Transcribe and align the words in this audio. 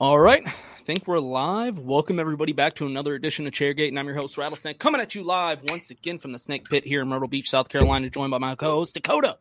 All 0.00 0.18
right. 0.18 0.46
I 0.46 0.82
think 0.84 1.08
we're 1.08 1.18
live. 1.18 1.80
Welcome 1.80 2.20
everybody 2.20 2.52
back 2.52 2.74
to 2.76 2.86
another 2.86 3.14
edition 3.14 3.48
of 3.48 3.52
Chairgate, 3.52 3.88
and 3.88 3.98
I'm 3.98 4.06
your 4.06 4.14
host 4.14 4.38
Rattlesnake, 4.38 4.78
coming 4.78 5.00
at 5.00 5.16
you 5.16 5.24
live 5.24 5.62
once 5.68 5.90
again 5.90 6.18
from 6.20 6.30
the 6.32 6.38
Snake 6.38 6.68
Pit 6.70 6.84
here 6.84 7.02
in 7.02 7.08
Myrtle 7.08 7.26
Beach, 7.26 7.50
South 7.50 7.68
Carolina, 7.68 8.08
joined 8.08 8.30
by 8.30 8.38
my 8.38 8.54
co-host 8.54 8.94
Dakota. 8.94 9.38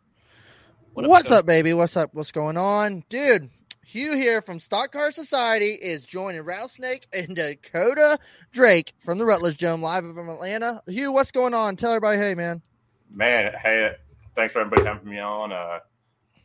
What 0.93 1.07
What's 1.07 1.23
Dakota? 1.25 1.39
up, 1.41 1.45
baby? 1.45 1.73
What's 1.73 1.95
up? 1.95 2.09
What's 2.13 2.31
going 2.31 2.57
on, 2.57 3.03
dude? 3.07 3.51
Hugh 3.85 4.15
here 4.15 4.41
from 4.41 4.59
Stock 4.59 4.91
Car 4.91 5.11
Society 5.11 5.73
is 5.73 6.03
joining 6.03 6.41
Rattlesnake 6.41 7.07
and 7.13 7.35
Dakota 7.35 8.17
Drake 8.51 8.93
from 8.97 9.19
the 9.19 9.25
Rutledge 9.25 9.59
Dome 9.59 9.83
live 9.83 10.03
from 10.05 10.27
Atlanta. 10.27 10.81
Hugh, 10.87 11.11
what's 11.11 11.31
going 11.31 11.53
on? 11.53 11.75
Tell 11.75 11.91
everybody, 11.91 12.17
hey, 12.17 12.33
man. 12.33 12.63
Man, 13.13 13.53
hey, 13.61 13.91
thanks 14.35 14.53
for 14.53 14.61
everybody 14.61 14.87
having 14.87 15.07
me 15.07 15.19
on. 15.19 15.53
Uh, 15.53 15.79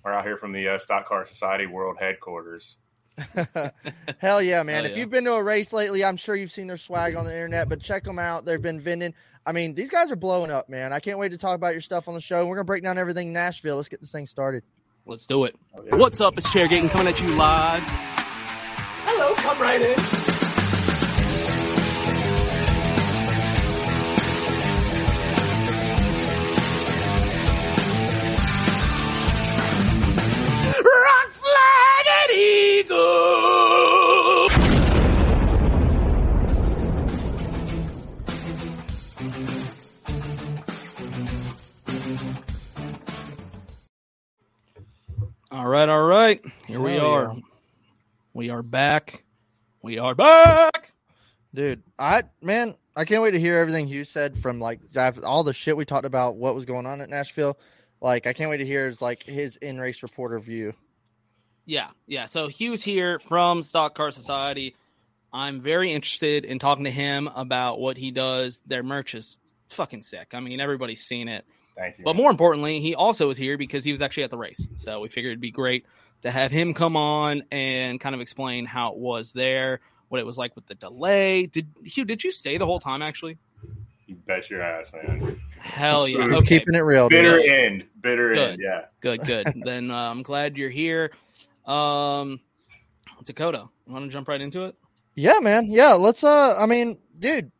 we're 0.05 0.13
out 0.13 0.25
here 0.25 0.37
from 0.37 0.53
the 0.53 0.69
uh, 0.69 0.79
Stock 0.79 1.09
Car 1.09 1.27
Society 1.27 1.65
World 1.67 1.97
Headquarters. 1.99 2.77
Hell 4.19 4.43
yeah, 4.43 4.63
man. 4.63 4.77
Hell 4.77 4.85
If 4.87 4.93
yeah. 4.93 4.99
you've 4.99 5.11
been 5.11 5.25
to 5.25 5.35
a 5.35 5.43
race 5.43 5.73
lately, 5.73 6.05
I'm 6.05 6.17
sure 6.17 6.35
you've 6.35 6.51
seen 6.51 6.67
their 6.67 6.77
swag 6.77 7.15
on 7.15 7.25
the 7.25 7.33
internet, 7.33 7.69
but 7.69 7.81
check 7.81 8.05
them 8.05 8.19
out. 8.19 8.45
They've 8.45 8.61
been 8.61 8.81
vending. 8.81 9.15
I 9.45 9.53
mean, 9.53 9.75
these 9.75 9.91
guys 9.91 10.11
are 10.11 10.17
blowing 10.17 10.51
up, 10.51 10.69
man. 10.69 10.93
I 10.93 11.01
can't 11.01 11.19
wait 11.19 11.31
to 11.31 11.39
talk 11.39 11.57
about 11.57 11.73
your 11.73 11.81
stuff 11.81 12.09
on 12.09 12.15
the 12.15 12.21
show. 12.21 12.47
We're 12.47 12.57
going 12.57 12.65
to 12.65 12.71
break 12.71 12.83
down 12.83 12.99
everything 12.99 13.29
in 13.29 13.33
Nashville. 13.33 13.77
Let's 13.77 13.89
get 13.89 14.01
this 14.01 14.13
thing 14.13 14.27
started. 14.27 14.63
Let's 15.05 15.27
do 15.27 15.45
it. 15.45 15.57
Oh, 15.77 15.83
yeah. 15.85 15.97
What's 15.97 16.21
up? 16.21 16.37
It's 16.39 16.47
Chairgate 16.47 16.81
and 16.81 16.91
coming 16.91 17.13
at 17.13 17.21
you 17.21 17.29
live. 17.29 17.83
Hello, 17.85 19.35
come 19.35 19.61
right 19.61 19.83
in. 19.83 20.32
Eagle. 32.83 34.49
All 45.51 45.69
right, 45.69 45.89
all 45.89 46.03
right. 46.03 46.43
Here 46.67 46.81
we 46.81 46.99
are. 46.99 47.35
yeah. 47.35 47.41
We 48.35 48.51
are 48.51 48.63
back. 48.63 49.25
We 49.83 49.99
are 49.99 50.15
back. 50.15 50.93
Dude, 51.55 51.83
I 51.99 52.23
man, 52.41 52.75
I 52.97 53.05
can't 53.05 53.23
wait 53.23 53.33
to 53.33 53.41
hear 53.41 53.59
everything 53.59 53.87
Hugh 53.87 54.05
said 54.05 54.39
from 54.39 54.59
like 54.59 54.81
all 55.23 55.45
the 55.45 55.53
shit 55.53 55.77
we 55.77 55.85
talked 55.85 56.07
about 56.07 56.37
what 56.37 56.55
was 56.55 56.65
going 56.65 56.87
on 56.87 57.03
at 57.03 57.11
Nashville. 57.11 57.59
Like, 58.01 58.27
I 58.27 58.33
can't 58.33 58.51
wait 58.51 58.57
to 58.57 58.67
hear 58.67 58.87
his 58.87 59.03
like 59.03 59.23
his 59.23 59.57
in 59.59 59.79
race 59.79 60.03
reporter 60.03 60.39
view. 60.39 60.75
Yeah, 61.65 61.89
yeah. 62.07 62.27
So 62.27 62.49
Hugh's 62.49 62.83
here 62.83 63.19
from 63.21 63.63
Stock 63.63 63.95
Car 63.95 64.11
Society. 64.11 64.75
I'm 65.33 65.61
very 65.61 65.93
interested 65.93 66.45
in 66.45 66.59
talking 66.59 66.85
to 66.85 66.91
him 66.91 67.29
about 67.29 67.81
what 67.81 67.97
he 67.97 68.11
does. 68.11 68.61
Their 68.67 68.83
merch 68.83 69.15
is 69.15 69.39
fucking 69.71 70.03
sick. 70.03 70.33
I 70.35 70.41
mean, 70.41 70.61
everybody's 70.61 71.03
seen 71.03 71.29
it. 71.29 71.45
Thank 71.77 71.99
you. 71.99 72.05
But 72.05 72.17
more 72.17 72.31
importantly, 72.31 72.81
he 72.81 72.95
also 72.95 73.31
is 73.31 73.39
here 73.39 73.57
because 73.57 73.83
he 73.85 73.93
was 73.93 74.03
actually 74.03 74.25
at 74.25 74.31
the 74.31 74.37
race. 74.37 74.69
So 74.77 75.01
we 75.01 75.09
figured 75.09 75.33
it'd 75.33 75.41
be 75.41 75.51
great 75.51 75.87
to 76.23 76.31
have 76.31 76.53
him 76.53 76.75
come 76.75 76.97
on 76.97 77.45
and 77.51 77.99
kind 77.99 78.15
of 78.15 78.21
explain 78.21 78.67
how 78.67 78.93
it 78.93 78.99
was 78.99 79.33
there, 79.33 79.81
what 80.09 80.21
it 80.21 80.27
was 80.27 80.37
like 80.37 80.55
with 80.55 80.67
the 80.67 80.75
delay. 80.75 81.47
Did 81.47 81.69
Hugh? 81.85 82.05
Did 82.05 82.23
you 82.25 82.33
stay 82.33 82.59
the 82.59 82.67
whole 82.67 82.79
time? 82.81 83.01
Actually, 83.01 83.39
you 84.07 84.17
bet 84.27 84.51
your 84.51 84.63
ass, 84.63 84.93
man. 84.93 85.41
hell 85.61 86.07
yeah. 86.07 86.19
We're 86.19 86.35
Okay, 86.35 86.59
Keeping 86.59 86.75
it 86.75 86.81
real, 86.81 87.09
dude. 87.09 87.25
Bitter 87.25 87.55
end. 87.57 87.85
Bitter 88.01 88.35
Good. 88.35 88.51
end. 88.53 88.61
Yeah. 88.63 88.85
good, 89.01 89.21
good. 89.25 89.47
then 89.65 89.91
uh, 89.91 90.11
I'm 90.11 90.23
glad 90.23 90.59
you're 90.59 90.71
here. 90.71 91.13
Um, 91.67 92.41
Dakota, 93.25 93.69
want 93.87 94.05
to 94.05 94.11
jump 94.11 94.29
right 94.29 94.41
into 94.41 94.65
it? 94.65 94.75
Yeah, 95.15 95.39
man. 95.41 95.67
Yeah, 95.71 95.93
let's. 95.95 96.25
Uh, 96.25 96.57
I 96.59 96.67
mean, 96.67 96.99
dude, 97.19 97.53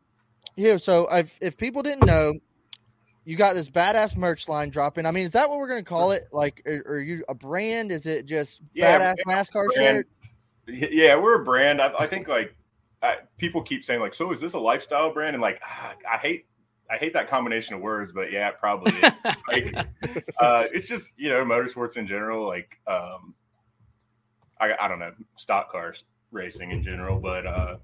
here. 0.55 0.77
So, 0.77 1.07
if 1.11 1.37
if 1.41 1.57
people 1.57 1.83
didn't 1.83 2.05
know, 2.05 2.33
you 3.25 3.37
got 3.37 3.53
this 3.53 3.69
badass 3.69 4.17
merch 4.17 4.49
line 4.49 4.69
dropping. 4.69 5.05
I 5.05 5.11
mean, 5.11 5.25
is 5.25 5.31
that 5.33 5.49
what 5.49 5.59
we're 5.59 5.67
gonna 5.67 5.83
call 5.83 6.11
it? 6.11 6.23
Like, 6.31 6.61
are, 6.65 6.83
are 6.95 6.99
you 6.99 7.23
a 7.29 7.35
brand? 7.35 7.91
Is 7.91 8.05
it 8.05 8.25
just 8.25 8.61
Yeah, 8.73 8.99
badass 8.99 9.15
we're- 9.25 9.37
NASCAR 9.37 9.73
brand. 9.75 9.97
shirt? 9.97 10.07
Yeah, 10.91 11.17
we're 11.17 11.41
a 11.41 11.43
brand. 11.43 11.81
I, 11.81 11.91
I 11.99 12.07
think 12.07 12.27
like 12.27 12.55
I, 13.01 13.17
people 13.37 13.61
keep 13.61 13.83
saying 13.83 13.99
like, 13.99 14.13
so 14.13 14.31
is 14.31 14.39
this 14.41 14.53
a 14.53 14.59
lifestyle 14.59 15.13
brand? 15.13 15.35
And 15.35 15.41
like, 15.41 15.59
ah, 15.63 15.93
I 16.11 16.17
hate. 16.17 16.45
I 16.91 16.97
hate 16.97 17.13
that 17.13 17.29
combination 17.29 17.75
of 17.75 17.81
words, 17.81 18.11
but 18.11 18.31
yeah, 18.31 18.49
it 18.49 18.55
probably 18.59 18.91
is. 18.93 19.11
It's 19.25 19.43
like, 19.47 19.75
uh, 20.39 20.65
it's 20.73 20.87
just 20.87 21.11
you 21.17 21.29
know, 21.29 21.43
motorsports 21.45 21.97
in 21.97 22.07
general. 22.07 22.45
Like, 22.45 22.79
um, 22.87 23.33
I, 24.59 24.73
I 24.79 24.87
don't 24.87 24.99
know, 24.99 25.11
stock 25.35 25.71
cars 25.71 26.03
racing 26.31 26.71
in 26.71 26.83
general, 26.83 27.19
but 27.19 27.45
uh, 27.45 27.77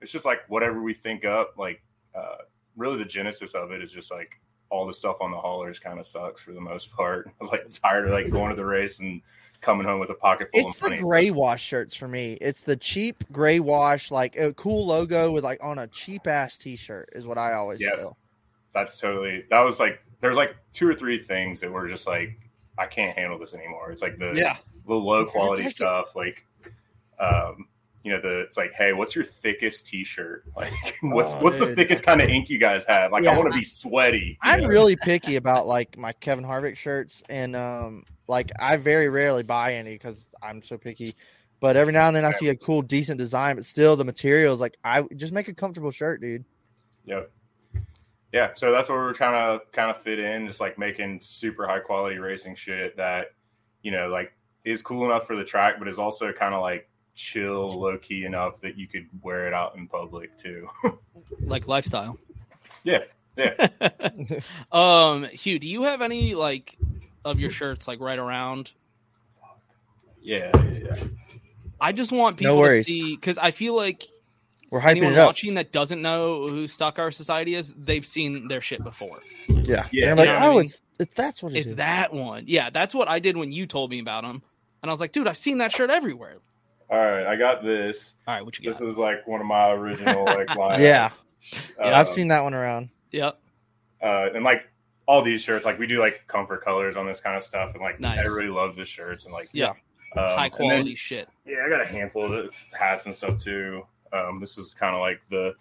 it's 0.00 0.12
just 0.12 0.24
like 0.24 0.40
whatever 0.48 0.82
we 0.82 0.94
think 0.94 1.24
up. 1.24 1.54
Like, 1.56 1.82
uh, 2.14 2.36
really, 2.76 2.98
the 2.98 3.04
genesis 3.04 3.54
of 3.54 3.70
it 3.72 3.82
is 3.82 3.90
just 3.92 4.10
like 4.10 4.40
all 4.70 4.86
the 4.86 4.94
stuff 4.94 5.16
on 5.20 5.30
the 5.30 5.36
haulers 5.36 5.78
kind 5.78 5.98
of 5.98 6.06
sucks 6.06 6.42
for 6.42 6.52
the 6.52 6.60
most 6.60 6.90
part. 6.92 7.26
I 7.28 7.32
was 7.40 7.50
like 7.50 7.68
tired 7.70 8.06
of 8.06 8.12
like 8.12 8.30
going 8.30 8.50
to 8.50 8.56
the 8.56 8.64
race 8.64 9.00
and 9.00 9.20
coming 9.60 9.86
home 9.86 10.00
with 10.00 10.10
a 10.10 10.14
pocket 10.14 10.48
full 10.52 10.66
It's 10.68 10.78
of 10.78 10.82
the 10.84 10.88
money. 10.90 11.02
gray 11.02 11.30
wash 11.30 11.62
shirts 11.62 11.94
for 11.94 12.08
me. 12.08 12.32
It's 12.40 12.64
the 12.64 12.76
cheap 12.76 13.22
gray 13.30 13.60
wash, 13.60 14.10
like 14.10 14.36
a 14.36 14.52
cool 14.54 14.86
logo 14.86 15.30
with 15.30 15.44
like 15.44 15.62
on 15.62 15.78
a 15.78 15.86
cheap 15.86 16.26
ass 16.26 16.58
t 16.58 16.74
shirt 16.74 17.10
is 17.12 17.26
what 17.26 17.38
I 17.38 17.52
always 17.52 17.80
Yeah. 17.80 17.94
feel. 17.96 18.16
That's 18.74 18.96
totally. 18.98 19.44
That 19.50 19.60
was 19.60 19.78
like 19.78 20.00
there's 20.20 20.36
like 20.36 20.56
two 20.72 20.88
or 20.88 20.94
three 20.94 21.22
things 21.22 21.60
that 21.60 21.70
were 21.70 21.86
just 21.88 22.06
like 22.08 22.38
I 22.78 22.86
can't 22.86 23.16
handle 23.16 23.38
this 23.38 23.54
anymore. 23.54 23.92
It's 23.92 24.02
like 24.02 24.18
the 24.18 24.32
Yeah. 24.34 24.56
The 24.86 24.94
low 24.94 25.24
quality 25.26 25.62
take 25.62 25.72
it. 25.72 25.76
stuff. 25.76 26.14
Like, 26.14 26.46
um, 27.18 27.66
you 28.02 28.12
know, 28.12 28.20
the 28.20 28.40
it's 28.40 28.56
like, 28.56 28.72
hey, 28.76 28.92
what's 28.92 29.14
your 29.14 29.24
thickest 29.24 29.86
T-shirt? 29.86 30.44
Like, 30.56 30.72
what's 31.02 31.34
Oh, 31.34 31.40
what's 31.40 31.58
the 31.58 31.74
thickest 31.74 32.02
kind 32.02 32.20
of 32.20 32.28
ink 32.28 32.50
you 32.50 32.58
guys 32.58 32.84
have? 32.86 33.12
Like, 33.12 33.24
Yeah. 33.24 33.32
I 33.34 33.38
want 33.38 33.52
to 33.52 33.58
be 33.58 33.64
sweaty. 33.64 34.38
I'm 34.42 34.62
know? 34.62 34.68
really 34.68 34.96
picky 34.96 35.36
about 35.36 35.66
like 35.66 35.96
my 35.96 36.12
Kevin 36.12 36.44
Harvick 36.44 36.76
shirts, 36.76 37.22
and 37.28 37.54
um, 37.54 38.02
like 38.28 38.50
I 38.58 38.76
very 38.76 39.08
rarely 39.08 39.42
buy 39.42 39.74
any 39.74 39.92
because 39.92 40.26
I'm 40.42 40.62
so 40.62 40.76
picky. 40.78 41.14
But 41.60 41.76
every 41.76 41.92
now 41.92 42.08
and 42.08 42.16
then 42.16 42.24
I 42.24 42.32
see 42.32 42.48
a 42.48 42.56
cool, 42.56 42.82
decent 42.82 43.18
design, 43.18 43.54
but 43.54 43.64
still 43.64 43.94
the 43.94 44.04
materials 44.04 44.60
like 44.60 44.76
I 44.82 45.02
just 45.14 45.32
make 45.32 45.46
a 45.46 45.54
comfortable 45.54 45.92
shirt, 45.92 46.20
dude. 46.20 46.44
Yep. 47.04 47.30
Yeah, 48.32 48.52
so 48.54 48.72
that's 48.72 48.88
where 48.88 48.98
we're 48.98 49.12
trying 49.12 49.58
to 49.58 49.64
kind 49.72 49.90
of 49.90 50.02
fit 50.02 50.18
in, 50.18 50.46
just 50.46 50.58
like 50.58 50.78
making 50.78 51.20
super 51.20 51.66
high 51.66 51.80
quality 51.80 52.16
racing 52.16 52.56
shit 52.56 52.96
that, 52.96 53.26
you 53.82 53.90
know, 53.92 54.08
like 54.08 54.32
is 54.64 54.82
cool 54.82 55.04
enough 55.06 55.26
for 55.26 55.36
the 55.36 55.44
track, 55.44 55.76
but 55.78 55.88
is 55.88 55.98
also 55.98 56.32
kind 56.32 56.54
of 56.54 56.60
like 56.62 56.88
chill, 57.14 57.68
low 57.68 57.98
key 57.98 58.24
enough 58.24 58.60
that 58.62 58.78
you 58.78 58.86
could 58.88 59.06
wear 59.22 59.46
it 59.46 59.52
out 59.54 59.76
in 59.76 59.86
public 59.88 60.36
too. 60.38 60.68
like 61.40 61.66
lifestyle. 61.68 62.18
yeah, 62.84 63.00
yeah. 63.36 63.68
um, 64.72 65.24
Hugh, 65.24 65.58
do 65.58 65.66
you 65.68 65.82
have 65.84 66.02
any 66.02 66.34
like 66.34 66.76
of 67.24 67.38
your 67.40 67.50
shirts 67.50 67.86
like 67.88 68.00
right 68.00 68.18
around? 68.18 68.70
Yeah, 70.22 70.50
yeah. 70.72 70.96
I 71.80 71.92
just 71.92 72.12
want 72.12 72.40
No 72.40 72.56
people 72.56 72.68
to 72.78 72.84
see 72.84 73.16
because 73.16 73.38
I 73.38 73.50
feel 73.50 73.74
like 73.74 74.04
We're 74.70 74.80
hyping 74.80 74.90
anyone 74.90 75.12
it 75.14 75.18
up. 75.18 75.28
watching 75.30 75.54
that 75.54 75.72
doesn't 75.72 76.00
know 76.00 76.46
who 76.46 76.68
Stock 76.68 76.94
Car 76.96 77.10
Society 77.10 77.56
is, 77.56 77.74
they've 77.76 78.06
seen 78.06 78.46
their 78.46 78.60
shit 78.60 78.84
before. 78.84 79.18
Yeah. 79.48 79.86
Yeah, 79.90 80.12
And 80.12 80.20
I'm 80.20 80.26
like, 80.26 80.28
you 80.28 80.34
know 80.34 80.40
what 80.40 80.42
I 80.42 80.48
oh, 80.48 80.52
mean? 80.54 80.64
it's 80.64 80.82
it's 81.00 81.14
that's 81.14 81.42
what 81.42 81.52
it 81.54 81.58
It's 81.58 81.70
is. 81.70 81.76
that 81.76 82.12
one. 82.14 82.44
Yeah, 82.46 82.70
that's 82.70 82.94
what 82.94 83.08
I 83.08 83.18
did 83.18 83.36
when 83.36 83.50
you 83.50 83.66
told 83.66 83.90
me 83.90 83.98
about 83.98 84.22
them, 84.22 84.42
and 84.82 84.90
I 84.90 84.92
was 84.92 85.00
like, 85.00 85.12
dude, 85.12 85.26
I've 85.28 85.36
seen 85.36 85.58
that 85.58 85.72
shirt 85.72 85.90
everywhere. 85.90 86.38
All 86.90 86.98
right, 86.98 87.26
I 87.26 87.36
got 87.36 87.62
this. 87.62 88.16
All 88.26 88.34
right, 88.34 88.44
what 88.44 88.58
you 88.58 88.64
got? 88.66 88.78
This 88.78 88.86
is 88.88 88.98
like 88.98 89.26
one 89.26 89.40
of 89.40 89.46
my 89.46 89.70
original 89.70 90.24
like 90.24 90.54
lines. 90.56 90.80
Yeah, 90.80 91.10
Uh, 91.80 91.84
I've 91.88 92.08
seen 92.08 92.28
that 92.28 92.42
one 92.42 92.54
around. 92.54 92.90
Yep. 93.12 93.38
uh, 94.02 94.28
and 94.34 94.44
like 94.44 94.68
all 95.06 95.22
these 95.22 95.42
shirts, 95.42 95.64
like 95.64 95.78
we 95.78 95.86
do 95.86 95.98
like 96.00 96.24
comfort 96.26 96.64
colors 96.64 96.96
on 96.96 97.06
this 97.06 97.20
kind 97.20 97.36
of 97.36 97.42
stuff, 97.44 97.72
and 97.74 97.82
like 97.82 97.98
Nice. 98.00 98.18
everybody 98.24 98.48
loves 98.48 98.76
the 98.76 98.84
shirts 98.84 99.24
and 99.24 99.32
like 99.32 99.48
Yeah. 99.52 99.70
um, 99.70 99.76
High 100.16 100.44
and 100.46 100.52
then- 100.52 100.68
quality 100.68 100.94
shit. 100.94 101.28
yeah, 101.46 101.56
I 101.66 101.68
got 101.68 101.80
a 101.80 101.88
handful 101.88 102.32
of 102.32 102.54
hats 102.78 103.06
and 103.06 103.14
stuff 103.14 103.42
too. 103.42 103.86
Um, 104.12 104.40
this 104.40 104.58
is 104.58 104.74
kind 104.74 104.94
of 104.94 105.00
like 105.00 105.20
the 105.30 105.54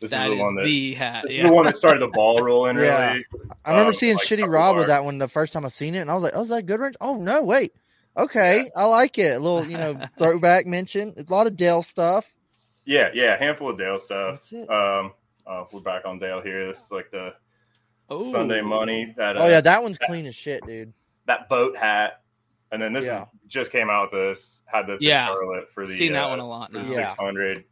this 0.00 0.10
That 0.12 0.26
is 0.28 0.32
is 0.34 0.38
the 0.38 0.42
one 0.44 0.54
that 0.56 0.64
the 0.66 0.94
hat. 0.94 1.24
this 1.26 1.32
yeah. 1.36 1.44
is 1.44 1.48
the 1.50 1.54
one 1.54 1.64
that 1.64 1.74
started 1.74 2.00
the 2.02 2.08
ball 2.08 2.40
rolling. 2.42 2.76
Really, 2.76 2.86
Yeah. 2.88 3.16
I 3.64 3.70
remember 3.70 3.88
Um, 3.90 3.94
seeing 3.94 4.14
like 4.14 4.24
Shitty 4.26 4.46
Rob 4.48 4.76
with 4.76 4.86
that 4.88 5.04
one 5.04 5.18
the 5.18 5.26
first 5.26 5.52
time 5.52 5.64
I 5.64 5.68
seen 5.68 5.94
it, 5.94 5.98
and 6.00 6.10
I 6.10 6.14
was 6.14 6.22
like, 6.22 6.32
"Oh, 6.36 6.42
is 6.42 6.50
that 6.50 6.58
a 6.58 6.62
good 6.62 6.78
range? 6.80 6.96
Oh 7.00 7.16
no, 7.16 7.42
wait, 7.42 7.72
okay, 8.16 8.70
I 8.76 8.84
like 8.84 9.18
it. 9.18 9.36
A 9.36 9.38
little, 9.38 9.66
you 9.66 9.76
know, 9.76 10.00
throwback 10.18 10.66
mention. 10.66 11.14
A 11.18 11.32
lot 11.32 11.46
of 11.46 11.56
Dale 11.56 11.82
stuff. 11.82 12.26
Yeah, 12.84 13.10
yeah, 13.14 13.34
a 13.34 13.38
handful 13.38 13.70
of 13.70 13.78
Dale 13.78 13.98
stuff. 13.98 14.36
That's 14.36 14.52
it. 14.52 14.70
Um, 14.70 15.12
uh, 15.46 15.64
we're 15.72 15.80
back 15.80 16.04
on 16.06 16.18
Dale 16.18 16.40
here. 16.40 16.72
This 16.72 16.82
is 16.84 16.90
like 16.90 17.10
the 17.10 17.32
Ooh. 18.12 18.30
Sunday 18.30 18.60
money. 18.60 19.12
That 19.16 19.36
uh, 19.36 19.42
Oh 19.44 19.48
yeah, 19.48 19.60
that 19.60 19.82
one's 19.82 19.98
clean 19.98 20.26
as 20.26 20.34
shit, 20.34 20.64
dude. 20.66 20.92
that 21.26 21.48
boat 21.48 21.76
hat, 21.76 22.20
and 22.70 22.80
then 22.80 22.92
this 22.92 23.04
Yeah. 23.06 23.22
is, 23.22 23.28
just 23.48 23.72
came 23.72 23.90
out. 23.90 24.12
with 24.12 24.34
This 24.36 24.62
had 24.66 24.86
this 24.86 25.00
Yeah. 25.02 25.22
in 25.28 25.34
Charlotte 25.34 25.72
for 25.72 25.86
the 25.86 25.96
Seen 25.96 26.12
that 26.12 26.24
uh, 26.24 26.28
one 26.30 26.38
a 26.40 26.48
lot 26.48 26.70
for 26.72 26.78
now. 26.78 26.84
the 26.84 26.90
Yeah. 26.90 27.08
six 27.08 27.18
hundred. 27.18 27.64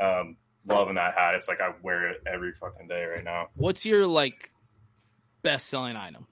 Um, 0.00 0.36
loving 0.66 0.94
that 0.94 1.14
hat. 1.16 1.34
It's 1.34 1.46
like 1.48 1.60
I 1.60 1.72
wear 1.82 2.08
it 2.10 2.22
every 2.26 2.52
fucking 2.52 2.88
day 2.88 3.04
right 3.04 3.22
now. 3.24 3.48
What's 3.54 3.84
your 3.84 4.06
like 4.06 4.50
best 5.42 5.66
selling 5.66 5.96
item? 5.96 6.26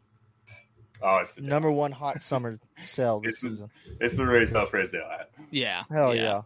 Oh, 1.03 1.17
it's 1.19 1.35
the, 1.35 1.43
Number 1.43 1.71
one 1.71 1.91
hot 1.93 2.21
summer 2.21 2.59
sale 2.85 3.21
this 3.21 3.35
It's 3.35 3.41
the- 3.43 3.49
season. 3.51 3.71
it's 4.01 4.17
the 4.17 4.25
Raised 4.27 4.55
Up 4.57 4.73
Raisdale 4.73 5.09
hat. 5.09 5.31
Yeah. 5.51 5.83
Hell 5.91 6.15
yeah. 6.15 6.23
yeah. 6.23 6.43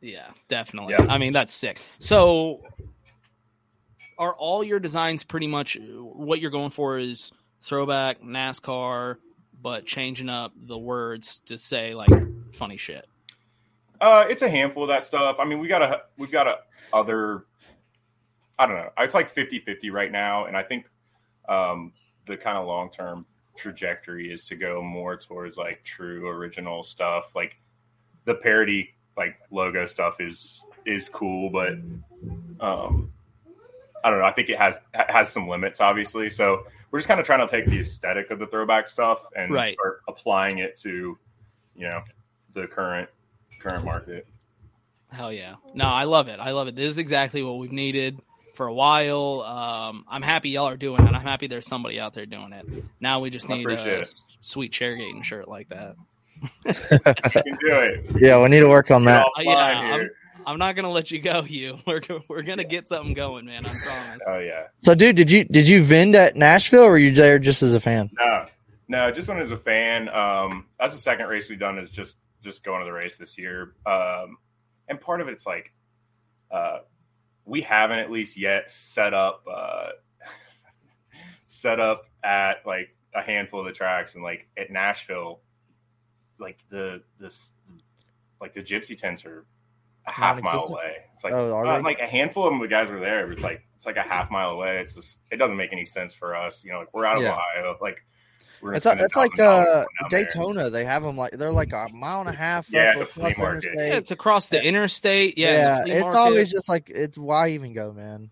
Yeah, 0.00 0.26
definitely. 0.48 0.94
Yeah. 0.98 1.06
I 1.08 1.16
mean, 1.18 1.32
that's 1.32 1.52
sick. 1.52 1.80
So, 1.98 2.60
are 4.18 4.34
all 4.34 4.62
your 4.62 4.78
designs 4.78 5.24
pretty 5.24 5.46
much 5.46 5.78
what 5.80 6.40
you're 6.40 6.50
going 6.50 6.70
for? 6.70 6.98
Is 6.98 7.32
throwback 7.62 8.20
NASCAR, 8.20 9.16
but 9.62 9.86
changing 9.86 10.28
up 10.28 10.52
the 10.56 10.76
words 10.78 11.40
to 11.46 11.56
say 11.56 11.94
like 11.94 12.10
funny 12.52 12.76
shit? 12.76 13.06
Uh, 14.00 14.26
it's 14.28 14.42
a 14.42 14.48
handful 14.50 14.82
of 14.82 14.90
that 14.90 15.04
stuff. 15.04 15.36
I 15.40 15.44
mean, 15.46 15.58
we 15.58 15.68
got 15.68 15.80
a 15.82 16.02
we've 16.18 16.30
got 16.30 16.46
a 16.46 16.58
other. 16.92 17.44
I 18.58 18.66
don't 18.66 18.76
know. 18.76 18.90
It's 18.98 19.14
like 19.14 19.34
50-50 19.34 19.90
right 19.90 20.12
now, 20.12 20.44
and 20.44 20.54
I 20.56 20.62
think 20.62 20.86
um, 21.48 21.92
the 22.26 22.36
kind 22.36 22.56
of 22.58 22.66
long 22.66 22.90
term 22.90 23.24
trajectory 23.56 24.32
is 24.32 24.44
to 24.46 24.56
go 24.56 24.82
more 24.82 25.16
towards 25.16 25.56
like 25.56 25.82
true 25.84 26.28
original 26.28 26.82
stuff. 26.82 27.34
Like 27.34 27.56
the 28.24 28.34
parody 28.34 28.94
like 29.16 29.36
logo 29.50 29.86
stuff 29.86 30.20
is 30.20 30.66
is 30.86 31.08
cool, 31.08 31.50
but 31.50 31.74
um, 32.60 33.12
I 34.02 34.10
don't 34.10 34.18
know. 34.18 34.24
I 34.24 34.32
think 34.32 34.48
it 34.48 34.58
has 34.58 34.78
has 34.92 35.30
some 35.30 35.48
limits, 35.48 35.80
obviously. 35.80 36.30
So 36.30 36.66
we're 36.90 36.98
just 36.98 37.08
kind 37.08 37.20
of 37.20 37.26
trying 37.26 37.46
to 37.46 37.50
take 37.50 37.66
the 37.66 37.80
aesthetic 37.80 38.30
of 38.30 38.38
the 38.38 38.46
throwback 38.46 38.88
stuff 38.88 39.20
and 39.36 39.50
Right. 39.52 39.74
start 39.74 40.02
applying 40.08 40.58
it 40.58 40.76
to 40.80 41.18
you 41.76 41.88
know 41.88 42.02
the 42.52 42.66
current 42.66 43.08
current 43.60 43.84
market. 43.84 44.26
Hell 45.10 45.32
yeah! 45.32 45.56
No, 45.74 45.84
I 45.84 46.04
love 46.04 46.28
it. 46.28 46.40
I 46.40 46.50
love 46.50 46.66
it. 46.68 46.74
This 46.74 46.90
is 46.90 46.98
exactly 46.98 47.42
what 47.42 47.58
we've 47.58 47.70
needed 47.72 48.20
for 48.54 48.66
a 48.66 48.74
while. 48.74 49.42
Um, 49.42 50.04
I'm 50.08 50.22
happy 50.22 50.50
y'all 50.50 50.68
are 50.68 50.76
doing 50.76 51.06
it. 51.06 51.12
I'm 51.12 51.22
happy 51.22 51.46
there's 51.46 51.66
somebody 51.66 52.00
out 52.00 52.14
there 52.14 52.26
doing 52.26 52.52
it. 52.52 52.66
Now 53.00 53.20
we 53.20 53.30
just 53.30 53.48
need 53.48 53.66
a 53.66 54.00
it. 54.00 54.14
sweet 54.40 54.72
chairgating 54.72 55.22
shirt 55.22 55.48
like 55.48 55.68
that. 55.68 55.96
You 56.64 56.72
can 56.72 57.56
do 57.60 57.72
it. 57.80 58.06
Yeah, 58.20 58.42
we 58.42 58.48
need 58.48 58.60
to 58.60 58.68
work 58.68 58.90
on 58.90 59.04
that. 59.04 59.26
Uh, 59.26 59.42
yeah, 59.42 59.52
I'm. 59.54 60.10
I'm 60.46 60.58
not 60.58 60.76
gonna 60.76 60.90
let 60.90 61.10
you 61.10 61.20
go, 61.20 61.42
you. 61.48 61.78
We're 61.86 62.02
we're 62.28 62.42
gonna 62.42 62.64
get 62.64 62.88
something 62.88 63.14
going, 63.14 63.46
man. 63.46 63.64
I 63.66 63.70
promise. 63.70 64.22
Oh 64.28 64.38
yeah. 64.38 64.64
So, 64.78 64.94
dude, 64.94 65.16
did 65.16 65.30
you 65.30 65.44
did 65.44 65.68
you 65.68 65.82
vend 65.82 66.14
at 66.14 66.36
Nashville, 66.36 66.84
or 66.84 66.90
were 66.90 66.98
you 66.98 67.12
there 67.12 67.38
just 67.38 67.62
as 67.62 67.74
a 67.74 67.80
fan? 67.80 68.10
No, 68.18 68.44
no, 68.88 69.10
just 69.10 69.28
when 69.28 69.38
as 69.38 69.52
a 69.52 69.56
fan. 69.56 70.08
Um, 70.08 70.66
that's 70.78 70.94
the 70.94 71.00
second 71.00 71.28
race 71.28 71.48
we've 71.48 71.58
done 71.58 71.78
is 71.78 71.88
just 71.88 72.16
just 72.42 72.62
going 72.62 72.80
to 72.80 72.84
the 72.84 72.92
race 72.92 73.16
this 73.16 73.38
year. 73.38 73.74
Um, 73.86 74.36
and 74.88 75.00
part 75.00 75.20
of 75.22 75.28
it's 75.28 75.46
like, 75.46 75.72
uh, 76.50 76.80
we 77.44 77.62
haven't 77.62 77.98
at 77.98 78.10
least 78.10 78.36
yet 78.36 78.70
set 78.70 79.12
up, 79.14 79.44
uh, 79.50 79.88
set 81.46 81.80
up 81.80 82.06
at 82.22 82.66
like 82.66 82.94
a 83.14 83.22
handful 83.22 83.60
of 83.60 83.66
the 83.66 83.72
tracks 83.72 84.14
and 84.14 84.24
like 84.24 84.48
at 84.56 84.70
Nashville, 84.70 85.40
like 86.38 86.58
the 86.70 87.02
this 87.20 87.52
like 88.40 88.52
the 88.52 88.62
gypsy 88.62 88.96
tents 88.96 89.24
are 89.24 89.46
a 90.06 90.10
half 90.10 90.42
mile 90.42 90.66
away. 90.68 90.96
It's 91.14 91.24
like 91.24 91.32
Oh, 91.32 91.64
uh, 91.64 91.80
like 91.82 91.98
a 92.00 92.06
handful 92.06 92.44
of 92.46 92.52
them. 92.52 92.60
The 92.60 92.68
guys 92.68 92.90
were 92.90 93.00
there, 93.00 93.26
but 93.26 93.34
it's 93.34 93.42
like 93.44 93.62
it's 93.76 93.86
like 93.86 93.96
a 93.96 94.02
half 94.02 94.30
mile 94.30 94.50
away. 94.50 94.78
It's 94.80 94.94
just 94.94 95.18
it 95.30 95.36
doesn't 95.36 95.56
make 95.56 95.72
any 95.72 95.84
sense 95.84 96.14
for 96.14 96.34
us. 96.34 96.64
You 96.64 96.72
know, 96.72 96.80
like 96.80 96.92
we're 96.92 97.06
out 97.06 97.16
of 97.18 97.22
Yeah. 97.22 97.32
Ohio. 97.32 97.76
Like 97.80 97.98
we're 98.60 98.74
It's 98.74 98.84
spend 98.84 99.00
it's 99.00 99.16
like 99.16 99.32
uh, 99.34 99.36
going 99.36 99.64
down 99.64 99.84
there. 100.10 100.24
Daytona. 100.24 100.70
They 100.70 100.84
have 100.84 101.02
them 101.02 101.16
like 101.16 101.32
they're 101.32 101.52
like 101.52 101.72
a 101.72 101.88
mile 101.94 102.20
and 102.20 102.28
a 102.28 102.32
half. 102.32 102.70
Yeah, 102.70 102.90
up 102.90 102.96
the 102.96 103.02
across 103.02 103.38
market. 103.38 103.64
interstate. 103.64 103.74
Yeah, 103.88 103.94
it's 103.96 104.10
across 104.10 104.46
the 104.48 104.64
interstate. 104.64 105.38
Yeah, 105.38 105.52
Yeah, 105.52 105.84
the 105.84 105.90
it's 105.92 106.02
market. 106.02 106.18
always 106.18 106.50
just 106.50 106.68
like 106.68 106.90
it's 106.90 107.18
why 107.18 107.50
even 107.50 107.72
go, 107.72 107.92
man. 107.92 108.30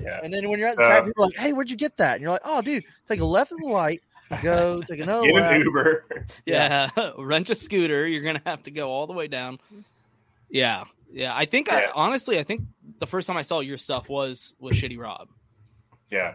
Yeah. 0.00 0.20
And 0.22 0.32
then 0.32 0.48
when 0.48 0.58
you're 0.60 0.68
at 0.68 0.76
the 0.76 0.82
Uh, 0.82 0.86
track, 0.88 1.04
people 1.06 1.24
are 1.24 1.26
like, 1.26 1.36
"Hey, 1.36 1.52
where'd 1.52 1.70
you 1.70 1.76
get 1.76 1.96
that?" 1.96 2.14
And 2.14 2.22
you're 2.22 2.30
like, 2.30 2.42
"Oh, 2.44 2.62
dude, 2.62 2.84
take 3.06 3.20
a 3.20 3.24
left 3.24 3.50
at 3.52 3.58
the 3.58 3.66
light, 3.66 4.00
go 4.42 4.80
take 4.82 5.00
another 5.00 5.26
Get 5.26 5.34
left." 5.34 5.54
an 5.54 5.62
Uber. 5.62 6.04
yeah, 6.46 6.90
rent 7.18 7.50
a 7.50 7.54
scooter. 7.56 8.06
You're 8.06 8.22
gonna 8.22 8.42
have 8.46 8.62
to 8.64 8.70
go 8.70 8.90
all 8.90 9.06
the 9.08 9.12
way 9.12 9.26
down. 9.26 9.58
Yeah, 10.50 10.84
yeah. 11.12 11.34
I 11.36 11.46
think 11.46 11.70
I 11.72 11.86
honestly, 11.94 12.38
I 12.38 12.42
think 12.44 12.62
the 13.00 13.06
first 13.06 13.26
time 13.26 13.36
I 13.36 13.42
saw 13.42 13.60
your 13.60 13.76
stuff 13.76 14.08
was 14.08 14.54
with 14.60 14.74
Shitty 14.74 14.98
Rob. 14.98 15.28
yeah. 16.10 16.34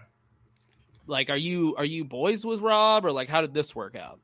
Like, 1.06 1.30
are 1.30 1.38
you 1.38 1.76
are 1.78 1.86
you 1.86 2.06
boys 2.06 2.46
with 2.46 2.62
Rob 2.62 3.06
or 3.06 3.12
like 3.12 3.30
how 3.30 3.42
did 3.42 3.54
this 3.54 3.76
work 3.76 3.96
out? 3.96 4.20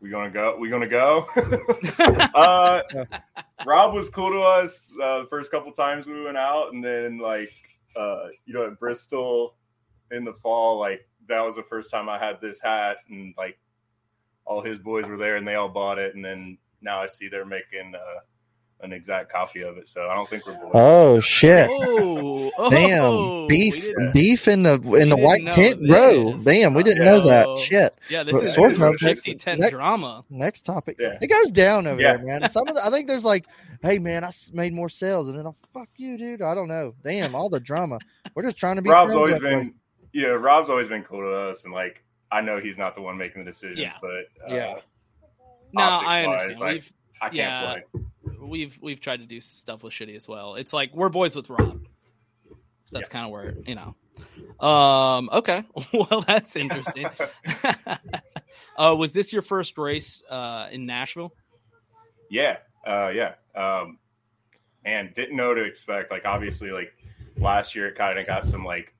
We 0.00 0.10
gonna 0.10 0.30
go? 0.30 0.56
We 0.58 0.68
gonna 0.68 0.88
go? 0.88 1.26
uh, 2.34 2.82
Rob 3.64 3.94
was 3.94 4.10
cool 4.10 4.30
to 4.30 4.40
us 4.40 4.90
uh, 5.02 5.20
the 5.20 5.26
first 5.30 5.50
couple 5.50 5.72
times 5.72 6.06
we 6.06 6.22
went 6.22 6.36
out, 6.36 6.72
and 6.72 6.84
then 6.84 7.18
like 7.18 7.52
uh, 7.96 8.26
you 8.44 8.52
know 8.52 8.66
at 8.66 8.78
Bristol 8.78 9.54
in 10.10 10.24
the 10.24 10.34
fall, 10.34 10.78
like 10.78 11.08
that 11.28 11.40
was 11.40 11.56
the 11.56 11.62
first 11.62 11.90
time 11.90 12.08
I 12.08 12.18
had 12.18 12.40
this 12.40 12.60
hat, 12.60 12.98
and 13.08 13.34
like 13.38 13.58
all 14.44 14.62
his 14.62 14.78
boys 14.78 15.06
were 15.06 15.16
there, 15.16 15.36
and 15.36 15.46
they 15.46 15.54
all 15.54 15.70
bought 15.70 15.98
it, 15.98 16.14
and 16.14 16.24
then 16.24 16.58
now 16.82 17.00
I 17.00 17.06
see 17.06 17.28
they're 17.28 17.46
making 17.46 17.94
uh, 17.94 18.20
an 18.84 18.92
exact 18.92 19.32
copy 19.32 19.62
of 19.62 19.76
it. 19.78 19.88
So 19.88 20.08
I 20.08 20.14
don't 20.14 20.28
think 20.28 20.46
we're 20.46 20.54
boys. 20.54 20.70
Oh 20.74 21.20
shit! 21.20 21.68
Oh, 21.72 22.50
oh, 22.58 22.70
Damn, 22.70 23.46
beef, 23.48 23.90
beef 24.12 24.46
in 24.46 24.62
the 24.62 24.74
in 25.00 25.08
the 25.08 25.16
white 25.16 25.50
tent 25.50 25.80
this. 25.80 25.90
row. 25.90 26.36
Damn, 26.38 26.74
we 26.74 26.82
didn't 26.82 27.04
know 27.04 27.20
that. 27.20 27.46
Oh. 27.48 27.56
Shit. 27.56 27.98
Yeah, 28.08 28.22
this 28.22 28.32
But 28.34 28.42
is 28.44 28.54
Sword 28.54 28.70
this 28.72 28.78
Club 28.78 28.94
is 28.94 29.00
takes- 29.00 29.24
Gypsy 29.24 29.38
Tent 29.38 29.60
next- 29.60 29.70
drama. 29.72 30.24
Next 30.30 30.62
topic. 30.62 30.96
Yeah. 31.00 31.18
It 31.20 31.26
goes 31.28 31.50
down 31.50 31.86
over 31.86 32.00
Yeah. 32.00 32.16
there, 32.18 32.26
man. 32.40 32.50
Some 32.50 32.68
of 32.68 32.74
the, 32.74 32.84
I 32.84 32.90
think 32.90 33.08
there's 33.08 33.24
like, 33.24 33.46
hey 33.82 33.98
man, 33.98 34.22
I 34.24 34.30
made 34.52 34.72
more 34.72 34.88
sales, 34.88 35.28
and 35.28 35.38
then 35.38 35.46
oh 35.46 35.56
fuck 35.72 35.88
you, 35.96 36.16
dude. 36.18 36.42
I 36.42 36.54
don't 36.54 36.68
know. 36.68 36.94
Damn, 37.02 37.34
all 37.34 37.48
the 37.48 37.60
drama. 37.60 37.98
We're 38.34 38.42
just 38.44 38.56
trying 38.58 38.76
to 38.76 38.82
be. 38.82 38.90
Rob's 38.90 39.14
always 39.14 39.34
that 39.34 39.42
way. 39.42 39.50
been, 39.50 39.74
yeah, 40.12 40.26
Rob's 40.28 40.70
always 40.70 40.88
been 40.88 41.02
cool 41.04 41.20
to 41.20 41.48
us, 41.50 41.64
and 41.64 41.72
like 41.72 42.02
I 42.30 42.40
know 42.40 42.58
he's 42.60 42.78
not 42.78 42.94
the 42.96 43.00
one 43.02 43.16
making 43.16 43.44
the 43.44 43.50
decisions, 43.50 43.78
Yeah. 43.78 43.94
but 44.00 44.10
uh, 44.50 44.54
Yeah. 44.54 44.74
No, 45.72 45.82
I 45.82 46.24
optics-wise, 46.26 46.26
understand. 46.42 46.60
like, 46.60 46.72
We've 46.74 46.92
I 47.20 47.26
can't 47.26 47.34
Yeah. 47.36 47.74
play. 47.92 48.02
we've 48.40 48.78
we've 48.82 49.00
tried 49.00 49.20
to 49.20 49.26
do 49.26 49.40
stuff 49.40 49.82
with 49.82 49.92
Shitty 49.92 50.16
as 50.16 50.26
well. 50.28 50.54
It's 50.56 50.72
like 50.72 50.94
we're 50.94 51.08
boys 51.08 51.34
with 51.36 51.48
Rob. 51.48 51.86
That's 52.92 53.08
Yeah. 53.08 53.12
kind 53.12 53.24
of 53.26 53.30
where 53.32 53.54
you 53.66 53.74
know. 53.74 53.94
Um. 54.66 55.28
Okay. 55.32 55.64
well, 55.92 56.24
that's 56.26 56.54
interesting. 56.56 57.08
uh, 58.76 58.94
was 58.96 59.12
this 59.12 59.32
your 59.32 59.42
first 59.42 59.76
race 59.78 60.22
uh, 60.28 60.68
in 60.70 60.86
Nashville? 60.86 61.32
Yeah, 62.30 62.58
uh, 62.86 63.10
yeah. 63.14 63.34
Um, 63.54 63.98
and 64.84 65.12
didn't 65.14 65.36
know 65.36 65.54
to 65.54 65.62
expect. 65.64 66.10
Like 66.10 66.24
obviously, 66.24 66.70
like 66.70 66.92
last 67.38 67.74
year, 67.74 67.88
it 67.88 67.96
kind 67.96 68.18
of 68.18 68.26
got 68.26 68.46
some 68.46 68.64
like 68.64 68.94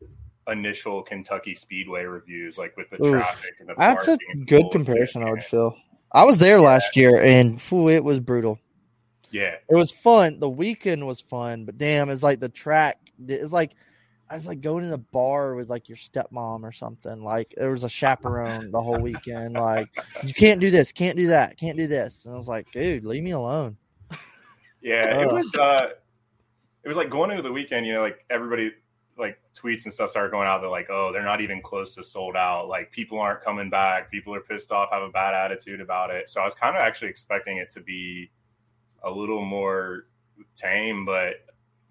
initial 0.48 1.02
Kentucky 1.02 1.54
Speedway 1.54 2.04
reviews, 2.04 2.58
like 2.58 2.76
with 2.76 2.90
the 2.90 3.02
Oof. 3.04 3.12
traffic 3.14 3.54
and 3.60 3.68
the 3.68 3.74
That's 3.78 4.08
a 4.08 4.18
and 4.32 4.46
good 4.46 4.70
comparison, 4.72 5.22
I 5.22 5.30
would 5.30 5.44
feel. 5.44 5.76
I 6.14 6.24
was 6.24 6.38
there 6.38 6.60
last 6.60 6.96
year, 6.96 7.20
and 7.20 7.60
phew, 7.60 7.90
it 7.90 8.02
was 8.04 8.20
brutal. 8.20 8.58
Yeah, 9.30 9.56
It 9.68 9.74
was 9.74 9.90
fun. 9.90 10.38
The 10.38 10.48
weekend 10.48 11.04
was 11.04 11.20
fun, 11.20 11.64
but 11.64 11.76
damn, 11.76 12.08
it's 12.08 12.22
like 12.22 12.38
the 12.38 12.48
track. 12.48 12.98
It's 13.26 13.52
like 13.52 13.72
I 14.30 14.34
was 14.34 14.46
like 14.46 14.60
going 14.60 14.84
to 14.84 14.90
the 14.90 14.98
bar 14.98 15.56
with 15.56 15.68
like 15.68 15.88
your 15.88 15.96
stepmom 15.98 16.62
or 16.62 16.70
something. 16.70 17.22
Like 17.22 17.52
there 17.56 17.72
was 17.72 17.82
a 17.82 17.88
chaperone 17.88 18.70
the 18.70 18.80
whole 18.80 19.00
weekend. 19.00 19.54
Like 19.54 19.88
you 20.24 20.32
can't 20.32 20.60
do 20.60 20.70
this, 20.70 20.92
can't 20.92 21.16
do 21.16 21.26
that, 21.26 21.58
can't 21.58 21.76
do 21.76 21.88
this. 21.88 22.24
And 22.24 22.34
I 22.34 22.36
was 22.36 22.48
like, 22.48 22.70
dude, 22.70 23.04
leave 23.04 23.24
me 23.24 23.32
alone. 23.32 23.76
Yeah, 24.80 25.20
it 25.20 25.26
was. 25.26 25.52
uh 25.56 25.88
It 26.84 26.88
was 26.88 26.96
like 26.96 27.10
going 27.10 27.30
into 27.32 27.42
the 27.42 27.52
weekend. 27.52 27.86
You 27.86 27.94
know, 27.94 28.02
like 28.02 28.24
everybody 28.30 28.70
like 29.16 29.38
tweets 29.56 29.84
and 29.84 29.92
stuff 29.92 30.10
started 30.10 30.30
going 30.32 30.48
out. 30.48 30.60
They're 30.60 30.70
like, 30.70 30.88
"Oh, 30.90 31.10
they're 31.12 31.22
not 31.24 31.40
even 31.40 31.62
close 31.62 31.94
to 31.94 32.02
sold 32.04 32.36
out. 32.36 32.68
Like 32.68 32.90
people 32.90 33.18
aren't 33.20 33.42
coming 33.42 33.70
back. 33.70 34.10
People 34.10 34.34
are 34.34 34.40
pissed 34.40 34.72
off, 34.72 34.90
have 34.90 35.02
a 35.02 35.08
bad 35.10 35.34
attitude 35.34 35.80
about 35.80 36.10
it." 36.10 36.28
So 36.28 36.40
I 36.40 36.44
was 36.44 36.54
kind 36.54 36.76
of 36.76 36.80
actually 36.82 37.08
expecting 37.08 37.58
it 37.58 37.70
to 37.70 37.80
be 37.80 38.30
a 39.02 39.10
little 39.10 39.44
more 39.44 40.06
tame, 40.56 41.04
but 41.04 41.34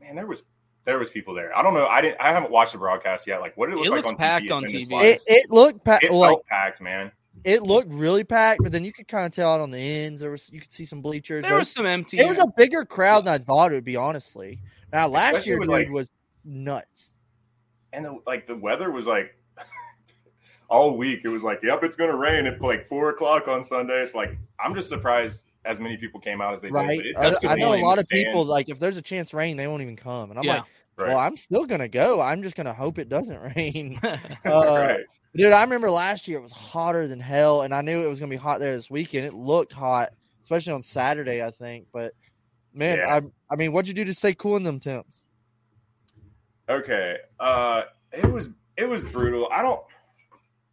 man, 0.01 0.15
there 0.15 0.27
was 0.27 0.43
there 0.85 0.99
was 0.99 1.09
people 1.09 1.33
there. 1.33 1.55
I 1.57 1.61
don't 1.63 1.73
know. 1.73 1.85
I 1.87 2.01
didn't. 2.01 2.19
I 2.19 2.33
haven't 2.33 2.51
watched 2.51 2.73
the 2.73 2.77
broadcast 2.79 3.25
yet. 3.25 3.39
Like, 3.39 3.55
what 3.55 3.67
did 3.67 3.73
it 3.73 3.77
look 3.77 3.85
It 3.87 3.91
like 3.91 3.97
looks 3.99 4.11
on 4.11 4.17
packed 4.17 4.45
TV? 4.47 4.51
on 4.53 4.63
TV. 4.65 5.03
It 5.03 5.21
it 5.27 5.49
looked 5.51 5.85
pa- 5.85 5.99
It 6.01 6.11
like 6.11 6.29
felt 6.31 6.45
packed, 6.47 6.81
man. 6.81 7.09
it 7.45 7.63
looked 7.63 7.93
really 7.93 8.25
packed, 8.25 8.59
but 8.63 8.73
then 8.73 8.83
you 8.83 8.91
could 8.91 9.07
kind 9.07 9.25
of 9.25 9.31
tell 9.31 9.55
it 9.55 9.61
on 9.61 9.71
the 9.71 9.77
ends. 9.79 10.19
There 10.19 10.31
was 10.31 10.49
you 10.51 10.59
could 10.59 10.73
see 10.73 10.83
some 10.83 11.01
bleachers. 11.01 11.43
There 11.43 11.55
was 11.55 11.71
some 11.71 11.85
empty. 11.85 12.19
it 12.19 12.27
was 12.27 12.37
a 12.37 12.47
bigger 12.57 12.83
crowd 12.83 13.23
than 13.25 13.33
I 13.33 13.37
thought 13.37 13.71
it 13.71 13.75
would 13.75 13.85
be. 13.85 13.95
Honestly, 13.95 14.59
now 14.91 15.07
last 15.07 15.29
Especially 15.35 15.49
year, 15.51 15.59
with, 15.59 15.69
dude, 15.69 15.73
like- 15.73 15.89
was 15.89 16.11
nuts. 16.43 17.11
And 17.93 18.03
the, 18.05 18.19
like 18.27 18.47
the 18.47 18.55
weather 18.55 18.91
was 18.91 19.07
like 19.07 19.37
all 20.69 20.97
week 20.97 21.21
it 21.23 21.29
was 21.29 21.43
like 21.43 21.59
yep 21.63 21.83
it's 21.83 21.95
gonna 21.95 22.15
rain 22.15 22.45
at 22.47 22.61
like 22.61 22.87
four 22.87 23.09
o'clock 23.09 23.47
on 23.47 23.63
sunday 23.63 24.05
so 24.05 24.17
like 24.17 24.37
i'm 24.63 24.73
just 24.75 24.89
surprised 24.89 25.47
as 25.65 25.79
many 25.79 25.97
people 25.97 26.19
came 26.19 26.41
out 26.41 26.53
as 26.53 26.61
they 26.61 26.69
Right, 26.69 26.97
did 27.01 27.15
but 27.15 27.25
it, 27.25 27.45
I, 27.45 27.51
that's 27.51 27.53
I 27.53 27.55
know 27.55 27.73
a 27.73 27.77
lot 27.77 27.95
the 27.95 28.01
of 28.01 28.09
people 28.09 28.45
like 28.45 28.69
if 28.69 28.79
there's 28.79 28.97
a 28.97 29.01
chance 29.01 29.33
rain, 29.33 29.57
they 29.57 29.67
won't 29.67 29.81
even 29.81 29.95
come, 29.95 30.29
and 30.29 30.39
I'm 30.39 30.45
Yeah. 30.45 30.55
like, 30.55 30.63
right, 30.97 31.07
well, 31.09 31.17
I'm 31.17 31.37
still 31.37 31.65
gonna 31.65 31.87
go. 31.87 32.19
I'm 32.19 32.43
just 32.43 32.55
gonna 32.55 32.73
hope 32.73 32.99
it 32.99 33.09
doesn't 33.09 33.39
rain. 33.55 33.99
Uh, 34.45 34.75
right. 34.89 34.99
Dude, 35.35 35.51
I 35.51 35.63
remember 35.63 35.89
last 35.89 36.27
year 36.27 36.37
it 36.37 36.43
was 36.43 36.51
hotter 36.51 37.07
than 37.07 37.19
hell, 37.19 37.61
and 37.61 37.73
I 37.73 37.81
knew 37.81 38.01
it 38.05 38.09
was 38.09 38.19
gonna 38.19 38.29
be 38.29 38.35
hot 38.35 38.59
there 38.59 38.75
this 38.75 38.89
weekend. 38.89 39.25
It 39.25 39.33
looked 39.33 39.73
hot, 39.73 40.09
especially 40.43 40.73
on 40.73 40.81
Saturday, 40.81 41.41
I 41.41 41.51
think. 41.51 41.87
But 41.93 42.13
man, 42.73 42.99
Yeah. 42.99 43.19
I 43.49 43.53
I 43.53 43.55
mean, 43.55 43.71
what'd 43.71 43.87
you 43.87 43.93
do 43.93 44.05
to 44.05 44.13
stay 44.13 44.33
cool 44.33 44.57
in 44.57 44.63
them 44.63 44.79
temps? 44.79 45.23
Okay 46.69 47.17
uh 47.39 47.83
it 48.11 48.31
was 48.31 48.49
it 48.77 48.85
was 48.85 49.03
brutal 49.03 49.47
i 49.51 49.61
don't 49.61 49.81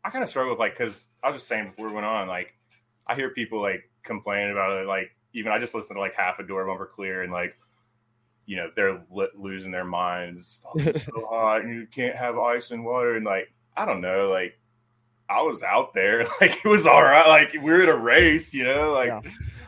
i 0.05 0.11
kind 0.11 0.23
of 0.23 0.29
struggle 0.31 0.53
with 0.53 0.59
like 0.61 0.73
because 0.77 1.09
i 1.23 1.31
was 1.31 1.41
just 1.41 1.49
saying 1.49 1.67
before 1.71 1.89
we 1.89 1.95
went 1.95 2.07
on 2.07 2.29
like 2.29 2.55
i 3.07 3.15
hear 3.15 3.31
people 3.31 3.61
like 3.61 3.89
complaining 4.03 4.53
about 4.53 4.81
it 4.81 4.87
like 4.87 5.11
even 5.33 5.51
i 5.53 5.59
just 5.59 5.75
listened 5.75 5.97
to 5.97 6.01
like 6.01 6.15
half 6.15 6.39
a 6.39 6.43
door 6.43 6.65
bumper 6.67 6.87
clear 6.87 7.23
and 7.23 7.33
like 7.33 7.57
you 8.47 8.57
know 8.57 8.71
they're 8.77 9.01
li- 9.11 9.29
losing 9.37 9.71
their 9.71 9.85
minds 9.85 10.59
it's 10.77 11.05
so 11.07 11.25
hot 11.29 11.63
and 11.63 11.75
you 11.75 11.87
can't 11.93 12.17
have 12.17 12.39
ice 12.39 12.71
and 12.71 12.85
water 12.85 13.17
and 13.17 13.25
like 13.27 13.53
i 13.77 13.85
don't 13.85 14.01
know 14.01 14.29
like 14.29 14.59
i 15.29 15.41
was 15.43 15.63
out 15.63 15.93
there 15.95 16.25
like 16.41 16.65
it 16.65 16.69
was 16.69 16.87
all 16.87 17.03
right 17.03 17.29
like 17.29 17.53
we 17.55 17.61
were 17.61 17.83
in 17.83 17.89
a 17.89 17.97
race 17.97 18.55
you 18.55 18.65
know 18.65 18.93
like 18.93 19.09
Yeah. 19.09 19.21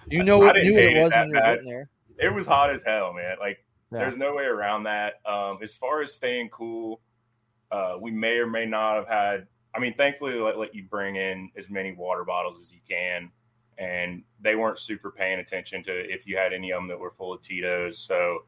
You 0.09 0.25
know 0.25 0.43
I 0.43 0.47
what 0.47 0.53
didn't 0.55 0.73
knew 0.73 0.79
hate 0.79 0.97
it 0.97 0.97
it 0.99 1.03
was 1.05 1.13
that 1.13 1.21
when 1.21 1.29
you 1.31 1.35
were 1.37 1.41
bad. 1.41 1.59
there. 1.65 1.91
it 2.19 2.35
was 2.35 2.47
hot 2.47 2.71
as 2.71 2.83
hell 2.83 3.13
man 3.13 3.37
like 3.41 3.65
Yeah. 3.93 3.99
there's 4.01 4.17
no 4.17 4.35
way 4.35 4.45
around 4.45 4.85
that. 4.85 5.21
Um, 5.27 5.59
as 5.63 5.75
far 5.75 6.03
as 6.03 6.13
staying 6.15 6.49
cool, 6.51 7.01
uh, 7.71 7.97
we 8.01 8.11
may 8.11 8.37
or 8.39 8.47
may 8.47 8.67
not 8.67 8.97
have 8.97 9.09
had. 9.09 9.47
I 9.75 9.79
mean, 9.79 9.95
thankfully, 9.95 10.33
they 10.33 10.41
let, 10.41 10.59
let 10.59 10.75
you 10.75 10.85
bring 10.85 11.17
in 11.17 11.51
as 11.57 11.71
many 11.71 11.93
water 11.93 12.25
bottles 12.25 12.61
as 12.61 12.71
you 12.73 12.81
can, 12.89 13.31
and 13.79 14.23
they 14.41 14.55
weren't 14.55 14.79
super 14.79 15.11
paying 15.11 15.39
attention 15.39 15.83
to 15.85 15.93
if 15.93 16.27
you 16.27 16.37
had 16.37 16.53
any 16.53 16.73
of 16.73 16.79
them 16.79 16.89
that 16.89 16.99
were 16.99 17.13
full 17.13 17.33
of 17.33 17.41
Tito's. 17.43 17.99
So 17.99 18.41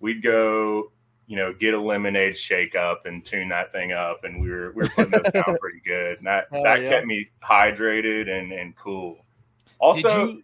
we'd 0.00 0.22
go, 0.22 0.90
you 1.28 1.36
know, 1.36 1.52
get 1.52 1.74
a 1.74 1.80
lemonade 1.80 2.36
shake 2.36 2.74
up 2.74 3.06
and 3.06 3.24
tune 3.24 3.48
that 3.50 3.70
thing 3.70 3.92
up, 3.92 4.24
and 4.24 4.40
we 4.42 4.50
were 4.50 4.72
we 4.72 4.82
were 4.82 4.88
putting 4.88 5.12
those 5.12 5.30
down 5.32 5.56
pretty 5.60 5.80
good. 5.86 6.18
And 6.18 6.26
that 6.26 6.46
Hell 6.50 6.64
that 6.64 6.82
yeah. 6.82 6.90
kept 6.90 7.06
me 7.06 7.26
hydrated 7.48 8.28
and 8.28 8.52
and 8.52 8.74
cool. 8.76 9.14
Did 9.14 9.72
Also, 9.80 10.26
you? 10.28 10.42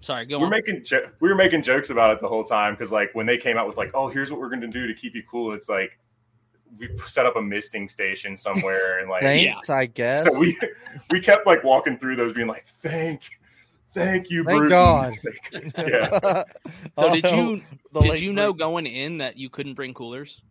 Sorry, 0.00 0.24
go 0.26 0.38
we're 0.38 0.46
on. 0.46 0.50
making 0.50 0.84
jo- 0.84 1.10
we 1.20 1.28
were 1.28 1.34
making 1.34 1.62
jokes 1.62 1.90
about 1.90 2.14
it 2.14 2.20
the 2.20 2.28
whole 2.28 2.44
time 2.44 2.74
because 2.74 2.90
like 2.90 3.10
when 3.14 3.26
they 3.26 3.36
came 3.36 3.56
out 3.58 3.66
with 3.68 3.76
like 3.76 3.90
oh 3.94 4.08
here's 4.08 4.30
what 4.30 4.40
we're 4.40 4.48
going 4.48 4.62
to 4.62 4.66
do 4.68 4.86
to 4.86 4.94
keep 4.94 5.14
you 5.14 5.22
cool 5.30 5.52
it's 5.52 5.68
like 5.68 5.98
we 6.78 6.88
set 7.06 7.26
up 7.26 7.36
a 7.36 7.42
misting 7.42 7.86
station 7.88 8.36
somewhere 8.36 9.00
and 9.00 9.10
like 9.10 9.22
Thanks, 9.22 9.68
I 9.68 9.86
guess. 9.86 10.22
so 10.24 10.38
we 10.38 10.58
we 11.10 11.20
kept 11.20 11.46
like 11.46 11.64
walking 11.64 11.98
through 11.98 12.16
those 12.16 12.32
being 12.32 12.46
like 12.46 12.64
thank 12.64 13.28
thank 13.92 14.30
you 14.30 14.42
Thank 14.44 14.58
Bruton." 14.58 14.68
God. 14.70 15.18
yeah 15.78 16.18
so 16.98 17.12
did 17.12 17.26
Oh, 17.26 17.50
you 17.54 17.62
the 17.92 18.00
did 18.00 18.20
you 18.20 18.32
know 18.32 18.52
break. 18.54 18.58
going 18.60 18.86
in 18.86 19.18
that 19.18 19.36
you 19.36 19.50
couldn't 19.50 19.74
bring 19.74 19.92
coolers? 19.94 20.42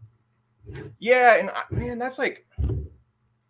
yeah 1.00 1.38
and 1.38 1.50
I, 1.50 1.64
man 1.72 1.98
that's 1.98 2.20
like 2.20 2.46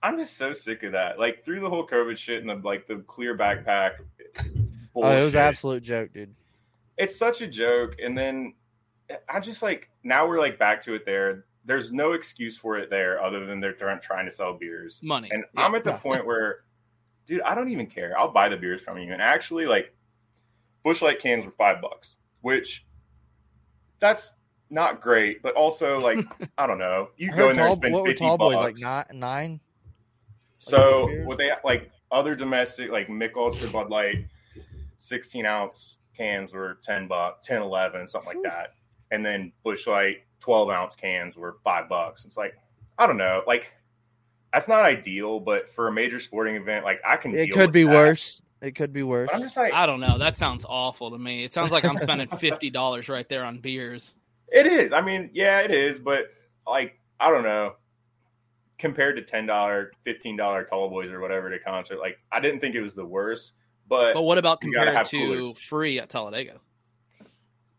i'm 0.01 0.17
just 0.17 0.37
so 0.37 0.53
sick 0.53 0.83
of 0.83 0.93
that 0.93 1.19
like 1.19 1.43
through 1.43 1.59
the 1.59 1.69
whole 1.69 1.85
covid 1.85 2.17
shit 2.17 2.39
and 2.39 2.49
the 2.49 2.55
like 2.65 2.87
the 2.87 2.97
clear 3.07 3.37
backpack 3.37 3.93
Oh, 5.03 5.17
it 5.17 5.23
was 5.25 5.33
an 5.33 5.39
absolute 5.41 5.83
joke, 5.83 6.13
dude. 6.13 6.33
it's 6.97 7.17
such 7.17 7.41
a 7.41 7.47
joke 7.47 7.95
and 8.03 8.17
then 8.17 8.53
i 9.27 9.39
just 9.39 9.61
like 9.63 9.89
now 10.03 10.27
we're 10.27 10.39
like 10.39 10.59
back 10.59 10.81
to 10.83 10.93
it 10.95 11.05
there 11.05 11.45
there's 11.65 11.91
no 11.91 12.13
excuse 12.13 12.57
for 12.57 12.77
it 12.77 12.89
there 12.89 13.21
other 13.23 13.45
than 13.45 13.59
they're 13.59 13.73
trying 13.73 13.99
trying 14.01 14.25
to 14.25 14.31
sell 14.31 14.53
beers 14.53 14.99
Money. 15.03 15.29
and 15.31 15.43
Yeah. 15.55 15.65
i'm 15.65 15.75
at 15.75 15.83
the 15.83 15.93
point 15.93 16.25
where 16.25 16.63
dude 17.27 17.41
i 17.41 17.55
don't 17.55 17.69
even 17.71 17.87
care 17.87 18.13
i'll 18.19 18.31
buy 18.31 18.49
the 18.49 18.57
beers 18.57 18.81
from 18.81 18.97
you 18.97 19.11
and 19.13 19.21
actually 19.21 19.65
like 19.65 19.93
Busch 20.83 21.01
Light 21.01 21.19
cans 21.19 21.45
were 21.45 21.51
five 21.51 21.81
bucks 21.81 22.15
which 22.41 22.85
that's 23.99 24.31
not 24.69 25.01
great 25.01 25.41
but 25.41 25.55
also 25.55 25.99
like 25.99 26.25
i 26.57 26.65
don't 26.67 26.77
know 26.77 27.09
you 27.17 27.31
I 27.33 27.35
go 27.35 27.49
in 27.49 27.55
there 27.55 27.63
tall, 27.65 27.73
and 27.73 27.81
spend 27.81 27.93
what 27.93 28.03
were 28.03 28.09
50 28.09 28.23
tall 28.25 28.37
boys 28.37 28.55
bucks. 28.55 28.81
like 28.81 29.07
nine? 29.09 29.19
Nine? 29.19 29.59
So 30.57 31.07
beers? 31.07 31.25
what 31.27 31.37
they 31.37 31.51
like 31.63 31.89
other 32.11 32.35
domestic 32.35 32.91
like 32.91 33.09
Mich 33.09 33.31
Ultra 33.35 33.69
Bud 33.69 33.89
Light, 33.89 34.25
sixteen 34.99 35.47
ounce 35.47 35.97
cans 36.15 36.53
were 36.53 36.77
ten 36.83 37.07
bucks, 37.07 37.47
10, 37.47 37.61
11, 37.63 38.07
something 38.07 38.27
like 38.27 38.43
that, 38.43 38.73
and 39.09 39.25
then 39.25 39.51
Busch 39.63 39.87
Light 39.87 40.17
twelve 40.39 40.69
ounce 40.69 40.95
cans 40.95 41.35
were 41.35 41.57
five 41.63 41.89
bucks. 41.89 42.25
It's 42.25 42.37
like 42.37 42.53
I 42.99 43.07
don't 43.07 43.17
know, 43.17 43.41
like 43.47 43.71
that's 44.53 44.67
not 44.67 44.85
ideal, 44.85 45.39
but 45.39 45.69
for 45.69 45.87
a 45.87 45.91
major 45.91 46.19
sporting 46.19 46.55
event, 46.55 46.83
like 46.85 46.99
I 47.05 47.17
can. 47.17 47.33
It 47.35 47.47
deal 47.47 47.53
could 47.55 47.67
with 47.67 47.73
be 47.73 47.83
that. 47.83 47.93
worse. 47.93 48.41
It 48.61 48.75
could 48.75 48.91
be 48.91 49.03
worse. 49.03 49.29
But 49.31 49.37
I'm 49.37 49.41
just 49.41 49.55
like 49.57 49.73
I 49.73 49.85
don't 49.85 50.01
know. 50.01 50.17
That 50.17 50.37
sounds 50.37 50.65
awful 50.67 51.11
to 51.11 51.17
me. 51.17 51.43
It 51.43 51.53
sounds 51.53 51.71
like 51.71 51.85
I'm 51.85 51.97
spending 51.97 52.27
fifty 52.37 52.69
dollars 52.69 53.07
right 53.09 53.27
there 53.29 53.43
on 53.45 53.59
beers. 53.59 54.15
it 54.51 54.65
is. 54.65 54.91
I 54.91 55.01
mean, 55.01 55.29
yeah, 55.33 55.59
it 55.61 55.71
is, 55.71 55.99
but 55.99 56.25
like 56.67 56.99
I 57.19 57.29
don't 57.29 57.43
know. 57.43 57.73
Compared 58.77 59.17
to 59.17 59.21
ten 59.21 59.45
dollar, 59.45 59.91
fifteen 60.03 60.35
dollar 60.37 60.63
tall 60.63 60.89
boys 60.89 61.07
or 61.07 61.19
whatever 61.19 61.47
at 61.47 61.53
a 61.53 61.59
concert, 61.59 61.99
like 61.99 62.17
I 62.31 62.39
didn't 62.39 62.59
think 62.59 62.75
it 62.75 62.81
was 62.81 62.95
the 62.95 63.05
worst. 63.05 63.53
But 63.89 64.13
But 64.13 64.21
what 64.21 64.37
about 64.37 64.61
compared 64.61 65.05
to 65.07 65.17
coolers. 65.17 65.57
free 65.59 65.99
at 65.99 66.09
Talladega? 66.09 66.59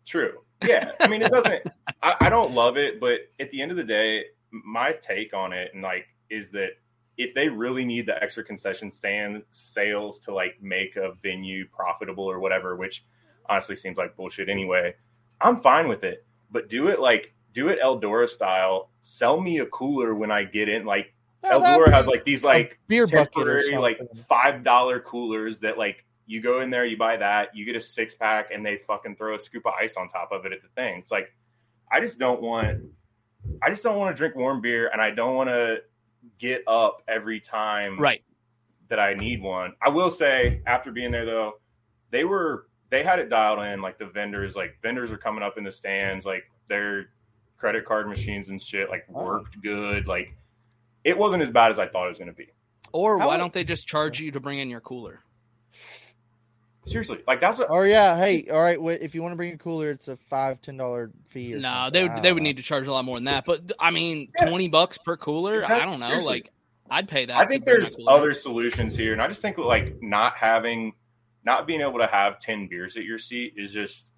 True. 0.04 0.40
Yeah. 0.66 0.90
I 1.00 1.08
mean, 1.08 1.22
it 1.22 1.30
doesn't. 1.30 1.62
I, 2.02 2.16
I 2.22 2.28
don't 2.28 2.52
love 2.52 2.76
it, 2.76 3.00
but 3.00 3.20
at 3.38 3.50
the 3.50 3.62
end 3.62 3.70
of 3.70 3.76
the 3.76 3.84
day, 3.84 4.24
my 4.50 4.92
take 4.92 5.32
on 5.32 5.52
it 5.52 5.70
and 5.72 5.82
like 5.82 6.06
is 6.28 6.50
that 6.50 6.70
if 7.16 7.34
they 7.34 7.48
really 7.48 7.84
need 7.84 8.06
the 8.06 8.20
extra 8.22 8.42
concession 8.42 8.90
stand 8.90 9.42
sales 9.50 10.18
to 10.20 10.34
like 10.34 10.60
make 10.60 10.96
a 10.96 11.12
venue 11.22 11.66
profitable 11.68 12.24
or 12.24 12.40
whatever, 12.40 12.76
which 12.76 13.04
honestly 13.48 13.76
seems 13.76 13.96
like 13.96 14.16
bullshit 14.16 14.48
anyway, 14.48 14.94
I'm 15.40 15.60
fine 15.60 15.88
with 15.88 16.02
it. 16.02 16.24
But 16.50 16.68
do 16.68 16.88
it 16.88 16.98
like 16.98 17.32
do 17.54 17.68
it 17.68 17.78
Eldora 17.80 18.28
style. 18.28 18.90
Sell 19.02 19.40
me 19.40 19.58
a 19.58 19.66
cooler 19.66 20.14
when 20.14 20.30
I 20.30 20.44
get 20.44 20.68
in. 20.68 20.84
Like 20.84 21.14
Well, 21.42 21.60
that'd 21.60 21.86
Eldora 21.86 21.92
has 21.92 22.06
like 22.06 22.24
these 22.24 22.44
like 22.44 22.78
beer 22.88 23.06
bucket 23.06 23.32
temporary 23.32 23.76
like 23.78 23.98
five 24.28 24.62
dollar 24.62 25.00
coolers 25.00 25.60
that 25.60 25.78
like 25.78 26.04
you 26.26 26.40
go 26.40 26.60
in 26.60 26.70
there, 26.70 26.84
you 26.84 26.96
buy 26.96 27.16
that, 27.16 27.56
you 27.56 27.64
get 27.64 27.74
a 27.76 27.80
six 27.80 28.14
pack, 28.14 28.50
and 28.52 28.64
they 28.64 28.76
fucking 28.76 29.16
throw 29.16 29.34
a 29.34 29.38
scoop 29.40 29.66
of 29.66 29.72
ice 29.80 29.96
on 29.96 30.08
top 30.08 30.30
of 30.32 30.44
it 30.46 30.52
at 30.52 30.62
the 30.62 30.68
thing. 30.76 30.98
It's 30.98 31.10
like 31.10 31.32
I 31.90 31.98
just 32.00 32.18
don't 32.18 32.40
want, 32.40 32.82
I 33.62 33.70
just 33.70 33.82
don't 33.82 33.98
want 33.98 34.14
to 34.14 34.18
drink 34.18 34.36
warm 34.36 34.60
beer, 34.60 34.88
and 34.92 35.00
I 35.00 35.10
don't 35.10 35.34
want 35.34 35.48
to 35.48 35.78
get 36.38 36.62
up 36.68 37.02
every 37.08 37.40
time 37.40 37.98
Right. 37.98 38.22
that 38.88 39.00
I 39.00 39.14
need 39.14 39.42
one. 39.42 39.72
I 39.82 39.88
will 39.88 40.10
say, 40.10 40.60
after 40.66 40.92
being 40.92 41.10
there 41.10 41.24
though, 41.26 41.54
they 42.10 42.24
were 42.24 42.66
they 42.90 43.02
had 43.02 43.18
it 43.18 43.28
dialed 43.30 43.60
in. 43.60 43.80
Like 43.80 43.98
the 43.98 44.06
vendors, 44.06 44.54
like 44.56 44.76
vendors 44.82 45.10
are 45.10 45.16
coming 45.18 45.42
up 45.42 45.56
in 45.58 45.64
the 45.64 45.72
stands, 45.72 46.26
like 46.26 46.44
their 46.68 47.08
credit 47.56 47.84
card 47.86 48.08
machines 48.08 48.48
and 48.50 48.62
shit, 48.62 48.88
like 48.90 49.04
Oh. 49.14 49.24
worked 49.24 49.60
good. 49.62 50.06
Like 50.06 50.34
it 51.04 51.16
wasn't 51.16 51.42
as 51.42 51.50
bad 51.50 51.70
as 51.70 51.78
I 51.78 51.86
thought 51.86 52.06
it 52.06 52.08
was 52.08 52.18
going 52.18 52.28
to 52.28 52.34
be. 52.34 52.48
Or 52.92 53.18
How- 53.18 53.28
why 53.28 53.36
don't 53.36 53.52
they 53.52 53.64
just 53.64 53.86
charge 53.86 54.20
you 54.20 54.32
to 54.32 54.40
bring 54.40 54.58
in 54.58 54.68
your 54.70 54.80
cooler? 54.80 55.20
Seriously, 56.86 57.18
like 57.28 57.40
that's 57.42 57.58
what 57.58 57.70
Or 57.70 57.82
oh, 57.82 57.86
yeah, 57.86 58.16
hey, 58.16 58.48
all 58.50 58.60
right. 58.60 58.78
If 59.02 59.14
you 59.14 59.22
want 59.22 59.32
to 59.32 59.36
bring 59.36 59.52
a 59.52 59.58
cooler, 59.58 59.90
it's 59.90 60.08
a 60.08 60.16
five 60.16 60.60
ten 60.62 60.76
dollar 60.78 61.10
fee. 61.28 61.54
Or 61.54 61.58
No, 61.60 61.68
something. 61.68 61.92
they 61.92 62.08
would 62.14 62.22
they 62.22 62.32
would 62.32 62.42
know. 62.42 62.48
need 62.48 62.56
to 62.56 62.62
charge 62.62 62.86
a 62.86 62.92
lot 62.92 63.04
more 63.04 63.18
than 63.18 63.24
that. 63.24 63.44
But 63.44 63.72
I 63.78 63.90
mean, 63.90 64.32
Yeah. 64.40 64.46
twenty 64.48 64.68
bucks 64.68 64.96
per 64.98 65.16
cooler. 65.16 65.62
I 65.64 65.84
don't 65.84 66.00
know. 66.00 66.06
seriously. 66.08 66.32
Like 66.32 66.50
I'd 66.90 67.06
pay 67.06 67.26
that. 67.26 67.36
I 67.36 67.44
think 67.46 67.64
there's 67.64 67.94
other 68.08 68.32
solutions 68.32 68.96
here, 68.96 69.12
and 69.12 69.20
I 69.20 69.28
just 69.28 69.42
think 69.42 69.58
like 69.58 70.02
not 70.02 70.36
having 70.36 70.94
not 71.44 71.66
being 71.66 71.82
able 71.82 71.98
to 71.98 72.06
have 72.06 72.40
ten 72.40 72.66
beers 72.66 72.96
at 72.96 73.04
your 73.04 73.18
seat 73.18 73.54
is 73.56 73.72
just 73.72 74.12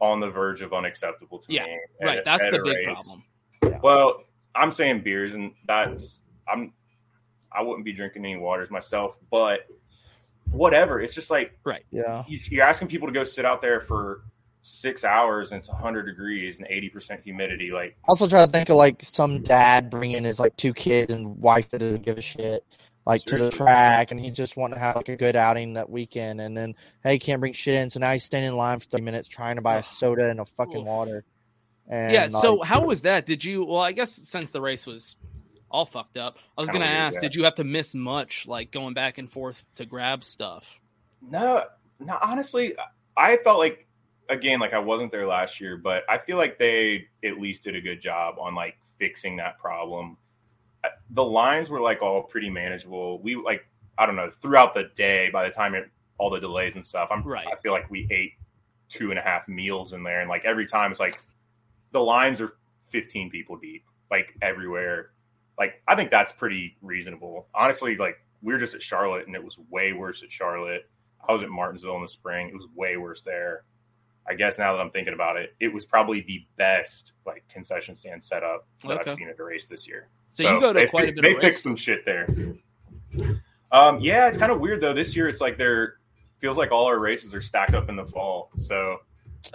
on 0.00 0.20
the 0.20 0.28
verge 0.28 0.62
of 0.62 0.72
unacceptable 0.74 1.38
to 1.38 1.46
Yeah, 1.48 1.64
me. 1.64 1.78
right. 2.02 2.18
at- 2.18 2.24
That's 2.24 2.44
at 2.44 2.52
the 2.52 2.58
big 2.62 2.86
race. 2.88 3.14
problem. 3.62 3.80
Well, 3.82 4.22
I'm 4.56 4.72
saying 4.72 5.00
beers, 5.00 5.34
and 5.34 5.52
that's 5.66 6.20
I'm 6.48 6.72
I 7.52 7.62
wouldn't 7.62 7.84
be 7.84 7.92
drinking 7.92 8.24
any 8.24 8.36
waters 8.36 8.70
myself, 8.70 9.16
but 9.30 9.60
whatever. 10.50 11.00
It's 11.00 11.14
just 11.14 11.30
like 11.30 11.58
right. 11.64 11.84
Yeah. 11.90 12.24
you- 12.28 12.38
you're 12.50 12.64
asking 12.66 12.88
people 12.88 13.08
to 13.08 13.14
go 13.14 13.24
sit 13.24 13.44
out 13.44 13.62
there 13.62 13.80
for 13.80 14.22
six 14.62 15.04
hours 15.04 15.52
and 15.52 15.58
it's 15.60 15.68
100 15.68 16.04
degrees 16.06 16.58
and 16.58 16.66
80 16.68 16.88
percent 16.90 17.20
humidity. 17.22 17.70
Like, 17.70 17.96
Also 18.08 18.28
try 18.28 18.44
to 18.44 18.50
think 18.50 18.68
of 18.68 18.76
like 18.76 19.02
some 19.02 19.42
dad 19.42 19.90
bringing 19.90 20.24
his 20.24 20.40
like 20.40 20.56
two 20.56 20.74
kids 20.74 21.12
and 21.12 21.38
wife 21.38 21.68
that 21.70 21.78
doesn't 21.78 22.02
give 22.04 22.18
a 22.18 22.22
shit 22.22 22.64
like 23.06 23.22
to 23.26 23.38
the 23.38 23.50
track 23.52 24.10
and 24.10 24.18
he's 24.18 24.32
just 24.34 24.56
wanting 24.56 24.74
to 24.74 24.80
have 24.80 24.96
like 24.96 25.08
a 25.08 25.14
good 25.16 25.36
outing 25.36 25.74
that 25.74 25.88
weekend 25.88 26.40
and 26.40 26.56
then 26.56 26.74
hey 27.04 27.12
he 27.12 27.18
can't 27.20 27.38
bring 27.38 27.52
shit 27.52 27.74
in 27.74 27.88
so 27.88 28.00
now 28.00 28.10
he's 28.10 28.24
standing 28.24 28.48
in 28.50 28.56
line 28.56 28.80
for 28.80 28.86
30 28.86 29.04
minutes 29.04 29.28
trying 29.28 29.54
to 29.54 29.62
buy 29.62 29.76
a 29.76 29.82
soda 29.84 30.28
and 30.28 30.40
a 30.40 30.44
fucking 30.44 30.78
Oof. 30.80 30.86
water. 30.86 31.24
And 31.88 32.12
yeah. 32.12 32.28
So 32.28 32.54
like, 32.56 32.68
how 32.68 32.84
was 32.84 33.02
that? 33.02 33.26
Did 33.26 33.44
you? 33.44 33.64
Well, 33.64 33.78
I 33.78 33.92
guess 33.92 34.12
since 34.12 34.50
the 34.50 34.60
race 34.60 34.86
was 34.86 35.16
all 35.70 35.86
fucked 35.86 36.16
up, 36.16 36.36
I 36.56 36.60
was 36.60 36.70
gonna 36.70 36.84
ask, 36.86 37.20
did 37.20 37.34
you 37.34 37.44
have 37.44 37.56
to 37.56 37.64
miss 37.64 37.94
much, 37.94 38.46
like 38.46 38.70
going 38.70 38.94
back 38.94 39.18
and 39.18 39.30
forth 39.30 39.64
to 39.76 39.86
grab 39.86 40.24
stuff? 40.24 40.80
no, 41.28 41.64
no. 41.98 42.18
Honestly, 42.22 42.74
I 43.16 43.36
felt 43.38 43.58
like 43.58 43.86
again, 44.28 44.60
like 44.60 44.72
I 44.72 44.78
wasn't 44.78 45.12
there 45.12 45.26
last 45.26 45.60
year, 45.60 45.76
but 45.76 46.02
I 46.08 46.18
feel 46.18 46.36
like 46.36 46.58
they 46.58 47.06
at 47.24 47.38
least 47.40 47.64
did 47.64 47.74
a 47.76 47.80
good 47.80 48.00
job 48.00 48.36
on 48.40 48.54
like 48.54 48.76
fixing 48.98 49.36
that 49.36 49.58
problem. 49.58 50.16
Uh, 50.84 50.88
The 51.10 51.24
lines 51.24 51.70
were 51.70 51.80
like 51.80 52.02
all 52.02 52.22
pretty 52.22 52.50
manageable. 52.50 53.20
We 53.20 53.36
like 53.36 53.66
I 53.98 54.06
don't 54.06 54.16
know 54.16 54.30
throughout 54.30 54.74
the 54.74 54.90
day. 54.96 55.30
By 55.32 55.44
the 55.48 55.54
time 55.54 55.74
it 55.74 55.88
all 56.18 56.30
the 56.30 56.40
delays 56.40 56.74
and 56.74 56.84
stuff, 56.84 57.08
I'm 57.10 57.22
Right. 57.22 57.46
I 57.46 57.56
feel 57.56 57.72
like 57.72 57.90
we 57.90 58.06
ate 58.10 58.32
two 58.88 59.10
and 59.10 59.18
a 59.18 59.22
half 59.22 59.48
meals 59.48 59.92
in 59.92 60.02
there, 60.02 60.20
and 60.20 60.28
like 60.28 60.44
every 60.44 60.66
time 60.66 60.90
it's 60.90 61.00
like 61.00 61.20
the 61.96 62.02
lines 62.02 62.42
are 62.42 62.52
15 62.90 63.30
people 63.30 63.56
deep, 63.56 63.82
like 64.10 64.36
everywhere. 64.42 65.12
Like 65.58 65.82
I 65.88 65.96
think 65.96 66.10
that's 66.10 66.30
pretty 66.30 66.76
reasonable. 66.82 67.46
Honestly, 67.54 67.96
like 67.96 68.18
we 68.42 68.52
were 68.52 68.58
just 68.58 68.74
at 68.74 68.82
Charlotte, 68.82 69.26
and 69.26 69.34
it 69.34 69.42
was 69.42 69.58
way 69.70 69.94
worse 69.94 70.22
at 70.22 70.30
Charlotte. 70.30 70.90
I 71.26 71.32
was 71.32 71.42
at 71.42 71.48
Martinsville 71.48 71.96
in 71.96 72.02
the 72.02 72.08
spring; 72.08 72.48
it 72.48 72.54
was 72.54 72.66
way 72.74 72.98
worse 72.98 73.22
there. 73.22 73.64
I 74.28 74.34
guess 74.34 74.58
now 74.58 74.74
that 74.74 74.80
I'm 74.80 74.90
thinking 74.90 75.14
about 75.14 75.38
it, 75.38 75.54
it 75.58 75.72
was 75.72 75.86
probably 75.86 76.20
the 76.20 76.44
best 76.58 77.14
like 77.24 77.44
concession 77.48 77.96
stand 77.96 78.22
setup 78.22 78.66
that 78.82 79.00
Okay. 79.00 79.10
I've 79.10 79.16
seen 79.16 79.28
at 79.28 79.38
a 79.38 79.42
race 79.42 79.64
this 79.64 79.88
year. 79.88 80.10
So 80.34 80.42
you 80.42 80.60
go 80.60 80.74
to 80.74 80.80
they 80.80 80.86
quite 80.86 81.08
a 81.08 81.12
bit 81.12 81.22
They 81.22 81.40
fixed 81.40 81.62
some 81.62 81.76
shit 81.76 82.04
there. 82.04 82.28
Um, 83.72 84.00
yeah, 84.00 84.28
it's 84.28 84.36
kind 84.36 84.52
of 84.52 84.60
weird 84.60 84.82
though. 84.82 84.92
This 84.92 85.16
year, 85.16 85.30
it's 85.30 85.40
like 85.40 85.56
they're 85.56 85.94
feels 86.38 86.58
like 86.58 86.72
all 86.72 86.84
our 86.84 86.98
races 86.98 87.34
are 87.34 87.40
stacked 87.40 87.72
up 87.72 87.88
in 87.88 87.96
the 87.96 88.04
fall. 88.04 88.50
So 88.58 88.98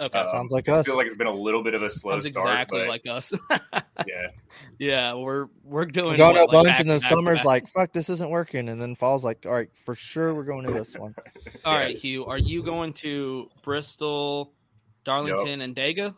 Okay. 0.00 0.18
um, 0.18 0.30
Sounds 0.30 0.52
like 0.52 0.68
it 0.68 0.74
us. 0.74 0.86
Feels 0.86 0.96
like 0.96 1.06
it's 1.06 1.16
been 1.16 1.26
a 1.26 1.34
little 1.34 1.62
bit 1.62 1.74
of 1.74 1.82
a 1.82 1.90
slow 1.90 2.20
Sounds 2.20 2.28
start. 2.28 2.48
exactly 2.48 2.80
but 2.80 2.88
like 2.88 3.06
us. 3.08 3.32
yeah, 4.06 4.28
yeah, 4.78 5.14
we're 5.14 5.46
we're 5.64 5.84
doing 5.86 6.10
we're 6.10 6.16
going 6.16 6.34
to 6.34 6.40
what, 6.42 6.50
a 6.50 6.52
bunch 6.52 6.68
like 6.68 6.80
and 6.80 6.90
then 6.90 6.98
back 6.98 7.08
to 7.08 7.14
back 7.14 7.18
to 7.18 7.24
summer's 7.24 7.44
like 7.44 7.68
fuck 7.68 7.92
this 7.92 8.08
isn't 8.08 8.30
working 8.30 8.68
and 8.68 8.80
then 8.80 8.94
fall's 8.94 9.24
like 9.24 9.44
all 9.46 9.52
right 9.52 9.70
for 9.84 9.94
sure 9.94 10.34
we're 10.34 10.44
going 10.44 10.66
to 10.66 10.72
this 10.72 10.94
one. 10.98 11.14
All 11.64 11.74
right, 11.74 11.96
Hugh, 11.96 12.24
are 12.26 12.38
you 12.38 12.62
going 12.62 12.92
to 12.94 13.48
Bristol, 13.62 14.52
Darlington, 15.04 15.60
and 15.60 15.74
Dega? 15.76 16.14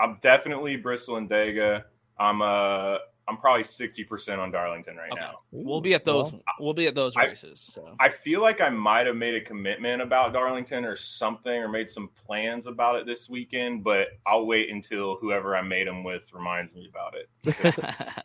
I'm 0.00 0.18
definitely 0.22 0.76
Bristol 0.76 1.16
and 1.16 1.28
Dega. 1.28 1.82
I'm 2.18 2.42
uh 2.42 2.96
I'm 3.28 3.36
probably 3.36 3.64
sixty 3.64 4.04
percent 4.04 4.40
on 4.40 4.50
Darlington 4.50 4.96
right 4.96 5.12
Okay. 5.12 5.20
now. 5.20 5.40
We'll 5.50 5.80
be 5.82 5.92
at 5.94 6.04
those. 6.04 6.32
Well, 6.32 6.42
we'll 6.60 6.74
be 6.74 6.86
at 6.86 6.94
those 6.94 7.14
I- 7.16 7.26
races. 7.26 7.60
So 7.72 7.94
I 8.00 8.08
feel 8.08 8.40
like 8.40 8.60
I 8.60 8.70
might 8.70 9.06
have 9.06 9.16
made 9.16 9.34
a 9.34 9.40
commitment 9.42 10.00
about 10.00 10.32
Darlington 10.32 10.84
or 10.84 10.96
something, 10.96 11.52
or 11.52 11.68
made 11.68 11.90
some 11.90 12.08
plans 12.26 12.66
about 12.66 12.96
it 12.96 13.06
this 13.06 13.28
weekend. 13.28 13.84
But 13.84 14.08
I'll 14.26 14.46
wait 14.46 14.70
until 14.70 15.16
whoever 15.16 15.54
I 15.54 15.62
made 15.62 15.86
them 15.86 16.04
with 16.04 16.32
reminds 16.32 16.74
me 16.74 16.88
about 16.90 17.14
it. 17.14 17.56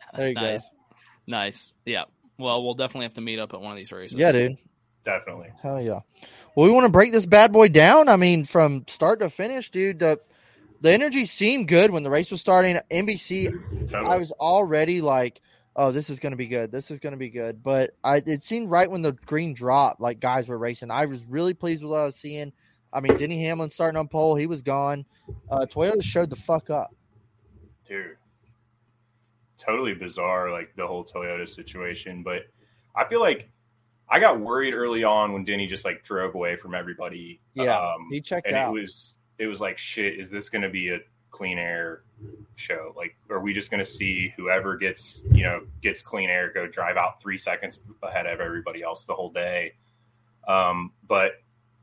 There 0.16 0.28
you 0.28 0.34
go. 0.34 0.40
nice, 0.40 0.70
nice. 1.26 1.74
Yeah. 1.84 2.04
Well, 2.38 2.64
we'll 2.64 2.74
definitely 2.74 3.04
have 3.06 3.14
to 3.14 3.20
meet 3.20 3.38
up 3.38 3.52
at 3.52 3.60
one 3.60 3.72
of 3.72 3.76
these 3.76 3.92
races. 3.92 4.18
yeah, 4.18 4.32
dude. 4.32 4.56
Definitely. 5.04 5.50
Hell 5.62 5.80
yeah. 5.82 6.00
Well, 6.56 6.66
we 6.66 6.70
want 6.72 6.84
to 6.84 6.88
break 6.92 7.12
this 7.12 7.26
bad 7.26 7.52
boy 7.52 7.68
down. 7.68 8.08
I 8.08 8.16
mean, 8.16 8.44
from 8.44 8.84
start 8.88 9.20
to 9.20 9.28
finish, 9.28 9.70
dude. 9.70 9.98
The 9.98 10.18
the 10.84 10.92
energy 10.92 11.24
seemed 11.24 11.66
good 11.66 11.90
when 11.90 12.02
the 12.02 12.10
race 12.10 12.30
was 12.30 12.42
starting. 12.42 12.78
NBC, 12.90 13.94
I 13.94 14.18
was 14.18 14.32
already 14.32 15.00
like, 15.00 15.40
"Oh, 15.74 15.90
this 15.90 16.10
is 16.10 16.20
going 16.20 16.32
to 16.32 16.36
be 16.36 16.46
good. 16.46 16.70
This 16.70 16.90
is 16.90 16.98
going 16.98 17.12
to 17.12 17.16
be 17.16 17.30
good." 17.30 17.62
But 17.62 17.92
I 18.04 18.18
it 18.26 18.42
seemed 18.42 18.68
right 18.70 18.90
when 18.90 19.00
the 19.00 19.12
green 19.12 19.54
dropped, 19.54 20.00
like 20.00 20.20
guys 20.20 20.46
were 20.46 20.58
racing. 20.58 20.90
I 20.90 21.06
was 21.06 21.24
really 21.24 21.54
pleased 21.54 21.82
with 21.82 21.90
what 21.90 22.00
I 22.00 22.04
was 22.04 22.16
seeing. 22.16 22.52
I 22.92 23.00
mean, 23.00 23.16
Denny 23.16 23.42
Hamlin 23.42 23.70
starting 23.70 23.98
on 23.98 24.08
pole, 24.08 24.36
he 24.36 24.46
was 24.46 24.60
gone. 24.60 25.06
Uh, 25.50 25.64
Toyota 25.68 26.02
showed 26.02 26.28
the 26.28 26.36
fuck 26.36 26.68
up. 26.68 26.94
dude 27.86 28.16
totally 29.56 29.94
bizarre 29.94 30.50
like 30.50 30.74
the 30.76 30.86
whole 30.86 31.04
toyota 31.04 31.48
situation 31.48 32.22
but 32.24 32.42
i 32.96 33.04
feel 33.08 33.20
like 33.20 33.48
i 34.10 34.18
got 34.18 34.38
worried 34.40 34.74
early 34.74 35.04
on 35.04 35.32
when 35.32 35.44
denny 35.44 35.66
just 35.66 35.84
like 35.84 36.02
drove 36.02 36.34
away 36.34 36.56
from 36.56 36.74
everybody 36.74 37.40
Yeah, 37.54 37.78
um, 37.78 38.08
he 38.10 38.20
checked 38.20 38.48
and 38.48 38.56
out. 38.56 38.76
it 38.76 38.80
was 38.82 39.14
it 39.38 39.46
was 39.46 39.60
like 39.60 39.78
shit 39.78 40.18
is 40.18 40.30
this 40.30 40.48
going 40.48 40.62
to 40.62 40.68
be 40.68 40.90
a 40.90 40.98
clean 41.30 41.58
air 41.58 42.02
show? 42.54 42.92
Like 42.96 43.16
are 43.30 43.40
we 43.40 43.52
just 43.52 43.70
going 43.70 43.84
to 43.84 43.90
see 43.90 44.32
whoever 44.36 44.76
gets 44.76 45.22
you 45.32 45.42
know 45.44 45.62
gets 45.82 46.02
clean 46.02 46.30
air 46.30 46.52
go 46.52 46.66
drive 46.66 46.96
out 46.96 47.20
three 47.20 47.38
seconds 47.38 47.80
ahead 48.02 48.26
of 48.26 48.40
everybody 48.40 48.82
else 48.82 49.04
the 49.04 49.14
whole 49.14 49.30
day? 49.30 49.74
Um 50.46 50.92
but 51.06 51.32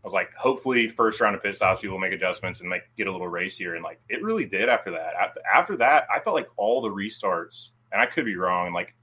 I 0.04 0.08
was 0.08 0.14
like, 0.14 0.34
hopefully, 0.34 0.90
first 0.90 1.22
round 1.22 1.36
of 1.36 1.44
pit 1.44 1.56
stops, 1.56 1.84
people 1.84 2.00
make 2.00 2.12
adjustments 2.12 2.60
and 2.60 2.68
make 2.68 2.82
get 2.98 3.06
a 3.06 3.12
little 3.12 3.28
racier, 3.28 3.76
and 3.76 3.84
like 3.84 4.02
it 4.10 4.24
really 4.24 4.46
did 4.46 4.68
after 4.68 4.92
that. 4.92 5.14
After, 5.14 5.42
after 5.46 5.78
that, 5.78 6.08
I 6.14 6.20
felt 6.20 6.36
like 6.36 6.48
all 6.58 6.82
the 6.82 6.90
restarts, 6.90 7.70
and 7.92 8.02
I 8.02 8.08
could 8.08 8.26
be 8.26 8.36
wrong, 8.36 8.74
like, 8.74 8.96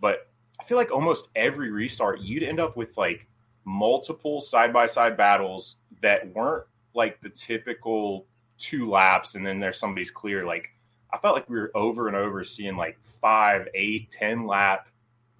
but 0.00 0.28
I 0.60 0.64
feel 0.64 0.76
like 0.76 0.90
almost 0.90 1.28
every 1.34 1.70
restart, 1.70 2.20
you'd 2.20 2.42
end 2.42 2.60
up 2.60 2.76
with 2.76 2.94
like 2.98 3.26
multiple 3.64 4.42
side 4.42 4.70
by 4.70 4.86
side 4.86 5.16
battles 5.16 5.76
that 6.02 6.34
weren't 6.34 6.66
like 6.98 7.20
the 7.22 7.30
typical 7.30 8.26
two 8.58 8.90
laps, 8.90 9.34
and 9.34 9.46
then 9.46 9.60
there's 9.60 9.78
somebody's 9.78 10.10
clear. 10.10 10.44
Like, 10.44 10.68
I 11.10 11.16
felt 11.16 11.34
like 11.34 11.48
we 11.48 11.56
were 11.56 11.72
over 11.74 12.08
and 12.08 12.16
over 12.16 12.44
seeing 12.44 12.76
like 12.76 12.98
five, 13.22 13.68
eight, 13.72 14.10
ten 14.10 14.46
lap 14.46 14.88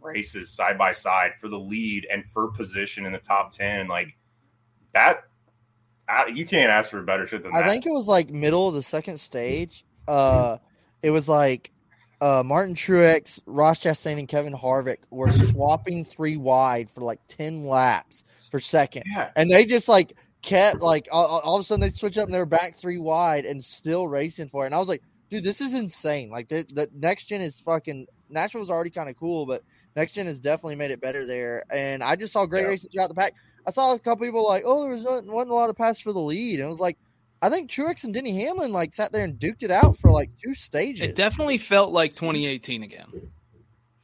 races 0.00 0.50
side 0.50 0.78
by 0.78 0.92
side 0.92 1.32
for 1.40 1.48
the 1.48 1.58
lead 1.58 2.06
and 2.10 2.24
for 2.32 2.48
position 2.52 3.04
in 3.04 3.12
the 3.12 3.18
top 3.18 3.52
ten, 3.52 3.88
like 3.88 4.16
that 4.94 5.24
I, 6.08 6.26
you 6.26 6.46
can't 6.46 6.70
ask 6.70 6.90
for 6.90 7.00
a 7.00 7.02
better 7.02 7.26
shit 7.26 7.42
than 7.42 7.54
I 7.54 7.60
that. 7.60 7.66
I 7.66 7.70
think 7.70 7.86
it 7.86 7.92
was 7.92 8.06
like 8.06 8.30
middle 8.30 8.68
of 8.68 8.74
the 8.74 8.82
second 8.82 9.18
stage. 9.20 9.84
Uh, 10.06 10.58
it 11.02 11.10
was 11.10 11.28
like 11.28 11.70
uh, 12.20 12.42
Martin 12.44 12.74
Truex, 12.74 13.40
Ross 13.44 13.80
Chastain, 13.80 14.18
and 14.18 14.28
Kevin 14.28 14.54
Harvick 14.54 14.98
were 15.10 15.30
swapping 15.30 16.04
three 16.04 16.36
wide 16.36 16.90
for 16.90 17.02
like 17.02 17.20
ten 17.28 17.64
laps 17.64 18.24
for 18.50 18.60
second, 18.60 19.02
yeah, 19.06 19.30
and 19.36 19.50
they 19.50 19.64
just 19.66 19.88
like 19.88 20.14
kept 20.42 20.80
like 20.80 21.08
all, 21.10 21.40
all 21.40 21.56
of 21.56 21.60
a 21.60 21.64
sudden 21.64 21.80
they 21.80 21.90
switch 21.90 22.16
up 22.18 22.26
and 22.26 22.34
they 22.34 22.38
were 22.38 22.46
back 22.46 22.76
three 22.76 22.98
wide 22.98 23.44
and 23.44 23.62
still 23.62 24.06
racing 24.08 24.48
for 24.48 24.64
it. 24.64 24.66
And 24.66 24.74
I 24.74 24.78
was 24.78 24.88
like, 24.88 25.02
dude, 25.30 25.44
this 25.44 25.60
is 25.60 25.74
insane. 25.74 26.30
Like 26.30 26.48
the, 26.48 26.64
the 26.72 26.88
next 26.94 27.26
gen 27.26 27.40
is 27.40 27.60
fucking. 27.60 28.06
Nashville 28.30 28.60
was 28.60 28.70
already 28.70 28.90
kind 28.90 29.08
of 29.08 29.16
cool, 29.16 29.46
but 29.46 29.62
next 29.96 30.12
gen 30.12 30.26
has 30.26 30.38
definitely 30.38 30.76
made 30.76 30.90
it 30.90 31.00
better 31.00 31.24
there. 31.24 31.64
And 31.70 32.02
I 32.02 32.14
just 32.16 32.32
saw 32.32 32.46
great 32.46 32.62
Yeah. 32.62 32.68
racing 32.68 32.90
throughout 32.90 33.08
the 33.08 33.14
pack. 33.14 33.34
I 33.66 33.70
saw 33.70 33.92
a 33.94 33.98
couple 33.98 34.26
people 34.26 34.46
like, 34.46 34.62
oh, 34.66 34.82
there 34.82 34.92
was 34.92 35.02
not, 35.02 35.24
wasn't 35.24 35.50
a 35.50 35.54
lot 35.54 35.70
of 35.70 35.76
pass 35.76 35.98
for 35.98 36.12
the 36.12 36.20
lead, 36.20 36.60
and 36.60 36.66
it 36.66 36.68
was 36.68 36.80
like, 36.80 36.96
I 37.42 37.50
think 37.50 37.70
Truex 37.70 38.04
and 38.04 38.12
Denny 38.14 38.32
Hamlin 38.42 38.72
like 38.72 38.92
sat 38.94 39.12
there 39.12 39.24
and 39.24 39.38
duked 39.38 39.62
it 39.62 39.70
out 39.70 39.96
for 39.98 40.10
like 40.10 40.30
two 40.42 40.54
stages. 40.54 41.02
It 41.02 41.14
definitely 41.14 41.58
felt 41.58 41.92
like 41.92 42.10
2018 42.12 42.82
again. 42.82 43.30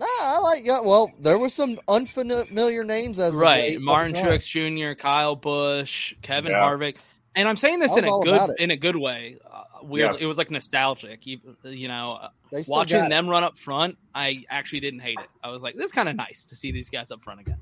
Nah, 0.00 0.06
I 0.20 0.38
like 0.40 0.64
yeah. 0.64 0.80
Well, 0.80 1.12
there 1.20 1.38
were 1.38 1.48
some 1.48 1.78
unfamiliar 1.88 2.82
names 2.84 3.18
as 3.20 3.32
of 3.32 3.38
Right. 3.38 3.62
late 3.62 3.80
Martin 3.80 4.14
front. 4.14 4.42
Truex 4.42 4.46
Jr., 4.90 5.00
Kyle 5.00 5.36
Busch, 5.36 6.14
Kevin 6.22 6.50
Yeah. 6.52 6.58
Harvick. 6.62 6.96
And 7.36 7.48
I'm 7.48 7.56
saying 7.56 7.78
this 7.80 7.96
in 7.96 8.04
a 8.04 8.10
good 8.22 8.50
in 8.58 8.70
a 8.70 8.76
good 8.76 8.96
way. 8.96 9.38
Uh, 9.48 9.62
weird. 9.82 10.14
Yeah. 10.16 10.24
It 10.24 10.26
was 10.26 10.38
like 10.38 10.50
nostalgic. 10.50 11.26
You, 11.26 11.38
you 11.64 11.88
know, 11.88 12.18
uh, 12.22 12.28
They 12.52 12.62
still 12.62 12.72
watching 12.72 12.98
got 13.00 13.06
it. 13.06 13.10
them 13.10 13.28
run 13.28 13.44
up 13.44 13.58
front, 13.58 13.96
I 14.14 14.44
actually 14.50 14.80
didn't 14.80 15.00
hate 15.00 15.18
it. 15.20 15.28
I 15.42 15.50
was 15.50 15.62
like, 15.62 15.74
this 15.76 15.86
is 15.86 15.92
kind 15.92 16.08
of 16.08 16.16
nice 16.16 16.44
to 16.46 16.56
see 16.56 16.70
these 16.72 16.90
guys 16.90 17.10
up 17.10 17.22
front 17.22 17.40
again. 17.40 17.58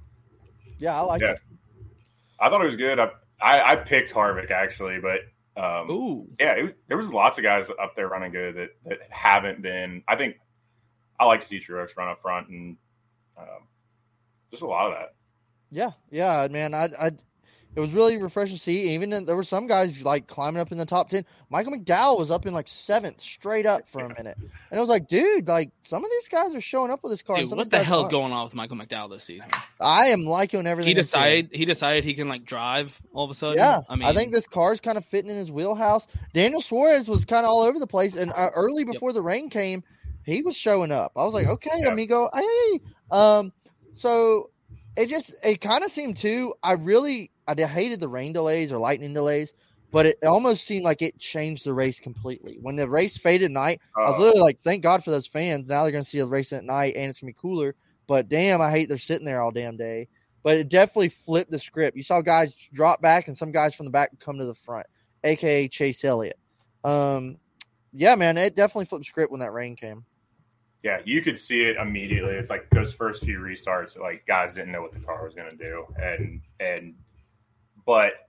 Yeah, 0.78 0.96
I 0.98 1.02
like 1.02 1.20
Yeah. 1.22 1.32
it. 1.32 1.40
I 2.40 2.48
thought 2.50 2.60
it 2.62 2.66
was 2.66 2.76
good. 2.76 2.98
I 2.98 3.10
I, 3.40 3.72
I 3.72 3.76
picked 3.76 4.12
Harvick 4.12 4.50
actually, 4.50 4.98
but 5.00 5.20
um, 5.62 5.90
Ooh. 5.90 6.28
yeah, 6.40 6.52
it, 6.52 6.76
there 6.88 6.96
was 6.96 7.12
lots 7.12 7.36
of 7.38 7.44
guys 7.44 7.70
up 7.70 7.94
there 7.96 8.08
running 8.08 8.32
good 8.32 8.54
that 8.56 8.68
that 8.86 8.98
haven't 9.10 9.60
been. 9.62 10.02
I 10.08 10.16
think 10.16 10.36
I 11.22 11.26
like 11.26 11.40
to 11.40 11.46
see 11.46 11.60
Truex 11.60 11.96
run 11.96 12.08
up 12.08 12.20
front 12.20 12.48
and 12.48 12.76
um, 13.38 13.68
just 14.50 14.62
a 14.62 14.66
lot 14.66 14.88
of 14.88 14.94
that. 14.94 15.14
Yeah, 15.70 15.90
yeah, 16.10 16.48
man. 16.50 16.74
I, 16.74 16.88
I, 16.98 17.06
it 17.74 17.80
was 17.80 17.94
really 17.94 18.20
refreshing 18.20 18.56
to 18.56 18.62
see. 18.62 18.94
Even 18.94 19.12
in, 19.12 19.24
there 19.24 19.36
were 19.36 19.44
some 19.44 19.66
guys 19.66 20.02
like 20.02 20.26
climbing 20.26 20.60
up 20.60 20.72
in 20.72 20.78
the 20.78 20.84
top 20.84 21.08
ten. 21.08 21.24
Michael 21.48 21.72
McDowell 21.72 22.18
was 22.18 22.30
up 22.30 22.44
in 22.44 22.52
like 22.52 22.66
seventh 22.68 23.20
straight 23.20 23.64
up 23.64 23.88
for 23.88 24.04
a 24.04 24.08
minute, 24.08 24.36
and 24.36 24.50
I 24.70 24.80
was 24.80 24.88
like, 24.88 25.06
dude, 25.06 25.46
like 25.46 25.70
some 25.82 26.04
of 26.04 26.10
these 26.10 26.28
guys 26.28 26.54
are 26.54 26.60
showing 26.60 26.90
up 26.90 27.04
with 27.04 27.12
this 27.12 27.22
car. 27.22 27.36
Dude, 27.36 27.50
what 27.50 27.70
the 27.70 27.78
hell 27.78 27.84
hell's 27.84 28.02
aren't. 28.04 28.10
going 28.10 28.32
on 28.32 28.44
with 28.44 28.54
Michael 28.54 28.76
McDowell 28.76 29.10
this 29.10 29.24
season? 29.24 29.48
I 29.80 30.08
am 30.08 30.24
liking 30.24 30.66
everything. 30.66 30.90
He 30.90 30.94
decided 30.94 31.50
he 31.52 31.64
decided 31.64 32.04
he 32.04 32.14
can 32.14 32.28
like 32.28 32.44
drive 32.44 33.00
all 33.14 33.24
of 33.24 33.30
a 33.30 33.34
sudden. 33.34 33.58
Yeah, 33.58 33.80
I 33.88 33.94
mean, 33.94 34.04
I 34.04 34.12
think 34.12 34.32
this 34.32 34.48
car's 34.48 34.80
kind 34.80 34.98
of 34.98 35.04
fitting 35.06 35.30
in 35.30 35.38
his 35.38 35.50
wheelhouse. 35.50 36.06
Daniel 36.34 36.60
Suarez 36.60 37.08
was 37.08 37.24
kind 37.24 37.46
of 37.46 37.50
all 37.50 37.62
over 37.62 37.78
the 37.78 37.86
place, 37.86 38.16
and 38.16 38.32
uh, 38.32 38.50
early 38.54 38.84
before 38.84 39.14
the 39.14 39.22
rain 39.22 39.48
came, 39.48 39.82
he 40.24 40.42
was 40.42 40.56
showing 40.56 40.92
up. 40.92 41.12
I 41.16 41.24
was 41.24 41.34
like, 41.34 41.46
okay, 41.48 41.70
Yeah. 41.80 41.88
amigo, 41.92 42.28
hey. 42.34 42.80
Um, 43.10 43.52
so 43.92 44.50
it 44.96 45.06
just 45.06 45.34
it 45.44 45.60
kind 45.60 45.84
of 45.84 45.90
seemed 45.90 46.16
too. 46.16 46.54
I 46.62 46.72
really 46.72 47.30
I 47.46 47.54
hated 47.54 48.00
the 48.00 48.08
rain 48.08 48.32
delays 48.32 48.72
or 48.72 48.78
lightning 48.78 49.12
delays, 49.14 49.52
but 49.90 50.06
it 50.06 50.18
almost 50.22 50.66
seemed 50.66 50.84
like 50.84 51.02
it 51.02 51.18
changed 51.18 51.64
the 51.64 51.74
race 51.74 51.98
completely. 52.00 52.58
When 52.62 52.76
the 52.76 52.88
race 52.88 53.16
faded 53.16 53.46
at 53.46 53.50
night, 53.50 53.80
I 53.96 54.10
was 54.10 54.14
Oh. 54.18 54.22
literally 54.22 54.40
like, 54.42 54.60
thank 54.60 54.82
God 54.82 55.02
for 55.02 55.10
those 55.10 55.26
fans. 55.26 55.68
Now 55.68 55.82
they're 55.82 55.92
going 55.92 56.04
to 56.04 56.08
see 56.10 56.20
a 56.20 56.26
race 56.26 56.52
at 56.52 56.64
night, 56.64 56.94
and 56.96 57.10
it's 57.10 57.20
going 57.20 57.32
to 57.32 57.36
be 57.36 57.40
cooler. 57.40 57.74
But 58.06 58.28
damn, 58.28 58.60
I 58.60 58.70
hate 58.70 58.88
they're 58.88 58.98
sitting 58.98 59.24
there 59.26 59.40
all 59.42 59.50
damn 59.50 59.76
day. 59.76 60.08
But 60.44 60.56
it 60.56 60.68
definitely 60.68 61.08
flipped 61.10 61.50
the 61.52 61.58
script. 61.58 61.96
You 61.96 62.02
saw 62.02 62.20
guys 62.20 62.54
drop 62.72 63.00
back, 63.00 63.28
and 63.28 63.36
some 63.36 63.52
guys 63.52 63.74
from 63.74 63.86
the 63.86 63.90
back 63.92 64.10
come 64.18 64.38
to 64.38 64.46
the 64.46 64.54
front, 64.54 64.86
aka 65.24 65.68
Chase 65.68 66.04
Elliott. 66.04 66.38
Um, 66.84 67.38
yeah, 67.92 68.14
man, 68.16 68.36
it 68.38 68.54
definitely 68.56 68.86
flipped 68.86 69.02
the 69.04 69.08
script 69.08 69.30
when 69.30 69.40
that 69.40 69.52
rain 69.52 69.76
came. 69.76 70.04
Yeah, 70.82 71.00
you 71.04 71.22
could 71.22 71.38
see 71.38 71.62
it 71.62 71.76
immediately. 71.76 72.34
It's 72.34 72.50
like 72.50 72.68
those 72.70 72.92
first 72.92 73.24
few 73.24 73.38
restarts, 73.38 73.98
like 73.98 74.26
guys 74.26 74.54
didn't 74.54 74.72
know 74.72 74.82
what 74.82 74.92
the 74.92 75.00
car 75.00 75.24
was 75.24 75.34
going 75.34 75.50
to 75.50 75.56
do, 75.56 75.86
and 75.96 76.40
and 76.58 76.94
but 77.86 78.28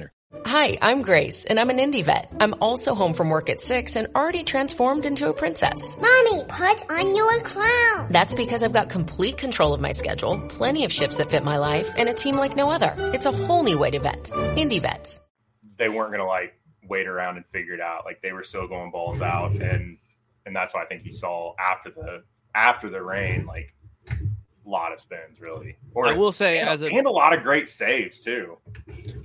Hi, 0.45 0.77
I'm 0.81 1.01
Grace, 1.01 1.43
and 1.45 1.59
I'm 1.59 1.69
an 1.69 1.77
IndeVet. 1.77 2.37
I'm 2.39 2.55
also 2.61 2.95
home 2.95 3.13
from 3.13 3.29
work 3.29 3.49
at 3.49 3.59
6 3.59 3.95
and 3.97 4.07
already 4.15 4.43
transformed 4.43 5.05
into 5.05 5.27
a 5.29 5.33
princess. 5.33 5.95
Mommy, 5.97 6.43
put 6.47 6.89
on 6.89 7.15
your 7.15 7.39
crown. 7.41 8.07
That's 8.09 8.33
because 8.33 8.63
I've 8.63 8.71
got 8.73 8.89
complete 8.89 9.37
control 9.37 9.73
of 9.73 9.81
my 9.81 9.91
schedule, 9.91 10.39
plenty 10.47 10.85
of 10.85 10.91
shifts 10.91 11.17
that 11.17 11.31
fit 11.31 11.43
my 11.43 11.57
life, 11.57 11.91
and 11.97 12.07
a 12.07 12.13
team 12.13 12.37
like 12.37 12.55
no 12.55 12.71
other. 12.71 12.93
It's 13.13 13.25
a 13.25 13.31
whole 13.31 13.63
new 13.63 13.77
way 13.77 13.91
to 13.91 13.99
vet. 13.99 14.23
IndeVets. 14.23 15.19
they 15.77 15.89
weren't 15.89 16.11
going 16.11 16.19
to 16.19 16.25
like 16.25 16.53
wait 16.87 17.07
around 17.07 17.37
and 17.37 17.45
figure 17.53 17.73
it 17.73 17.81
out. 17.81 18.05
Like 18.05 18.21
they 18.21 18.31
were 18.31 18.43
still 18.43 18.67
going 18.67 18.91
balls 18.91 19.21
out, 19.21 19.53
and 19.53 19.97
and 20.45 20.55
that's 20.55 20.73
why 20.73 20.83
I 20.83 20.85
think 20.85 21.03
he 21.03 21.11
saw 21.11 21.53
after 21.59 21.91
the 21.91 22.23
after 22.55 22.89
the 22.89 23.01
rain, 23.01 23.45
like 23.45 23.73
a 23.80 23.80
lot 24.65 24.93
of 24.93 24.99
spins 24.99 25.39
really. 25.39 25.77
Or 25.93 26.05
I 26.07 26.13
will 26.13 26.31
say 26.31 26.59
and, 26.59 26.69
as 26.69 26.81
a 26.81 26.87
and 26.87 27.05
a 27.07 27.11
lot 27.11 27.33
of 27.33 27.43
great 27.43 27.67
saves 27.67 28.19
too. 28.19 28.57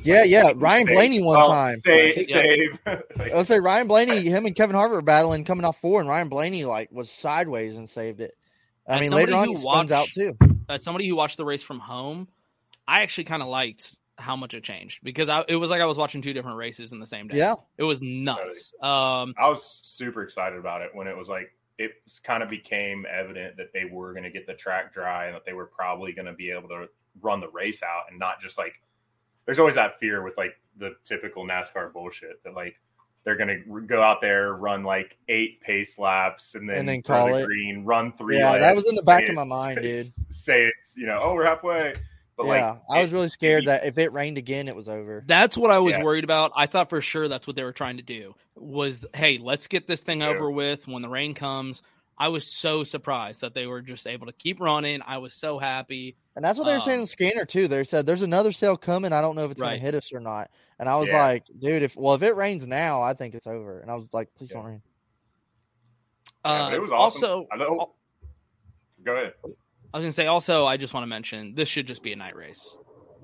Yeah, 0.02 0.24
yeah. 0.24 0.52
Ryan 0.54 0.86
Save- 0.86 0.94
Blaney 0.94 1.22
one 1.22 1.40
oh, 1.42 1.48
time. 1.48 1.76
save, 1.78 2.16
Yep. 2.16 2.26
save. 2.28 2.78
I 2.86 3.36
would 3.36 3.46
say 3.46 3.58
Ryan 3.60 3.88
Blaney, 3.88 4.28
him 4.28 4.46
and 4.46 4.54
Kevin 4.54 4.76
Harvick 4.76 4.90
were 4.90 5.02
battling 5.02 5.44
coming 5.44 5.64
off 5.64 5.80
four, 5.80 6.00
and 6.00 6.08
Ryan 6.08 6.28
Blaney 6.28 6.64
like 6.64 6.90
was 6.92 7.10
sideways 7.10 7.76
and 7.76 7.88
saved 7.88 8.20
it. 8.20 8.34
I 8.88 8.96
As 8.96 9.00
mean, 9.00 9.10
later 9.12 9.34
on 9.34 9.48
he 9.48 9.56
spins 9.56 9.90
out 9.92 10.08
too. 10.08 10.36
as 10.68 10.82
somebody 10.82 11.08
who 11.08 11.16
watched 11.16 11.36
the 11.36 11.44
race 11.44 11.62
from 11.62 11.80
home, 11.80 12.28
I 12.86 13.02
actually 13.02 13.24
kind 13.24 13.42
of 13.42 13.48
liked 13.48 13.98
how 14.18 14.36
much 14.36 14.54
it 14.54 14.62
changed 14.64 15.00
because 15.02 15.28
I, 15.28 15.44
it 15.48 15.56
was 15.56 15.68
like 15.70 15.80
I 15.82 15.86
was 15.86 15.98
watching 15.98 16.22
two 16.22 16.32
different 16.32 16.56
races 16.56 16.92
in 16.92 17.00
the 17.00 17.06
same 17.06 17.28
day. 17.28 17.36
Yeah. 17.38 17.56
it 17.76 17.82
was 17.82 18.00
nuts. 18.00 18.72
Um, 18.80 19.34
I 19.36 19.48
was 19.48 19.80
super 19.84 20.22
excited 20.22 20.58
about 20.58 20.82
it 20.82 20.90
when 20.94 21.06
it 21.06 21.16
was 21.16 21.28
like 21.28 21.52
it 21.78 21.92
kind 22.24 22.42
of 22.42 22.48
became 22.48 23.06
evident 23.10 23.56
that 23.58 23.72
they 23.74 23.84
were 23.84 24.12
going 24.12 24.24
to 24.24 24.30
get 24.30 24.46
the 24.46 24.54
track 24.54 24.92
dry 24.92 25.26
and 25.26 25.34
that 25.34 25.44
they 25.44 25.52
were 25.52 25.66
probably 25.66 26.12
going 26.12 26.26
to 26.26 26.32
be 26.32 26.50
able 26.50 26.68
to 26.68 26.88
run 27.20 27.40
the 27.40 27.48
race 27.48 27.82
out 27.82 28.04
and 28.10 28.18
not 28.18 28.40
just 28.40 28.58
like 28.58 28.74
there's 29.44 29.58
always 29.58 29.74
that 29.76 29.98
fear 29.98 30.22
with 30.22 30.36
like 30.36 30.54
the 30.78 30.94
typical 31.04 31.44
NASCAR 31.46 31.92
bullshit 31.92 32.42
that 32.44 32.54
like 32.54 32.76
they're 33.24 33.36
going 33.36 33.48
to 33.48 33.80
go 33.82 34.02
out 34.02 34.20
there 34.20 34.54
run 34.54 34.84
like 34.84 35.18
eight 35.28 35.60
pace 35.60 35.98
laps 35.98 36.54
and 36.54 36.68
then, 36.68 36.78
And 36.78 36.88
then 36.88 37.02
call 37.02 37.26
the 37.28 37.42
it. 37.42 37.46
green 37.46 37.84
run 37.84 38.12
three 38.12 38.38
Yeah, 38.38 38.58
that 38.58 38.74
was 38.76 38.86
in 38.88 38.94
the 38.94 39.02
back 39.02 39.28
of 39.28 39.34
my 39.34 39.44
mind, 39.44 39.82
dude. 39.82 40.06
say 40.30 40.64
it's 40.64 40.94
you 40.96 41.06
know 41.06 41.18
oh 41.20 41.34
we're 41.34 41.44
halfway 41.46 41.94
but 42.36 42.46
yeah, 42.46 42.70
like 42.70 42.80
I 42.90 43.02
was 43.02 43.12
it- 43.12 43.16
really 43.16 43.28
scared 43.28 43.64
that 43.66 43.84
if 43.86 43.98
it 43.98 44.12
rained 44.12 44.38
again, 44.38 44.68
it 44.68 44.76
was 44.76 44.88
over. 44.88 45.24
That's 45.26 45.56
what 45.56 45.70
I 45.70 45.78
was 45.78 45.96
Yeah. 45.96 46.02
worried 46.04 46.24
about. 46.24 46.52
I 46.56 46.66
thought 46.66 46.88
for 46.90 47.00
sure 47.00 47.28
that's 47.28 47.46
what 47.46 47.56
they 47.56 47.62
were 47.64 47.72
trying 47.72 47.96
to 47.96 48.02
do. 48.02 48.34
Was 48.54 49.04
hey, 49.14 49.38
let's 49.38 49.66
get 49.68 49.86
this 49.86 50.02
thing 50.02 50.20
Sure. 50.20 50.34
over 50.34 50.50
with 50.50 50.86
when 50.88 51.02
the 51.02 51.08
rain 51.08 51.34
comes. 51.34 51.82
I 52.18 52.28
was 52.28 52.46
so 52.46 52.82
surprised 52.82 53.42
that 53.42 53.52
they 53.52 53.66
were 53.66 53.82
just 53.82 54.06
able 54.06 54.26
to 54.26 54.32
keep 54.32 54.58
running. 54.58 55.02
I 55.06 55.18
was 55.18 55.34
so 55.34 55.58
happy. 55.58 56.16
And 56.34 56.42
that's 56.44 56.58
what 56.58 56.64
they 56.64 56.72
were 56.72 56.80
saying 56.80 56.94
in 56.94 57.00
Um, 57.00 57.04
the 57.04 57.08
scanner 57.08 57.44
too. 57.44 57.68
They 57.68 57.84
said 57.84 58.06
there's 58.06 58.22
another 58.22 58.52
sale 58.52 58.76
coming. 58.78 59.12
I 59.12 59.20
don't 59.20 59.36
know 59.36 59.44
if 59.44 59.50
it's 59.50 59.60
gonna 59.60 59.76
hit 59.76 59.94
us 59.94 60.12
or 60.14 60.20
not. 60.20 60.50
And 60.78 60.88
I 60.88 60.96
was 60.96 61.08
Yeah. 61.08 61.22
like, 61.22 61.44
dude, 61.58 61.82
if 61.82 61.94
well, 61.96 62.14
if 62.14 62.22
it 62.22 62.34
rains 62.36 62.66
now, 62.66 63.02
I 63.02 63.12
think 63.12 63.34
it's 63.34 63.46
over. 63.46 63.80
And 63.80 63.90
I 63.90 63.96
was 63.96 64.06
like, 64.14 64.34
please 64.34 64.50
Yeah. 64.50 64.56
don't 64.58 64.66
rain. 64.66 64.82
Uh, 66.44 66.70
but 66.70 66.74
it 66.74 66.80
was 66.80 66.92
awesome. 66.92 67.24
Also, 67.24 67.48
I 67.52 67.56
know, 67.56 67.92
go 69.04 69.12
ahead 69.14 69.34
I 69.92 69.98
was 69.98 70.04
gonna 70.04 70.12
say 70.12 70.26
also. 70.26 70.66
I 70.66 70.76
just 70.76 70.92
want 70.94 71.02
to 71.04 71.08
mention 71.08 71.54
this 71.54 71.68
should 71.68 71.86
just 71.86 72.02
be 72.02 72.12
a 72.12 72.16
night 72.16 72.36
race. 72.36 72.76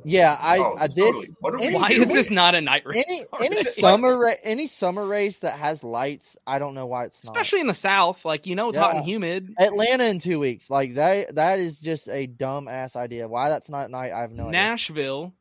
Yeah, 0.04 0.36
I, 0.40 0.58
Oh, 0.58 0.74
I 0.76 0.88
this 0.88 0.96
totally. 0.96 1.28
What 1.38 1.62
any, 1.62 1.76
Why 1.76 1.90
is 1.90 2.08
this 2.08 2.28
not 2.28 2.56
a 2.56 2.60
night 2.60 2.82
race? 2.84 3.04
any 3.40 3.46
any 3.54 3.62
summer 3.62 4.18
ra- 4.18 4.34
any 4.42 4.66
summer 4.66 5.06
race 5.06 5.38
that 5.40 5.54
has 5.58 5.84
lights. 5.84 6.36
I 6.44 6.58
don't 6.58 6.74
know 6.74 6.86
why 6.86 7.04
it's 7.04 7.24
not. 7.24 7.36
especially 7.36 7.60
in 7.60 7.68
the 7.68 7.74
South, 7.74 8.24
like 8.24 8.46
you 8.46 8.56
know, 8.56 8.68
it's 8.68 8.76
hot 8.78 8.96
and 8.96 9.04
humid. 9.04 9.54
Atlanta 9.60 10.04
in 10.06 10.18
two 10.18 10.40
weeks. 10.40 10.68
Like 10.70 10.94
that 10.94 11.36
that 11.36 11.60
is 11.60 11.78
just 11.78 12.08
a 12.08 12.26
dumb 12.26 12.66
ass 12.66 12.96
idea. 12.96 13.28
Why 13.28 13.48
that's 13.48 13.70
not 13.70 13.84
at 13.84 13.90
night, 13.92 14.12
I 14.12 14.22
have 14.22 14.32
no 14.32 14.44
idea. 14.48 14.60
Nashville 14.60 15.34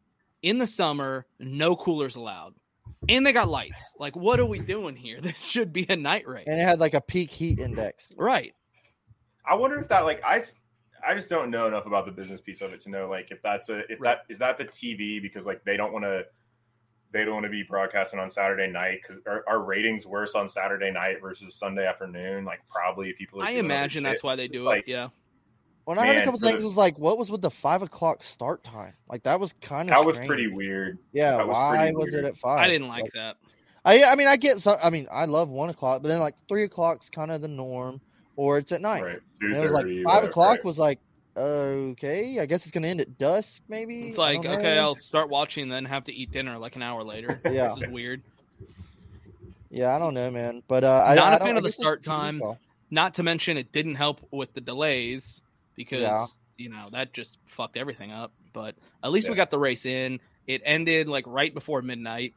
in 0.44 0.58
the 0.60 0.68
summer, 0.68 1.26
no 1.40 1.76
coolers 1.76 2.16
allowed, 2.16 2.54
and 3.10 3.26
they 3.26 3.32
got 3.34 3.48
lights. 3.50 3.94
Like, 3.98 4.16
what 4.16 4.40
are 4.40 4.46
we 4.46 4.60
doing 4.60 4.96
here? 4.96 5.20
This 5.24 5.44
should 5.46 5.74
be 5.74 5.88
a 5.90 5.96
night 5.96 6.28
race, 6.28 6.46
And 6.48 6.60
it 6.60 6.64
had 6.64 6.80
like 6.80 6.94
a 6.94 7.02
peak 7.02 7.32
heat 7.32 7.60
index. 7.60 8.10
right? 8.16 8.54
I 9.44 9.56
wonder 9.56 9.80
if 9.80 9.88
that 9.90 10.02
like 10.06 10.22
I 10.24 10.38
s- 10.38 10.54
I 11.08 11.14
just 11.16 11.30
don't 11.30 11.50
know 11.50 11.68
enough 11.68 11.86
about 11.86 12.06
the 12.06 12.12
business 12.12 12.42
piece 12.42 12.62
of 12.62 12.74
it 12.74 12.82
to 12.82 12.90
know 12.90 13.08
like 13.10 13.32
if 13.32 13.42
that's 13.42 13.70
a 13.70 13.80
if 13.92 14.00
Right. 14.00 14.18
that 14.18 14.20
is 14.30 14.40
that 14.40 14.58
the 14.58 14.66
TV 14.66 15.22
because 15.22 15.46
like 15.46 15.64
they 15.64 15.78
don't 15.78 15.92
want 15.94 16.06
to 16.06 16.26
they 17.14 17.26
don't 17.26 17.34
want 17.34 17.44
to 17.46 17.50
be 17.50 17.64
broadcasting 17.64 18.20
on 18.20 18.30
Saturday 18.30 18.68
night 18.72 19.00
because 19.02 19.20
are, 19.28 19.44
are 19.48 19.62
ratings 19.64 20.06
worse 20.08 20.34
on 20.34 20.48
Saturday 20.48 20.92
night 20.92 21.18
versus 21.22 21.56
Sunday 21.56 21.86
afternoon? 21.86 22.46
Like 22.46 22.62
probably 22.70 23.12
people. 23.14 23.42
Are 23.42 23.46
I 23.46 23.52
imagine 23.52 24.04
that's 24.04 24.24
why 24.24 24.36
they 24.36 24.46
It's 24.46 24.54
do 24.54 24.62
it. 24.62 24.66
like, 24.66 24.88
yeah, 24.88 25.10
When 25.84 26.00
I 26.00 26.08
heard 26.08 26.18
a 26.18 26.24
couple 26.24 26.40
for 26.40 26.46
things, 26.46 26.60
the- 26.62 26.66
was 26.68 26.78
like, 26.78 26.98
what 26.98 27.18
was 27.18 27.30
with 27.30 27.42
the 27.42 27.52
five 27.52 27.82
o'clock 27.82 28.24
start 28.24 28.64
time? 28.64 28.94
Like 29.10 29.24
that 29.24 29.40
was 29.42 29.52
kind 29.60 29.90
of 29.90 29.96
that 29.98 30.06
was 30.06 30.20
pretty 30.20 30.48
weird. 30.48 31.00
Yeah, 31.12 31.38
that 31.38 31.48
why 31.48 31.78
pretty 31.78 31.96
was 31.98 32.14
it 32.14 32.24
at 32.24 32.38
five? 32.38 32.60
I 32.60 32.68
didn't 32.70 32.88
like 32.88 33.12
that. 33.14 33.36
I 33.84 34.04
I 34.04 34.16
mean 34.16 34.28
I 34.28 34.38
get 34.38 34.60
so 34.62 34.78
I 34.82 34.90
mean 34.90 35.08
I 35.12 35.26
love 35.26 35.50
one 35.50 35.70
o'clock, 35.70 36.02
but 36.04 36.08
then 36.08 36.20
like 36.22 36.36
three 36.48 36.64
o'clock's 36.64 37.10
kind 37.10 37.30
of 37.32 37.42
the 37.42 37.48
norm, 37.50 38.00
or 38.42 38.58
it's 38.58 38.72
at 38.72 38.82
night. 38.82 39.04
Right, 39.04 39.20
And 39.42 39.56
it 39.56 39.62
was 39.62 39.72
like 39.72 39.86
five 40.04 40.24
o'clock 40.24 40.50
right. 40.58 40.66
was 40.66 40.80
like 40.80 40.98
okay, 41.38 42.40
I 42.40 42.46
guess 42.48 42.64
it's 42.64 42.72
gonna 42.72 42.88
end 42.88 43.02
at 43.02 43.18
dusk 43.20 43.62
maybe. 43.70 44.10
It's 44.10 44.18
like 44.18 44.40
okay, 44.46 44.76
know. 44.76 44.82
I'll 44.82 44.96
start 44.96 45.30
watching, 45.30 45.70
then 45.70 45.86
have 45.86 46.06
to 46.06 46.14
eat 46.14 46.32
dinner 46.32 46.58
like 46.58 46.76
an 46.76 46.82
hour 46.82 47.04
later. 47.04 47.40
Yeah. 47.46 47.68
this 47.68 47.78
is 47.84 47.90
weird. 47.90 48.22
yeah, 49.70 49.96
I 49.96 50.00
don't 50.00 50.14
know, 50.16 50.32
man, 50.32 50.64
but 50.68 50.84
uh, 50.84 51.04
I, 51.06 51.14
Not 51.16 51.24
I 51.24 51.36
a 51.36 51.40
don't- 51.40 51.48
fan 51.50 51.56
I 51.56 51.58
of 51.60 51.64
the 51.64 51.72
start 51.72 52.04
time. 52.04 52.42
Not 52.90 53.14
to 53.16 53.24
mention, 53.24 53.56
it 53.58 53.72
didn't 53.72 53.96
help 53.96 54.20
with 54.32 54.54
the 54.54 54.60
delays 54.60 55.42
because 55.76 56.02
Yeah. 56.02 56.26
you 56.58 56.70
know 56.70 56.88
that 56.92 57.14
just 57.14 57.38
fucked 57.46 57.78
everything 57.78 58.12
up. 58.12 58.34
But 58.54 58.76
at 59.04 59.12
least 59.12 59.30
we 59.30 59.36
got 59.36 59.50
the 59.52 59.60
race 59.60 59.86
in. 59.86 60.20
It 60.48 60.62
ended 60.66 61.08
like 61.08 61.24
right 61.28 61.54
before 61.54 61.82
midnight, 61.82 62.34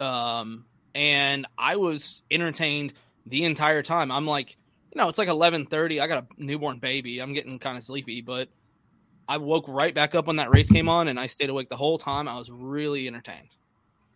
um, 0.00 0.66
and 0.94 1.46
I 1.56 1.76
was 1.76 2.20
entertained 2.30 2.92
the 3.24 3.44
entire 3.44 3.82
time. 3.82 4.10
I'm 4.12 4.26
like, 4.26 4.57
you 4.92 5.00
know, 5.00 5.08
it's 5.08 5.18
like 5.18 5.28
11:30. 5.28 6.00
I 6.00 6.06
got 6.06 6.24
a 6.24 6.26
newborn 6.42 6.78
baby. 6.78 7.20
I'm 7.20 7.32
getting 7.32 7.58
kind 7.58 7.76
of 7.76 7.84
sleepy, 7.84 8.20
but 8.20 8.48
I 9.28 9.36
woke 9.36 9.66
right 9.68 9.94
back 9.94 10.14
up 10.14 10.26
when 10.26 10.36
that 10.36 10.50
race 10.50 10.70
came 10.70 10.88
on, 10.88 11.08
and 11.08 11.18
I 11.18 11.26
stayed 11.26 11.50
awake 11.50 11.68
the 11.68 11.76
whole 11.76 11.98
time. 11.98 12.28
I 12.28 12.36
was 12.36 12.50
really 12.50 13.06
entertained. 13.06 13.48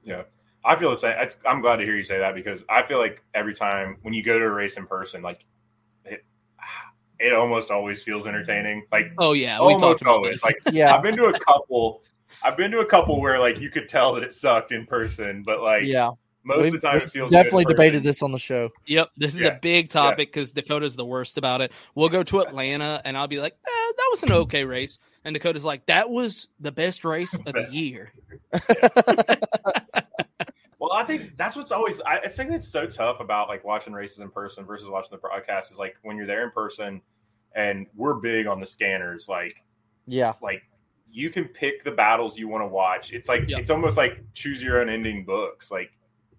Yeah. 0.02 0.22
I 0.64 0.76
feel 0.76 0.90
the 0.90 0.96
same. 0.96 1.14
It's, 1.18 1.36
I'm 1.46 1.60
glad 1.60 1.76
to 1.76 1.84
hear 1.84 1.96
you 1.96 2.04
say 2.04 2.18
that 2.18 2.34
because 2.34 2.64
I 2.70 2.84
feel 2.84 2.98
like 2.98 3.22
every 3.34 3.54
time 3.54 3.96
when 4.02 4.14
you 4.14 4.22
go 4.22 4.38
to 4.38 4.44
a 4.44 4.50
race 4.50 4.76
in 4.76 4.86
person, 4.86 5.20
like 5.20 5.44
it, 6.04 6.24
it 7.18 7.32
almost 7.32 7.70
always 7.70 8.02
feels 8.02 8.26
entertaining. 8.26 8.86
Like 8.92 9.12
Oh 9.18 9.32
yeah, 9.32 9.58
almost 9.58 10.04
always. 10.04 10.40
this. 10.40 10.44
Like 10.44 10.60
Yeah. 10.72 10.94
I've 10.94 11.02
been 11.02 11.16
to 11.16 11.24
a 11.26 11.38
couple 11.38 12.02
I've 12.42 12.56
been 12.56 12.70
to 12.70 12.78
a 12.78 12.86
couple 12.86 13.20
where 13.20 13.38
like 13.38 13.60
you 13.60 13.70
could 13.70 13.88
tell 13.88 14.14
that 14.14 14.22
it 14.22 14.32
sucked 14.32 14.72
in 14.72 14.86
person, 14.86 15.42
but 15.44 15.62
like 15.62 15.84
yeah, 15.84 16.10
most 16.44 16.58
We've- 16.58 16.68
of 16.76 16.80
the 16.80 16.88
time 16.88 16.96
it 16.98 17.10
feels 17.10 17.30
good 17.30 17.36
in 17.38 17.42
definitely 17.44 17.64
person. 17.66 17.76
debated 17.76 18.02
this 18.02 18.22
on 18.22 18.32
the 18.32 18.38
show. 18.38 18.70
Yep, 18.86 19.10
this 19.16 19.34
is 19.34 19.40
Yeah. 19.42 19.48
a 19.48 19.58
big 19.60 19.88
topic 19.90 20.32
because 20.32 20.52
Dakota's 20.52 20.96
the 20.96 21.04
worst 21.04 21.38
about 21.38 21.60
it. 21.60 21.72
We'll 21.94 22.08
go 22.08 22.22
to 22.24 22.40
Atlanta 22.40 23.00
and 23.04 23.16
I'll 23.16 23.28
be 23.28 23.38
like, 23.40 23.52
eh, 23.52 23.92
"That 23.96 24.08
was 24.10 24.22
an 24.22 24.32
okay 24.32 24.64
race," 24.64 24.98
and 25.24 25.34
Dakota's 25.34 25.64
like, 25.64 25.86
"That 25.86 26.10
was 26.10 26.48
the 26.60 26.72
best 26.72 27.04
race 27.04 27.32
of 27.34 27.52
the 27.52 27.68
year." 27.70 28.12
Well, 30.78 30.92
I 30.94 31.04
think 31.04 31.36
that's 31.36 31.54
what's 31.54 31.70
always. 31.70 32.00
I, 32.00 32.16
I 32.18 32.28
think 32.28 32.50
it's 32.50 32.66
so 32.66 32.86
tough 32.86 33.20
about 33.20 33.48
like 33.48 33.62
watching 33.64 33.92
races 33.92 34.18
in 34.18 34.30
person 34.30 34.64
versus 34.64 34.88
watching 34.88 35.10
the 35.12 35.18
broadcast. 35.18 35.70
Is 35.70 35.78
like 35.78 35.94
when 36.02 36.16
you're 36.16 36.26
there 36.26 36.42
in 36.42 36.50
person, 36.50 37.00
and 37.54 37.86
we're 37.94 38.14
big 38.14 38.48
on 38.48 38.58
the 38.58 38.66
scanners. 38.66 39.28
Like, 39.28 39.62
Yeah, 40.08 40.32
like 40.42 40.62
you 41.08 41.30
can 41.30 41.44
pick 41.44 41.84
the 41.84 41.92
battles 41.92 42.36
you 42.36 42.48
want 42.48 42.62
to 42.64 42.66
watch. 42.66 43.12
It's 43.12 43.28
like 43.28 43.48
Yep. 43.48 43.60
it's 43.60 43.70
almost 43.70 43.96
like 43.96 44.18
choose 44.34 44.60
your 44.60 44.80
own 44.80 44.88
ending 44.88 45.24
books. 45.24 45.70
Like, 45.70 45.92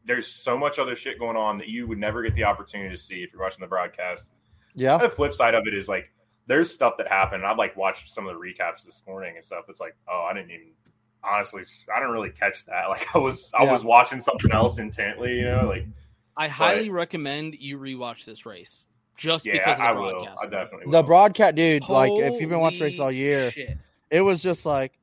there's 0.05 0.27
so 0.27 0.57
much 0.57 0.79
other 0.79 0.95
shit 0.95 1.17
going 1.19 1.37
on 1.37 1.57
that 1.59 1.67
you 1.69 1.87
would 1.87 1.97
never 1.97 2.21
get 2.23 2.35
the 2.35 2.43
opportunity 2.43 2.89
to 2.89 3.01
see 3.01 3.23
if 3.23 3.31
you're 3.31 3.41
watching 3.41 3.61
the 3.61 3.67
broadcast. 3.67 4.29
yeah. 4.75 4.97
The 4.97 5.09
flip 5.09 5.33
side 5.33 5.53
of 5.55 5.65
it 5.67 5.73
is 5.73 5.87
like 5.87 6.11
there's 6.47 6.69
stuff 6.71 6.95
that 6.97 7.07
happened. 7.07 7.45
I've 7.45 7.57
like 7.57 7.75
watched 7.77 8.09
some 8.13 8.27
of 8.27 8.33
the 8.35 8.39
recaps 8.39 8.83
this 8.83 9.01
morning 9.07 9.35
and 9.35 9.45
stuff. 9.45 9.65
It's 9.69 9.79
like, 9.79 9.95
oh, 10.11 10.27
I 10.29 10.33
didn't 10.33 10.51
even 10.51 10.67
honestly, 11.23 11.63
I 11.95 11.99
didn't 11.99 12.11
really 12.13 12.31
catch 12.31 12.65
that. 12.65 12.85
Like 12.89 13.07
I 13.15 13.17
was, 13.19 13.51
I 13.57 13.63
Yeah. 13.63 13.71
was 13.71 13.83
watching 13.85 14.19
something 14.19 14.51
else 14.51 14.77
intently. 14.77 15.35
You 15.37 15.45
know, 15.45 15.67
like 15.67 15.85
I 16.35 16.47
highly 16.49 16.89
recommend 16.89 17.55
you 17.55 17.77
rewatch 17.77 18.25
this 18.25 18.45
race 18.45 18.87
just 19.15 19.45
yeah, 19.45 19.53
because 19.53 19.73
of 19.73 19.77
the 19.77 19.83
I 19.83 19.91
will. 19.93 20.09
broadcast. 20.11 20.39
I 20.41 20.45
definitely 20.49 20.85
will. 20.87 20.91
The 20.93 21.03
broadcast, 21.03 21.55
dude. 21.55 21.87
Like, 21.87 22.11
if 22.13 22.41
you've 22.41 22.49
been 22.49 22.59
watching 22.59 22.79
Holy 22.79 22.87
races 22.89 22.99
all 22.99 23.11
year, 23.11 23.51
shit. 23.51 23.77
it 24.09 24.21
was 24.21 24.41
just 24.41 24.65
like, 24.65 24.91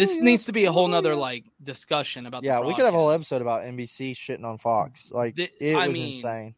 This 0.00 0.16
mm-hmm. 0.16 0.24
needs 0.24 0.44
to 0.46 0.52
be 0.52 0.64
a 0.64 0.72
whole 0.72 0.88
nother 0.88 1.14
like 1.14 1.44
discussion 1.62 2.24
about. 2.24 2.42
Yeah, 2.42 2.60
the 2.60 2.66
we 2.66 2.74
could 2.74 2.86
have 2.86 2.94
a 2.94 2.96
whole 2.96 3.10
episode 3.10 3.42
about 3.42 3.64
NBC 3.64 4.12
shitting 4.16 4.44
on 4.44 4.56
Fox. 4.56 5.10
Like, 5.12 5.36
Th- 5.36 5.52
it 5.60 5.76
I 5.76 5.88
was 5.88 5.94
mean, 5.94 6.14
insane. 6.14 6.54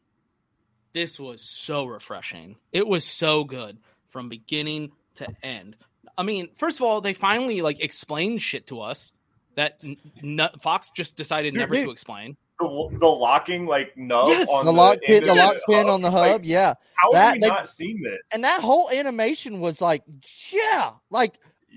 This 0.93 1.19
was 1.19 1.43
so 1.43 1.87
refreshing. 1.87 2.55
It 2.71 2.87
was 2.87 3.05
so 3.05 3.43
good 3.45 3.79
from 4.07 4.29
beginning 4.29 4.93
to 5.17 5.27
end. 5.43 5.75
I 6.17 6.23
mean, 6.23 6.51
first 6.55 6.79
of 6.79 6.85
all, 6.85 7.01
they 7.01 7.15
finally 7.15 7.63
like 7.63 7.81
explained 7.81 8.41
shit 8.43 8.69
to 8.69 8.81
us 8.81 9.13
that 9.57 9.79
n- 9.83 9.97
n- 10.23 10.49
Fox 10.61 10.91
just 10.91 11.17
decided 11.17 11.55
Dude, 11.55 11.61
never 11.61 11.75
dude. 11.75 11.87
to 11.87 11.91
explain. 11.91 12.37
the, 12.61 12.97
the 13.01 13.07
locking 13.07 13.67
like 13.67 13.97
nub 13.97 14.29
Yes! 14.29 14.49
on 14.51 14.65
The 14.67 14.73
lock 14.73 14.99
pin, 15.03 15.25
the 15.25 15.35
lock 15.35 15.55
pin 15.69 15.89
on 15.89 16.01
the 16.03 16.11
hub. 16.13 16.31
Like, 16.33 16.41
yeah, 16.45 16.75
how 16.95 17.11
That- 17.11 17.25
have 17.25 17.35
we 17.35 17.41
they- 17.41 17.49
not 17.49 17.69
seen 17.69 18.03
this? 18.03 18.19
and 18.33 18.45
that 18.45 18.61
whole 18.61 18.89
animation 18.91 19.59
was 19.61 19.81
like, 19.81 20.05
yeah, 20.51 20.93
like 21.11 21.35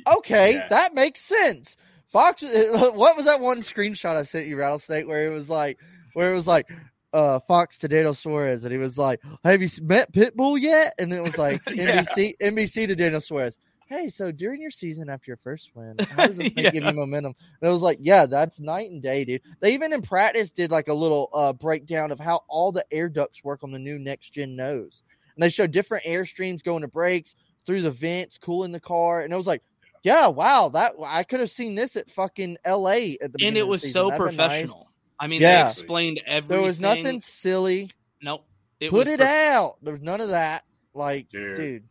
okay, 0.08 0.56
Yeah. 0.56 0.68
that 0.70 0.94
makes 0.96 1.22
sense. 1.22 1.78
Fox, 2.08 2.42
what 2.44 3.16
was 3.16 3.26
that 3.26 3.40
one 3.40 3.60
screenshot 3.60 4.16
I 4.16 4.24
sent 4.24 4.48
you, 4.48 4.58
Rattlesnake, 4.58 5.08
where 5.08 5.26
it 5.26 5.32
was 5.34 5.50
like, 5.50 5.80
where 6.14 6.32
it 6.32 6.36
was 6.36 6.48
like, 6.48 6.70
uh, 7.14 7.40
Fox 7.42 7.80
to 7.80 7.88
Daniel 7.88 8.14
Suarez, 8.14 8.66
and 8.66 8.74
he 8.74 8.78
was 8.78 8.98
like, 8.98 9.22
"Have 9.46 9.62
you 9.62 9.70
met 9.84 10.12
Pitbull 10.12 10.60
yet?" 10.60 10.94
And 11.00 11.14
it 11.14 11.22
was 11.24 11.38
like 11.38 11.62
Yeah. 11.70 12.02
NBC, 12.02 12.34
NBC 12.42 12.88
to 12.88 12.96
Daniel 12.96 13.22
Suarez. 13.22 13.58
Hey, 13.88 14.10
so 14.10 14.32
during 14.34 14.62
your 14.62 14.72
season 14.72 15.10
after 15.10 15.30
your 15.30 15.38
first 15.38 15.72
win, 15.76 15.96
how 16.10 16.26
does 16.28 16.38
this 16.38 16.52
Yeah. 16.58 16.72
give 16.72 16.84
you 16.84 16.92
momentum? 16.94 17.34
And 17.62 17.70
it 17.70 17.72
was 17.72 17.82
like, 17.84 18.00
yeah, 18.02 18.26
that's 18.26 18.60
night 18.60 18.90
and 18.90 19.02
day, 19.02 19.24
dude. 19.24 19.42
They 19.62 19.74
even 19.74 19.94
in 19.94 20.02
practice 20.02 20.52
did 20.52 20.72
like 20.72 20.90
a 20.90 20.94
little 20.94 21.30
uh 21.34 21.54
breakdown 21.54 22.12
of 22.12 22.20
how 22.20 22.42
all 22.50 22.72
the 22.74 22.86
air 22.92 23.08
ducts 23.08 23.44
work 23.46 23.64
on 23.64 23.72
the 23.72 23.80
new 23.80 23.98
next 23.98 24.32
gen 24.32 24.56
nose. 24.58 25.04
And 25.36 25.44
they 25.44 25.50
showed 25.50 25.72
different 25.72 26.04
air 26.06 26.26
streams 26.26 26.62
going 26.64 26.82
to 26.82 26.88
brakes 26.90 27.36
through 27.66 27.82
the 27.84 27.92
vents, 27.92 28.38
cooling 28.38 28.72
the 28.74 28.80
car. 28.82 29.22
And 29.22 29.32
it 29.32 29.38
was 29.38 29.48
like, 29.48 29.62
yeah, 30.06 30.28
wow, 30.28 30.70
that 30.70 30.94
I 31.04 31.24
could 31.24 31.40
have 31.40 31.50
seen 31.50 31.74
this 31.76 31.96
at 31.96 32.10
fucking 32.12 32.58
LA 32.66 32.90
at 32.92 33.18
the 33.20 33.24
And 33.24 33.32
beginning 33.34 33.56
it 33.58 33.62
of 33.62 33.66
the 33.66 33.72
was 33.72 33.92
so 33.92 34.10
That'd 34.12 34.28
been 34.28 34.36
nice. 34.38 34.48
professional. 34.62 34.88
I 35.20 35.28
mean, 35.28 35.42
Yeah. 35.42 35.64
they 35.64 35.70
explained 35.70 36.22
everything. 36.28 36.58
There 36.58 36.66
was 36.66 36.80
nothing 36.80 37.20
silly. 37.20 37.90
Nope. 38.22 38.46
It 38.80 38.92
Put 38.92 39.08
was 39.08 39.14
it 39.16 39.20
prof- 39.20 39.30
out. 39.30 39.78
There's 39.82 40.02
none 40.02 40.22
of 40.22 40.30
that. 40.30 40.64
Like, 40.94 41.30
Dude. 41.30 41.58
dude. 41.58 41.84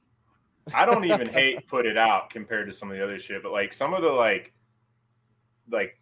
I 0.73 0.87
don't 0.87 1.05
even 1.13 1.29
hate 1.29 1.67
put 1.67 1.87
it 1.87 1.99
out 1.99 2.31
compared 2.31 2.69
to 2.69 2.73
some 2.73 2.91
of 2.91 2.97
the 2.97 3.03
other 3.03 3.19
shit, 3.19 3.43
but 3.43 3.51
like 3.53 3.73
some 3.73 3.93
of 3.95 4.03
the 4.03 4.11
like 4.11 4.53
like 5.71 5.99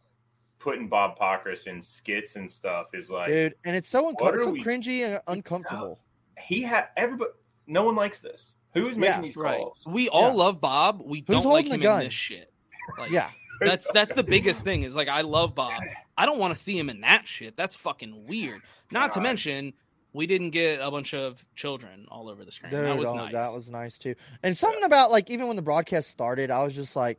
putting 0.58 0.88
Bob 0.88 1.18
Pockrass 1.18 1.66
in 1.66 1.80
skits 1.82 2.36
and 2.36 2.50
stuff 2.50 2.88
is 2.94 3.10
like 3.10 3.28
dude, 3.28 3.54
and 3.64 3.74
it's 3.74 3.88
so, 3.88 4.02
what 4.02 4.20
unco- 4.20 4.34
it's 4.36 4.44
so 4.44 4.50
we- 4.50 4.62
cringy 4.62 5.04
and 5.04 5.20
uncomfortable. 5.28 5.98
he 6.38 6.62
had 6.62 6.88
everybody 6.96 7.30
no 7.66 7.84
one 7.84 7.94
likes 7.96 8.20
this. 8.20 8.54
Who's 8.74 8.96
making 8.96 9.14
Yeah, 9.16 9.20
these 9.20 9.36
Right. 9.36 9.58
calls? 9.60 9.86
We 9.88 10.08
all 10.08 10.28
Yeah. 10.30 10.34
love 10.34 10.60
Bob. 10.60 11.02
We 11.04 11.18
Who's 11.26 11.42
don't 11.42 11.44
like 11.52 11.66
him 11.66 11.72
the 11.72 11.78
gun? 11.78 12.00
in 12.00 12.06
this 12.06 12.14
shit. 12.14 12.52
Like, 12.98 13.10
yeah, 13.10 13.30
That's 13.60 13.86
that's 13.92 14.12
the 14.12 14.22
biggest 14.24 14.62
thing 14.64 14.82
is 14.82 14.96
like 14.96 15.08
I 15.08 15.20
love 15.20 15.54
Bob. 15.54 15.82
I 16.16 16.26
don't 16.26 16.38
want 16.38 16.54
to 16.54 16.60
see 16.60 16.76
him 16.78 16.90
in 16.90 17.02
that 17.02 17.28
shit. 17.28 17.56
That's 17.56 17.76
fucking 17.76 18.26
weird. 18.26 18.60
Not 18.90 19.12
to 19.12 19.20
mention 19.20 19.72
we 20.12 20.26
didn't 20.26 20.50
get 20.50 20.80
a 20.80 20.90
bunch 20.90 21.14
of 21.14 21.42
children 21.54 22.06
all 22.10 22.28
over 22.28 22.44
the 22.44 22.52
screen. 22.52 22.70
dude, 22.72 22.84
that 22.84 22.98
was 22.98 23.08
oh, 23.08 23.14
nice. 23.14 23.32
that 23.32 23.52
was 23.52 23.70
nice 23.70 23.98
too. 23.98 24.14
And 24.42 24.56
something 24.56 24.82
about 24.84 25.10
like 25.10 25.30
even 25.30 25.46
when 25.46 25.56
the 25.56 25.62
broadcast 25.62 26.10
started, 26.10 26.50
I 26.50 26.64
was 26.64 26.74
just 26.74 26.96
like 26.96 27.18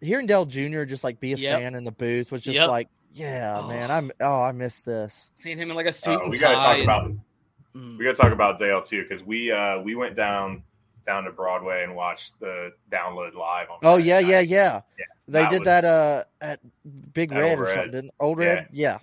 hearing 0.00 0.26
Dale 0.26 0.46
Jr. 0.46 0.84
just 0.84 1.02
like 1.04 1.18
be 1.20 1.32
a 1.32 1.36
Yep. 1.36 1.58
fan 1.60 1.74
in 1.74 1.84
the 1.84 1.92
booth 1.92 2.30
was 2.32 2.42
just 2.42 2.54
Yep. 2.56 2.68
like, 2.68 2.88
yeah, 3.12 3.60
Oh. 3.62 3.68
man, 3.68 3.90
I'm 3.90 4.12
oh, 4.20 4.40
I 4.42 4.52
miss 4.52 4.80
this. 4.82 5.32
seeing 5.36 5.58
him 5.58 5.70
in 5.70 5.76
like 5.76 5.86
a 5.86 5.92
suit 5.92 6.18
Uh, 6.18 6.22
and 6.22 6.30
we 6.30 6.36
tie. 6.38 6.42
got 6.42 6.50
to 6.52 6.56
talk 6.60 6.74
and- 6.76 6.82
about 6.84 7.10
Mm. 7.74 7.98
we 7.98 8.04
got 8.04 8.14
to 8.14 8.22
talk 8.22 8.32
about 8.32 8.58
Dale 8.60 8.80
too 8.82 9.02
because 9.02 9.22
we 9.24 9.50
uh 9.50 9.80
we 9.80 9.94
went 9.96 10.14
down 10.14 10.62
down 11.06 11.24
to 11.24 11.30
Broadway 11.32 11.82
and 11.84 11.94
watched 11.94 12.38
the 12.40 12.72
download 12.90 13.34
live 13.34 13.70
on. 13.70 13.78
Oh 13.82 13.96
yeah, 13.96 14.18
yeah, 14.18 14.38
night. 14.38 14.48
yeah. 14.48 14.80
Yeah, 14.98 15.04
They 15.28 15.42
that 15.42 15.50
did 15.50 15.60
was- 15.60 15.66
that 15.66 15.84
uh 15.84 16.24
at 16.40 16.60
Big 17.12 17.32
At 17.32 17.38
Red 17.38 17.50
Old 17.50 17.58
or 17.60 17.62
Red. 17.64 17.74
something. 17.74 17.90
Didn't, 17.92 18.12
Ole 18.20 18.34
Red, 18.36 18.68
yeah. 18.72 18.98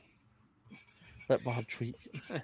Let 1.30 1.44
Bob 1.44 1.68
tweet. 1.68 1.96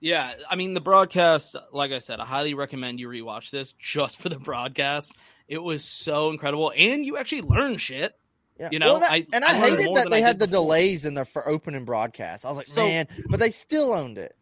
Yeah, 0.00 0.32
I 0.48 0.54
mean 0.54 0.74
the 0.74 0.80
broadcast. 0.80 1.56
Like 1.72 1.90
I 1.90 1.98
said, 1.98 2.20
I 2.20 2.24
highly 2.24 2.54
recommend 2.54 3.00
you 3.00 3.08
rewatch 3.08 3.50
this 3.50 3.72
just 3.80 4.20
for 4.22 4.28
the 4.28 4.38
broadcast. 4.38 5.12
It 5.48 5.58
was 5.58 5.84
so 5.84 6.30
incredible, 6.30 6.72
and 6.76 7.04
you 7.04 7.16
actually 7.16 7.42
learn 7.42 7.78
shit. 7.78 8.14
Yeah. 8.60 8.68
You 8.70 8.78
know, 8.78 8.92
Well, 8.92 9.00
that- 9.00 9.10
I- 9.10 9.26
and 9.32 9.44
I 9.44 9.48
I, 9.50 9.54
hated 9.70 9.88
that 9.96 10.08
they 10.08 10.18
I 10.18 10.20
had 10.20 10.38
the 10.38 10.46
before. 10.46 10.66
delays 10.66 11.04
in 11.04 11.14
the 11.14 11.24
for 11.24 11.48
opening 11.48 11.84
broadcast. 11.84 12.46
I 12.46 12.48
was 12.48 12.58
like, 12.58 12.68
So- 12.68 12.86
man, 12.86 13.08
but 13.28 13.40
they 13.40 13.50
still 13.50 13.92
owned 13.92 14.18
it. 14.18 14.36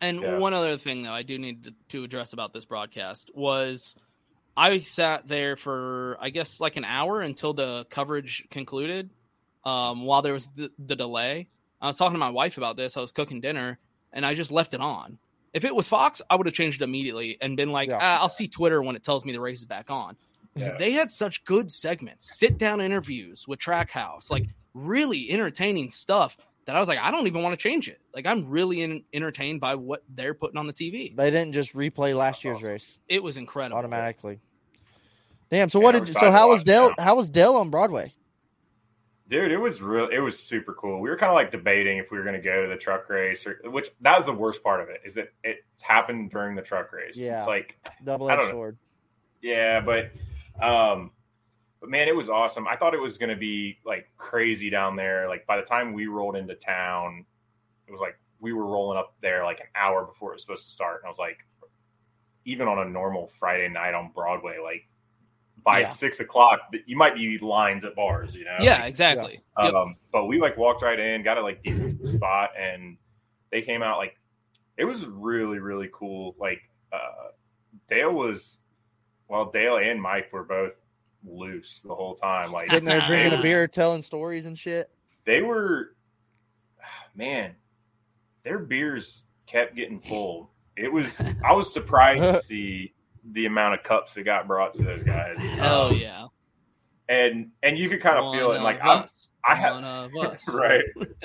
And 0.00 0.20
Yeah. 0.20 0.38
one 0.38 0.52
other 0.54 0.76
thing 0.78 1.02
though, 1.02 1.12
I 1.12 1.22
do 1.22 1.38
need 1.38 1.64
to, 1.64 1.74
to 1.90 2.04
address 2.04 2.32
about 2.32 2.52
this 2.52 2.64
broadcast 2.64 3.30
was 3.34 3.96
I 4.56 4.78
sat 4.78 5.26
there 5.28 5.56
for 5.56 6.16
I 6.20 6.30
guess 6.30 6.60
like 6.60 6.76
an 6.76 6.84
hour 6.84 7.20
until 7.20 7.52
the 7.54 7.86
coverage 7.90 8.44
concluded. 8.50 9.10
Um, 9.64 10.04
while 10.04 10.22
there 10.22 10.32
was 10.32 10.48
the, 10.54 10.70
the 10.78 10.94
delay, 10.96 11.48
I 11.80 11.86
was 11.88 11.96
talking 11.96 12.14
to 12.14 12.18
my 12.18 12.30
wife 12.30 12.56
about 12.56 12.76
this. 12.76 12.96
I 12.96 13.00
was 13.00 13.10
cooking 13.10 13.40
dinner, 13.40 13.78
and 14.12 14.24
I 14.24 14.34
just 14.34 14.52
left 14.52 14.74
it 14.74 14.80
on. 14.80 15.18
If 15.52 15.64
it 15.64 15.74
was 15.74 15.88
Fox, 15.88 16.22
I 16.30 16.36
would 16.36 16.46
have 16.46 16.54
changed 16.54 16.80
it 16.82 16.84
immediately 16.84 17.36
and 17.40 17.56
been 17.56 17.72
like, 17.72 17.88
Yeah. 17.88 17.98
ah, 18.00 18.18
"I'll 18.20 18.28
see 18.28 18.46
Twitter 18.46 18.80
when 18.80 18.94
it 18.94 19.02
tells 19.02 19.24
me 19.24 19.32
the 19.32 19.40
race 19.40 19.58
is 19.58 19.64
back 19.64 19.90
on." 19.90 20.16
Yeah. 20.54 20.76
They 20.78 20.92
had 20.92 21.10
such 21.10 21.44
good 21.44 21.70
segments, 21.72 22.38
sit 22.38 22.58
down 22.58 22.80
interviews 22.80 23.48
with 23.48 23.58
Trackhouse, 23.58 24.30
like 24.30 24.44
really 24.72 25.30
entertaining 25.30 25.90
stuff 25.90 26.36
that 26.66 26.76
I 26.76 26.78
was 26.80 26.88
like, 26.88 26.98
I 26.98 27.10
don't 27.10 27.26
even 27.26 27.42
want 27.42 27.58
to 27.58 27.62
change 27.62 27.88
it. 27.88 28.00
Like 28.14 28.26
I'm 28.26 28.48
really 28.48 28.82
in, 28.82 29.04
entertained 29.12 29.60
by 29.60 29.74
what 29.76 30.02
they're 30.14 30.34
putting 30.34 30.56
on 30.58 30.66
the 30.66 30.72
TV. 30.72 31.16
They 31.16 31.30
didn't 31.30 31.52
just 31.52 31.74
replay 31.74 32.14
last 32.14 32.44
year's 32.44 32.62
race 32.62 32.98
It 33.08 33.22
was 33.22 33.36
incredible. 33.36 33.78
automatically. 33.78 34.40
Damn. 35.50 35.70
So 35.70 35.78
Yeah, 35.78 35.84
what 35.84 35.94
I'm 35.94 36.00
did? 36.04 36.08
excited 36.10 36.26
So 36.26 36.32
how 36.32 36.48
was 36.48 36.58
watch 36.60 36.64
Dale? 36.66 36.90
How 36.98 37.14
was 37.14 37.28
Dale 37.28 37.54
on 37.54 37.70
Broadway? 37.70 38.12
Dude, 39.28 39.50
it 39.50 39.56
was 39.58 39.82
real. 39.82 40.08
It 40.08 40.20
was 40.20 40.38
super 40.40 40.72
cool. 40.74 41.00
We 41.00 41.08
were 41.10 41.16
kind 41.16 41.30
of 41.30 41.34
like 41.34 41.50
debating 41.50 41.98
if 41.98 42.12
we 42.12 42.18
were 42.18 42.22
going 42.22 42.36
to 42.36 42.42
go 42.42 42.62
to 42.62 42.68
the 42.68 42.76
truck 42.76 43.08
race, 43.08 43.44
or 43.44 43.60
which 43.64 43.90
that 44.02 44.16
was 44.16 44.24
the 44.26 44.32
worst 44.32 44.62
part 44.62 44.80
of 44.80 44.88
it 44.88 45.00
is 45.04 45.14
that 45.14 45.32
it's 45.42 45.82
happened 45.82 46.30
during 46.30 46.54
the 46.54 46.62
truck 46.62 46.92
race. 46.92 47.16
Yeah. 47.16 47.38
It's 47.38 47.46
like, 47.48 47.76
double 48.04 48.30
edged 48.30 48.38
don't 48.40 48.48
know. 48.48 48.52
sword. 48.54 48.78
yeah, 49.42 49.80
but, 49.80 50.12
um, 50.64 51.10
but 51.86 51.90
man, 51.90 52.08
it 52.08 52.16
was 52.16 52.28
awesome. 52.28 52.66
I 52.66 52.76
thought 52.76 52.94
it 52.94 53.00
was 53.00 53.16
going 53.16 53.30
to 53.30 53.36
be 53.36 53.78
like 53.84 54.10
crazy 54.16 54.70
down 54.70 54.96
there. 54.96 55.28
Like 55.28 55.46
by 55.46 55.56
the 55.56 55.62
time 55.62 55.92
we 55.92 56.06
rolled 56.06 56.34
into 56.36 56.54
town, 56.56 57.24
it 57.86 57.92
was 57.92 58.00
like 58.00 58.18
we 58.40 58.52
were 58.52 58.66
rolling 58.66 58.98
up 58.98 59.14
there 59.22 59.44
like 59.44 59.60
an 59.60 59.66
hour 59.76 60.04
before 60.04 60.30
it 60.32 60.34
was 60.34 60.42
supposed 60.42 60.64
to 60.66 60.70
start, 60.72 61.00
and 61.02 61.06
I 61.06 61.08
was 61.08 61.18
like, 61.18 61.38
even 62.44 62.68
on 62.68 62.78
a 62.78 62.84
normal 62.84 63.28
Friday 63.38 63.68
night 63.68 63.94
on 63.94 64.10
Broadway, 64.14 64.56
like 64.62 64.88
by 65.64 65.80
Yeah. 65.80 65.86
six 65.86 66.20
o'clock, 66.20 66.60
you 66.86 66.96
might 66.96 67.14
be 67.14 67.38
lines 67.38 67.84
at 67.84 67.94
bars. 67.94 68.34
You 68.36 68.44
know, 68.44 68.56
Yeah, 68.60 68.80
Like, 68.80 68.88
exactly. 68.88 69.40
Yep. 69.60 69.74
um, 69.74 69.96
but 70.12 70.26
we 70.26 70.40
like 70.40 70.56
walked 70.56 70.82
right 70.82 70.98
in, 70.98 71.22
got 71.22 71.38
a 71.38 71.42
like 71.42 71.62
decent 71.62 72.06
spot, 72.08 72.50
and 72.58 72.98
they 73.50 73.62
came 73.62 73.82
out 73.82 73.98
like 73.98 74.16
it 74.76 74.84
was 74.84 75.06
really 75.06 75.58
really 75.60 75.88
cool. 75.92 76.34
Like 76.38 76.60
uh, 76.92 77.30
Dale 77.88 78.12
was, 78.12 78.60
well, 79.28 79.50
Dale 79.50 79.78
and 79.78 80.00
Mike 80.02 80.32
were 80.32 80.44
both 80.44 80.74
loose 81.26 81.80
the 81.84 81.94
whole 81.94 82.14
time. 82.14 82.52
Like 82.52 82.70
Sitting 82.70 82.84
there 82.84 83.00
drinking 83.02 83.30
they, 83.32 83.38
a 83.38 83.42
beer, 83.42 83.66
telling 83.68 84.02
stories 84.02 84.46
and 84.46 84.58
shit. 84.58 84.90
they 85.24 85.42
were, 85.42 85.94
man, 87.14 87.52
their 88.44 88.58
beers 88.58 89.24
kept 89.46 89.74
getting 89.76 90.00
full. 90.00 90.50
It 90.76 90.92
was 90.92 91.20
I 91.44 91.52
was 91.52 91.72
surprised 91.72 92.22
to 92.22 92.40
see 92.42 92.92
the 93.32 93.46
amount 93.46 93.74
of 93.74 93.82
cups 93.82 94.14
that 94.14 94.22
got 94.24 94.46
brought 94.46 94.74
to 94.74 94.82
those 94.84 95.02
guys. 95.02 95.38
Hell 95.38 95.86
Um, 95.88 95.96
yeah. 95.96 96.26
and 97.08 97.50
and 97.62 97.78
you 97.78 97.88
could 97.88 98.00
kind 98.00 98.18
of 98.18 98.26
One 98.26 98.38
feel 98.38 98.52
it. 98.52 98.56
And 98.56 98.64
like 98.64 98.80
of 98.80 98.86
I'm, 98.86 99.02
us. 99.04 99.28
I 99.48 99.54
have 99.54 99.76
of 99.76 100.10
us. 100.20 100.44
right. 100.52 100.82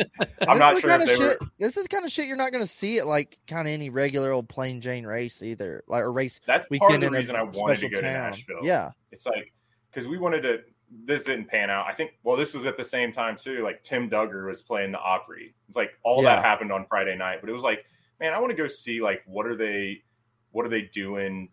I'm 0.48 0.58
this 0.58 0.60
not 0.60 0.74
is 0.74 0.82
the 0.82 0.82
sure 0.82 0.90
kind 0.90 1.04
if 1.04 1.10
of 1.10 1.18
they 1.18 1.24
were. 1.26 1.32
shit. 1.32 1.40
This 1.60 1.78
is 1.78 1.84
the 1.84 1.90
kind 1.90 2.06
of 2.06 2.12
shit 2.12 2.28
you're 2.28 2.38
not 2.38 2.52
going 2.52 2.64
to 2.64 2.70
see 2.70 3.00
at 3.00 3.08
like 3.08 3.38
kind 3.48 3.68
of 3.68 3.72
any 3.74 3.90
regular 3.90 4.32
old 4.32 4.48
plain 4.48 4.80
Jane 4.80 5.06
race 5.06 5.42
either, 5.44 5.84
like 5.88 6.04
or 6.04 6.14
race 6.14 6.40
That's 6.46 6.68
part 6.68 6.94
of 6.94 7.02
the 7.02 7.08
in 7.08 7.14
a 7.14 7.18
reason 7.18 7.36
I 7.36 7.42
wanted 7.44 7.76
to 7.76 7.80
special 7.80 7.90
go 7.90 7.96
to. 8.02 8.02
Nashville. 8.02 8.60
Yeah, 8.64 8.92
It's 9.12 9.26
like 9.26 9.52
because 9.92 10.08
we 10.08 10.18
wanted 10.18 10.42
to. 10.42 10.58
This 11.06 11.24
didn't 11.24 11.46
pan 11.46 11.70
out. 11.70 11.86
I 11.88 11.94
think. 11.94 12.12
Well, 12.24 12.36
this 12.36 12.54
was 12.54 12.66
at 12.66 12.76
the 12.78 12.84
same 12.84 13.14
time 13.14 13.38
too. 13.38 13.64
Like 13.64 13.82
Tim 13.84 14.10
Dugger 14.10 14.48
was 14.48 14.62
playing 14.62 14.92
the 14.92 15.00
Opry. 15.00 15.54
It's 15.68 15.78
like 15.78 15.92
all 16.04 16.22
Yeah. 16.24 16.36
that 16.36 16.44
happened 16.46 16.72
on 16.72 16.86
Friday 16.90 17.16
night, 17.16 17.38
but 17.42 17.50
it 17.50 17.54
was 17.54 17.64
like, 17.64 17.86
man, 18.20 18.34
I 18.34 18.40
want 18.40 18.52
to 18.52 18.58
go 18.58 18.68
see 18.68 19.02
like 19.02 19.22
what 19.26 19.46
are 19.48 19.56
they, 19.56 20.04
what 20.52 20.66
are 20.66 20.70
they 20.70 20.82
doing, 20.94 21.50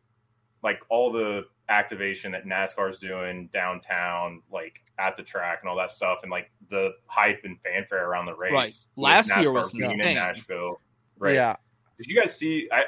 like 0.65 0.81
all 0.89 1.13
the 1.13 1.43
activation 1.69 2.33
that 2.33 2.47
NASCAR's 2.47 2.99
doing 2.99 3.49
downtown, 3.53 4.43
like 4.51 4.81
at 4.99 5.17
the 5.17 5.23
track 5.23 5.61
and 5.63 5.71
all 5.71 5.77
that 5.77 5.93
stuff, 5.93 6.21
and 6.23 6.33
like 6.33 6.51
the 6.71 6.91
hype 7.07 7.43
and 7.45 7.59
fanfare 7.61 8.09
around 8.09 8.27
the 8.27 8.35
race. 8.35 8.53
Right. 8.53 8.67
with 8.67 8.85
Last 8.97 9.37
year 9.37 9.53
was 9.53 9.73
being 9.73 10.01
in. 10.01 10.15
Nashville. 10.15 10.81
Right. 11.17 11.35
yeah, 11.35 11.57
Did 11.99 12.09
you 12.09 12.21
guys 12.21 12.37
see 12.37 12.69
I, 12.73 12.85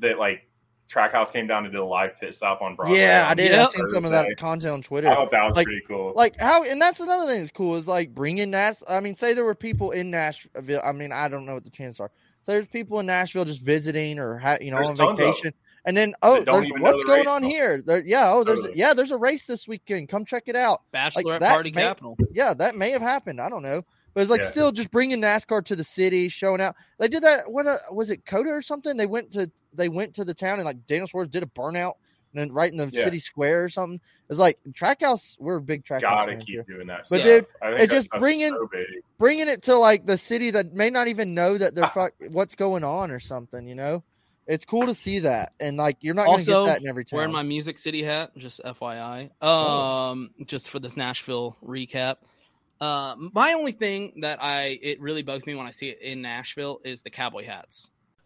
that? 0.00 0.18
Like 0.20 0.48
Trackhouse 0.92 1.32
came 1.32 1.46
down 1.46 1.64
and 1.64 1.72
did 1.72 1.78
a 1.80 1.84
live 1.84 2.18
pit 2.20 2.34
stop 2.34 2.60
on 2.62 2.74
Broadway. 2.74 2.98
yeah. 2.98 3.24
I 3.26 3.30
on 3.30 3.36
did. 3.36 3.52
I 3.54 3.58
Yep. 3.62 3.70
seen 3.70 3.86
some 3.86 4.04
of 4.04 4.10
that 4.10 4.26
content 4.38 4.72
on 4.72 4.82
Twitter. 4.82 5.08
I 5.08 5.14
Twitter. 5.14 5.24
thought 5.26 5.30
that 5.30 5.46
was 5.46 5.56
Like- 5.56 5.66
pretty 5.66 5.82
cool. 5.86 6.12
Like 6.16 6.36
how, 6.38 6.64
and 6.64 6.82
that's 6.82 6.98
another 7.00 7.26
thing 7.30 7.38
that's 7.40 7.50
cool 7.52 7.76
is 7.76 7.86
like 7.86 8.14
bringing 8.14 8.50
Nash. 8.50 8.82
I 8.88 9.00
mean, 9.00 9.14
say 9.14 9.32
there 9.32 9.44
were 9.44 9.54
people 9.54 9.92
in 9.92 10.10
Nashville. 10.10 10.80
I 10.84 10.92
mean, 10.92 11.12
I 11.12 11.28
don't 11.28 11.46
know 11.46 11.54
what 11.54 11.64
the 11.64 11.70
chances 11.70 12.00
are. 12.00 12.10
So 12.42 12.52
there's 12.52 12.66
people 12.66 12.98
in 13.00 13.06
Nashville 13.06 13.44
just 13.44 13.62
visiting 13.62 14.18
or 14.18 14.38
ha- 14.38 14.58
you 14.60 14.70
know 14.70 14.78
There's 14.78 14.88
on 14.90 14.96
tons 14.96 15.10
of 15.10 15.16
them 15.18 15.26
vacation, 15.26 15.54
and 15.84 15.96
then 15.96 16.14
oh, 16.22 16.42
there's 16.42 16.68
what's 16.78 17.02
the 17.02 17.06
going 17.06 17.18
race 17.20 17.28
on 17.28 17.42
though. 17.42 17.48
here? 17.48 17.82
There, 17.82 18.02
yeah, 18.04 18.32
oh, 18.32 18.42
there's 18.44 18.60
Totally. 18.60 18.78
yeah, 18.78 18.94
there's 18.94 19.10
a 19.12 19.18
race 19.18 19.46
this 19.46 19.68
weekend. 19.68 20.08
Come 20.08 20.24
check 20.24 20.44
it 20.46 20.56
out. 20.56 20.80
Bachelorette 20.92 21.40
that 21.40 21.52
party 21.54 21.70
may- 21.70 21.82
capital. 21.82 22.16
Yeah, 22.32 22.54
that 22.54 22.74
may 22.76 22.90
have 22.90 23.02
happened. 23.02 23.40
I 23.40 23.48
don't 23.50 23.62
know, 23.62 23.84
but 24.14 24.20
it's 24.22 24.30
like 24.30 24.42
Yeah. 24.42 24.48
still 24.50 24.72
just 24.72 24.90
bringing 24.90 25.20
NASCAR 25.20 25.64
to 25.66 25.76
the 25.76 25.84
city, 25.84 26.28
showing 26.28 26.60
out. 26.60 26.76
They 26.98 27.08
did 27.08 27.22
that. 27.22 27.50
What 27.50 27.66
uh, 27.66 27.76
was 27.92 28.10
it, 28.10 28.24
Coda 28.26 28.50
or 28.50 28.62
something? 28.62 28.96
They 28.96 29.06
went 29.06 29.32
to 29.32 29.50
they 29.72 29.88
went 29.88 30.14
to 30.16 30.24
the 30.24 30.34
town 30.34 30.58
and 30.58 30.64
like 30.64 30.86
Daniel 30.86 31.06
Suarez 31.06 31.28
did 31.28 31.42
a 31.42 31.46
burnout 31.46 31.94
and 32.32 32.40
then 32.42 32.52
right 32.52 32.70
in 32.70 32.76
the 32.76 32.88
Yeah. 32.92 33.04
city 33.04 33.18
square 33.20 33.62
or 33.64 33.68
something. 33.68 34.00
It's 34.28 34.38
like 34.38 34.58
Trackhouse. 34.72 35.36
We're 35.38 35.56
a 35.56 35.60
big 35.62 35.84
Trackhouse 35.84 36.00
Gotta 36.02 36.36
keep 36.36 36.48
here. 36.48 36.62
doing 36.68 36.86
that. 36.88 37.06
But 37.10 37.20
stuff. 37.20 37.22
dude, 37.22 37.46
I 37.62 37.68
think 37.70 37.80
it's 37.82 37.92
just 37.92 38.10
bringing- 38.10 38.52
so 38.52 38.68
bringing 39.18 39.48
it 39.48 39.62
to 39.62 39.76
like 39.76 40.06
the 40.06 40.16
city 40.16 40.50
that 40.52 40.72
may 40.72 40.90
not 40.90 41.08
even 41.08 41.34
know 41.34 41.56
that 41.58 41.74
they're 41.74 41.86
fuck 41.94 42.12
what's 42.30 42.54
going 42.54 42.84
on 42.84 43.10
or 43.10 43.18
something. 43.20 43.66
You 43.68 43.74
know, 43.76 44.02
it's 44.46 44.64
cool 44.64 44.86
to 44.86 44.94
see 44.94 45.20
that, 45.20 45.52
and 45.60 45.76
like 45.76 45.98
you're 46.00 46.14
not 46.14 46.26
going 46.26 46.38
to 46.38 46.52
Also, 46.52 46.66
get 46.66 46.72
that 46.74 46.82
in 46.82 46.88
every 46.88 47.04
town. 47.04 47.16
Wearing 47.18 47.32
my 47.32 47.42
Music 47.44 47.78
City 47.78 48.02
hat, 48.02 48.30
just 48.36 48.60
FYI. 48.64 49.30
Oh. 49.40 49.50
Um, 49.50 50.30
just 50.46 50.70
for 50.70 50.78
this 50.80 50.96
Nashville 50.96 51.56
recap. 51.64 52.16
Uh, 52.80 53.14
my 53.34 53.52
only 53.52 53.72
thing 53.72 54.20
that 54.22 54.42
I 54.42 54.78
it 54.82 55.00
really 55.00 55.22
bugs 55.22 55.46
me 55.46 55.54
when 55.54 55.66
I 55.66 55.70
see 55.70 55.90
it 55.90 56.00
in 56.00 56.22
Nashville 56.22 56.80
is 56.84 57.02
the 57.02 57.10
cowboy 57.10 57.44
hats. 57.44 57.90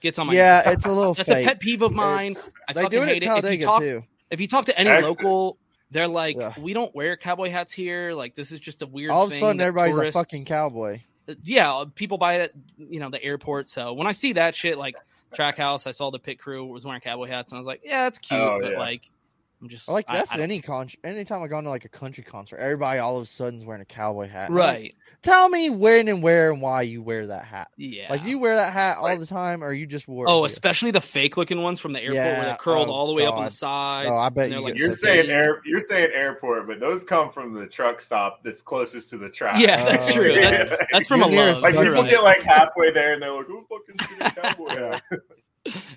Gets 0.00 0.18
on 0.18 0.28
my 0.28 0.32
yeah, 0.34 0.70
it's 0.70 0.86
a 0.86 0.92
little. 0.92 1.14
That's 1.14 1.28
fake. 1.28 1.44
a 1.44 1.48
pet 1.48 1.60
peeve 1.60 1.82
of 1.82 1.92
mine. 1.92 2.28
It's- 2.32 2.50
I 2.68 2.72
fucking 2.72 2.90
do 2.90 2.98
it 3.02 3.02
at 3.02 3.08
hate 3.08 3.22
it. 3.24 3.44
If 3.44 3.60
you 3.60 3.66
talk- 3.66 3.82
too. 3.82 4.04
If 4.30 4.40
you 4.40 4.46
talk 4.48 4.66
to 4.66 4.78
any 4.78 4.90
Texas. 4.90 5.08
local, 5.08 5.58
they're 5.90 6.06
like, 6.06 6.36
Yeah. 6.36 6.52
"We 6.60 6.72
don't 6.74 6.94
wear 6.94 7.16
cowboy 7.16 7.48
hats 7.50 7.72
here. 7.72 8.12
Like 8.12 8.34
this 8.34 8.52
is 8.52 8.60
just 8.60 8.82
a 8.82 8.86
weird." 8.86 9.10
All 9.10 9.24
of 9.26 9.32
a 9.32 9.38
sudden, 9.38 9.60
everybody's 9.60 9.94
tourists- 9.94 10.16
a 10.16 10.18
fucking 10.20 10.44
cowboy. 10.44 11.00
Uh, 11.28 11.34
yeah, 11.44 11.72
uh, 11.74 11.86
people 11.94 12.18
buy 12.18 12.34
it 12.34 12.40
at 12.42 12.52
you 12.90 13.00
know 13.00 13.10
the 13.10 13.22
airport. 13.22 13.68
So 13.68 13.92
when 13.94 14.06
I 14.06 14.12
see 14.12 14.34
that 14.34 14.54
shit, 14.54 14.76
like 14.78 14.94
Trackhouse, 15.34 15.86
I 15.86 15.92
saw 15.92 16.10
the 16.10 16.18
pit 16.18 16.38
crew 16.38 16.66
was 16.66 16.84
wearing 16.84 17.00
cowboy 17.00 17.26
hats, 17.28 17.52
and 17.52 17.56
I 17.56 17.60
was 17.60 17.66
like, 17.66 17.80
yeah, 17.84 18.06
it's 18.06 18.18
cute, 18.18 18.38
Oh, 18.40 18.58
but 18.62 18.72
yeah. 18.72 18.78
like, 18.78 19.10
I'm 19.60 19.68
just 19.68 19.88
I 19.90 19.92
like 19.92 20.06
that's 20.06 20.30
I, 20.30 20.38
I- 20.38 20.40
any 20.42 20.60
con. 20.60 20.88
Anytime 21.02 21.42
I 21.42 21.48
go 21.48 21.60
to 21.60 21.68
like 21.68 21.84
a 21.84 21.88
country 21.88 22.22
concert, 22.22 22.58
everybody 22.58 23.00
all 23.00 23.16
of 23.16 23.22
a 23.24 23.26
sudden's 23.26 23.66
wearing 23.66 23.82
a 23.82 23.84
cowboy 23.84 24.28
hat. 24.28 24.50
I'm 24.50 24.54
like, 24.56 24.68
right. 24.72 24.94
Tell 25.22 25.48
me 25.48 25.68
when 25.68 26.06
and 26.06 26.22
where 26.22 26.52
and 26.52 26.62
why 26.62 26.82
you 26.82 27.02
wear 27.02 27.26
that 27.26 27.44
hat. 27.44 27.68
Yeah. 27.76 28.06
Like 28.08 28.24
you 28.24 28.38
wear 28.38 28.54
that 28.54 28.72
hat 28.72 28.98
all 28.98 29.02
Like- 29.04 29.18
the 29.18 29.26
time, 29.26 29.64
or 29.64 29.72
you 29.72 29.86
just 29.86 30.06
wore. 30.06 30.26
Oh, 30.28 30.38
here? 30.42 30.46
especially 30.46 30.92
the 30.92 31.00
fake 31.00 31.36
looking 31.36 31.60
ones 31.60 31.80
from 31.80 31.92
the 31.92 32.00
airport 32.00 32.16
where 32.24 32.42
they're 32.42 32.56
curled 32.56 32.88
oh, 32.88 32.92
all 32.92 33.08
the 33.08 33.14
way 33.14 33.26
up 33.26 33.34
on 33.34 33.46
the 33.46 33.50
sides. 33.50 34.08
Oh, 34.12 34.16
I 34.16 34.28
bet 34.28 34.50
they're 34.50 34.58
you 34.60 34.64
like, 34.64 34.78
you're 34.78 34.90
saying 34.92 35.22
big. 35.22 35.30
air, 35.30 35.60
you're 35.64 35.80
saying 35.80 36.10
airport, 36.14 36.68
but 36.68 36.78
those 36.78 37.02
come 37.02 37.32
from 37.32 37.54
the 37.54 37.66
truck 37.66 38.00
stop 38.00 38.44
that's 38.44 38.62
closest 38.62 39.10
to 39.10 39.18
the 39.18 39.28
track. 39.28 39.60
Yeah, 39.60 39.84
that's 39.84 40.08
Oh, 40.10 40.12
true. 40.12 40.32
yeah. 40.32 40.64
That's, 40.66 40.82
that's 40.92 41.08
from 41.08 41.18
You're 41.20 41.28
a 41.28 41.32
near 41.32 41.52
love. 41.52 41.62
like 41.62 41.74
people 41.74 41.90
right. 41.94 42.10
get 42.10 42.22
like 42.22 42.42
halfway 42.42 42.92
there 42.92 43.14
and 43.14 43.22
they're 43.22 43.32
like, 43.32 43.46
"Who 43.46 43.66
fucking 43.68 44.06
shoot 44.08 44.20
a 44.20 44.30
cowboy?" 44.54 44.76
Hat?" 44.76 45.02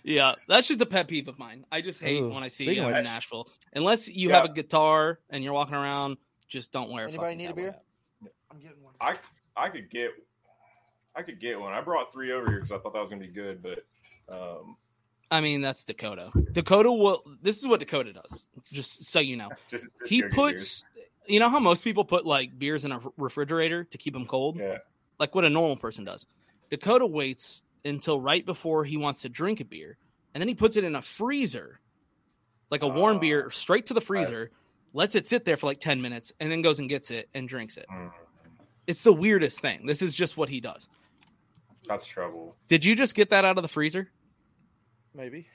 Yeah, 0.04 0.36
that's 0.48 0.68
just 0.68 0.82
a 0.82 0.86
pet 0.86 1.08
peeve 1.08 1.28
of 1.28 1.40
mine. 1.40 1.66
I 1.72 1.82
just 1.82 2.02
hate 2.02 2.22
Ooh, 2.22 2.30
when 2.30 2.44
I 2.44 2.48
see 2.48 2.66
speaking 2.66 2.84
uh, 2.84 2.90
in 2.90 3.04
Nashville. 3.04 3.48
Unless 3.74 4.10
you 4.10 4.30
Yeah. 4.30 4.42
have 4.42 4.46
a 4.46 4.54
guitar 4.54 5.20
and 5.30 5.44
you're 5.44 5.54
walking 5.54 5.76
around, 5.76 6.18
just 6.48 6.72
don't 6.72 6.92
wear. 6.92 7.08
Anybody 7.08 7.24
fucking 7.24 7.38
need 7.38 7.46
a 7.46 7.48
cowboy 7.50 7.62
beer? 7.62 7.72
hat. 7.72 7.84
I'm 8.52 8.60
getting 8.60 8.84
one. 8.84 8.94
I 9.00 9.16
I 9.56 9.70
could 9.70 9.90
get 9.90 10.12
I 11.16 11.22
could 11.22 11.40
get 11.40 11.60
one. 11.60 11.74
I 11.74 11.82
brought 11.82 12.12
three 12.12 12.32
over 12.32 12.48
here 12.48 12.58
because 12.58 12.72
I 12.72 12.80
thought 12.80 12.94
that 12.94 13.00
was 13.00 13.10
gonna 13.10 13.22
be 13.22 13.28
good, 13.28 13.62
but 13.62 13.86
um, 14.30 14.78
I 15.30 15.40
mean, 15.42 15.62
that's 15.62 15.86
Dakota. 15.86 16.32
Dakota 16.52 16.92
will. 16.92 17.24
This 17.42 17.58
is 17.60 17.68
what 17.68 17.80
Dakota 17.80 18.14
does. 18.14 18.48
Just 18.72 19.06
so 19.06 19.20
you 19.20 19.38
know, 19.38 19.50
just, 19.70 19.86
just 20.00 20.10
he 20.10 20.22
go 20.22 20.28
get 20.28 20.36
puts. 20.36 20.84
You 21.28 21.40
know 21.40 21.50
how 21.50 21.60
most 21.60 21.84
people 21.84 22.04
put 22.04 22.26
like 22.26 22.58
beers 22.58 22.84
in 22.84 22.92
a 22.92 23.00
refrigerator 23.18 23.84
to 23.86 23.98
keep 23.98 24.14
them 24.14 24.26
cold, 24.26 24.58
yours. 24.58 24.80
like 25.20 25.34
what 25.36 25.46
a 25.46 25.50
normal 25.50 25.78
person 25.78 26.04
does. 26.04 26.26
Dakota 26.70 27.06
waits 27.06 27.62
until 27.86 28.20
right 28.20 28.46
before 28.46 28.84
he 28.86 28.98
wants 28.98 29.22
to 29.22 29.30
drink 29.30 29.60
a 29.60 29.66
beer, 29.66 29.98
and 30.34 30.42
then 30.42 30.48
he 30.48 30.54
puts 30.56 30.76
it 30.78 30.84
in 30.84 30.96
a 30.96 31.02
freezer, 31.02 31.80
like 32.70 32.84
a 32.84 32.88
warm 32.88 33.18
Oh. 33.18 33.20
beer, 33.20 33.52
straight 33.52 33.88
to 33.88 33.94
the 33.94 34.02
freezer. 34.02 34.52
Lets 34.94 35.16
it 35.16 35.26
sit 35.26 35.46
there 35.46 35.56
for 35.56 35.68
like 35.68 35.80
ten 35.80 36.02
minutes, 36.02 36.34
and 36.40 36.52
then 36.52 36.62
goes 36.62 36.80
and 36.80 36.90
gets 36.90 37.12
it 37.12 37.30
and 37.34 37.48
drinks 37.48 37.78
it. 37.78 37.86
Mm, 37.90 38.12
It's 38.88 39.04
the 39.04 39.14
weirdest 39.14 39.62
thing. 39.62 39.86
This 39.86 40.02
is 40.02 40.14
just 40.14 40.36
what 40.36 40.50
he 40.50 40.60
does. 40.60 40.88
that's 41.88 42.06
trouble. 42.06 42.56
Did 42.68 42.84
you 42.86 42.96
just 42.96 43.16
get 43.16 43.30
that 43.32 43.44
out 43.46 43.58
of 43.58 43.62
the 43.64 43.68
freezer? 43.70 44.12
Maybe. 45.16 45.48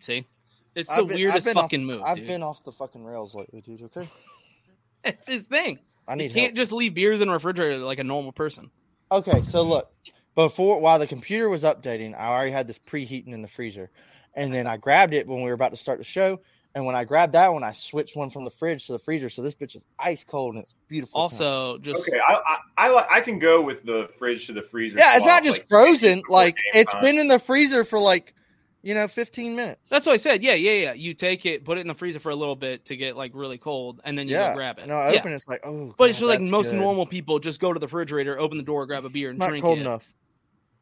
See, 0.00 0.26
it's 0.74 0.88
the 0.88 1.04
been- 1.04 1.16
weirdest 1.16 1.46
been 1.46 1.56
off- 1.56 1.64
fucking 1.64 1.84
move. 1.84 2.02
I've 2.02 2.16
dude. 2.16 2.26
been 2.28 2.42
off 2.42 2.62
the 2.64 2.72
fucking 2.72 3.04
rails 3.04 3.34
lately, 3.34 3.60
dude. 3.60 3.82
Okay. 3.82 4.08
It's 5.04 5.28
his 5.28 5.44
thing. 5.44 5.78
I 6.08 6.14
need. 6.16 6.24
You 6.24 6.28
need 6.30 6.34
can't 6.34 6.46
help. 6.48 6.56
just 6.56 6.72
leave 6.72 6.94
beers 6.94 7.20
in 7.20 7.28
a 7.28 7.32
refrigerator 7.32 7.78
like 7.78 8.00
a 8.00 8.04
normal 8.04 8.32
person. 8.32 8.70
Okay, 9.12 9.42
so 9.42 9.62
look, 9.62 9.92
before 10.36 10.80
while 10.80 11.00
the 11.00 11.06
computer 11.08 11.48
was 11.48 11.64
updating, 11.64 12.14
I 12.16 12.28
already 12.28 12.52
had 12.52 12.68
this 12.68 12.78
preheating 12.78 13.32
in 13.32 13.42
the 13.42 13.48
freezer, 13.48 13.90
and 14.34 14.54
then 14.54 14.68
I 14.68 14.76
grabbed 14.76 15.14
it 15.14 15.26
when 15.26 15.38
we 15.42 15.48
were 15.48 15.54
about 15.54 15.70
to 15.70 15.76
start 15.76 15.98
the 15.98 16.04
show. 16.04 16.38
And 16.76 16.84
when 16.84 16.94
I 16.94 17.04
grabbed 17.04 17.32
that 17.32 17.50
one, 17.50 17.64
I 17.64 17.72
switched 17.72 18.16
one 18.16 18.28
from 18.28 18.44
the 18.44 18.50
fridge 18.50 18.84
to 18.86 18.92
the 18.92 18.98
freezer. 18.98 19.30
So 19.30 19.40
this 19.40 19.54
bitch 19.54 19.74
is 19.76 19.86
ice 19.98 20.22
cold 20.22 20.54
and 20.56 20.62
it's 20.62 20.74
beautiful. 20.88 21.18
Also, 21.18 21.78
just 21.78 22.06
Okay, 22.06 22.20
I, 22.28 22.58
I 22.76 22.88
I 22.90 23.14
I 23.16 23.20
can 23.22 23.38
go 23.38 23.62
with 23.62 23.82
the 23.84 24.10
fridge 24.18 24.46
to 24.48 24.52
the 24.52 24.60
freezer. 24.60 24.98
yeah, 24.98 25.16
it's 25.16 25.24
not 25.24 25.42
just 25.42 25.60
like, 25.60 25.68
frozen. 25.68 26.22
Like 26.28 26.56
game 26.56 26.82
it's 26.82 26.92
time. 26.92 27.00
been 27.00 27.18
in 27.18 27.28
the 27.28 27.38
freezer 27.38 27.82
for 27.82 27.98
like, 27.98 28.34
you 28.82 28.92
know, 28.92 29.08
fifteen 29.08 29.56
minutes. 29.56 29.88
that's 29.88 30.04
what 30.04 30.12
I 30.12 30.16
said. 30.18 30.42
Yeah, 30.42 30.52
yeah, 30.52 30.72
yeah. 30.72 30.92
You 30.92 31.14
take 31.14 31.46
it, 31.46 31.64
put 31.64 31.78
it 31.78 31.80
in 31.80 31.86
the 31.88 31.94
freezer 31.94 32.20
for 32.20 32.28
a 32.28 32.36
little 32.36 32.56
bit 32.56 32.84
to 32.84 32.96
get 32.98 33.16
like 33.16 33.30
really 33.34 33.56
cold, 33.56 34.02
and 34.04 34.18
then 34.18 34.28
you 34.28 34.34
yeah, 34.34 34.54
grab 34.54 34.78
it. 34.78 34.86
No, 34.86 34.96
I 34.96 35.12
yeah. 35.14 35.20
open 35.20 35.32
it, 35.32 35.36
it's 35.36 35.48
like, 35.48 35.62
oh, 35.64 35.94
But 35.96 36.10
it's 36.10 36.18
just 36.18 36.28
like 36.28 36.42
most 36.42 36.72
good. 36.72 36.80
normal 36.82 37.06
people 37.06 37.38
just 37.38 37.58
go 37.58 37.72
to 37.72 37.80
the 37.80 37.86
refrigerator, 37.86 38.38
open 38.38 38.58
the 38.58 38.62
door, 38.64 38.84
grab 38.84 39.06
a 39.06 39.08
beer, 39.08 39.30
and 39.30 39.38
Not 39.38 39.48
drink 39.48 39.62
cold 39.62 39.78
it. 39.78 39.80
enough. 39.80 40.06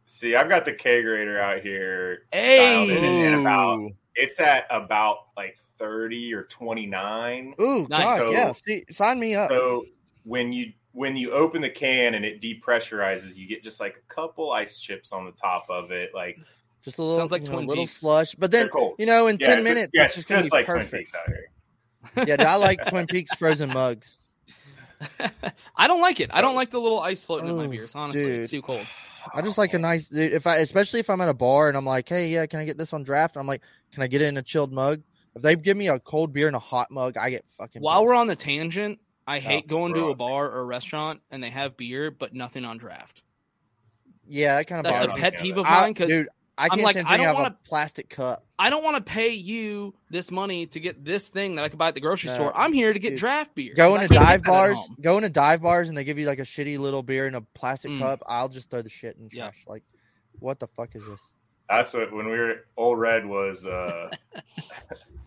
See, 0.06 0.34
I've 0.36 0.48
got 0.48 0.64
the 0.64 0.72
kegerator 0.72 1.40
out 1.40 1.62
here. 1.62 2.24
Hey! 2.32 2.88
dialed 2.88 3.40
about 3.40 3.90
it's 4.16 4.38
at 4.38 4.64
about 4.70 5.18
like 5.36 5.56
thirty 5.78 6.32
or 6.32 6.44
twenty 6.44 6.86
nine. 6.86 7.54
Ooh 7.60 7.86
Nice. 7.88 8.04
God, 8.04 8.18
So- 8.18 8.30
yeah. 8.30 8.52
See, 8.52 8.84
sign 8.90 9.18
me 9.18 9.34
up. 9.34 9.50
So 9.50 9.86
when 10.24 10.52
you 10.52 10.72
when 10.92 11.16
you 11.16 11.32
open 11.32 11.60
the 11.62 11.70
can 11.70 12.14
and 12.14 12.24
it 12.24 12.40
depressurizes, 12.40 13.34
you 13.34 13.48
get 13.48 13.64
just 13.64 13.80
like 13.80 13.96
a 13.96 14.14
couple 14.14 14.52
ice 14.52 14.78
chips 14.78 15.10
on 15.12 15.24
the 15.24 15.32
top 15.32 15.66
of 15.68 15.90
it. 15.90 16.10
Like 16.14 16.38
Just 16.84 16.98
a 16.98 17.02
little, 17.02 17.18
Sounds 17.18 17.32
like 17.32 17.42
you 17.42 17.48
know, 17.48 17.54
Twin 17.54 17.66
little 17.66 17.86
slush. 17.86 18.34
But 18.36 18.50
then, 18.52 18.68
cold. 18.68 18.94
you 18.98 19.06
know, 19.06 19.26
in 19.26 19.36
Yeah, 19.40 19.46
ten 19.48 19.58
it's 19.60 19.64
minutes, 19.64 19.84
just, 19.86 19.94
yeah, 19.94 20.04
it's 20.04 20.14
just 20.14 20.28
gonna 20.28 20.42
just 20.42 20.52
be 20.52 20.58
like 20.58 20.66
Twin 20.66 20.78
perfect. 20.78 20.92
Peaks 20.92 21.12
out 21.14 21.26
here. 22.26 22.36
yeah, 22.38 22.52
I 22.52 22.56
like 22.56 22.86
Twin 22.88 23.06
Peaks 23.10 23.34
frozen 23.36 23.70
mugs. 23.70 24.18
I 25.76 25.86
don't 25.88 26.00
like 26.00 26.20
it. 26.20 26.30
I 26.32 26.40
don't 26.40 26.54
like 26.54 26.70
the 26.70 26.80
little 26.80 27.00
ice 27.00 27.24
floating 27.24 27.48
in 27.48 27.56
my 27.56 27.64
Oh, 27.64 27.68
beers. 27.68 27.94
Honestly, 27.94 28.22
it's 28.22 28.50
too 28.50 28.62
cold. 28.62 28.86
I 29.32 29.42
just 29.42 29.58
like 29.58 29.74
a 29.74 29.78
nice, 29.78 30.10
if 30.12 30.46
I, 30.46 30.56
especially 30.56 31.00
if 31.00 31.08
I'm 31.08 31.20
at 31.20 31.28
a 31.28 31.34
bar 31.34 31.68
and 31.68 31.76
I'm 31.76 31.84
like, 31.84 32.08
hey, 32.08 32.28
yeah, 32.28 32.46
can 32.46 32.60
I 32.60 32.64
get 32.64 32.76
this 32.76 32.92
on 32.92 33.02
draft? 33.02 33.36
And 33.36 33.40
I'm 33.40 33.46
like, 33.46 33.62
can 33.92 34.02
I 34.02 34.06
get 34.06 34.22
it 34.22 34.26
in 34.26 34.36
a 34.36 34.42
chilled 34.42 34.72
mug? 34.72 35.02
If 35.34 35.42
they 35.42 35.56
give 35.56 35.76
me 35.76 35.88
a 35.88 35.98
cold 35.98 36.32
beer 36.32 36.48
in 36.48 36.54
a 36.54 36.60
hot 36.60 36.90
mug, 36.90 37.16
I 37.16 37.30
get 37.30 37.44
fucking. 37.58 37.82
While 37.82 38.00
pissed. 38.00 38.08
we're 38.08 38.14
on 38.14 38.26
the 38.26 38.36
tangent, 38.36 39.00
I 39.26 39.38
Oh, 39.38 39.40
hate 39.40 39.66
going 39.66 39.94
to 39.94 40.08
a 40.10 40.14
bar 40.14 40.50
or 40.50 40.60
a 40.60 40.64
restaurant 40.64 41.20
and 41.30 41.42
they 41.42 41.50
have 41.50 41.76
beer 41.76 42.10
but 42.10 42.34
nothing 42.34 42.64
on 42.64 42.78
draft. 42.78 43.22
Yeah, 44.26 44.56
that 44.56 44.66
kind 44.66 44.86
of 44.86 44.92
That's 44.92 45.12
a 45.12 45.14
pet 45.14 45.38
peeve 45.38 45.58
of 45.58 45.66
mine 45.66 45.92
because 45.92 46.08
dude, 46.08 46.28
I 46.56 46.66
I'm 46.66 46.70
can't 46.78 46.82
like, 46.82 46.96
I 47.06 47.16
don't 47.16 47.34
want 47.34 47.48
a 47.48 47.68
plastic 47.68 48.08
cup. 48.08 48.46
I 48.58 48.70
don't 48.70 48.84
want 48.84 48.96
to 48.96 49.02
pay 49.02 49.30
you 49.30 49.94
this 50.10 50.30
money 50.30 50.66
to 50.66 50.78
get 50.80 51.04
this 51.04 51.28
thing 51.28 51.56
that 51.56 51.64
I 51.64 51.68
could 51.68 51.78
buy 51.78 51.88
at 51.88 51.94
the 51.94 52.00
grocery 52.00 52.28
No, 52.28 52.34
store. 52.36 52.52
I'm 52.56 52.72
here 52.72 52.92
to 52.92 52.98
get 52.98 53.10
dude. 53.10 53.18
draft 53.18 53.54
beer. 53.56 53.74
Going 53.76 54.00
I 54.00 54.06
to 54.06 54.14
dive 54.14 54.44
bars, 54.44 54.76
home. 54.76 54.96
going 55.00 55.22
to 55.22 55.28
dive 55.28 55.62
bars, 55.62 55.88
and 55.88 55.98
they 55.98 56.04
give 56.04 56.18
you 56.18 56.26
like 56.26 56.38
a 56.38 56.42
shitty 56.42 56.78
little 56.78 57.02
beer 57.02 57.26
in 57.26 57.34
a 57.34 57.40
plastic 57.54 57.90
Mm. 57.90 57.98
cup. 57.98 58.22
I'll 58.26 58.48
just 58.48 58.70
throw 58.70 58.82
the 58.82 58.88
shit 58.88 59.16
in 59.16 59.24
the 59.24 59.30
Yeah. 59.36 59.44
trash. 59.46 59.64
Like, 59.66 59.82
what 60.38 60.60
the 60.60 60.68
fuck 60.68 60.94
is 60.94 61.04
this? 61.06 61.20
That's 61.68 61.92
what 61.92 62.12
when 62.12 62.26
we 62.26 62.38
were 62.38 62.54
Ole 62.76 62.94
Red 62.96 63.26
was 63.26 63.64
uh 63.66 64.10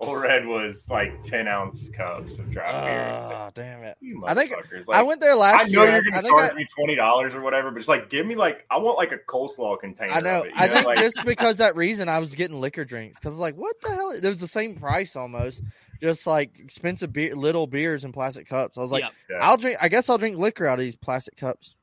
Ole 0.00 0.16
Red 0.16 0.46
was 0.46 0.88
like 0.90 1.22
ten 1.22 1.46
ounce 1.46 1.88
cups 1.90 2.38
of 2.38 2.50
draft 2.50 2.72
beer. 2.86 3.00
It's 3.16 3.26
like, 3.26 3.34
Ah, 3.36 3.50
damn 3.54 3.82
it! 3.84 3.96
you 4.00 4.22
I 4.26 4.34
think 4.34 4.50
motherfuckers. 4.52 4.84
I 4.90 4.98
Like, 4.98 5.06
went 5.06 5.20
there 5.20 5.34
last 5.36 5.64
I 5.64 5.68
know 5.68 5.82
year. 5.84 5.90
you're 5.92 5.98
I 5.98 6.10
gonna 6.10 6.22
think 6.22 6.36
charge 6.38 6.52
I, 6.52 6.54
me 6.54 6.66
twenty 6.76 6.94
dollars 6.96 7.34
or 7.34 7.40
whatever, 7.42 7.70
but 7.70 7.78
just 7.78 7.88
like 7.88 8.08
give 8.10 8.26
me 8.26 8.34
like 8.34 8.64
I 8.70 8.78
want 8.78 8.96
like 8.98 9.12
a 9.12 9.18
coleslaw 9.18 9.78
container. 9.78 10.12
I 10.12 10.20
know. 10.20 10.40
Of 10.40 10.46
it, 10.46 10.48
you 10.48 10.52
I 10.56 10.68
think 10.68 10.86
like, 10.86 10.98
just 10.98 11.24
because 11.24 11.58
that 11.58 11.76
reason, 11.76 12.08
I 12.08 12.18
was 12.18 12.34
getting 12.34 12.60
liquor 12.60 12.84
drinks 12.84 13.18
because 13.20 13.36
like, 13.36 13.54
what 13.56 13.80
the 13.82 13.90
hell? 13.90 14.10
It 14.10 14.24
was 14.24 14.40
the 14.40 14.48
same 14.48 14.74
price 14.76 15.14
almost, 15.16 15.62
just 16.00 16.26
like 16.26 16.58
expensive 16.58 17.12
beer, 17.12 17.34
little 17.34 17.66
beers 17.66 18.04
in 18.04 18.12
plastic 18.12 18.48
cups. 18.48 18.78
I 18.78 18.80
was 18.80 18.90
like, 18.90 19.04
Yeah. 19.30 19.38
I'll 19.40 19.56
drink. 19.56 19.78
I 19.80 19.88
guess 19.88 20.08
I'll 20.08 20.18
drink 20.18 20.36
liquor 20.38 20.66
out 20.66 20.74
of 20.74 20.80
these 20.80 20.96
plastic 20.96 21.36
cups. 21.36 21.74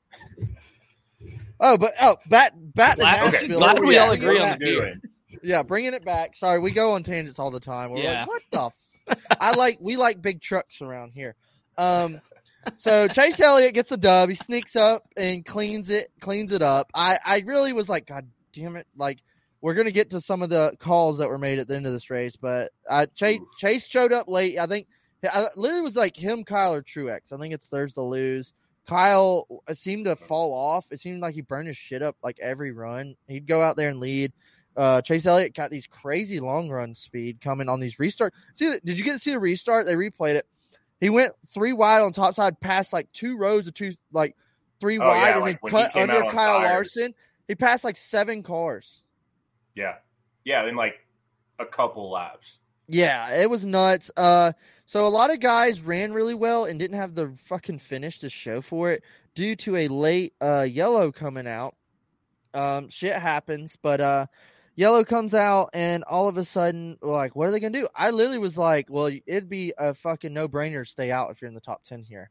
Oh, 1.59 1.75
but 1.77 1.93
oh, 2.01 2.17
bat 2.29 2.53
bat 2.75 2.97
to 2.97 3.01
Glad- 3.01 3.27
okay, 3.29 3.37
Nashville. 3.47 3.57
glad 3.59 3.73
what 3.79 3.85
we 3.87 3.97
all 3.97 4.11
agree 4.11 4.39
on 4.39 4.47
are 4.49 4.53
the 4.53 4.59
beer. 4.59 4.93
Doing? 5.29 5.39
Yeah, 5.43 5.63
bringing 5.63 5.93
it 5.93 6.03
back. 6.05 6.35
Sorry, 6.35 6.59
we 6.59 6.71
go 6.71 6.91
on 6.93 7.03
tangents 7.03 7.39
all 7.39 7.51
the 7.51 7.59
time. 7.59 7.91
We're 7.91 8.03
Yeah. 8.03 8.25
like, 8.25 8.27
what 8.27 8.41
the? 8.51 8.61
F-? 9.09 9.25
I 9.39 9.51
like 9.55 9.77
we 9.81 9.95
like 9.97 10.21
big 10.21 10.41
trucks 10.41 10.81
around 10.81 11.11
here. 11.13 11.35
Um, 11.77 12.19
so 12.77 13.07
Chase 13.07 13.39
Elliott 13.39 13.73
gets 13.73 13.91
a 13.91 13.97
dub. 13.97 14.29
He 14.29 14.35
sneaks 14.35 14.75
up 14.75 15.03
and 15.15 15.45
cleans 15.45 15.89
it, 15.89 16.09
cleans 16.19 16.51
it 16.51 16.61
up. 16.61 16.89
I 16.93 17.17
I 17.25 17.43
really 17.45 17.71
was 17.73 17.87
like, 17.87 18.05
God 18.07 18.27
damn 18.51 18.75
it! 18.75 18.87
Like 18.97 19.19
we're 19.61 19.75
gonna 19.75 19.91
get 19.91 20.09
to 20.11 20.21
some 20.21 20.41
of 20.41 20.49
the 20.49 20.73
calls 20.79 21.19
that 21.19 21.29
were 21.29 21.37
made 21.37 21.59
at 21.59 21.67
the 21.67 21.75
end 21.75 21.85
of 21.85 21.91
this 21.93 22.09
race, 22.09 22.35
but 22.35 22.71
uh, 22.89 23.05
Chase 23.15 23.39
Chase 23.57 23.87
showed 23.87 24.11
up 24.11 24.27
late. 24.27 24.57
I 24.59 24.65
think 24.65 24.87
I 25.23 25.47
literally 25.55 25.83
was 25.83 25.95
like 25.95 26.15
him, 26.17 26.43
Kyle, 26.43 26.73
or 26.73 26.81
Truex. 26.81 27.31
I 27.31 27.37
think 27.37 27.53
it's 27.53 27.69
theirs 27.69 27.93
to 27.93 28.01
lose. 28.01 28.53
Kyle 28.87 29.47
seemed 29.73 30.05
to 30.05 30.15
fall 30.15 30.53
off. 30.53 30.87
It 30.91 30.99
seemed 30.99 31.21
like 31.21 31.35
he 31.35 31.41
burned 31.41 31.67
his 31.67 31.75
shit 31.77 32.01
up 32.01 32.15
like 32.23 32.39
every 32.41 32.71
run. 32.71 33.15
He'd 33.27 33.47
go 33.47 33.61
out 33.61 33.75
there 33.77 33.89
and 33.89 33.99
lead. 33.99 34.31
Uh, 34.77 35.01
Chase 35.01 35.25
Elliott 35.25 35.55
got 35.55 35.71
these 35.71 35.87
crazy 35.87 36.39
long 36.39 36.69
run 36.69 36.93
speed 36.93 37.41
coming 37.41 37.67
on 37.67 37.79
these 37.79 37.97
restart. 37.99 38.33
See, 38.53 38.69
did 38.85 38.99
you 38.99 39.03
get 39.03 39.13
to 39.13 39.19
see 39.19 39.31
the 39.31 39.39
restart? 39.39 39.85
They 39.87 39.95
replayed 39.95 40.35
it. 40.35 40.45
He 40.99 41.09
went 41.09 41.33
three 41.47 41.73
wide 41.73 42.01
on 42.01 42.13
top 42.13 42.35
side, 42.35 42.59
past 42.59 42.93
like 42.93 43.11
two 43.11 43.37
rows 43.37 43.67
of 43.67 43.73
two, 43.73 43.93
like 44.11 44.35
three 44.79 44.99
Oh, 44.99 45.07
wide, 45.07 45.29
yeah, 45.29 45.31
and 45.33 45.41
like 45.41 45.59
then 45.61 45.71
cut 45.71 45.95
under 45.95 46.23
Kyle. 46.29 46.61
Larson. 46.61 47.13
He 47.47 47.55
passed 47.55 47.83
like 47.83 47.97
seven 47.97 48.43
cars. 48.43 49.03
Yeah, 49.75 49.95
yeah, 50.45 50.67
in 50.67 50.75
like 50.75 50.95
a 51.59 51.65
couple 51.65 52.11
laps. 52.11 52.57
Yeah, 52.87 53.41
it 53.41 53.49
was 53.49 53.65
nuts. 53.65 54.11
Uh, 54.15 54.53
so 54.85 55.05
a 55.05 55.09
lot 55.09 55.31
of 55.31 55.39
guys 55.39 55.81
ran 55.81 56.13
really 56.13 56.33
well 56.35 56.65
and 56.65 56.79
didn't 56.79 56.97
have 56.97 57.15
the 57.15 57.33
fucking 57.45 57.79
finish 57.79 58.19
to 58.19 58.29
show 58.29 58.61
for 58.61 58.91
it 58.91 59.03
due 59.35 59.55
to 59.57 59.75
a 59.75 59.87
late 59.87 60.33
uh 60.41 60.65
yellow 60.69 61.11
coming 61.11 61.47
out. 61.47 61.75
Um, 62.53 62.89
shit 62.89 63.13
happens, 63.13 63.77
but 63.81 64.01
uh, 64.01 64.25
yellow 64.77 65.03
comes 65.03 65.33
out 65.33 65.71
and 65.73 66.05
all 66.05 66.29
of 66.29 66.37
a 66.37 66.45
sudden, 66.45 66.97
like, 67.01 67.35
what 67.35 67.49
are 67.49 67.51
they 67.51 67.59
gonna 67.59 67.77
do? 67.77 67.89
I 67.93 68.11
literally 68.11 68.37
was 68.37 68.57
like, 68.57 68.85
well, 68.89 69.07
it'd 69.25 69.49
be 69.49 69.73
a 69.77 69.93
fucking 69.93 70.31
no 70.33 70.47
brainer 70.47 70.83
to 70.85 70.89
stay 70.89 71.11
out 71.11 71.31
if 71.31 71.41
you're 71.41 71.49
in 71.49 71.55
the 71.55 71.59
top 71.59 71.83
ten 71.83 72.01
here. 72.03 72.29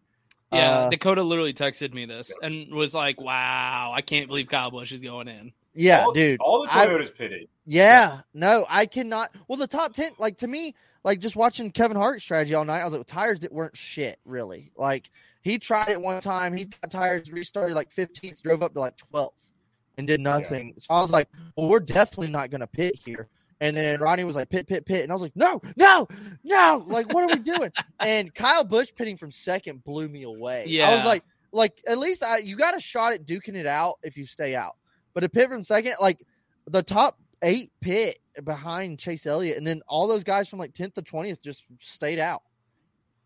Yeah, 0.53 0.71
Uh, 0.79 0.91
Dakota 0.91 1.23
literally 1.23 1.53
texted 1.53 1.93
me 1.93 2.07
this 2.07 2.33
and 2.41 2.73
was 2.73 2.95
like, 2.95 3.21
"Wow, 3.21 3.93
I 3.95 4.01
can't 4.01 4.29
believe 4.29 4.47
Kyle 4.49 4.71
Busch 4.71 4.93
is 4.93 5.01
going 5.03 5.27
in." 5.29 5.53
yeah, 5.75 6.05
all, 6.05 6.13
dude. 6.13 6.41
All 6.41 6.63
the 6.65 6.75
I- 6.75 6.87
Toyotas 6.87 7.15
pitted. 7.15 7.49
Yeah, 7.67 8.21
no, 8.33 8.65
I 8.69 8.87
cannot. 8.87 9.35
Well, 9.49 9.59
the 9.59 9.67
top 9.67 9.93
ten, 9.93 10.13
like 10.19 10.39
to 10.39 10.47
me, 10.47 10.77
like 11.03 11.19
just 11.19 11.35
watching 11.35 11.73
Kevin 11.73 11.97
Harvick's 11.97 12.23
strategy 12.23 12.55
all 12.55 12.65
night, 12.65 12.81
I 12.81 12.85
was 12.85 12.95
like, 12.95 13.05
tires 13.07 13.41
that 13.41 13.53
weren't 13.53 13.77
shit, 13.77 14.21
really. 14.25 14.71
Like 14.77 15.11
he 15.43 15.59
tried 15.59 15.89
it 15.89 16.01
one 16.01 16.21
time, 16.21 16.57
he 16.57 16.67
got 16.67 16.93
tires 16.93 17.31
restarted 17.33 17.75
like 17.75 17.93
15th, 17.93 18.41
drove 18.41 18.63
up 18.63 18.73
to 18.75 18.81
like 18.81 18.97
12th, 19.13 19.51
and 19.99 20.07
did 20.07 20.21
nothing. 20.21 20.75
So 20.79 20.95
I 20.95 21.01
was 21.01 21.11
like, 21.11 21.29
well, 21.57 21.69
we're 21.69 21.81
definitely 21.81 22.29
not 22.29 22.51
gonna 22.51 22.67
pit 22.67 22.99
here. 23.05 23.29
And 23.61 23.75
then 23.75 24.01
Ronnie 24.01 24.25
was 24.25 24.37
like, 24.37 24.51
pit, 24.51 24.67
pit, 24.67 24.85
pit, 24.85 25.03
and 25.03 25.11
I 25.11 25.15
was 25.15 25.23
like, 25.23 25.35
no, 25.35 25.63
no, 25.77 26.07
no, 26.45 26.85
like 26.87 27.13
what 27.13 27.25
are 27.25 27.35
we 27.35 27.43
doing? 27.43 27.71
and 28.01 28.35
Kyle 28.35 28.65
Busch 28.65 28.93
pitting 28.95 29.17
from 29.17 29.31
second 29.31 29.83
blew 29.85 30.09
me 30.09 30.25
away. 30.25 30.65
Yeah. 30.67 30.91
I 30.91 30.95
was 30.95 31.05
like, 31.05 31.25
like 31.53 31.81
at 31.87 31.99
least 31.99 32.23
I, 32.23 32.39
you 32.39 32.57
got 32.57 32.77
a 32.77 32.81
shot 32.81 33.13
at 33.13 33.25
duking 33.25 33.55
it 33.55 33.67
out 33.67 33.97
if 34.03 34.17
you 34.17 34.27
stay 34.27 34.55
out. 34.55 34.77
But 35.15 35.25
a 35.25 35.29
pit 35.29 35.49
from 35.49 35.65
second, 35.65 35.95
like 36.01 36.21
the 36.67 36.83
top 36.83 37.19
eight 37.43 37.73
pit 37.81 38.19
behind 38.45 38.99
Chase 38.99 39.25
Elliott, 39.25 39.57
and 39.57 39.67
then 39.67 39.81
all 39.89 40.07
those 40.07 40.25
guys 40.25 40.49
from 40.49 40.59
like 40.59 40.75
tenth 40.75 40.95
to 40.95 41.03
twentieth 41.03 41.43
just 41.43 41.65
stayed 41.81 42.19
out. 42.19 42.43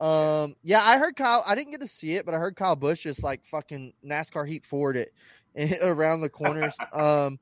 Um, 0.01 0.55
yeah, 0.63 0.83
I 0.83 0.99
heard 0.99 1.17
Kyle. 1.17 1.43
I 1.45 1.55
didn't 1.57 1.73
get 1.73 1.81
to 1.81 1.89
see 1.89 2.15
it, 2.15 2.25
but 2.25 2.35
I 2.35 2.39
heard 2.39 2.55
Kyle 2.55 2.77
Busch 2.77 3.01
just 3.01 3.25
like 3.25 3.45
fucking 3.45 3.93
NASCAR 4.07 4.49
heat 4.49 4.65
forward 4.65 4.97
it 4.97 5.13
around 5.83 6.21
the 6.21 6.29
corners. 6.29 6.77
um, 6.93 7.39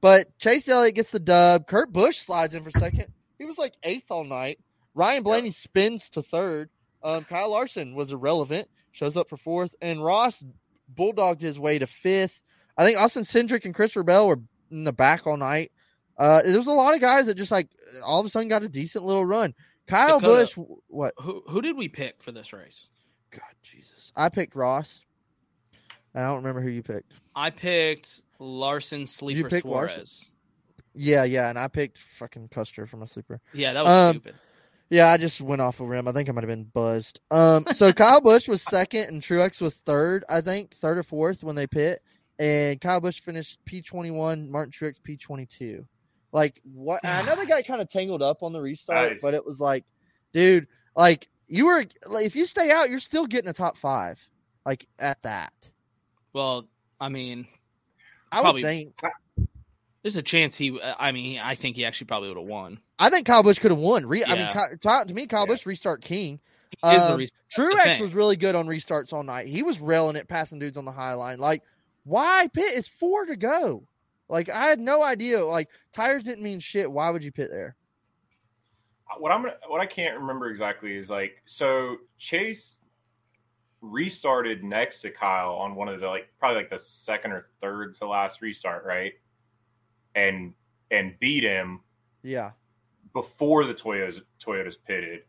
but 0.00 0.36
Chase 0.38 0.68
Elliott 0.68 0.96
gets 0.96 1.10
the 1.10 1.20
dub. 1.20 1.66
Kurt 1.66 1.92
Busch 1.92 2.18
slides 2.18 2.54
in 2.54 2.62
for 2.62 2.70
second. 2.70 3.06
He 3.38 3.44
was 3.44 3.58
like 3.58 3.74
eighth 3.82 4.10
all 4.10 4.24
night. 4.24 4.58
Ryan 4.94 5.22
Blaney 5.22 5.50
spins 5.50 6.10
to 6.10 6.22
third. 6.22 6.70
Um, 7.02 7.24
Kyle 7.24 7.50
Larson 7.50 7.94
was 7.94 8.12
irrelevant, 8.12 8.68
shows 8.92 9.16
up 9.16 9.28
for 9.28 9.36
fourth, 9.36 9.74
and 9.80 10.04
Ross 10.04 10.44
bulldogged 10.92 11.40
his 11.40 11.58
way 11.58 11.78
to 11.78 11.86
fifth. 11.86 12.42
I 12.76 12.84
think 12.84 12.98
Austin 12.98 13.24
Cindric 13.24 13.64
and 13.64 13.74
Christopher 13.74 14.02
Bell 14.04 14.28
were 14.28 14.40
in 14.70 14.84
the 14.84 14.92
back 14.92 15.26
all 15.26 15.36
night. 15.36 15.72
Uh, 16.18 16.42
there 16.42 16.58
was 16.58 16.66
a 16.66 16.72
lot 16.72 16.94
of 16.94 17.00
guys 17.00 17.26
that 17.26 17.34
just 17.34 17.50
like 17.50 17.68
all 18.04 18.20
of 18.20 18.26
a 18.26 18.28
sudden 18.28 18.48
got 18.48 18.62
a 18.62 18.68
decent 18.68 19.04
little 19.04 19.24
run. 19.24 19.54
Kyle 19.86 20.20
Dakota. 20.20 20.42
Busch, 20.42 20.58
what? 20.88 21.14
Who 21.18 21.42
who 21.48 21.60
did 21.62 21.76
we 21.76 21.88
pick 21.88 22.22
for 22.22 22.32
this 22.32 22.52
race? 22.52 22.88
God, 23.30 23.42
Jesus! 23.62 24.12
I 24.14 24.28
picked 24.28 24.54
Ross. 24.54 25.02
I 26.14 26.20
don't 26.22 26.36
remember 26.36 26.60
who 26.60 26.68
you 26.68 26.82
picked. 26.82 27.12
I 27.34 27.50
picked 27.50 28.22
Larson 28.38 29.06
Sleeper 29.06 29.48
pick 29.48 29.62
Suarez. 29.62 29.96
Larson? 29.96 30.28
Yeah, 30.94 31.24
yeah, 31.24 31.48
and 31.48 31.58
I 31.58 31.68
picked 31.68 31.98
fucking 31.98 32.48
Custer 32.48 32.86
for 32.86 32.98
my 32.98 33.06
sleeper. 33.06 33.40
Yeah, 33.54 33.72
that 33.72 33.84
was 33.84 33.92
Um, 33.92 34.12
stupid. 34.16 34.34
Yeah, 34.90 35.10
I 35.10 35.16
just 35.16 35.40
went 35.40 35.62
off 35.62 35.80
a 35.80 35.86
rim. 35.86 36.06
I 36.06 36.12
think 36.12 36.28
I 36.28 36.32
might 36.32 36.42
have 36.44 36.50
been 36.50 36.64
buzzed. 36.64 37.20
Um, 37.30 37.64
so 37.72 37.92
Kyle 37.94 38.20
Busch 38.20 38.46
was 38.46 38.60
second 38.60 39.04
and 39.04 39.22
Truex 39.22 39.58
was 39.62 39.76
third, 39.76 40.22
I 40.28 40.42
think, 40.42 40.74
third 40.76 40.98
or 40.98 41.02
fourth 41.02 41.42
when 41.42 41.56
they 41.56 41.66
pit. 41.66 42.02
And 42.38 42.78
Kyle 42.78 43.00
Busch 43.00 43.20
finished 43.20 43.58
P 43.64 43.80
twenty 43.80 44.10
one, 44.10 44.50
Martin 44.50 44.70
Truex 44.70 45.02
P 45.02 45.16
twenty 45.16 45.46
two. 45.46 45.86
Like 46.30 46.60
what? 46.64 47.00
and 47.04 47.12
I 47.14 47.22
know 47.34 47.40
they 47.40 47.46
got 47.48 47.64
kind 47.64 47.80
of 47.80 47.88
tangled 47.88 48.20
up 48.22 48.42
on 48.42 48.52
the 48.52 48.60
restart, 48.60 49.12
Nice. 49.12 49.20
but 49.22 49.32
it 49.32 49.46
was 49.46 49.60
like, 49.60 49.84
dude, 50.34 50.66
like 50.94 51.28
you 51.46 51.66
were 51.66 51.86
like 52.06 52.26
if 52.26 52.36
you 52.36 52.44
stay 52.44 52.70
out, 52.70 52.90
you're 52.90 53.00
still 53.00 53.26
getting 53.26 53.48
a 53.48 53.54
top 53.54 53.78
five, 53.78 54.20
like 54.66 54.86
at 54.98 55.22
that. 55.22 55.52
Well, 56.32 56.66
I 57.00 57.08
mean, 57.08 57.46
I 58.30 58.40
Probably- 58.40 58.62
would 58.62 58.68
think. 58.68 59.00
there's 60.02 60.16
a 60.16 60.22
chance 60.22 60.56
he. 60.56 60.80
I 60.82 61.12
mean, 61.12 61.38
I 61.38 61.54
think 61.54 61.76
he 61.76 61.84
actually 61.84 62.06
probably 62.06 62.28
would 62.28 62.38
have 62.38 62.48
won. 62.48 62.80
I 62.98 63.10
think 63.10 63.26
Kyle 63.26 63.42
Busch 63.42 63.58
could 63.58 63.70
have 63.70 63.80
won. 63.80 64.06
Re- 64.06 64.24
I 64.24 64.28
mean, 64.30 64.38
Yeah. 64.38 64.66
To, 64.80 65.04
to 65.06 65.14
me, 65.14 65.26
Kyle 65.26 65.46
Busch 65.46 65.66
restart 65.66 66.02
king. 66.02 66.40
Is 66.72 66.78
the 66.80 67.12
Um, 67.12 67.18
restart- 67.18 67.42
Truex 67.54 68.00
was 68.00 68.14
really 68.14 68.36
good 68.36 68.54
on 68.54 68.66
restarts 68.66 69.12
all 69.12 69.22
night. 69.22 69.46
He 69.46 69.62
was 69.62 69.78
railing 69.80 70.16
it, 70.16 70.26
passing 70.28 70.58
dudes 70.58 70.78
on 70.78 70.84
the 70.86 70.92
high 70.92 71.12
line. 71.14 71.38
Like, 71.38 71.62
why 72.04 72.48
pit? 72.52 72.72
It's 72.74 72.88
four 72.88 73.26
to 73.26 73.36
go. 73.36 73.86
Like, 74.28 74.48
I 74.48 74.68
had 74.68 74.80
no 74.80 75.02
idea. 75.02 75.44
Like, 75.44 75.68
tires 75.92 76.22
didn't 76.22 76.42
mean 76.42 76.60
shit. 76.60 76.90
Why 76.90 77.10
would 77.10 77.22
you 77.22 77.30
pit 77.32 77.50
there? 77.50 77.76
what 79.18 79.30
I'm 79.30 79.42
what 79.68 79.80
I 79.82 79.84
can't 79.84 80.18
remember 80.20 80.48
exactly 80.48 80.96
is 80.96 81.10
like 81.10 81.32
so 81.44 81.96
Chase 82.16 82.78
restarted 83.82 84.62
next 84.62 85.00
to 85.00 85.10
Kyle 85.10 85.54
on 85.54 85.74
one 85.74 85.88
of 85.88 86.00
the 86.00 86.06
like 86.06 86.28
probably 86.38 86.58
like 86.62 86.70
the 86.70 86.78
second 86.78 87.32
or 87.32 87.48
third 87.60 87.96
to 87.96 88.06
last 88.08 88.40
restart, 88.40 88.84
right? 88.86 89.12
And 90.14 90.54
and 90.90 91.14
beat 91.18 91.42
him 91.42 91.80
Yeah. 92.22 92.52
before 93.12 93.64
the 93.66 93.74
Toyotas 93.74 94.22
Toyotas 94.42 94.76
pitted. 94.86 95.22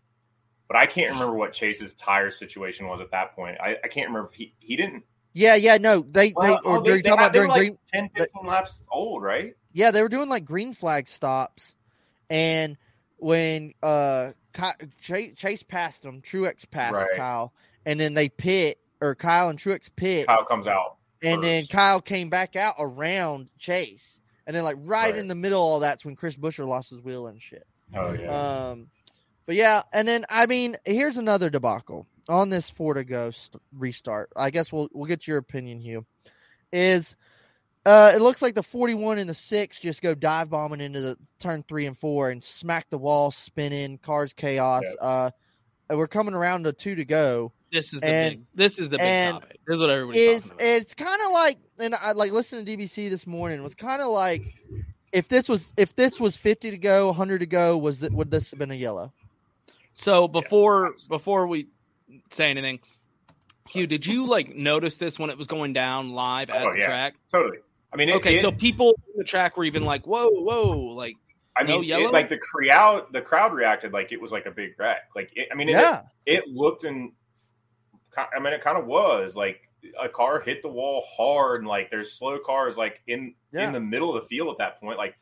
But 0.67 0.77
I 0.77 0.85
can't 0.85 1.11
remember 1.11 1.35
what 1.35 1.53
Chase's 1.53 1.93
tire 1.93 2.31
situation 2.31 2.87
was 2.87 3.01
at 3.01 3.11
that 3.11 3.35
point. 3.35 3.57
I, 3.59 3.77
I 3.83 3.87
can't 3.87 4.07
remember 4.07 4.29
if 4.31 4.35
he, 4.35 4.55
he 4.59 4.75
didn't 4.75 5.03
Yeah, 5.33 5.55
yeah, 5.55 5.77
no. 5.77 5.99
They, 5.99 6.29
they, 6.29 6.33
well, 6.35 6.61
or 6.63 6.77
oh, 6.77 6.81
they, 6.81 7.01
talking 7.01 7.03
they, 7.03 7.09
about 7.09 7.33
during 7.33 7.49
like 7.49 7.59
green. 7.59 7.77
10, 7.93 8.09
15 8.15 8.45
laps 8.45 8.83
old, 8.91 9.23
right? 9.23 9.55
Yeah, 9.71 9.91
they 9.91 10.01
were 10.01 10.09
doing 10.09 10.29
like 10.29 10.45
green 10.45 10.73
flag 10.73 11.07
stops, 11.07 11.75
and 12.29 12.77
when 13.17 13.73
uh 13.81 14.31
Chase, 15.01 15.35
Chase 15.35 15.63
passed 15.63 16.03
them, 16.03 16.21
Truex 16.21 16.69
passed 16.69 16.95
Right. 16.95 17.17
Kyle, 17.17 17.53
and 17.85 17.99
then 17.99 18.13
they 18.13 18.29
pit 18.29 18.79
or 19.01 19.15
Kyle 19.15 19.49
and 19.49 19.59
Truex 19.59 19.89
pit, 19.95 20.27
Kyle 20.27 20.45
comes 20.45 20.67
out. 20.67 20.97
and 21.21 21.43
then. 21.43 21.65
Kyle 21.67 22.01
came 22.01 22.29
back 22.29 22.55
out 22.55 22.75
around 22.79 23.49
Chase, 23.57 24.19
and 24.47 24.55
then 24.55 24.63
like 24.63 24.77
right, 24.79 25.11
Right. 25.11 25.17
in 25.17 25.27
the 25.27 25.35
middle 25.35 25.59
of 25.59 25.65
all 25.65 25.79
that's 25.79 26.05
when 26.05 26.15
Chris 26.15 26.35
Buescher 26.35 26.65
lost 26.65 26.89
his 26.89 27.01
wheel 27.01 27.27
and 27.27 27.41
shit. 27.41 27.65
Oh 27.95 28.13
yeah. 28.13 28.69
Um, 28.71 28.87
but 29.45 29.55
yeah, 29.55 29.81
and 29.91 30.07
then 30.07 30.25
I 30.29 30.45
mean, 30.45 30.75
here's 30.85 31.17
another 31.17 31.49
debacle. 31.49 32.07
on 32.29 32.49
this 32.49 32.69
four 32.69 32.93
to 32.93 33.03
go 33.03 33.31
restart. 33.77 34.29
I 34.35 34.49
guess 34.51 34.71
we'll 34.71 34.87
we'll 34.93 35.07
get 35.07 35.27
your 35.27 35.37
opinion, 35.37 35.79
Hugh. 35.79 36.05
Is 36.71 37.15
uh, 37.85 38.13
it 38.15 38.21
looks 38.21 38.41
like 38.41 38.55
the 38.55 38.63
41 38.63 39.17
and 39.17 39.29
the 39.29 39.33
six 39.33 39.77
just 39.77 40.01
go 40.01 40.15
dive 40.15 40.49
bombing 40.49 40.79
into 40.79 41.01
the 41.01 41.17
turn 41.39 41.63
three 41.67 41.85
and 41.85 41.97
four 41.97 42.29
and 42.29 42.41
smack 42.41 42.89
the 42.89 42.97
wall, 42.97 43.29
spinning, 43.29 43.97
cars 43.97 44.31
chaos. 44.31 44.83
Yep. 44.85 44.95
Uh, 45.01 45.29
we're 45.89 46.07
coming 46.07 46.33
around 46.33 46.63
to 46.63 46.71
two 46.71 46.95
to 46.95 47.03
go. 47.05 47.51
This 47.73 47.91
is 47.93 47.99
the 48.01 48.05
And- 48.07 48.35
big. 48.37 48.45
This 48.53 48.77
is 48.79 48.89
the 48.89 48.97
big 48.99 49.07
and 49.07 49.33
topic. 49.41 49.59
This 49.67 49.75
is 49.75 49.81
what 49.81 49.89
everybody's 49.89 50.21
Is 50.21 50.43
talking 50.43 50.57
about. 50.57 50.67
it's 50.67 50.93
kind 50.93 51.21
of 51.25 51.31
like, 51.31 51.57
and 51.79 51.95
I 51.95 52.11
like 52.11 52.31
listening 52.31 52.65
to 52.65 52.71
DBC 52.77 53.09
this 53.09 53.25
morning. 53.27 53.61
Was 53.63 53.73
kind 53.75 54.01
of 54.01 54.09
like 54.09 54.43
if 55.11 55.27
this 55.27 55.49
was 55.49 55.73
if 55.75 55.95
this 55.95 56.19
was 56.19 56.37
50 56.37 56.71
to 56.71 56.77
go, 56.77 57.07
100 57.07 57.39
to 57.39 57.45
go, 57.47 57.77
was 57.77 58.03
it 58.03 58.13
would 58.13 58.29
this 58.31 58.51
have 58.51 58.59
been 58.59 58.71
a 58.71 58.75
yellow? 58.75 59.11
So 59.93 60.27
before 60.27 60.93
before 61.09 61.47
we 61.47 61.67
say 62.31 62.51
anything, 62.51 62.79
Hugh, 63.69 63.87
did 63.87 64.05
you 64.05 64.27
like 64.27 64.55
notice 64.55 64.97
this 64.97 65.17
when 65.17 65.31
it 65.31 65.37
was 65.37 65.47
going 65.47 65.73
down 65.73 66.11
live 66.11 66.51
at 66.51 66.63
Oh, 66.65 66.73
the 66.73 66.79
yeah. 66.79 66.85
track? 66.85 67.15
Totally. 67.31 67.57
I 67.91 67.95
mean, 67.95 68.09
it, 68.09 68.15
okay, 68.17 68.35
it- 68.35 68.41
so 68.41 68.51
people 68.51 68.89
in 69.13 69.17
the 69.17 69.23
track 69.23 69.57
were 69.57 69.63
even 69.65 69.83
like, 69.83 70.05
"Whoa, 70.05 70.27
whoa!" 70.29 70.77
Like, 70.95 71.15
I 71.57 71.63
no 71.63 71.79
mean, 71.79 71.89
yellow. 71.89 72.09
it, 72.09 72.13
like 72.13 72.29
the 72.29 72.37
crowd, 72.39 73.05
the 73.13 73.21
crowd 73.21 73.51
reacted 73.53 73.93
like 73.93 74.11
it 74.11 74.19
was 74.21 74.31
like 74.31 74.45
a 74.47 74.51
big 74.51 74.73
wreck. 74.79 75.09
Like, 75.15 75.31
it, 75.35 75.47
I 75.51 75.55
mean, 75.55 75.69
it, 75.69 75.73
Yeah. 75.73 76.01
it 76.25 76.47
looked 76.47 76.83
and 76.85 77.11
I 78.17 78.39
mean, 78.39 78.53
it 78.53 78.61
kind 78.61 78.77
of 78.77 78.85
was 78.85 79.35
like 79.35 79.61
a 80.01 80.07
car 80.07 80.39
hit 80.39 80.61
the 80.61 80.69
wall 80.69 81.03
hard, 81.17 81.61
and 81.61 81.67
like 81.67 81.89
there's 81.91 82.13
slow 82.13 82.37
cars 82.45 82.77
like 82.77 83.01
in 83.07 83.35
Yeah. 83.51 83.67
in 83.67 83.73
the 83.73 83.79
middle 83.79 84.15
of 84.15 84.21
the 84.23 84.27
field 84.27 84.49
at 84.51 84.57
that 84.59 84.79
point. 84.79 84.97
Like, 84.97 85.15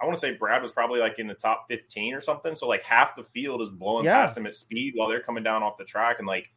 I 0.00 0.04
want 0.06 0.16
to 0.16 0.20
say 0.20 0.32
Brad 0.34 0.60
was 0.62 0.72
probably 0.72 1.00
like 1.00 1.18
in 1.18 1.26
the 1.26 1.34
top 1.34 1.66
15 1.68 2.14
or 2.14 2.20
something. 2.20 2.54
So 2.54 2.66
like 2.68 2.82
half 2.82 3.16
the 3.16 3.22
field 3.22 3.62
is 3.62 3.70
blowing 3.70 4.04
Yeah. 4.04 4.26
past 4.26 4.36
him 4.36 4.46
at 4.46 4.54
speed 4.54 4.92
while 4.96 5.08
they're 5.08 5.22
coming 5.22 5.42
down 5.44 5.62
off 5.62 5.78
the 5.78 5.84
track, 5.84 6.16
and 6.18 6.26
like 6.28 6.48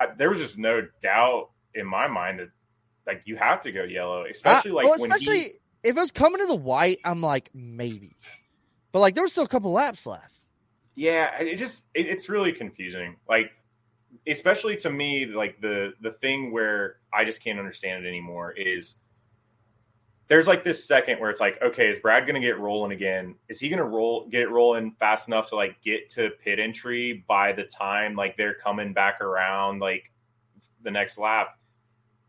I, 0.00 0.06
there 0.16 0.30
was 0.30 0.38
just 0.38 0.58
no 0.58 0.86
doubt 1.02 1.50
in 1.74 1.86
my 1.86 2.06
mind 2.06 2.38
that 2.40 2.48
like 3.06 3.22
you 3.24 3.36
have 3.36 3.60
to 3.62 3.72
go 3.72 3.82
yellow, 3.84 4.24
especially 4.30 4.70
I- 4.70 4.74
like 4.74 4.84
well, 4.84 4.98
when 5.00 5.10
especially 5.12 5.40
he, 5.40 5.46
if 5.82 5.96
it 5.96 6.00
was 6.00 6.12
coming 6.12 6.40
to 6.40 6.46
the 6.46 6.54
white, 6.56 6.98
I'm 7.04 7.20
like 7.20 7.50
maybe, 7.54 8.16
but 8.92 9.00
like 9.00 9.14
there 9.14 9.22
was 9.22 9.32
still 9.32 9.44
a 9.44 9.48
couple 9.48 9.72
laps 9.72 10.06
left. 10.06 10.34
Yeah, 10.94 11.36
it 11.38 11.56
just 11.56 11.84
it, 11.94 12.06
it's 12.06 12.28
really 12.28 12.52
confusing. 12.52 13.16
Like, 13.28 13.52
especially 14.26 14.76
to 14.78 14.90
me, 14.90 15.26
like 15.26 15.60
the 15.60 15.94
the 16.00 16.12
thing 16.12 16.52
where 16.52 16.96
I 17.12 17.24
just 17.24 17.42
can't 17.42 17.58
understand 17.58 18.04
it 18.04 18.08
anymore 18.08 18.52
is 18.52 18.94
there's 20.28 20.46
like 20.46 20.62
this 20.62 20.84
second 20.84 21.18
where 21.20 21.30
it's 21.30 21.40
like, 21.40 21.60
okay, 21.62 21.88
is 21.88 21.98
Brad 21.98 22.26
going 22.26 22.40
to 22.40 22.46
get 22.46 22.58
rolling 22.58 22.92
again? 22.92 23.34
Is 23.48 23.58
he 23.58 23.68
going 23.68 23.78
to 23.78 23.84
roll 23.84 24.28
get 24.28 24.42
it 24.42 24.50
rolling 24.50 24.94
fast 24.98 25.26
enough 25.26 25.48
to 25.48 25.56
like 25.56 25.80
get 25.82 26.10
to 26.10 26.30
pit 26.44 26.58
entry 26.58 27.24
by 27.26 27.52
the 27.52 27.64
time 27.64 28.14
like 28.14 28.36
they're 28.36 28.54
coming 28.54 28.92
back 28.92 29.20
around 29.20 29.80
like 29.80 30.12
the 30.82 30.90
next 30.90 31.18
lap? 31.18 31.58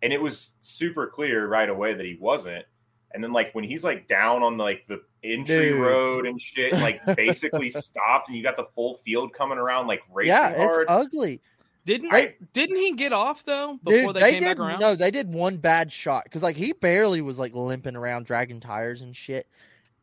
And 0.02 0.14
it 0.14 0.22
was 0.22 0.52
super 0.62 1.08
clear 1.08 1.46
right 1.48 1.70
away 1.70 1.94
that 1.94 2.06
he 2.06 2.18
wasn't. 2.20 2.66
And 3.12 3.24
then 3.24 3.34
like 3.34 3.54
when 3.54 3.66
he's 3.66 3.84
like 3.84 4.08
down 4.08 4.44
on 4.44 4.58
like 4.58 4.86
the 4.88 5.02
entry 5.24 5.72
Dude. 5.72 5.82
road 5.82 6.26
and 6.26 6.42
shit, 6.42 6.72
like 6.74 7.02
basically 7.18 7.70
stopped, 7.70 8.30
and 8.30 8.38
you 8.38 8.44
got 8.44 8.56
the 8.56 8.68
full 8.76 8.96
field 9.06 9.34
coming 9.34 9.58
around 9.58 9.88
like 9.88 10.02
racing 10.14 10.30
yeah, 10.30 10.56
hard. 10.56 10.84
it's 10.84 10.92
ugly. 10.92 11.42
Didn't 11.90 12.14
I- 12.14 12.36
didn't 12.54 12.76
he 12.76 12.92
get 12.94 13.14
off 13.14 13.44
though 13.46 13.80
before 13.84 14.14
Dude, 14.14 14.16
they, 14.16 14.20
they, 14.20 14.32
came 14.34 14.40
did 14.42 14.46
back 14.46 14.60
around? 14.60 14.80
no, 14.80 14.96
they 14.96 15.10
did 15.12 15.34
one 15.34 15.58
bad 15.58 15.92
shot 15.92 16.24
because 16.26 16.44
like 16.44 16.56
he 16.56 16.72
barely 16.74 17.22
was 17.22 17.40
like 17.40 17.54
limping 17.56 17.96
around, 17.96 18.26
dragging 18.28 18.60
tires 18.60 19.02
and 19.02 19.16
shit. 19.16 19.48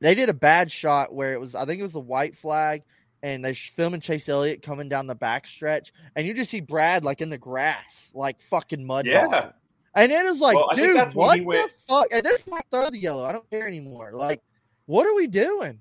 They 0.01 0.15
did 0.17 0.29
a 0.29 0.35
bad 0.35 0.71
shot 0.71 1.15
where 1.15 1.33
it 1.33 1.41
was, 1.41 1.55
I 1.55 1.65
think 1.65 1.79
it 1.79 1.83
was 1.83 1.93
the 1.93 2.01
white 2.01 2.37
flag, 2.37 2.83
and 3.23 3.43
they're 3.45 3.55
filming 3.55 4.01
Chase 4.01 4.29
Elliott 4.29 4.61
coming 4.63 4.89
down 4.89 5.07
the 5.07 5.15
back 5.15 5.47
stretch, 5.47 5.93
and 6.17 6.27
you 6.27 6.35
just 6.35 6.51
see 6.51 6.61
Brad 6.61 7.05
like 7.05 7.21
in 7.23 7.31
the 7.31 7.39
grass, 7.39 8.11
like 8.15 8.41
fucking 8.43 8.85
mud. 8.85 9.07
Yeah. 9.07 9.27
bogging. 9.27 9.53
and 9.95 10.13
it 10.13 10.27
is 10.27 10.41
like, 10.41 10.57
Well, 10.57 10.69
dude, 10.75 11.15
what 11.15 11.39
he 11.39 11.45
went- 11.45 11.71
the 11.71 11.75
fuck? 11.89 12.13
At 12.13 12.25
this 12.25 12.43
point, 12.43 12.65
throw 12.71 12.91
the 12.91 12.99
yellow. 12.99 13.25
I 13.25 13.33
don't 13.33 13.49
care 13.49 13.67
anymore. 13.67 14.11
Like, 14.13 14.43
what 14.87 15.07
are 15.07 15.15
we 15.15 15.29
doing? 15.29 15.81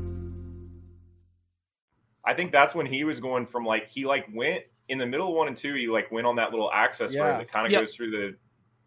I 2.31 2.33
think 2.33 2.53
that's 2.53 2.73
when 2.73 2.85
he 2.85 3.03
was 3.03 3.19
going 3.19 3.45
from 3.45 3.65
like 3.65 3.89
he 3.89 4.05
like 4.05 4.25
went 4.33 4.63
in 4.87 4.97
the 4.97 5.05
middle 5.05 5.27
of 5.27 5.33
one 5.35 5.49
and 5.49 5.57
two. 5.57 5.73
He 5.73 5.87
like 5.87 6.09
went 6.11 6.25
on 6.25 6.37
that 6.37 6.51
little 6.51 6.71
access 6.71 7.13
Yeah. 7.13 7.23
road 7.31 7.39
that 7.41 7.51
kind 7.51 7.65
of 7.65 7.71
Yep. 7.73 7.81
goes 7.81 7.93
through 7.93 8.11
the 8.11 8.35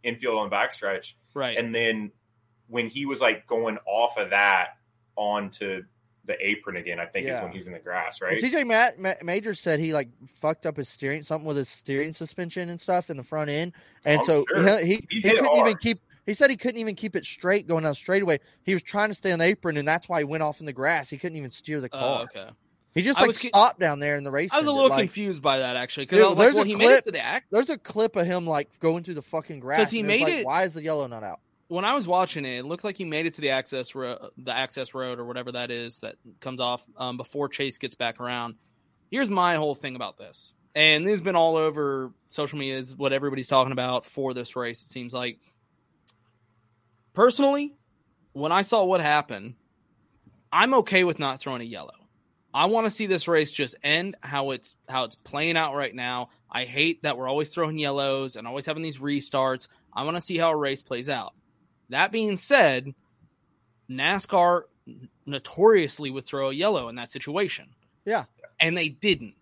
infield 0.02 0.38
on 0.38 0.48
backstretch, 0.50 1.12
Right. 1.34 1.58
and 1.58 1.74
then 1.74 2.10
when 2.68 2.88
he 2.88 3.04
was 3.04 3.20
like 3.20 3.46
going 3.46 3.76
off 3.86 4.16
of 4.16 4.30
that 4.30 4.78
onto 5.16 5.82
the 6.26 6.34
apron 6.46 6.76
again, 6.76 6.98
I 6.98 7.04
think 7.04 7.26
is 7.26 7.38
when 7.42 7.52
he's 7.52 7.66
in 7.66 7.74
the 7.74 7.78
grass, 7.78 8.22
right? 8.22 8.38
TJ 8.40 8.66
Matt, 8.66 8.98
Ma- 8.98 9.12
Major 9.22 9.54
said 9.54 9.78
he 9.78 9.92
like 9.92 10.08
fucked 10.36 10.64
up 10.64 10.78
his 10.78 10.88
steering, 10.88 11.22
something 11.22 11.46
with 11.46 11.58
his 11.58 11.68
steering 11.68 12.14
suspension 12.14 12.70
and 12.70 12.80
stuff 12.80 13.10
in 13.10 13.18
the 13.18 13.22
front 13.22 13.50
end, 13.50 13.74
and 14.06 14.20
I'm 14.20 14.24
so 14.24 14.46
sure. 14.56 14.78
he 14.78 14.86
he, 14.86 15.06
He 15.10 15.20
he 15.20 15.30
couldn't 15.34 15.56
even 15.56 15.76
keep. 15.76 16.00
He 16.26 16.32
said 16.32 16.48
he 16.48 16.56
couldn't 16.56 16.80
even 16.80 16.94
keep 16.94 17.16
it 17.16 17.26
straight 17.26 17.66
going 17.68 17.84
down 17.84 17.94
straightaway. 17.94 18.40
He 18.62 18.72
was 18.72 18.82
trying 18.82 19.10
to 19.10 19.14
stay 19.14 19.32
on 19.32 19.38
the 19.40 19.44
apron, 19.44 19.76
and 19.76 19.86
that's 19.86 20.08
why 20.08 20.20
he 20.20 20.24
went 20.24 20.42
off 20.42 20.60
in 20.60 20.64
the 20.66 20.72
grass. 20.72 21.10
He 21.10 21.18
couldn't 21.18 21.36
even 21.36 21.50
steer 21.50 21.82
the 21.82 21.90
Oh, 21.92 21.98
car. 21.98 22.22
okay. 22.22 22.48
He 22.94 23.02
just 23.02 23.20
like 23.20 23.32
stopped 23.32 23.80
down 23.80 23.98
there 23.98 24.16
in 24.16 24.22
the 24.24 24.30
race. 24.30 24.52
I 24.52 24.58
was 24.58 24.66
a 24.68 24.72
little 24.72 24.88
like- 24.90 25.00
confused 25.00 25.42
by 25.42 25.58
that 25.58 25.76
actually 25.76 26.06
because 26.06 26.22
I 26.22 26.28
was 26.28 26.38
like, 26.38 26.44
there's 26.44 26.54
well, 26.54 26.64
a 26.64 26.66
he 26.66 26.74
clip. 26.74 26.88
made 26.88 26.94
it 26.94 27.04
to 27.04 27.10
the 27.12 27.20
act. 27.20 27.46
There's 27.50 27.70
a 27.70 27.78
clip 27.78 28.14
of 28.16 28.24
him 28.26 28.46
like 28.46 28.78
going 28.78 29.02
through 29.02 29.14
the 29.14 29.22
fucking 29.22 29.58
grass 29.60 29.80
'Cause 29.80 29.90
he 29.90 30.00
it 30.00 30.04
made 30.04 30.20
like, 30.22 30.32
it- 30.32 30.46
Why 30.46 30.62
is 30.62 30.74
the 30.74 30.82
yellow 30.82 31.06
not 31.08 31.24
out? 31.24 31.40
when 31.68 31.84
I 31.84 31.94
was 31.94 32.06
watching 32.06 32.44
it, 32.44 32.58
it 32.58 32.64
looked 32.66 32.84
like 32.84 32.96
he 32.96 33.04
made 33.04 33.26
it 33.26 33.32
to 33.34 33.40
the 33.40 33.50
access 33.50 33.94
ro- 33.96 34.28
the 34.36 34.54
access 34.56 34.94
road 34.94 35.18
or 35.18 35.24
whatever 35.24 35.50
that 35.52 35.70
is 35.72 35.98
that 36.00 36.16
comes 36.40 36.60
off 36.60 36.84
um, 36.96 37.16
before 37.16 37.48
Chase 37.48 37.78
gets 37.78 37.94
back 37.96 38.20
around. 38.20 38.54
Here's 39.10 39.30
my 39.30 39.56
whole 39.56 39.74
thing 39.74 39.96
about 39.96 40.16
this, 40.18 40.54
and 40.76 41.04
this 41.06 41.12
has 41.12 41.20
been 41.20 41.36
all 41.36 41.56
over 41.56 42.12
social 42.28 42.58
media. 42.58 42.78
Is 42.78 42.94
what 42.94 43.12
everybody's 43.12 43.48
talking 43.48 43.72
about 43.72 44.06
for 44.06 44.34
this 44.34 44.54
race. 44.56 44.82
It 44.82 44.92
seems 44.92 45.12
like, 45.14 45.38
personally, 47.12 47.74
when 48.32 48.52
I 48.52 48.62
saw 48.62 48.84
what 48.84 49.00
happened, 49.00 49.54
I'm 50.52 50.74
okay 50.74 51.02
with 51.04 51.18
not 51.18 51.40
throwing 51.40 51.60
a 51.62 51.64
yellow. 51.64 52.03
I 52.56 52.66
want 52.66 52.86
to 52.86 52.90
see 52.90 53.06
this 53.06 53.26
race 53.26 53.50
just 53.50 53.74
end 53.82 54.14
how 54.20 54.52
it's 54.52 54.76
how 54.88 55.04
it's 55.04 55.16
playing 55.16 55.56
out 55.56 55.74
right 55.74 55.94
now. 55.94 56.28
I 56.48 56.64
hate 56.64 57.02
that 57.02 57.18
we're 57.18 57.26
always 57.28 57.48
throwing 57.48 57.78
yellows 57.78 58.36
and 58.36 58.46
always 58.46 58.64
having 58.64 58.84
these 58.84 58.98
restarts. 58.98 59.66
I 59.92 60.04
want 60.04 60.16
to 60.16 60.20
see 60.20 60.38
how 60.38 60.50
a 60.50 60.56
race 60.56 60.84
plays 60.84 61.08
out. 61.08 61.34
That 61.88 62.12
being 62.12 62.36
said, 62.36 62.94
NASCAR 63.90 64.62
notoriously 65.26 66.10
would 66.10 66.24
throw 66.24 66.50
a 66.50 66.54
yellow 66.54 66.88
in 66.88 66.94
that 66.96 67.10
situation, 67.10 67.68
Yeah, 68.04 68.24
and 68.60 68.76
they 68.76 68.88
didn't. 68.88 69.34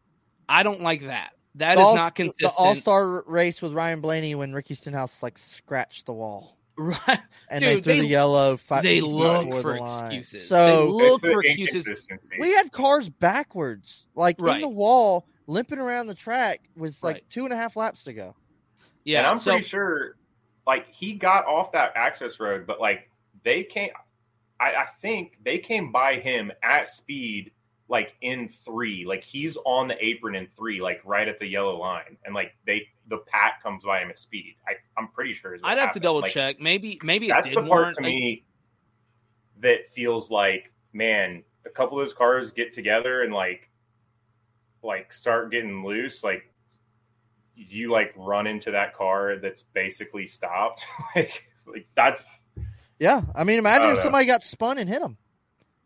I 0.48 0.62
don't 0.62 0.80
like 0.80 1.02
that. 1.02 1.32
That 1.56 1.74
The 1.76 1.82
is 1.82 1.86
All- 1.88 1.96
not 1.96 2.14
consistent. 2.14 2.52
The 2.56 2.62
All 2.62 2.74
Star 2.74 3.24
race 3.26 3.60
with 3.60 3.72
Ryan 3.74 4.00
Blaney 4.00 4.34
when 4.34 4.52
Ricky 4.54 4.74
Stenhouse 4.74 5.22
like 5.22 5.36
scratched 5.36 6.06
the 6.06 6.12
wall. 6.14 6.56
Right. 6.76 7.20
And 7.50 7.62
they 7.62 7.80
threw 7.82 7.92
they- 7.94 8.00
the 8.00 8.06
yellow. 8.06 8.56
Fi- 8.56 8.80
they 8.80 9.00
feet 9.00 9.04
look 9.04 9.46
before 9.46 9.60
for 9.62 9.72
the 9.74 9.80
line. 9.80 10.12
excuses. 10.12 10.48
So 10.48 10.56
They 10.86 10.90
look 10.90 11.20
for 11.20 11.40
excuses. 11.42 12.08
we 12.40 12.52
had 12.52 12.72
cars 12.72 13.08
backwards, 13.08 14.06
like 14.14 14.36
Right. 14.40 14.56
in 14.56 14.62
the 14.62 14.68
wall, 14.68 15.26
limping 15.46 15.78
around 15.78 16.06
the 16.06 16.14
track. 16.14 16.60
Was 16.76 17.02
like 17.02 17.16
Right. 17.16 17.30
two 17.30 17.44
and 17.44 17.52
a 17.52 17.56
half 17.56 17.76
laps 17.76 18.04
to 18.04 18.12
go. 18.14 18.34
Yeah, 19.04 19.18
and 19.20 19.26
I'm 19.28 19.38
so 19.38 19.52
pretty 19.52 19.66
sure, 19.66 20.16
like 20.66 20.88
he 20.90 21.12
got 21.14 21.44
off 21.46 21.72
that 21.72 21.92
access 21.94 22.40
road, 22.40 22.66
but 22.66 22.80
like 22.80 23.10
they 23.44 23.64
came. 23.64 23.90
I, 24.60 24.74
I 24.74 24.86
think 25.00 25.38
they 25.44 25.58
came 25.58 25.90
by 25.92 26.14
him 26.20 26.52
at 26.62 26.86
speed, 26.86 27.50
like 27.92 28.16
in 28.22 28.48
three, 28.48 29.04
like 29.06 29.22
he's 29.22 29.58
on 29.66 29.86
the 29.86 30.04
apron 30.04 30.34
in 30.34 30.48
three, 30.56 30.80
like 30.80 31.02
right 31.04 31.28
at 31.28 31.38
the 31.38 31.46
yellow 31.46 31.76
line, 31.78 32.16
and 32.24 32.34
like 32.34 32.52
they 32.66 32.88
the 33.06 33.18
pack 33.18 33.62
comes 33.62 33.84
by 33.84 34.00
him 34.00 34.08
at 34.08 34.18
speed. 34.18 34.56
I 34.66 34.72
I'm 34.98 35.08
pretty 35.08 35.34
sure. 35.34 35.54
is 35.54 35.60
I'd 35.62 35.76
have 35.78 35.92
to 35.92 36.00
double 36.00 36.22
Like, 36.22 36.32
check. 36.32 36.58
Maybe 36.58 36.98
maybe 37.02 37.26
it 37.26 37.34
That's 37.34 37.48
did 37.48 37.58
the 37.58 37.60
part 37.60 37.68
warrant, 37.68 37.96
to 37.98 38.02
like- 38.02 38.10
me 38.14 38.44
that 39.60 39.88
feels 39.94 40.30
like 40.30 40.72
man, 40.94 41.42
a 41.66 41.70
couple 41.70 42.00
of 42.00 42.06
those 42.06 42.14
cars 42.14 42.52
get 42.52 42.72
together 42.72 43.20
and 43.22 43.32
like 43.34 43.68
like 44.82 45.12
start 45.12 45.50
getting 45.52 45.84
loose, 45.84 46.24
like 46.24 46.50
you 47.54 47.90
like 47.90 48.14
run 48.16 48.46
into 48.46 48.70
that 48.70 48.94
car 48.94 49.36
that's 49.36 49.62
basically 49.62 50.26
stopped. 50.26 50.86
like, 51.14 51.46
like 51.66 51.86
that's 51.94 52.26
Yeah, 52.98 53.22
I 53.34 53.44
mean, 53.44 53.58
imagine 53.58 53.88
I 53.88 53.90
if 53.90 53.96
know. 53.98 54.02
somebody 54.04 54.24
got 54.26 54.42
spun 54.42 54.78
and 54.78 54.88
hit 54.88 55.02
him. 55.02 55.18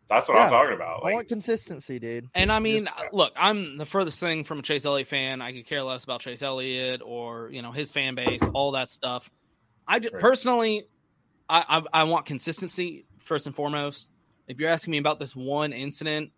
That's 0.09 0.27
what 0.27 0.37
Yeah. 0.37 0.45
I'm 0.45 0.49
talking 0.51 0.73
about. 0.75 1.01
I 1.05 1.13
want 1.13 1.27
consistency, 1.27 1.99
dude. 1.99 2.27
And 2.33 2.51
I 2.51 2.59
mean, 2.59 2.87
look, 3.11 3.33
I'm 3.35 3.77
the 3.77 3.85
furthest 3.85 4.19
thing 4.19 4.43
from 4.43 4.59
a 4.59 4.61
Chase 4.61 4.85
Elliott 4.85 5.07
fan. 5.07 5.41
I 5.41 5.51
could 5.53 5.65
care 5.67 5.83
less 5.83 6.03
about 6.03 6.21
Chase 6.21 6.41
Elliott 6.41 7.01
or 7.03 7.49
you 7.51 7.61
know 7.61 7.71
his 7.71 7.91
fan 7.91 8.15
base, 8.15 8.41
all 8.53 8.71
that 8.73 8.89
stuff. 8.89 9.29
I 9.87 9.99
just, 9.99 10.13
Right. 10.13 10.21
personally, 10.21 10.87
I, 11.49 11.63
I 11.93 12.01
I 12.01 12.03
want 12.05 12.25
consistency 12.25 13.05
first 13.23 13.45
and 13.47 13.55
foremost. 13.55 14.09
If 14.47 14.59
you're 14.59 14.69
asking 14.69 14.91
me 14.91 14.97
about 14.97 15.19
this 15.19 15.35
one 15.35 15.73
incident, 15.73 16.31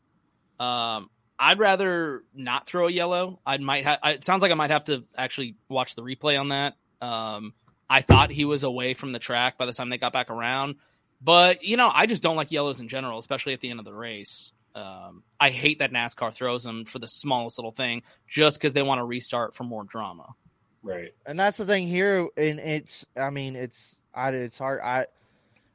um, 0.60 1.10
I'd 1.38 1.60
rather 1.60 2.24
not 2.34 2.68
throw 2.68 2.88
a 2.88 2.92
yellow. 2.92 3.40
I 3.46 3.58
might. 3.58 3.84
have. 3.86 4.00
it 4.04 4.24
sounds 4.24 4.42
like 4.42 4.52
I 4.52 4.56
might 4.56 4.72
have 4.72 4.86
to 4.86 5.04
actually 5.18 5.56
watch 5.70 5.96
the 5.96 6.02
replay 6.02 6.40
on 6.40 6.50
that. 6.50 6.74
Um, 7.02 7.54
I 7.90 8.02
thought 8.02 8.30
he 8.32 8.46
was 8.46 8.64
away 8.64 8.94
from 8.94 9.14
the 9.14 9.20
track 9.20 9.58
by 9.58 9.66
the 9.66 9.74
time 9.74 9.90
they 9.90 9.98
got 9.98 10.12
back 10.14 10.30
around, 10.30 10.76
but 11.22 11.64
you 11.64 11.78
know, 11.78 11.90
I 11.94 12.06
just 12.06 12.24
don't 12.24 12.36
like 12.36 12.52
yellows 12.52 12.80
in 12.80 12.88
general, 12.88 13.20
especially 13.20 13.54
at 13.54 13.60
the 13.62 13.70
end 13.70 13.80
of 13.80 13.86
the 13.86 13.94
race. 13.94 14.54
Um, 14.76 15.24
I 15.40 15.50
hate 15.50 15.80
that 15.80 15.92
NASCAR 15.92 16.34
throws 16.34 16.64
them 16.64 16.86
for 16.86 17.00
the 17.00 17.08
smallest 17.08 17.58
little 17.58 17.72
thing 17.72 18.04
just 18.28 18.60
because 18.60 18.74
they 18.74 18.84
want 18.84 19.00
to 19.00 19.04
restart 19.06 19.56
for 19.56 19.64
more 19.64 19.84
drama. 19.84 20.28
right. 20.84 21.14
And 21.26 21.40
that's 21.40 21.58
the 21.58 21.66
thing 21.66 21.88
here, 21.88 22.28
and 22.38 22.60
it's. 22.60 23.06
I 23.18 23.30
mean, 23.32 23.56
it's. 23.56 23.98
I. 24.14 24.30
It's 24.30 24.58
hard. 24.58 24.80
I. 24.82 25.08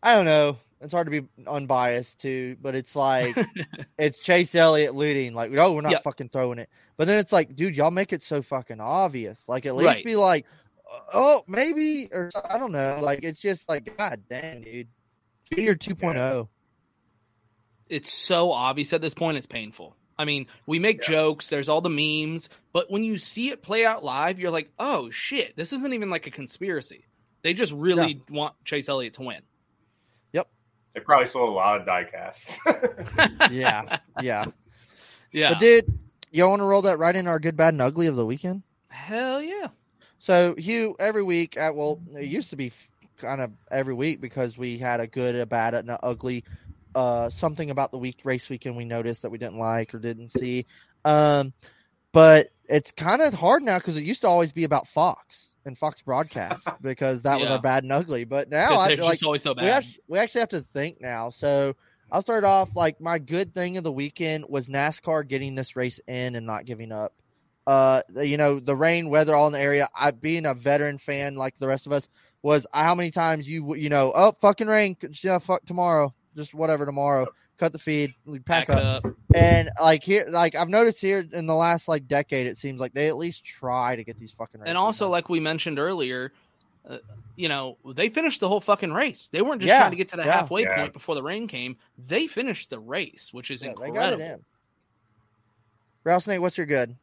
I 0.03 0.12
don't 0.14 0.24
know. 0.26 0.59
It's 0.80 0.92
hard 0.92 1.07
to 1.07 1.22
be 1.22 1.26
unbiased 1.47 2.20
too, 2.20 2.57
but 2.61 2.74
it's 2.74 2.95
like 2.95 3.36
it's 3.99 4.18
Chase 4.18 4.55
Elliott 4.55 4.95
looting. 4.95 5.32
Like, 5.32 5.51
no, 5.51 5.72
we're 5.72 5.80
not 5.80 5.92
Yeah. 5.92 5.99
fucking 6.01 6.28
throwing 6.28 6.59
it. 6.59 6.68
But 6.99 7.07
then 7.09 7.18
it's 7.18 7.32
like, 7.32 7.57
dude, 7.57 7.74
y'all 7.76 7.90
make 7.90 8.12
it 8.12 8.20
so 8.22 8.42
fucking 8.42 8.80
obvious. 8.80 9.49
Like, 9.49 9.64
at 9.64 9.74
least 9.76 9.86
Right. 9.88 10.05
be 10.05 10.14
like, 10.16 10.45
oh, 11.14 11.42
maybe, 11.49 12.11
or 12.12 12.30
I 12.51 12.59
don't 12.59 12.72
know. 12.72 12.99
Like, 13.01 13.24
it's 13.24 13.40
just 13.40 13.66
like, 13.66 13.97
god 13.97 14.24
damn, 14.28 14.61
dude, 14.61 14.88
be 15.51 15.62
your 15.62 15.74
2.0. 15.74 16.49
It's 17.88 18.12
so 18.12 18.51
obvious 18.51 18.92
at 18.92 19.01
this 19.01 19.14
point; 19.14 19.36
it's 19.36 19.47
painful. 19.47 19.97
I 20.18 20.24
mean, 20.24 20.47
we 20.66 20.78
make 20.78 21.03
jokes. 21.03 21.49
There's 21.49 21.68
all 21.68 21.80
the 21.80 21.90
memes, 21.90 22.49
but 22.72 22.90
when 22.90 23.05
you 23.05 23.18
see 23.18 23.51
it 23.51 23.62
play 23.62 23.84
out 23.84 24.05
live, 24.05 24.38
you're 24.38 24.51
like, 24.51 24.70
"Oh 24.78 25.11
shit! 25.11 25.57
This 25.57 25.72
isn't 25.72 25.92
even 25.92 26.11
like 26.11 26.26
a 26.26 26.30
conspiracy. 26.30 27.07
They 27.42 27.53
just 27.53 27.72
really 27.72 28.22
want 28.30 28.55
Chase 28.64 28.88
Elliott 28.88 29.14
to 29.14 29.22
win." 29.22 29.42
Yep. 30.32 30.49
They 30.95 31.01
probably 31.01 31.26
sold 31.26 31.51
a 31.51 31.53
lot 31.53 31.80
of 31.80 31.86
die 31.86 32.05
casts. 32.05 32.59
yeah, 33.51 33.99
yeah, 34.22 34.47
Yeah. 35.32 35.51
But 35.51 35.61
dude, 35.61 35.99
y'all 36.30 36.51
want 36.51 36.61
to 36.61 36.66
roll 36.66 36.82
that 36.82 36.99
right 36.99 37.14
in 37.14 37.26
our 37.26 37.38
good, 37.38 37.57
bad, 37.57 37.74
and 37.74 37.82
ugly 37.82 38.07
of 38.07 38.16
the 38.16 38.26
weekend? 38.26 38.62
Hell 38.88 39.42
yeah. 39.42 39.68
So 40.18 40.55
Hugh, 40.57 40.97
every 40.99 41.22
week, 41.22 41.57
at, 41.57 41.74
well, 41.74 42.01
it 42.16 42.26
used 42.26 42.51
to 42.51 42.57
be 42.57 42.72
kind 43.19 43.41
of 43.41 43.53
every 43.71 43.95
week 43.95 44.21
because 44.21 44.57
we 44.57 44.79
had 44.79 45.01
a 45.01 45.07
good, 45.07 45.35
a 45.37 45.47
bad, 45.47 45.75
and 45.75 45.91
an 45.91 45.99
ugly. 46.03 46.45
Uh, 46.95 47.29
something 47.29 47.71
about 47.71 47.91
the 47.91 47.99
week 47.99 48.19
race 48.23 48.49
weekend 48.49 48.77
we 48.77 48.85
noticed 48.85 49.23
that 49.23 49.31
we 49.31 49.39
didn't 49.39 49.59
like 49.59 49.95
or 49.95 49.99
didn't 49.99 50.31
see. 50.31 50.67
Um, 51.05 51.53
but 52.12 52.49
it's 52.69 52.93
kind 52.93 53.21
of 53.21 53.35
hard 53.35 53.62
now 53.62 53.79
because 53.79 53.97
it 53.97 54.05
used 54.05 54.23
to 54.23 54.29
always 54.29 54.53
be 54.53 54.65
about 54.65 54.87
Fox 54.87 55.51
and 55.65 55.77
Fox 55.77 56.03
broadcast 56.03 56.69
because 56.81 57.23
that 57.23 57.41
was 57.41 57.51
our 57.51 57.61
bad 57.61 57.83
and 57.83 57.93
ugly. 57.93 58.25
But 58.25 58.49
now 58.49 58.75
I 58.75 58.95
like 58.95 59.23
always 59.23 59.43
so 59.43 59.55
we 59.55 59.62
actually, 59.69 59.99
we 60.09 60.19
actually 60.19 60.41
have 60.41 60.49
to 60.51 60.61
think 60.61 61.01
now. 61.01 61.31
So 61.31 61.75
I'll 62.12 62.23
start 62.23 62.45
off 62.45 62.77
like 62.77 63.01
my 63.01 63.19
good 63.19 63.53
thing 63.53 63.77
of 63.77 63.85
the 63.85 63.93
weekend 63.93 64.47
was 64.49 64.69
NASCAR 64.69 65.27
getting 65.27 65.55
this 65.55 65.75
race 65.75 66.01
in 66.07 66.37
and 66.37 66.47
not 66.47 66.65
giving 66.65 66.93
up. 66.93 67.12
Uh, 67.67 68.03
you 68.17 68.37
know, 68.37 68.61
the 68.61 68.77
rain, 68.77 69.09
weather, 69.09 69.35
all 69.35 69.47
in 69.47 69.53
the 69.55 69.61
area. 69.61 69.89
I 69.99 70.11
being 70.11 70.45
a 70.45 70.53
veteran 70.55 70.99
fan 70.99 71.35
like 71.35 71.57
the 71.59 71.67
rest 71.67 71.87
of 71.87 71.93
us 71.93 72.09
was 72.43 72.67
how 72.75 72.95
many 72.95 73.11
times 73.11 73.49
you 73.49 73.75
you 73.75 73.89
know 73.89 74.12
oh 74.15 74.33
fucking 74.43 74.67
rain 74.67 74.95
yeah 75.23 75.39
fuck 75.39 75.65
tomorrow 75.65 76.12
just 76.37 76.53
whatever 76.53 76.85
tomorrow 76.85 77.27
cut 77.59 77.73
the 77.73 77.79
feed 77.79 78.11
pack, 78.45 78.69
Back 78.69 78.71
up. 78.71 79.05
up. 79.07 79.15
and 79.35 79.71
like 79.81 80.05
here 80.05 80.27
like 80.29 80.55
I've 80.55 80.69
noticed 80.69 81.01
here 81.01 81.25
in 81.33 81.47
the 81.47 81.55
last 81.55 81.89
like 81.89 82.07
decade 82.07 82.47
it 82.47 82.59
seems 82.59 82.81
like 82.81 82.93
they 82.93 83.09
at 83.09 83.17
least 83.17 83.47
try 83.47 83.97
to 83.97 84.05
get 84.05 84.19
these 84.19 84.33
fucking 84.33 84.61
And 84.67 84.77
also, 84.77 85.09
like 85.09 85.31
we 85.31 85.41
mentioned 85.41 85.79
earlier, 85.79 86.33
uh, 86.87 86.99
you 87.35 87.49
know, 87.49 87.79
they 87.95 88.11
finished 88.11 88.41
the 88.41 88.49
whole 88.49 88.61
fucking 88.61 88.93
race. 88.93 89.31
They 89.33 89.41
weren't 89.41 89.62
just 89.62 89.71
Yeah, 89.71 89.79
trying 89.79 89.93
to 89.93 89.97
get 89.97 90.11
to 90.11 90.17
the 90.17 90.25
yeah. 90.25 90.33
halfway 90.33 90.62
Yeah. 90.65 90.75
point 90.77 90.93
before 90.93 91.15
the 91.15 91.23
rain 91.23 91.49
came. 91.49 91.79
They 91.97 92.27
finished 92.27 92.69
the 92.69 92.79
race, 92.79 93.31
which 93.33 93.51
is 93.51 93.62
Yeah, 93.62 93.69
they 93.69 93.87
incredible. 93.89 94.19
got 94.19 94.21
it 94.21 94.33
in. 94.33 94.45
Rattlesnake, 96.05 96.41
what's 96.43 96.59
your 96.59 96.67
good? 96.67 96.97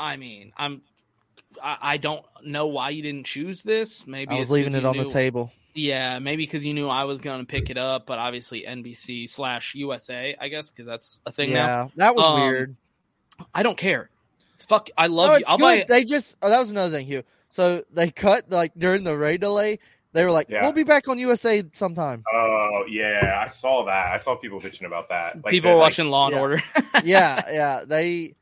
I 0.00 0.16
mean, 0.16 0.52
I'm. 0.56 0.82
I, 1.62 1.76
I 1.80 1.96
don't 1.98 2.24
know 2.44 2.68
why 2.68 2.90
you 2.90 3.02
didn't 3.02 3.26
choose 3.26 3.62
this. 3.62 4.06
Maybe 4.06 4.30
I 4.30 4.34
was 4.38 4.42
it's 4.44 4.48
'cause 4.48 4.52
leaving 4.54 4.74
it 4.74 4.82
you 4.82 4.88
on 4.88 4.96
the 4.96 5.08
table. 5.10 5.52
Yeah, 5.74 6.18
maybe 6.18 6.44
because 6.44 6.64
you 6.64 6.74
knew 6.74 6.88
I 6.88 7.04
was 7.04 7.18
going 7.20 7.40
to 7.40 7.46
pick 7.46 7.70
it 7.70 7.76
up, 7.78 8.06
but 8.06 8.18
obviously 8.18 8.64
NBC 8.66 9.28
slash 9.28 9.74
USA, 9.76 10.36
I 10.40 10.48
guess, 10.48 10.70
because 10.70 10.86
that's 10.86 11.20
a 11.26 11.32
thing 11.32 11.52
now. 11.52 11.66
Yeah, 11.84 11.88
that 11.96 12.14
was 12.16 12.24
Um, 12.24 12.40
weird. 12.40 12.76
I 13.54 13.62
don't 13.62 13.76
care. 13.78 14.10
Fuck, 14.58 14.90
I 14.98 15.06
love 15.08 15.30
no, 15.30 15.36
you. 15.36 15.44
I'll 15.46 15.58
good. 15.58 15.62
buy 15.62 15.74
it. 15.76 15.86
They 15.88 16.04
just 16.04 16.36
oh, 16.42 16.48
that 16.50 16.58
was 16.60 16.70
another 16.70 16.90
thing, 16.96 17.06
Hugh. 17.06 17.22
So 17.50 17.82
they 17.92 18.10
cut 18.10 18.50
like 18.50 18.72
during 18.76 19.04
the 19.04 19.16
rain 19.16 19.40
delay. 19.40 19.78
They 20.12 20.24
were 20.24 20.30
like, 20.32 20.48
Yeah. 20.50 20.62
"We'll 20.62 20.72
be 20.72 20.82
back 20.82 21.08
on 21.08 21.18
USA 21.20 21.62
sometime." 21.74 22.24
Oh 22.32 22.84
yeah, 22.88 23.40
I 23.44 23.48
saw 23.48 23.84
that. 23.86 24.12
I 24.12 24.16
saw 24.18 24.34
people 24.36 24.60
bitching 24.60 24.86
about 24.86 25.08
that. 25.08 25.36
Like, 25.36 25.50
People 25.50 25.70
the- 25.70 25.74
were 25.74 25.80
like, 25.80 25.86
watching 25.86 26.06
Law 26.10 26.26
and 26.26 26.34
yeah. 26.34 26.40
Order. 26.40 26.62
yeah, 27.04 27.42
yeah. 27.52 27.84
They 27.86 28.34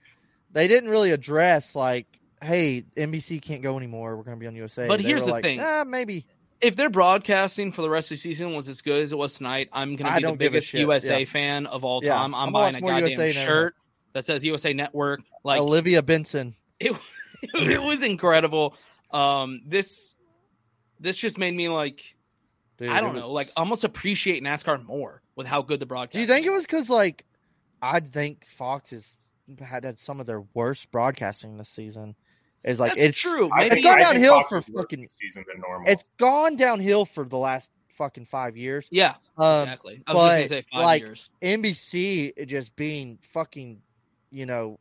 they 0.53 0.69
didn't 0.69 0.91
really 0.91 1.11
address 1.13 1.75
like, 1.75 2.07
"Hey, 2.43 2.85
NBC 2.97 3.41
can't 3.43 3.63
go 3.63 3.77
anymore. 3.77 4.17
We're 4.17 4.25
going 4.25 4.37
to 4.37 4.41
be 4.41 4.47
on 4.47 4.55
USA." 4.57 4.87
But 4.89 4.99
They 5.01 5.09
here's 5.09 5.25
the 5.25 5.33
like, 5.33 5.45
thing. 5.45 5.61
Ah, 5.61 5.85
maybe. 5.87 6.27
if 6.61 6.75
their 6.77 6.91
broadcasting 6.91 7.73
for 7.73 7.83
the 7.83 7.91
rest 7.91 8.11
of 8.11 8.17
the 8.17 8.21
season 8.21 8.55
was 8.55 8.69
as 8.69 8.83
good 8.83 9.03
as 9.03 9.13
it 9.13 9.19
was 9.19 9.35
tonight, 9.35 9.69
I'm 9.73 9.97
going 9.97 9.99
to 9.99 10.05
be 10.05 10.15
the 10.15 10.21
don't 10.21 10.39
give 10.39 10.53
a 10.53 10.57
biggest 10.57 10.73
USA 10.75 11.21
yeah. 11.21 11.25
fan 11.27 11.67
of 11.67 11.85
all 11.85 12.01
Yeah, 12.03 12.15
time. 12.17 12.35
I'm 12.35 12.47
I'm 12.47 12.53
buying 12.53 12.75
a 12.75 12.81
goddamn 12.81 13.09
USA 13.09 13.33
shirt 13.33 13.75
that 14.13 14.25
says 14.25 14.45
USA 14.45 14.73
Network. 14.73 15.21
Like 15.45 15.61
Olivia 15.61 16.03
Benson. 16.03 16.55
it, 16.81 16.97
it 17.43 17.83
was 17.83 18.03
incredible. 18.03 18.75
Um, 19.11 19.61
this 19.67 20.15
this 21.01 21.17
just 21.17 21.39
made 21.39 21.55
me 21.55 21.69
like 21.69 22.17
Dude, 22.79 22.89
I 22.89 23.01
don't 23.01 23.15
know, 23.17 23.31
like 23.33 23.51
almost 23.57 23.85
appreciate 23.85 24.43
NASCAR 24.43 24.85
more 24.85 25.23
with 25.37 25.47
how 25.47 25.63
good 25.63 25.81
the 25.81 25.87
broadcast. 25.87 26.13
Do 26.15 26.21
you 26.21 26.27
think 26.27 26.47
it 26.47 26.51
was 26.51 26.63
because 26.65 26.89
like 26.89 27.25
I 27.83 28.01
think 28.01 28.45
Fox 28.47 28.91
has 28.91 29.17
had, 29.61 29.85
had 29.85 29.99
some 29.99 30.21
of 30.21 30.27
their 30.27 30.43
worst 30.55 30.91
broadcasting 30.91 31.57
this 31.57 31.69
season? 31.69 32.15
Is 32.65 32.81
like 32.81 32.93
That's 32.93 33.11
it's 33.11 33.19
true. 33.19 33.51
Maybe 33.55 33.77
it's 33.77 33.85
gone 33.87 33.99
downhill 33.99 34.43
for 34.45 34.61
fucking. 34.61 35.07
season 35.09 35.45
than 35.51 35.61
normal. 35.61 35.89
It's 35.91 36.05
gone 36.19 36.57
downhill 36.57 37.05
for 37.05 37.25
the 37.25 37.39
last 37.39 37.71
fucking 37.99 38.25
five 38.25 38.57
years. 38.57 38.89
yeah, 38.91 39.15
Um, 39.37 39.63
exactly. 39.63 40.03
I 40.07 40.15
was 40.15 40.23
just 40.23 40.31
but, 40.31 40.37
gonna 40.37 40.49
say 40.49 40.65
five 40.73 40.85
like, 40.85 41.03
years. 41.03 41.31
NBC 41.43 42.47
just 42.47 42.75
being 42.77 43.19
fucking, 43.23 43.81
you 44.31 44.47
know, 44.47 44.79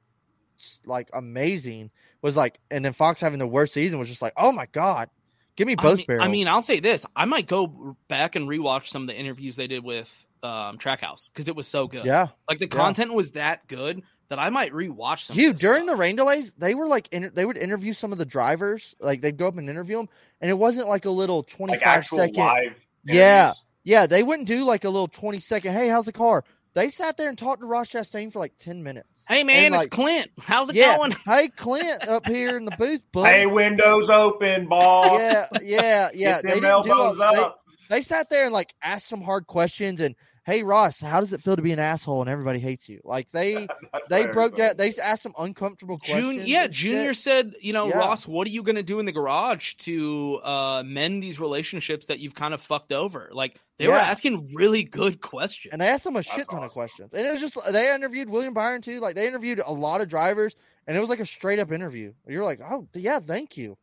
like 0.85 1.09
amazing 1.13 1.91
was 2.21 2.37
like, 2.37 2.59
and 2.71 2.83
then 2.83 2.93
Fox 2.93 3.21
having 3.21 3.39
the 3.39 3.47
worst 3.47 3.73
season 3.73 3.99
was 3.99 4.07
just 4.07 4.21
like, 4.21 4.33
oh 4.37 4.51
my 4.51 4.67
god, 4.71 5.09
give 5.55 5.67
me 5.67 5.75
both 5.75 5.85
I 5.85 5.95
mean, 5.95 6.05
barrels. 6.07 6.25
I 6.25 6.27
mean, 6.29 6.47
I'll 6.47 6.61
say 6.61 6.79
this: 6.79 7.05
I 7.15 7.25
might 7.25 7.47
go 7.47 7.95
back 8.07 8.35
and 8.35 8.47
rewatch 8.47 8.87
some 8.87 9.03
of 9.03 9.07
the 9.07 9.15
interviews 9.15 9.55
they 9.55 9.67
did 9.67 9.83
with 9.83 10.25
um, 10.43 10.77
Trackhouse 10.77 11.29
because 11.31 11.47
it 11.47 11.55
was 11.55 11.67
so 11.67 11.87
good. 11.87 12.05
yeah, 12.05 12.27
like 12.49 12.59
the 12.59 12.65
yeah. 12.65 12.75
content 12.75 13.13
was 13.13 13.31
that 13.31 13.67
good 13.67 14.01
that 14.29 14.39
I 14.39 14.49
might 14.49 14.73
rewatch 14.73 15.21
some. 15.25 15.37
you 15.37 15.53
during 15.53 15.83
stuff. 15.83 15.95
the 15.95 15.99
rain 15.99 16.15
delays, 16.15 16.53
they 16.53 16.75
were 16.75 16.87
like, 16.87 17.07
inter- 17.11 17.29
they 17.29 17.45
would 17.45 17.57
interview 17.57 17.93
some 17.93 18.11
of 18.11 18.17
the 18.17 18.25
drivers, 18.25 18.95
like 18.99 19.21
they'd 19.21 19.37
go 19.37 19.47
up 19.47 19.57
and 19.57 19.69
interview 19.69 19.97
them, 19.97 20.09
and 20.41 20.49
it 20.51 20.55
wasn't 20.55 20.87
like 20.89 21.05
a 21.05 21.09
little 21.09 21.43
twenty 21.43 21.73
like 21.83 22.03
second. 22.03 22.35
live. 22.35 22.75
Yeah, 23.05 23.53
yeah, 23.83 24.05
they 24.07 24.23
wouldn't 24.23 24.47
do 24.47 24.63
like 24.63 24.83
a 24.83 24.89
little 24.89 25.07
twenty 25.07 25.39
second. 25.39 25.73
Hey, 25.73 25.87
how's 25.87 26.05
the 26.05 26.11
car? 26.13 26.43
They 26.73 26.89
sat 26.89 27.17
there 27.17 27.27
and 27.29 27.37
talked 27.37 27.61
to 27.61 27.65
Ross 27.65 27.89
Chastain 27.89 28.31
for 28.31 28.37
like 28.37 28.53
ten 28.59 28.83
minutes. 28.83 29.23
Hey 29.27 29.43
man, 29.43 29.73
And, 29.73 29.75
it's 29.75 29.87
Clint. 29.87 30.29
How's 30.39 30.69
it 30.69 30.75
yeah, 30.75 30.95
going? 30.97 31.11
hey 31.25 31.47
Clint 31.49 32.07
up 32.07 32.27
here 32.27 32.55
in 32.57 32.65
the 32.65 32.75
booth, 32.77 33.01
bud. 33.11 33.25
Hey, 33.25 33.45
windows 33.47 34.09
open, 34.11 34.67
boss. 34.67 35.19
yeah, 35.19 35.45
yeah, 35.63 36.09
yeah. 36.13 36.41
Get 36.41 36.43
They 36.43 36.49
them 36.59 36.61
didn't 36.61 36.83
do 36.83 36.91
all, 36.91 37.01
elbows 37.07 37.17
they, 37.17 37.41
up. 37.41 37.59
they 37.89 38.01
sat 38.01 38.29
there 38.29 38.43
and 38.43 38.53
like 38.53 38.75
asked 38.83 39.07
some 39.07 39.21
hard 39.21 39.47
questions 39.47 40.01
and 40.01 40.15
"Hey 40.47 40.63
Ross, 40.63 40.99
how 41.01 41.19
does 41.19 41.33
it 41.33 41.41
feel 41.41 41.57
to 41.57 41.61
be 41.61 41.73
an 41.73 41.79
asshole 41.79 42.21
and 42.21 42.29
everybody 42.29 42.57
hates 42.59 42.87
you?" 42.87 43.01
Like 43.03 43.27
they 43.33 43.67
they 44.09 44.25
broke 44.27 44.51
so- 44.53 44.57
down. 44.57 44.77
They 44.77 44.91
asked 45.03 45.21
some 45.23 45.33
uncomfortable 45.37 45.99
questions. 45.99 46.37
June, 46.37 46.47
yeah, 46.47 46.67
Junior 46.67 47.13
shit. 47.13 47.17
said, 47.23 47.55
you 47.59 47.73
know, 47.73 47.89
Yeah. 47.89 47.97
Ross, 47.99 48.25
what 48.25 48.47
are 48.47 48.49
you 48.49 48.63
going 48.63 48.77
to 48.77 48.83
do 48.83 48.99
in 48.99 49.05
the 49.05 49.11
garage 49.11 49.73
to 49.79 50.39
uh, 50.43 50.83
mend 50.85 51.21
these 51.21 51.37
relationships 51.39 52.05
that 52.07 52.19
you've 52.19 52.33
kind 52.33 52.53
of 52.53 52.61
fucked 52.61 52.93
over? 52.93 53.29
Like 53.33 53.59
they 53.77 53.87
were 53.89 53.93
asking 53.93 54.55
really 54.55 54.83
good 54.83 55.19
questions. 55.21 55.73
and 55.73 55.81
they 55.81 55.87
asked 55.89 56.05
them 56.05 56.15
a 56.15 56.19
That's 56.19 56.31
shit 56.33 56.49
ton 56.49 56.63
of 56.63 56.71
questions. 56.71 57.13
And 57.13 57.27
it 57.27 57.29
was 57.29 57.41
just 57.41 57.57
they 57.71 57.93
interviewed 57.93 58.29
William 58.29 58.53
Byron 58.53 58.81
too. 58.81 59.01
Like 59.01 59.15
they 59.15 59.27
interviewed 59.27 59.61
a 59.63 59.73
lot 59.73 59.99
of 60.01 60.07
drivers, 60.07 60.55
and 60.87 60.95
it 60.95 60.99
was 61.01 61.09
like 61.09 61.19
a 61.19 61.25
straight 61.25 61.59
up 61.59 61.71
interview. 61.73 62.13
You're 62.25 62.45
like, 62.45 62.61
oh 62.63 62.87
yeah, 62.95 63.19
thank 63.19 63.57
you. 63.57 63.77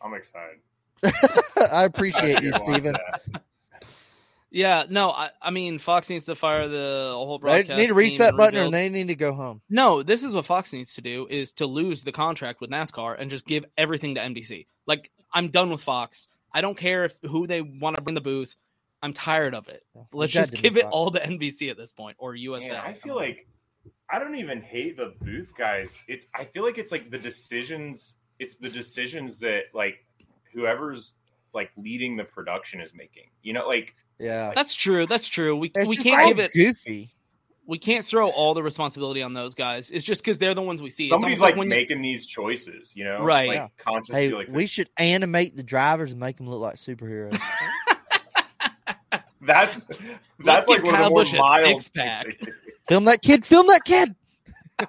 I'm 0.00 0.12
excited. 0.14 0.58
I 1.72 1.84
appreciate 1.84 2.42
you, 2.42 2.50
Watch 2.52 2.60
Steven. 2.66 2.92
that. 2.92 3.42
Yeah, 4.50 4.84
no, 4.88 5.10
I, 5.10 5.30
I 5.42 5.50
mean, 5.50 5.78
Fox 5.78 6.08
needs 6.08 6.24
to 6.26 6.34
fire 6.34 6.68
the 6.68 7.10
whole 7.14 7.38
They 7.38 7.42
broadcast. 7.42 7.78
need 7.78 7.90
a 7.90 7.94
reset 7.94 8.28
and 8.28 8.36
button, 8.38 8.58
or 8.58 8.62
rebuild. 8.64 8.74
they 8.74 8.88
need 8.88 9.08
to 9.08 9.14
go 9.14 9.34
home. 9.34 9.60
No, 9.68 10.02
this 10.02 10.22
is 10.24 10.32
what 10.34 10.46
Fox 10.46 10.72
needs 10.72 10.94
to 10.94 11.02
do: 11.02 11.26
is 11.28 11.52
to 11.54 11.66
lose 11.66 12.02
the 12.02 12.12
contract 12.12 12.60
with 12.60 12.70
NASCAR 12.70 13.16
and 13.18 13.30
just 13.30 13.44
give 13.46 13.66
everything 13.76 14.14
to 14.14 14.20
NBC. 14.22 14.66
Like, 14.86 15.10
I'm 15.32 15.50
done 15.50 15.70
with 15.70 15.82
Fox. 15.82 16.28
I 16.52 16.62
don't 16.62 16.76
care 16.76 17.04
if 17.04 17.14
who 17.22 17.46
they 17.46 17.60
want 17.60 17.96
to 17.96 18.02
bring 18.02 18.14
the 18.14 18.22
booth. 18.22 18.56
I'm 19.02 19.12
tired 19.12 19.54
of 19.54 19.68
it. 19.68 19.84
Let's 20.12 20.32
just 20.32 20.54
give 20.54 20.76
it 20.76 20.82
Fox. 20.84 20.92
all 20.92 21.10
to 21.10 21.20
NBC 21.20 21.70
at 21.70 21.76
this 21.76 21.92
point 21.92 22.16
or 22.18 22.34
USA. 22.34 22.70
Man, 22.70 22.76
I 22.78 22.94
feel 22.94 23.14
like 23.14 23.46
I 24.10 24.18
don't 24.18 24.36
even 24.36 24.62
hate 24.62 24.96
the 24.96 25.12
booth 25.20 25.52
guys. 25.58 26.02
It's 26.08 26.26
I 26.34 26.44
feel 26.44 26.64
like 26.64 26.78
it's 26.78 26.90
like 26.90 27.10
the 27.10 27.18
decisions. 27.18 28.16
It's 28.38 28.56
the 28.56 28.70
decisions 28.70 29.38
that 29.38 29.64
like 29.74 30.04
whoever's 30.54 31.12
like 31.52 31.70
leading 31.76 32.16
the 32.16 32.24
production 32.24 32.80
is 32.80 32.92
making. 32.94 33.30
You 33.42 33.52
know, 33.52 33.68
like 33.68 33.94
Yeah, 34.18 34.52
That's 34.54 34.74
true. 34.74 35.06
That's 35.06 35.28
true. 35.28 35.56
We 35.56 35.70
It's 35.74 35.88
we 35.88 35.96
just 35.96 36.06
can't 36.06 36.28
give 36.36 36.44
it. 36.44 36.52
goofy. 36.52 37.10
We 37.66 37.78
can't 37.78 38.04
throw 38.04 38.30
all 38.30 38.54
the 38.54 38.62
responsibility 38.62 39.22
on 39.22 39.34
those 39.34 39.54
guys. 39.54 39.90
It's 39.90 40.04
just 40.04 40.22
because 40.22 40.38
they're 40.38 40.54
the 40.54 40.62
ones 40.62 40.80
we 40.80 40.88
see. 40.90 41.04
It's 41.04 41.10
somebody's 41.10 41.38
almost 41.40 41.42
like, 41.52 41.56
when 41.58 41.66
you- 41.70 41.76
making 41.76 42.00
these 42.02 42.24
choices. 42.26 42.94
You 42.96 43.04
know, 43.04 43.22
Right. 43.22 43.48
Like 43.48 43.56
Yeah. 43.56 43.68
conscious. 43.76 44.14
Hey, 44.14 44.30
like 44.30 44.48
we 44.50 44.66
should 44.66 44.88
animate 44.96 45.54
the 45.56 45.62
drivers 45.62 46.10
and 46.12 46.18
make 46.20 46.38
them 46.38 46.48
look 46.48 46.60
like 46.60 46.76
superheroes. 46.76 47.38
that's 49.40 49.88
Let's 49.88 50.00
that's 50.44 50.66
get 50.66 50.68
like 50.68 50.84
one 50.84 50.94
of 50.94 51.00
Kyle 51.00 51.04
the 51.04 51.10
more 51.10 51.20
Busch 51.20 51.32
a 51.34 51.36
mild 51.36 51.82
six-pack. 51.82 52.26
film 52.88 53.04
that 53.04 53.22
kid. 53.22 53.46
Film 53.46 53.66
that 53.68 53.84
kid. 53.84 54.14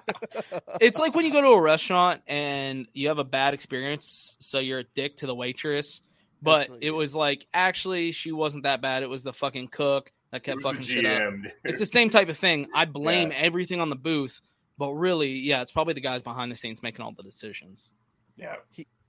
it's 0.80 0.98
like 0.98 1.14
when 1.14 1.24
you 1.24 1.32
go 1.32 1.40
to 1.40 1.48
a 1.48 1.60
restaurant 1.60 2.22
and 2.26 2.86
you 2.92 3.08
have 3.08 3.18
a 3.18 3.24
bad 3.24 3.54
experience, 3.54 4.36
so 4.40 4.58
you're 4.58 4.78
a 4.80 4.84
dick 4.84 5.16
to 5.16 5.26
the 5.26 5.34
waitress. 5.34 6.00
But 6.42 6.60
Absolutely. 6.62 6.86
it 6.86 6.90
was 6.92 7.14
like 7.14 7.46
actually 7.52 8.12
she 8.12 8.32
wasn't 8.32 8.62
that 8.64 8.80
bad. 8.80 9.02
It 9.02 9.08
was 9.10 9.22
the 9.22 9.32
fucking 9.32 9.68
cook 9.68 10.10
that 10.32 10.42
kept 10.42 10.56
Who's 10.56 10.62
the 10.62 10.68
fucking 10.70 10.82
shit 10.82 11.06
up. 11.06 11.32
Dude? 11.32 11.52
It's 11.64 11.78
the 11.78 11.86
same 11.86 12.08
type 12.10 12.28
of 12.28 12.38
thing. 12.38 12.68
I 12.74 12.84
blame 12.86 13.30
Yeah. 13.30 13.38
everything 13.38 13.80
on 13.80 13.90
the 13.90 13.96
booth, 13.96 14.40
but 14.78 14.92
really, 14.92 15.32
yeah, 15.32 15.60
it's 15.62 15.72
probably 15.72 15.94
the 15.94 16.00
guys 16.00 16.22
behind 16.22 16.50
the 16.50 16.56
scenes 16.56 16.82
making 16.82 17.04
all 17.04 17.12
the 17.12 17.22
decisions. 17.22 17.92
yeah. 18.36 18.56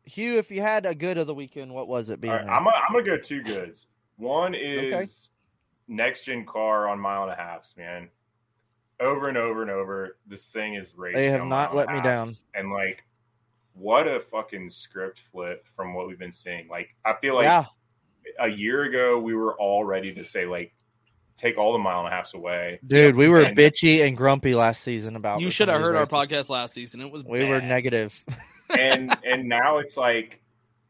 Hugh, 0.04 0.40
if 0.40 0.50
you 0.50 0.62
had 0.62 0.88
a 0.88 0.96
good 0.96 1.20
of 1.20 1.28
the 1.28 1.36
weekend, 1.36 1.72
what 1.72 1.88
was 1.88 2.10
it? 2.10 2.20
Being 2.20 2.32
All 2.32 2.38
right, 2.40 2.46
there? 2.48 2.54
I'm 2.56 2.64
gonna, 2.64 2.76
I'm 2.76 2.92
gonna 2.94 3.06
go 3.06 3.18
two 3.18 3.44
goods. 3.44 3.86
One 4.18 4.56
is 4.56 4.92
Okay. 4.94 5.06
next 5.88 6.26
gen 6.26 6.44
car 6.46 6.90
on 6.90 7.00
mile 7.00 7.22
and 7.24 7.32
a 7.32 7.36
halfs, 7.36 7.78
man. 7.78 8.10
Over 9.00 9.30
and 9.30 9.38
over 9.38 9.62
and 9.62 9.70
over, 9.72 10.18
this 10.28 10.48
thing 10.48 10.74
is 10.74 10.92
racing. 10.98 11.20
They 11.22 11.28
have 11.30 11.42
on 11.42 11.50
not 11.50 11.70
mile 11.70 11.78
let 11.78 11.90
and 11.90 11.98
me 12.04 12.08
halves. 12.10 12.42
And 12.56 12.72
like, 12.72 13.04
what 13.74 14.08
a 14.08 14.20
fucking 14.20 14.70
script 14.70 15.20
flip 15.32 15.66
from 15.76 15.94
what 15.94 16.08
we've 16.08 16.20
been 16.20 16.34
seeing. 16.34 16.68
Like, 16.68 16.96
I 17.06 17.14
feel 17.22 17.36
like 17.36 17.46
yeah, 17.46 17.64
a 18.40 18.48
year 18.48 18.84
ago 18.84 19.18
we 19.20 19.34
were 19.36 19.56
all 19.60 19.84
ready 19.86 20.14
to 20.14 20.24
say 20.24 20.46
like, 20.46 20.74
take 21.38 21.58
all 21.58 21.74
the 21.74 21.80
mile 21.80 22.00
and 22.06 22.08
a 22.08 22.12
halfs 22.16 22.34
away. 22.34 22.80
dude, 22.86 23.16
we 23.16 23.28
were 23.28 23.42
And- 23.44 23.58
bitchy 23.58 24.06
and 24.06 24.16
grumpy 24.16 24.54
last 24.54 24.84
season 24.84 25.16
about. 25.16 25.42
You 25.42 25.50
should 25.50 25.70
have 25.70 25.82
heard 25.82 25.96
our 25.96 26.06
podcast 26.06 26.50
last 26.50 26.74
season. 26.74 27.02
It 27.02 27.12
was 27.12 27.24
We 27.24 27.44
were 27.46 27.60
bad. 27.60 27.68
negative. 27.70 28.24
and 28.78 29.18
and 29.26 29.48
now 29.50 29.78
it's 29.80 29.98
like, 29.98 30.42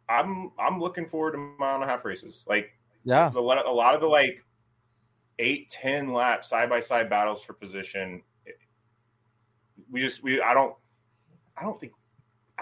I'm 0.10 0.52
I'm 0.60 0.80
looking 0.80 1.06
forward 1.06 1.34
to 1.34 1.38
mile 1.58 1.76
and 1.76 1.84
a 1.84 1.88
half 1.88 2.04
races. 2.04 2.44
Like, 2.50 2.72
Yeah, 3.06 3.32
a 3.34 3.40
lot, 3.40 3.66
a 3.66 3.72
lot 3.72 3.96
of 3.96 4.02
the 4.02 4.08
like 4.08 4.44
eight, 5.40 5.70
ten 5.70 6.12
lap 6.12 6.44
side 6.44 6.70
by 6.70 6.80
side 6.82 7.10
battles 7.10 7.44
for 7.44 7.54
position. 7.54 8.24
We 9.90 10.02
just 10.02 10.22
we 10.24 10.42
I 10.42 10.54
don't 10.54 10.76
I 11.58 11.64
don't 11.64 11.80
think 11.80 11.94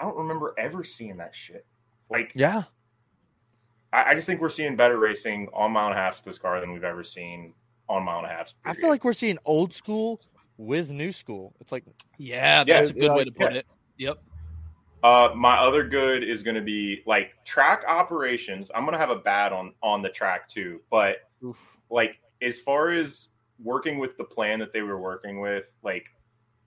I 0.00 0.04
don't 0.04 0.16
remember 0.16 0.54
ever 0.58 0.82
seeing 0.82 1.18
that 1.18 1.34
shit. 1.34 1.66
Like 2.10 2.32
yeah. 2.34 2.62
I, 3.92 4.10
I 4.10 4.14
just 4.14 4.26
think 4.26 4.40
we're 4.40 4.48
seeing 4.48 4.76
better 4.76 4.98
racing 4.98 5.48
on 5.52 5.72
mile 5.72 5.88
and 5.88 5.94
a 5.94 5.98
half 5.98 6.16
with 6.16 6.24
this 6.24 6.38
car 6.38 6.60
than 6.60 6.72
we've 6.72 6.84
ever 6.84 7.04
seen 7.04 7.52
on 7.88 8.04
mile 8.04 8.18
and 8.18 8.26
a 8.26 8.30
half. 8.30 8.54
I 8.64 8.74
feel 8.74 8.88
like 8.88 9.04
we're 9.04 9.12
seeing 9.12 9.38
old 9.44 9.74
school 9.74 10.20
with 10.56 10.90
new 10.90 11.12
school. 11.12 11.54
It's 11.60 11.72
like 11.72 11.84
Yeah, 12.18 12.64
Yeah, 12.66 12.78
that's 12.78 12.90
a 12.90 12.94
good 12.94 13.02
way 13.10 13.16
like- 13.16 13.26
to 13.26 13.32
put 13.32 13.52
yeah. 13.52 13.58
it. 13.58 13.66
Yep. 13.98 14.18
Uh, 15.02 15.28
my 15.34 15.56
other 15.58 15.88
good 15.88 16.22
is 16.22 16.42
going 16.42 16.56
to 16.56 16.60
be 16.62 17.02
like 17.06 17.32
track 17.46 17.82
operations. 17.88 18.70
I'm 18.74 18.82
going 18.84 18.92
to 18.92 18.98
have 18.98 19.08
a 19.10 19.16
bad 19.16 19.52
on 19.52 19.72
on 19.82 20.02
the 20.02 20.10
track 20.10 20.46
too, 20.48 20.80
but 20.90 21.28
Oof. 21.44 21.56
like 21.90 22.18
as 22.42 22.58
far 22.60 22.90
as 22.90 23.28
working 23.62 23.98
with 23.98 24.16
the 24.18 24.24
plan 24.24 24.58
that 24.58 24.72
they 24.74 24.82
were 24.82 24.98
working 25.00 25.40
with, 25.40 25.72
like 25.82 26.10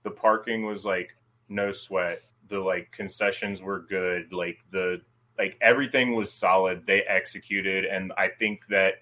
the 0.03 0.09
parking 0.09 0.65
was 0.65 0.84
like 0.84 1.15
no 1.47 1.71
sweat. 1.71 2.21
The 2.53 2.59
like 2.59 2.91
concessions 2.91 3.63
were 3.63 3.79
good. 3.79 4.31
Like 4.31 4.59
the 4.71 5.01
like 5.39 5.57
everything 5.59 6.13
was 6.13 6.31
solid. 6.31 6.85
They 6.85 7.01
executed, 7.01 7.83
and 7.85 8.13
I 8.15 8.27
think 8.27 8.67
that 8.69 9.01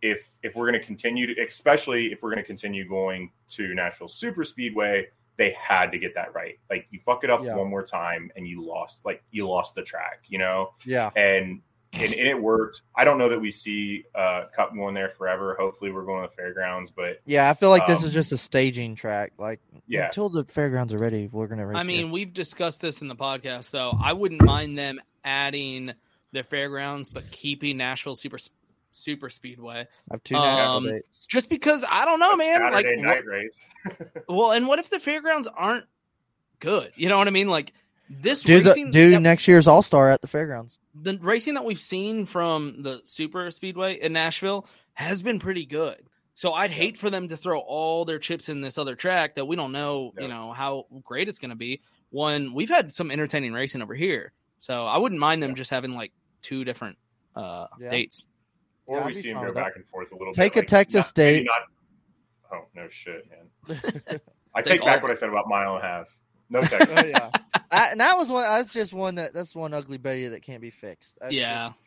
if 0.00 0.30
if 0.44 0.54
we're 0.54 0.70
going 0.70 0.80
to 0.80 0.86
continue 0.86 1.34
to, 1.34 1.42
especially 1.44 2.12
if 2.12 2.22
we're 2.22 2.30
going 2.30 2.44
to 2.44 2.46
continue 2.46 2.88
going 2.88 3.32
to 3.48 3.74
Nashville 3.74 4.06
Super 4.08 4.44
Speedway, 4.44 5.08
they 5.38 5.56
had 5.60 5.90
to 5.90 5.98
get 5.98 6.14
that 6.14 6.32
right. 6.36 6.60
Like 6.70 6.86
you 6.92 7.00
fuck 7.04 7.24
it 7.24 7.30
up 7.30 7.42
Yeah. 7.42 7.56
one 7.56 7.68
more 7.68 7.82
time, 7.82 8.30
and 8.36 8.46
you 8.46 8.64
lost. 8.64 9.04
Like 9.04 9.24
you 9.32 9.48
lost 9.48 9.74
the 9.74 9.82
track, 9.82 10.20
you 10.28 10.38
know 10.38 10.74
yeah, 10.86 11.10
and 11.16 11.60
and, 11.92 12.12
and 12.12 12.28
it 12.28 12.40
worked. 12.40 12.82
I 12.94 13.04
don't 13.04 13.18
know 13.18 13.28
that 13.30 13.40
we 13.40 13.50
see 13.50 14.04
uh, 14.14 14.44
Cup 14.54 14.74
going 14.74 14.94
there 14.94 15.08
forever. 15.10 15.56
Hopefully, 15.58 15.90
we're 15.90 16.04
going 16.04 16.22
to 16.22 16.28
the 16.28 16.34
fairgrounds, 16.34 16.90
but 16.90 17.20
yeah. 17.24 17.48
I 17.48 17.54
feel 17.54 17.70
like 17.70 17.86
this 17.86 18.00
Um, 18.00 18.06
is 18.06 18.12
just 18.12 18.32
a 18.32 18.38
staging 18.38 18.94
track. 18.94 19.32
Like 19.38 19.60
Yeah. 19.86 20.06
until 20.06 20.28
the 20.28 20.44
fairgrounds 20.44 20.92
are 20.94 20.98
ready, 20.98 21.28
we're 21.32 21.46
gonna 21.46 21.66
race. 21.66 21.76
I 21.78 21.82
mean, 21.82 22.04
here. 22.06 22.12
we've 22.12 22.32
discussed 22.34 22.80
this 22.80 23.00
in 23.00 23.08
the 23.08 23.16
podcast, 23.16 23.70
though. 23.70 23.92
I 24.02 24.12
wouldn't 24.12 24.42
mind 24.42 24.76
them 24.78 25.00
adding 25.24 25.92
the 26.32 26.42
fairgrounds, 26.42 27.08
but 27.08 27.30
keeping 27.30 27.78
Nashville 27.78 28.16
Super 28.16 28.38
Super 28.92 29.30
Speedway. 29.30 29.80
I 30.10 30.14
have 30.14 30.22
two 30.24 30.34
national 30.34 30.76
um. 30.94 31.00
Just 31.28 31.48
because 31.48 31.84
I 31.88 32.04
don't 32.04 32.20
know, 32.20 32.36
man. 32.36 32.60
Saturday 32.70 32.98
wh- 33.00 33.04
night 33.04 33.24
race. 33.24 33.60
well, 34.28 34.52
and 34.52 34.66
what 34.66 34.78
if 34.78 34.90
the 34.90 34.98
fairgrounds 35.00 35.46
aren't 35.46 35.84
good? 36.58 36.92
You 36.96 37.08
know 37.08 37.16
what 37.18 37.28
I 37.28 37.30
mean? 37.30 37.48
Like 37.48 37.72
this 38.10 38.42
Do 38.42 38.60
the 38.60 38.88
do 38.90 39.10
that- 39.12 39.20
next 39.20 39.48
year's 39.48 39.66
All 39.66 39.82
Star 39.82 40.10
at 40.10 40.20
the 40.20 40.28
fairgrounds. 40.28 40.78
the 40.94 41.18
racing 41.18 41.54
that 41.54 41.64
we've 41.64 41.80
seen 41.80 42.26
from 42.26 42.82
the 42.82 43.00
Super 43.04 43.50
Speedway 43.50 44.00
in 44.00 44.12
Nashville 44.12 44.66
has 44.94 45.22
been 45.22 45.38
pretty 45.38 45.66
good. 45.66 46.02
So 46.34 46.52
I'd 46.52 46.70
hate 46.70 46.96
for 46.96 47.10
them 47.10 47.28
to 47.28 47.36
throw 47.36 47.58
all 47.58 48.04
their 48.04 48.18
chips 48.20 48.48
in 48.48 48.60
this 48.60 48.78
other 48.78 48.94
track 48.94 49.34
that 49.34 49.46
we 49.46 49.56
don't 49.56 49.72
know, 49.72 50.12
you 50.18 50.28
know, 50.28 50.52
how 50.52 50.86
great 51.04 51.28
it's 51.28 51.40
going 51.40 51.50
to 51.50 51.56
be. 51.56 51.80
One, 52.10 52.54
we've 52.54 52.68
had 52.68 52.94
some 52.94 53.10
entertaining 53.10 53.52
racing 53.52 53.82
over 53.82 53.94
here, 53.94 54.32
so 54.58 54.86
I 54.86 54.98
wouldn't 54.98 55.20
mind 55.20 55.42
them 55.42 55.56
just 55.56 55.70
having 55.70 55.94
like 55.94 56.12
two 56.42 56.64
different 56.64 56.96
uh 57.36 57.66
Yeah. 57.80 57.90
dates. 57.90 58.24
or 58.86 58.98
Yeah, 59.00 59.06
we 59.06 59.14
see 59.14 59.22
them 59.28 59.34
fine 59.34 59.42
go 59.42 59.48
with 59.48 59.54
that. 59.56 59.64
back 59.64 59.76
and 59.76 59.86
forth 59.88 60.10
a 60.10 60.14
little 60.14 60.32
bit. 60.32 60.36
Take 60.36 60.54
bit. 60.54 60.64
a 60.64 60.66
Texas 60.66 61.06
not- 61.06 61.16
maybe 61.18 61.38
date. 61.40 61.46
Not, 61.46 62.58
oh 62.58 62.64
no 62.74 62.88
shit, 62.88 63.28
man! 63.30 63.90
I 64.54 64.62
Take 64.62 64.64
take 64.64 64.80
back 64.80 64.96
all- 64.96 65.02
what 65.02 65.10
I 65.10 65.14
said 65.14 65.28
about 65.28 65.48
mile 65.48 65.74
and 65.76 65.84
a 65.84 65.86
half. 65.86 66.06
No 66.50 66.60
Texas. 66.62 66.94
Oh 66.96 67.04
yeah, 67.04 67.30
I, 67.70 67.88
and 67.90 68.00
that 68.00 68.16
was 68.18 68.30
one. 68.30 68.42
That's 68.44 68.72
just 68.72 68.92
one 68.92 69.16
that 69.16 69.32
that's 69.34 69.54
one 69.54 69.74
ugly 69.74 69.98
Betty 69.98 70.28
that 70.28 70.42
can't 70.42 70.60
be 70.62 70.70
fixed. 70.70 71.18
That's 71.20 71.32
yeah, 71.34 71.68
just- 71.68 71.78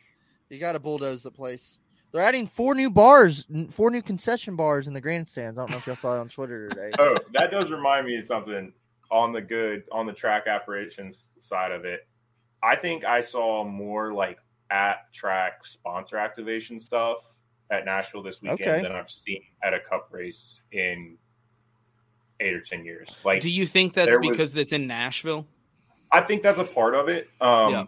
you 0.50 0.58
got 0.60 0.72
to 0.72 0.78
bulldoze 0.80 1.22
the 1.22 1.30
place. 1.30 1.78
They're 2.12 2.20
adding 2.22 2.46
four 2.46 2.74
new 2.74 2.90
bars, 2.90 3.46
four 3.70 3.90
new 3.90 4.02
concession 4.02 4.54
bars 4.54 4.86
in 4.86 4.92
the 4.92 5.00
grandstands. 5.00 5.58
I 5.58 5.62
don't 5.62 5.70
know 5.70 5.78
if 5.78 5.86
y'all 5.86 5.96
saw 5.96 6.16
it 6.16 6.20
on 6.20 6.28
Twitter 6.28 6.68
today. 6.68 6.90
oh, 6.98 7.16
that 7.32 7.50
does 7.50 7.70
remind 7.72 8.06
me 8.06 8.16
of 8.18 8.24
something 8.24 8.70
on 9.10 9.32
the 9.32 9.40
good 9.40 9.84
on 9.90 10.06
the 10.06 10.12
track 10.12 10.46
operations 10.46 11.30
side 11.38 11.72
of 11.72 11.84
it. 11.86 12.06
I 12.62 12.76
think 12.76 13.04
I 13.04 13.22
saw 13.22 13.64
more 13.64 14.12
like 14.12 14.38
at 14.70 15.10
track 15.12 15.64
sponsor 15.66 16.18
activation 16.18 16.78
stuff 16.78 17.16
at 17.70 17.86
Nashville 17.86 18.22
this 18.22 18.42
weekend 18.42 18.60
Okay. 18.60 18.82
than 18.82 18.92
I've 18.92 19.10
seen 19.10 19.42
at 19.64 19.72
a 19.72 19.80
cup 19.80 20.08
race 20.10 20.60
in 20.70 21.16
eight 22.42 22.54
or 22.54 22.60
ten 22.60 22.84
years. 22.84 23.08
Like 23.24 23.40
do 23.42 23.50
you 23.50 23.66
think 23.66 23.94
that's 23.94 24.10
there 24.10 24.20
was- 24.20 24.28
because 24.30 24.56
it's 24.56 24.72
in 24.72 24.86
Nashville? 24.86 25.46
I 26.10 26.20
think 26.20 26.42
that's 26.42 26.58
a 26.58 26.64
part 26.64 26.94
of 26.94 27.08
it. 27.08 27.28
Um, 27.40 27.72
Yeah. 27.72 27.84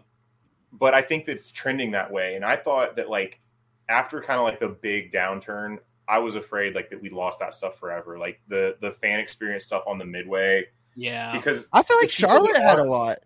But 0.71 0.93
I 0.93 1.01
think 1.03 1.25
that's 1.25 1.51
trending 1.51 1.91
that 1.91 2.11
way. 2.11 2.35
And 2.35 2.43
I 2.43 2.55
thought 2.57 2.95
that 2.97 3.09
like 3.09 3.39
after 3.87 4.19
kind 4.21 4.39
of 4.39 4.45
like 4.45 4.59
the 4.59 4.67
big 4.67 5.11
downturn, 5.13 5.77
I 6.07 6.19
was 6.19 6.35
afraid 6.35 6.75
like 6.75 6.89
that 6.89 7.01
we 7.01 7.09
lost 7.09 7.39
that 7.39 7.53
stuff 7.53 7.77
forever. 7.79 8.17
Like 8.17 8.41
the 8.47 8.75
the 8.81 8.91
fan 8.91 9.19
experience 9.19 9.65
stuff 9.65 9.83
on 9.87 9.97
the 9.99 10.05
midway 10.05 10.65
Yeah, 10.95 11.31
because 11.37 11.67
I 11.71 11.83
feel 11.83 11.97
like 11.97 12.09
Charlotte 12.09 12.57
had 12.57 12.79
a 12.79 12.83
lot. 12.83 13.19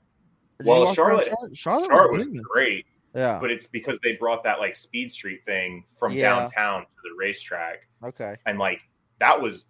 Did 0.59 0.67
Well, 0.67 0.93
Charlotte- 0.93 1.25
Charlotte, 1.27 1.55
Charlotte, 1.57 1.87
Charlotte 1.87 2.11
was 2.11 2.27
was 2.27 2.41
great. 2.41 2.85
Yeah. 3.15 3.39
but 3.41 3.49
it's 3.49 3.65
because 3.65 3.99
they 4.03 4.15
brought 4.17 4.43
that 4.43 4.59
like 4.59 4.75
Speed 4.75 5.09
Street 5.11 5.43
thing 5.43 5.83
from 5.97 6.11
Yeah. 6.13 6.35
downtown 6.41 6.81
to 6.81 6.87
the 7.03 7.15
racetrack, 7.17 7.87
Okay. 8.03 8.35
and 8.45 8.59
like 8.59 8.81
that 9.19 9.41
was. 9.41 9.63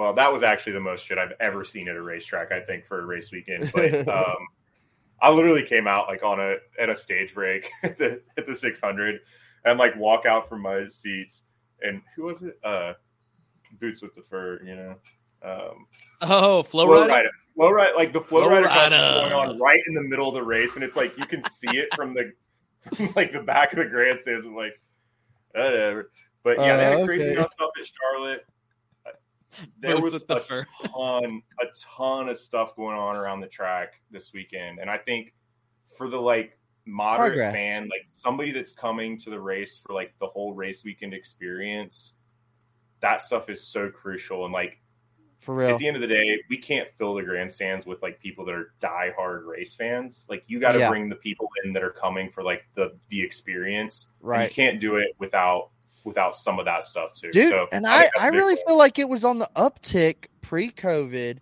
Well, 0.00 0.14
that 0.14 0.32
was 0.32 0.42
actually 0.42 0.72
the 0.72 0.80
most 0.80 1.04
shit 1.04 1.18
I've 1.18 1.34
ever 1.40 1.62
seen 1.62 1.86
at 1.86 1.94
a 1.94 2.00
racetrack. 2.00 2.52
I 2.52 2.60
think 2.60 2.86
for 2.86 3.00
a 3.02 3.04
race 3.04 3.30
weekend, 3.32 3.70
but 3.74 4.08
um, 4.08 4.36
I 5.20 5.28
literally 5.28 5.62
came 5.62 5.86
out 5.86 6.08
like 6.08 6.22
on 6.22 6.40
a 6.40 6.54
at 6.80 6.88
a 6.88 6.96
stage 6.96 7.34
break 7.34 7.70
at 7.82 7.98
the 7.98 8.22
at 8.38 8.46
the 8.46 8.54
600, 8.54 9.20
and 9.66 9.78
like 9.78 9.94
walk 9.96 10.24
out 10.24 10.48
from 10.48 10.62
my 10.62 10.86
seats. 10.88 11.44
And 11.82 12.00
who 12.16 12.22
was 12.22 12.42
it? 12.42 12.58
Uh, 12.64 12.94
boots 13.78 14.00
with 14.00 14.14
the 14.14 14.22
fur, 14.22 14.62
you 14.64 14.74
know. 14.74 14.94
Um, 15.42 15.86
Oh, 16.22 16.62
flow, 16.62 16.86
Flo 16.86 17.04
Rida. 17.04 17.08
rider, 17.08 17.28
Flo 17.54 17.70
Rida, 17.70 17.94
like 17.94 18.14
the 18.14 18.22
flow, 18.22 18.44
Flo 18.44 18.50
Rida 18.52 18.64
class 18.68 18.92
rider. 18.92 19.28
going 19.28 19.32
on 19.50 19.58
right 19.58 19.80
in 19.86 19.92
the 19.92 20.02
middle 20.02 20.28
of 20.28 20.34
the 20.34 20.42
race, 20.42 20.76
and 20.76 20.82
it's 20.82 20.96
like 20.96 21.16
you 21.18 21.26
can 21.26 21.42
see 21.50 21.76
it 21.76 21.88
from 21.94 22.14
the 22.14 22.32
from 22.96 23.12
like 23.16 23.32
the 23.32 23.40
back 23.42 23.72
of 23.74 23.78
the 23.80 23.84
grandstands. 23.84 24.46
I'm 24.46 24.56
like, 24.56 24.80
whatever. 25.52 26.10
But 26.42 26.56
yeah, 26.58 26.76
they 26.78 26.84
had 26.84 27.00
Uh, 27.02 27.04
crazy 27.04 27.24
okay. 27.32 27.46
stuff 27.46 27.70
at 27.78 27.86
Charlotte. 27.86 28.46
There 29.80 30.00
Boots 30.00 30.12
was 30.12 30.22
the 30.24 30.36
a 30.36 30.40
fur. 30.40 30.64
ton, 30.94 31.42
a 31.60 31.64
ton 31.96 32.28
of 32.28 32.38
stuff 32.38 32.76
going 32.76 32.96
on 32.96 33.16
around 33.16 33.40
the 33.40 33.48
track 33.48 33.94
this 34.10 34.32
weekend, 34.32 34.78
and 34.78 34.88
I 34.90 34.98
think 34.98 35.34
for 35.96 36.08
the 36.08 36.20
like 36.20 36.58
moderate 36.86 37.32
Progress. 37.34 37.54
fan, 37.54 37.82
like 37.84 38.06
somebody 38.12 38.52
that's 38.52 38.72
coming 38.72 39.18
to 39.18 39.30
the 39.30 39.40
race 39.40 39.76
for 39.76 39.92
like 39.92 40.14
the 40.20 40.26
whole 40.26 40.54
race 40.54 40.84
weekend 40.84 41.14
experience, 41.14 42.14
that 43.00 43.22
stuff 43.22 43.48
is 43.50 43.62
so 43.66 43.90
crucial. 43.90 44.44
And 44.44 44.52
like 44.52 44.80
For 45.40 45.54
real. 45.54 45.70
at 45.70 45.78
the 45.78 45.86
end 45.88 45.96
of 45.96 46.00
the 46.02 46.08
day, 46.08 46.42
we 46.48 46.56
can't 46.58 46.88
fill 46.96 47.14
the 47.14 47.22
grandstands 47.22 47.86
with 47.86 48.02
like 48.02 48.20
people 48.20 48.44
that 48.46 48.54
are 48.54 48.72
diehard 48.80 49.46
race 49.46 49.74
fans. 49.74 50.26
Like 50.28 50.44
you 50.46 50.58
got 50.60 50.72
to 50.72 50.78
Yeah. 50.80 50.88
bring 50.90 51.08
the 51.08 51.16
people 51.16 51.48
in 51.64 51.72
that 51.74 51.82
are 51.82 51.90
coming 51.90 52.30
for 52.30 52.42
like 52.42 52.64
the 52.74 52.98
the 53.08 53.20
experience. 53.22 54.08
And 54.20 54.28
Right. 54.28 54.48
you 54.50 54.54
can't 54.54 54.80
do 54.80 54.96
it 54.96 55.08
without 55.18 55.70
without 56.04 56.34
some 56.34 56.58
of 56.58 56.64
that 56.66 56.84
stuff 56.84 57.12
too. 57.14 57.30
dude. 57.30 57.48
So, 57.50 57.66
and 57.72 57.84
think 57.84 57.94
I, 57.94 57.98
that's 58.02 58.12
I 58.20 58.28
a 58.28 58.30
big 58.32 58.38
really 58.38 58.54
one. 58.54 58.64
feel 58.66 58.78
like 58.78 58.98
it 58.98 59.08
was 59.08 59.24
on 59.24 59.38
the 59.38 59.48
uptick 59.56 60.26
pre-COVID, 60.42 61.38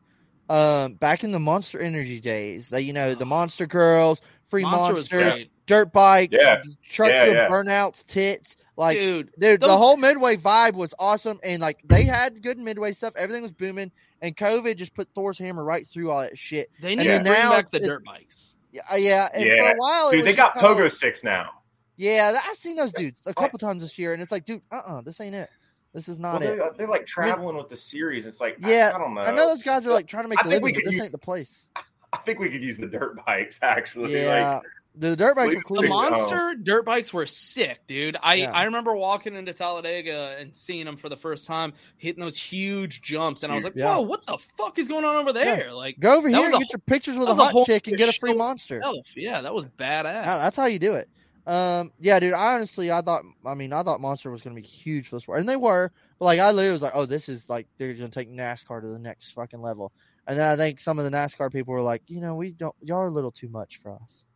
um, 0.48 0.94
back 0.94 1.24
in 1.24 1.32
the 1.32 1.38
Monster 1.40 1.80
Energy 1.80 2.20
days. 2.20 2.68
That 2.70 2.82
you 2.82 2.92
know, 2.92 3.14
the 3.14 3.26
Monster 3.26 3.66
Girls, 3.66 4.20
free 4.44 4.62
Monster 4.62 4.94
monsters, 4.94 5.46
dirt 5.66 5.92
bikes, 5.92 6.36
Yeah. 6.40 6.62
trucks 6.88 7.12
Yeah, 7.14 7.26
with 7.26 7.34
yeah. 7.36 7.48
burnouts, 7.48 8.04
tits. 8.06 8.56
Like, 8.76 8.96
Dude, 8.96 9.30
dude, 9.38 9.60
the 9.60 9.76
whole 9.76 9.96
Midway 9.96 10.36
vibe 10.36 10.74
was 10.74 10.94
awesome, 11.00 11.40
and 11.42 11.60
like 11.60 11.80
they 11.84 12.04
had 12.04 12.42
good 12.44 12.58
Midway 12.58 12.92
stuff. 12.92 13.12
Everything 13.16 13.42
was 13.42 13.50
booming, 13.50 13.90
and 14.22 14.36
COVID 14.36 14.76
just 14.76 14.94
put 14.94 15.08
Thor's 15.16 15.36
hammer 15.36 15.64
right 15.64 15.84
through 15.84 16.12
all 16.12 16.20
that 16.20 16.38
shit. 16.38 16.70
They 16.80 16.94
need 16.94 17.08
then 17.08 17.24
to 17.24 17.30
bring 17.30 17.42
now 17.42 17.50
back 17.50 17.70
the 17.70 17.80
dirt 17.80 18.04
bikes. 18.04 18.54
Yeah, 18.70 18.94
yeah, 18.94 19.28
and 19.34 19.44
for 19.50 19.70
a 19.72 19.76
while, 19.76 20.12
dude, 20.12 20.24
they 20.24 20.32
got 20.32 20.54
pogo 20.54 20.82
like- 20.82 20.92
sticks 20.92 21.24
now. 21.24 21.50
Yeah, 21.98 22.38
I've 22.48 22.56
seen 22.56 22.76
those 22.76 22.92
dudes 22.92 23.26
a 23.26 23.34
couple 23.34 23.58
times 23.58 23.82
this 23.82 23.98
year, 23.98 24.14
and 24.14 24.22
it's 24.22 24.32
like, 24.32 24.46
dude, 24.46 24.62
uh, 24.72 24.80
uh 24.86 25.00
this 25.02 25.20
ain't 25.20 25.34
it. 25.34 25.50
This 25.92 26.08
is 26.08 26.18
Well, 26.20 26.34
not 26.34 26.42
it. 26.42 26.56
they're, 26.56 26.70
they're 26.76 26.88
like 26.88 27.06
traveling 27.06 27.56
with 27.56 27.68
the 27.68 27.76
series. 27.76 28.24
It's 28.26 28.40
like 28.40 28.56
Yeah, 28.60 28.92
I, 28.94 28.98
don't 28.98 29.14
know. 29.14 29.20
I 29.22 29.30
know 29.32 29.48
those 29.48 29.62
guys 29.62 29.86
are 29.86 29.92
like 29.92 30.06
trying 30.06 30.24
to 30.24 30.28
make 30.28 30.38
I 30.44 30.48
a 30.48 30.50
think 30.52 30.62
we 30.64 30.70
living, 30.70 30.74
but 30.74 30.78
could 30.84 30.86
this 30.86 30.94
use- 30.94 31.02
ain't 31.04 31.12
the 31.12 31.18
place. 31.18 31.66
I 32.12 32.16
think 32.18 32.38
we 32.38 32.48
could 32.48 32.62
use 32.62 32.78
the 32.78 32.86
dirt 32.86 33.16
bikes 33.26 33.58
actually. 33.62 34.14
Yeah, 34.14 34.54
Like, 34.54 34.62
the 34.94 35.14
dirt 35.14 35.36
bikes 35.36 35.48
leave 35.50 35.58
are 35.58 35.60
the 35.60 35.62
cool. 35.62 35.76
The 35.82 35.82
sticks 35.88 35.96
at 35.98 36.02
home. 36.02 36.10
monster 36.30 36.54
dirt 36.62 36.84
bikes 36.86 37.12
were 37.12 37.26
sick, 37.26 37.80
dude. 37.86 38.16
I, 38.22 38.34
Yeah. 38.34 38.50
I 38.50 38.64
remember 38.64 38.94
walking 38.96 39.34
into 39.36 39.52
Talladega 39.52 40.36
and 40.38 40.56
seeing 40.56 40.84
them 40.86 40.96
for 40.96 41.08
the 41.08 41.16
first 41.16 41.46
time, 41.46 41.72
hitting 41.98 42.22
those 42.22 42.36
huge 42.36 43.00
jumps, 43.02 43.42
and 43.42 43.52
I 43.52 43.54
was 43.54 43.62
like, 43.64 43.74
Yeah. 43.76 43.94
"Whoa, 43.96 44.00
what 44.02 44.26
the 44.26 44.38
fuck 44.58 44.78
is 44.78 44.88
going 44.88 45.04
on 45.04 45.16
over 45.16 45.32
there?" 45.32 45.72
Like, 45.72 46.00
Go 46.00 46.16
over 46.16 46.28
here 46.28 46.38
and 46.44 46.54
a 46.54 46.58
get 46.58 46.72
your 46.72 46.80
pictures 46.80 47.16
with 47.18 47.28
a 47.28 47.32
was 47.32 47.38
a 47.38 47.44
hot 47.44 47.66
chick 47.66 47.86
and 47.88 47.96
get 47.96 48.08
a 48.08 48.12
free 48.18 48.34
monster. 48.34 48.78
itself. 48.78 49.16
Yeah, 49.16 49.40
that 49.42 49.54
was 49.54 49.66
badass. 49.66 50.04
Yeah, 50.24 50.38
that's 50.38 50.56
how 50.56 50.66
you 50.66 50.78
do 50.78 50.94
it. 50.94 51.08
Um, 51.48 51.92
yeah, 51.98 52.20
dude. 52.20 52.34
I 52.34 52.54
honestly, 52.54 52.92
I 52.92 53.00
thought, 53.00 53.22
I 53.46 53.54
mean, 53.54 53.72
I 53.72 53.82
thought 53.82 54.02
Monster 54.02 54.30
was 54.30 54.42
going 54.42 54.54
to 54.54 54.60
be 54.60 54.68
huge 54.68 55.08
for 55.08 55.16
the 55.16 55.22
sport, 55.22 55.40
and 55.40 55.48
they 55.48 55.56
were. 55.56 55.90
But 56.18 56.26
like, 56.26 56.40
I 56.40 56.50
literally 56.50 56.72
was 56.72 56.82
like, 56.82 56.92
oh, 56.94 57.06
this 57.06 57.30
is 57.30 57.48
like 57.48 57.66
they're 57.78 57.94
going 57.94 58.10
to 58.10 58.14
take 58.14 58.30
NASCAR 58.30 58.82
to 58.82 58.88
the 58.88 58.98
next 58.98 59.32
fucking 59.32 59.62
level. 59.62 59.90
And 60.26 60.38
then 60.38 60.46
I 60.46 60.56
think 60.56 60.78
some 60.78 60.98
of 60.98 61.06
the 61.06 61.10
NASCAR 61.10 61.50
people 61.50 61.72
were 61.72 61.80
like, 61.80 62.02
you 62.06 62.20
know, 62.20 62.34
we 62.34 62.50
don't, 62.50 62.76
y'all 62.82 62.98
are 62.98 63.06
a 63.06 63.10
little 63.10 63.30
too 63.30 63.48
much 63.48 63.78
for 63.78 63.92
us. 63.92 64.26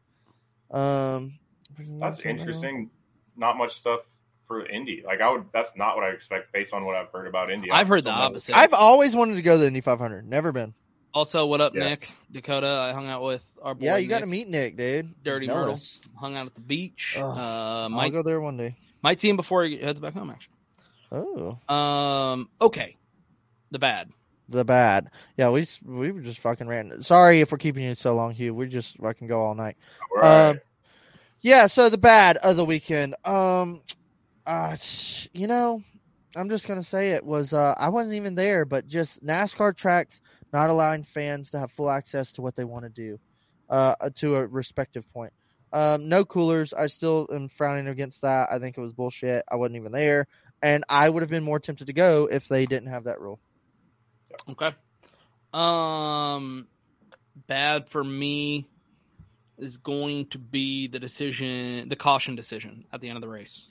Um, 0.70 1.38
That's 2.00 2.20
interesting. 2.20 2.88
Not 3.36 3.58
much 3.58 3.74
stuff 3.74 4.00
for 4.46 4.64
Indy. 4.64 5.02
Like 5.04 5.20
I 5.20 5.30
would. 5.30 5.44
That's 5.52 5.72
not 5.76 5.96
what 5.96 6.04
I 6.04 6.10
expect 6.10 6.50
based 6.52 6.72
on 6.72 6.86
what 6.86 6.96
I've 6.96 7.08
heard 7.08 7.26
about 7.26 7.50
Indy. 7.50 7.70
I've 7.70 7.88
heard 7.88 8.04
the 8.04 8.10
opposite. 8.10 8.56
I've 8.56 8.72
always 8.72 9.14
wanted 9.14 9.34
to 9.34 9.42
go 9.42 9.52
to 9.52 9.58
the 9.58 9.66
Indy 9.66 9.82
500. 9.82 10.26
Never 10.26 10.52
been. 10.52 10.74
Also, 11.14 11.44
what 11.46 11.60
up, 11.60 11.74
Yeah. 11.74 11.90
Nick 11.90 12.08
Dakota? 12.30 12.66
I 12.68 12.92
hung 12.92 13.06
out 13.08 13.22
with 13.22 13.44
our 13.60 13.74
boy. 13.74 13.84
Yeah, 13.84 13.96
you 13.98 14.08
got 14.08 14.20
to 14.20 14.26
meet 14.26 14.48
Nick, 14.48 14.76
dude. 14.76 15.14
Dirty 15.22 15.46
Jealous. 15.46 16.00
Myrtle. 16.06 16.20
Hung 16.20 16.36
out 16.36 16.46
at 16.46 16.54
the 16.54 16.60
beach. 16.60 17.14
Ugh, 17.18 17.22
uh, 17.22 17.88
I'll 17.94 18.10
go 18.10 18.22
there 18.22 18.40
one 18.40 18.56
day. 18.56 18.76
might 19.02 19.20
see 19.20 19.28
him 19.28 19.36
before 19.36 19.64
he 19.64 19.76
heads 19.78 20.00
back 20.00 20.14
home. 20.14 20.30
Actually. 20.30 20.54
Oh, 21.12 21.74
Um. 21.74 22.48
Okay. 22.60 22.96
The 23.70 23.78
bad. 23.78 24.10
the 24.48 24.64
bad. 24.64 25.10
Yeah, 25.36 25.50
we 25.50 25.66
we 25.84 26.12
were 26.12 26.20
just 26.20 26.40
fucking 26.40 26.66
random. 26.66 27.02
Sorry 27.02 27.40
if 27.40 27.52
we're 27.52 27.58
keeping 27.58 27.84
you 27.84 27.94
so 27.94 28.14
long, 28.14 28.32
Hugh. 28.32 28.54
We 28.54 28.66
just 28.68 28.96
fucking 28.98 29.28
go 29.28 29.42
all 29.42 29.54
night. 29.54 29.76
Right. 30.14 30.48
Um, 30.50 30.60
yeah, 31.42 31.66
so 31.66 31.88
the 31.90 31.98
bad 31.98 32.36
of 32.38 32.56
the 32.56 32.64
weekend. 32.64 33.14
Um, 33.24 33.82
uh, 34.46 34.76
you 35.32 35.46
know, 35.46 35.82
I'm 36.36 36.48
just 36.48 36.66
gonna 36.68 36.82
say 36.82 37.10
it 37.12 37.24
was. 37.24 37.52
Uh, 37.52 37.74
I 37.78 37.88
wasn't 37.90 38.14
even 38.16 38.34
there, 38.34 38.64
but 38.64 38.86
just 38.86 39.24
NASCAR 39.24 39.76
tracks 39.76 40.20
not 40.52 40.70
allowing 40.70 41.02
fans 41.02 41.50
to 41.50 41.58
have 41.58 41.70
full 41.70 41.90
access 41.90 42.32
to 42.32 42.42
what 42.42 42.56
they 42.56 42.64
want 42.64 42.84
to 42.84 42.90
do, 42.90 43.18
uh, 43.70 43.94
to 44.16 44.36
a 44.36 44.46
respective 44.46 45.10
point. 45.12 45.32
Um, 45.72 46.08
no 46.08 46.24
coolers. 46.24 46.74
I 46.74 46.86
still 46.88 47.26
am 47.32 47.48
frowning 47.48 47.88
against 47.88 48.22
that. 48.22 48.52
I 48.52 48.58
think 48.58 48.76
it 48.76 48.80
was 48.80 48.92
bullshit. 48.92 49.44
I 49.50 49.56
wasn't 49.56 49.76
even 49.76 49.92
there, 49.92 50.26
and 50.60 50.84
I 50.88 51.08
would 51.08 51.22
have 51.22 51.30
been 51.30 51.44
more 51.44 51.58
tempted 51.58 51.86
to 51.86 51.92
go 51.92 52.28
if 52.30 52.48
they 52.48 52.66
didn't 52.66 52.88
have 52.88 53.04
that 53.04 53.20
rule. 53.20 53.40
Okay. 54.50 54.74
Um, 55.52 56.66
bad 57.46 57.88
for 57.88 58.02
me 58.02 58.68
is 59.58 59.78
going 59.78 60.26
to 60.26 60.38
be 60.38 60.88
the 60.88 60.98
decision, 60.98 61.88
the 61.88 61.96
caution 61.96 62.36
decision 62.36 62.84
at 62.92 63.00
the 63.00 63.08
end 63.08 63.16
of 63.16 63.22
the 63.22 63.28
race. 63.28 63.70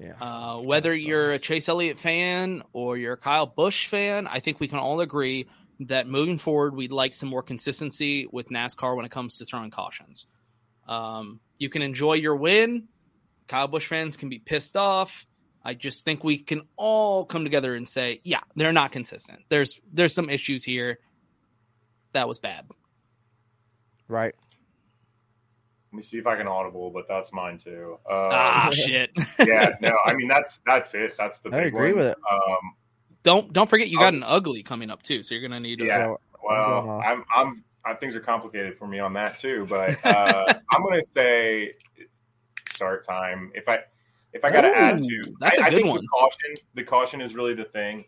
Yeah. 0.00 0.14
Uh, 0.20 0.60
whether 0.60 0.96
you're 0.96 1.32
a 1.32 1.38
Chase 1.38 1.68
Elliott 1.68 1.98
fan 1.98 2.62
or 2.72 2.96
you're 2.96 3.12
a 3.12 3.18
Kyle 3.18 3.46
Busch 3.46 3.86
fan, 3.86 4.26
I 4.26 4.40
think 4.40 4.58
we 4.58 4.66
can 4.66 4.78
all 4.78 5.00
agree 5.00 5.46
that 5.80 6.08
moving 6.08 6.38
forward, 6.38 6.74
we'd 6.74 6.90
like 6.90 7.12
some 7.12 7.28
more 7.28 7.42
consistency 7.42 8.26
with 8.30 8.48
NASCAR 8.48 8.96
when 8.96 9.04
it 9.04 9.10
comes 9.10 9.38
to 9.38 9.44
throwing 9.44 9.70
cautions. 9.70 10.26
Um, 10.88 11.40
you 11.58 11.68
can 11.68 11.82
enjoy 11.82 12.14
your 12.14 12.34
win. 12.34 12.88
Kyle 13.46 13.68
Busch 13.68 13.86
fans 13.86 14.16
can 14.16 14.28
be 14.28 14.38
pissed 14.38 14.76
off. 14.76 15.26
I 15.62 15.74
just 15.74 16.04
think 16.04 16.24
we 16.24 16.38
can 16.38 16.62
all 16.76 17.26
come 17.26 17.44
together 17.44 17.74
and 17.74 17.86
say, 17.86 18.20
yeah, 18.24 18.40
they're 18.56 18.72
not 18.72 18.92
consistent. 18.92 19.40
There's 19.50 19.78
there's 19.92 20.14
some 20.14 20.30
issues 20.30 20.64
here. 20.64 20.98
That 22.12 22.26
was 22.26 22.38
bad. 22.38 22.66
Right. 24.08 24.34
Let 25.92 25.96
me 25.96 26.02
see 26.02 26.18
if 26.18 26.26
I 26.26 26.36
can 26.36 26.46
audible, 26.46 26.90
but 26.90 27.06
that's 27.08 27.32
mine 27.32 27.58
too. 27.58 27.98
Um, 28.08 28.28
ah, 28.32 28.70
shit. 28.74 29.10
yeah, 29.44 29.72
no, 29.80 29.96
I 30.04 30.14
mean 30.14 30.28
that's 30.28 30.60
that's 30.66 30.94
it. 30.94 31.14
That's 31.18 31.38
the. 31.40 31.50
I 31.50 31.62
agree 31.62 31.92
one. 31.92 31.96
with 31.96 32.06
it. 32.12 32.18
Um, 32.30 32.74
don't 33.22 33.52
don't 33.52 33.68
forget 33.68 33.88
you 33.88 33.98
got 33.98 34.14
Oh. 34.14 34.16
an 34.18 34.22
ugly 34.22 34.62
coming 34.62 34.88
up 34.90 35.02
too, 35.02 35.22
so 35.22 35.34
you're 35.34 35.42
gonna 35.46 35.60
need 35.60 35.78
to. 35.80 35.84
yeah. 35.86 36.06
I'm 36.10 36.16
Well. 36.42 37.02
I'm, 37.04 37.24
I'm, 37.34 37.64
I, 37.84 37.94
things 37.94 38.14
are 38.14 38.20
complicated 38.20 38.76
for 38.78 38.86
me 38.86 38.98
on 38.98 39.12
that 39.14 39.38
too, 39.38 39.66
but 39.68 40.04
uh, 40.06 40.54
I'm 40.70 40.82
going 40.82 41.00
to 41.02 41.08
say 41.12 41.72
start 42.68 43.06
time. 43.06 43.50
If 43.54 43.68
I, 43.68 43.80
if 44.32 44.44
I 44.44 44.50
got 44.50 44.62
to 44.62 44.68
add 44.68 45.02
to, 45.02 45.22
that's 45.40 45.58
I 45.58 45.62
a 45.62 45.66
I 45.66 45.70
good 45.70 45.76
think 45.76 45.88
one. 45.88 46.00
The 46.02 46.08
caution, 46.08 46.54
the 46.74 46.84
caution 46.84 47.20
is 47.22 47.34
really 47.34 47.54
the 47.54 47.64
thing, 47.64 48.04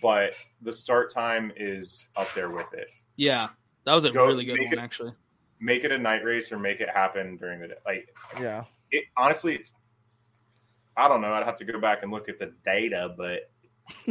but 0.00 0.34
the 0.62 0.72
start 0.72 1.12
time 1.12 1.52
is 1.56 2.06
up 2.16 2.28
there 2.34 2.50
with 2.50 2.72
it. 2.74 2.88
Yeah, 3.16 3.48
that 3.84 3.94
was 3.94 4.04
a 4.04 4.10
Go- 4.10 4.26
really 4.26 4.44
good 4.44 4.58
one 4.58 4.72
it- 4.72 4.78
actually. 4.78 5.12
Make 5.64 5.84
it 5.84 5.92
a 5.92 5.98
night 5.98 6.24
race 6.24 6.50
or 6.50 6.58
make 6.58 6.80
it 6.80 6.88
happen 6.90 7.36
during 7.36 7.60
the 7.60 7.68
day. 7.68 7.74
Like 7.86 8.08
Yeah. 8.40 8.64
it, 8.90 9.04
honestly, 9.16 9.54
it's. 9.54 9.72
I 10.96 11.08
don't 11.08 11.20
know. 11.22 11.32
I'd 11.32 11.44
have 11.46 11.56
to 11.58 11.64
go 11.64 11.80
back 11.80 12.02
and 12.02 12.10
look 12.12 12.28
at 12.28 12.38
the 12.38 12.52
data, 12.66 13.14
but 13.16 13.50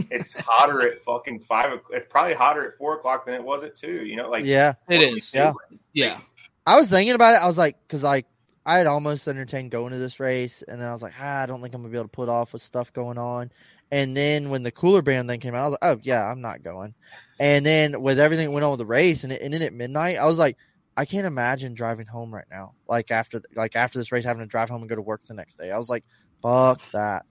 it's 0.10 0.34
hotter 0.40 0.82
at 0.88 0.96
fucking 1.04 1.42
five. 1.42 1.66
o'clock. 1.74 1.92
It's 1.92 2.08
probably 2.10 2.34
hotter 2.34 2.66
at 2.68 2.78
four 2.78 2.96
o'clock 2.96 3.26
than 3.26 3.36
it 3.36 3.44
was 3.44 3.64
at 3.64 3.76
two. 3.76 4.06
You 4.06 4.16
know, 4.16 4.30
like 4.30 4.46
Yeah. 4.46 4.74
It 4.90 4.98
what 4.98 5.08
are 5.08 5.12
we 5.12 5.18
is. 5.18 5.34
Yeah. 5.34 5.52
doing? 5.70 5.80
Yeah. 5.94 6.20
I 6.66 6.80
was 6.80 6.90
thinking 6.90 7.14
about 7.16 7.34
it. 7.36 7.44
I 7.44 7.48
was 7.48 7.58
like, 7.58 7.78
because 7.88 8.02
like 8.04 8.26
I 8.66 8.78
had 8.78 8.88
almost 8.88 9.28
entertained 9.28 9.72
going 9.72 9.92
to 9.92 9.98
this 10.00 10.20
race, 10.20 10.64
and 10.68 10.80
then 10.80 10.88
I 10.88 10.94
was 10.94 11.02
like, 11.02 11.14
ah, 11.20 11.42
I 11.42 11.46
don't 11.48 11.62
think 11.62 11.74
I'm 11.76 11.82
gonna 11.82 11.92
be 11.92 11.98
able 11.98 12.06
to 12.06 12.10
put 12.12 12.30
off 12.30 12.54
with 12.54 12.62
stuff 12.62 12.94
going 12.94 13.18
on. 13.18 13.52
And 13.92 14.16
then 14.16 14.50
when 14.50 14.64
the 14.64 14.72
cooler 14.72 15.02
band 15.02 15.28
thing 15.28 15.40
came 15.42 15.54
out, 15.54 15.64
I 15.64 15.68
was 15.68 15.72
like, 15.82 15.98
oh 15.98 16.00
yeah, 16.04 16.26
I'm 16.26 16.40
not 16.42 16.64
going. 16.64 16.94
And 17.40 17.66
then 17.66 18.02
with 18.02 18.20
everything 18.20 18.48
that 18.48 18.52
went 18.54 18.64
on 18.64 18.72
with 18.72 18.78
the 18.80 18.86
race, 18.86 19.24
and 19.24 19.34
it 19.34 19.42
ended 19.44 19.62
at 19.64 19.74
midnight, 19.74 20.18
I 20.18 20.26
was 20.26 20.38
like, 20.38 20.58
I 20.96 21.06
can't 21.06 21.26
imagine 21.26 21.74
driving 21.74 22.08
home 22.08 22.34
right 22.34 22.46
now. 22.50 22.74
Like 22.88 23.12
after 23.12 23.42
like 23.56 23.76
after 23.76 24.00
this 24.00 24.12
race, 24.12 24.24
having 24.24 24.42
to 24.42 24.48
drive 24.48 24.70
home 24.70 24.82
and 24.82 24.90
go 24.90 24.96
to 24.96 25.02
work 25.02 25.26
the 25.26 25.34
next 25.34 25.58
day. 25.58 25.72
I 25.72 25.78
was 25.78 25.90
like, 25.90 26.04
fuck 26.42 26.82
that. 26.92 27.26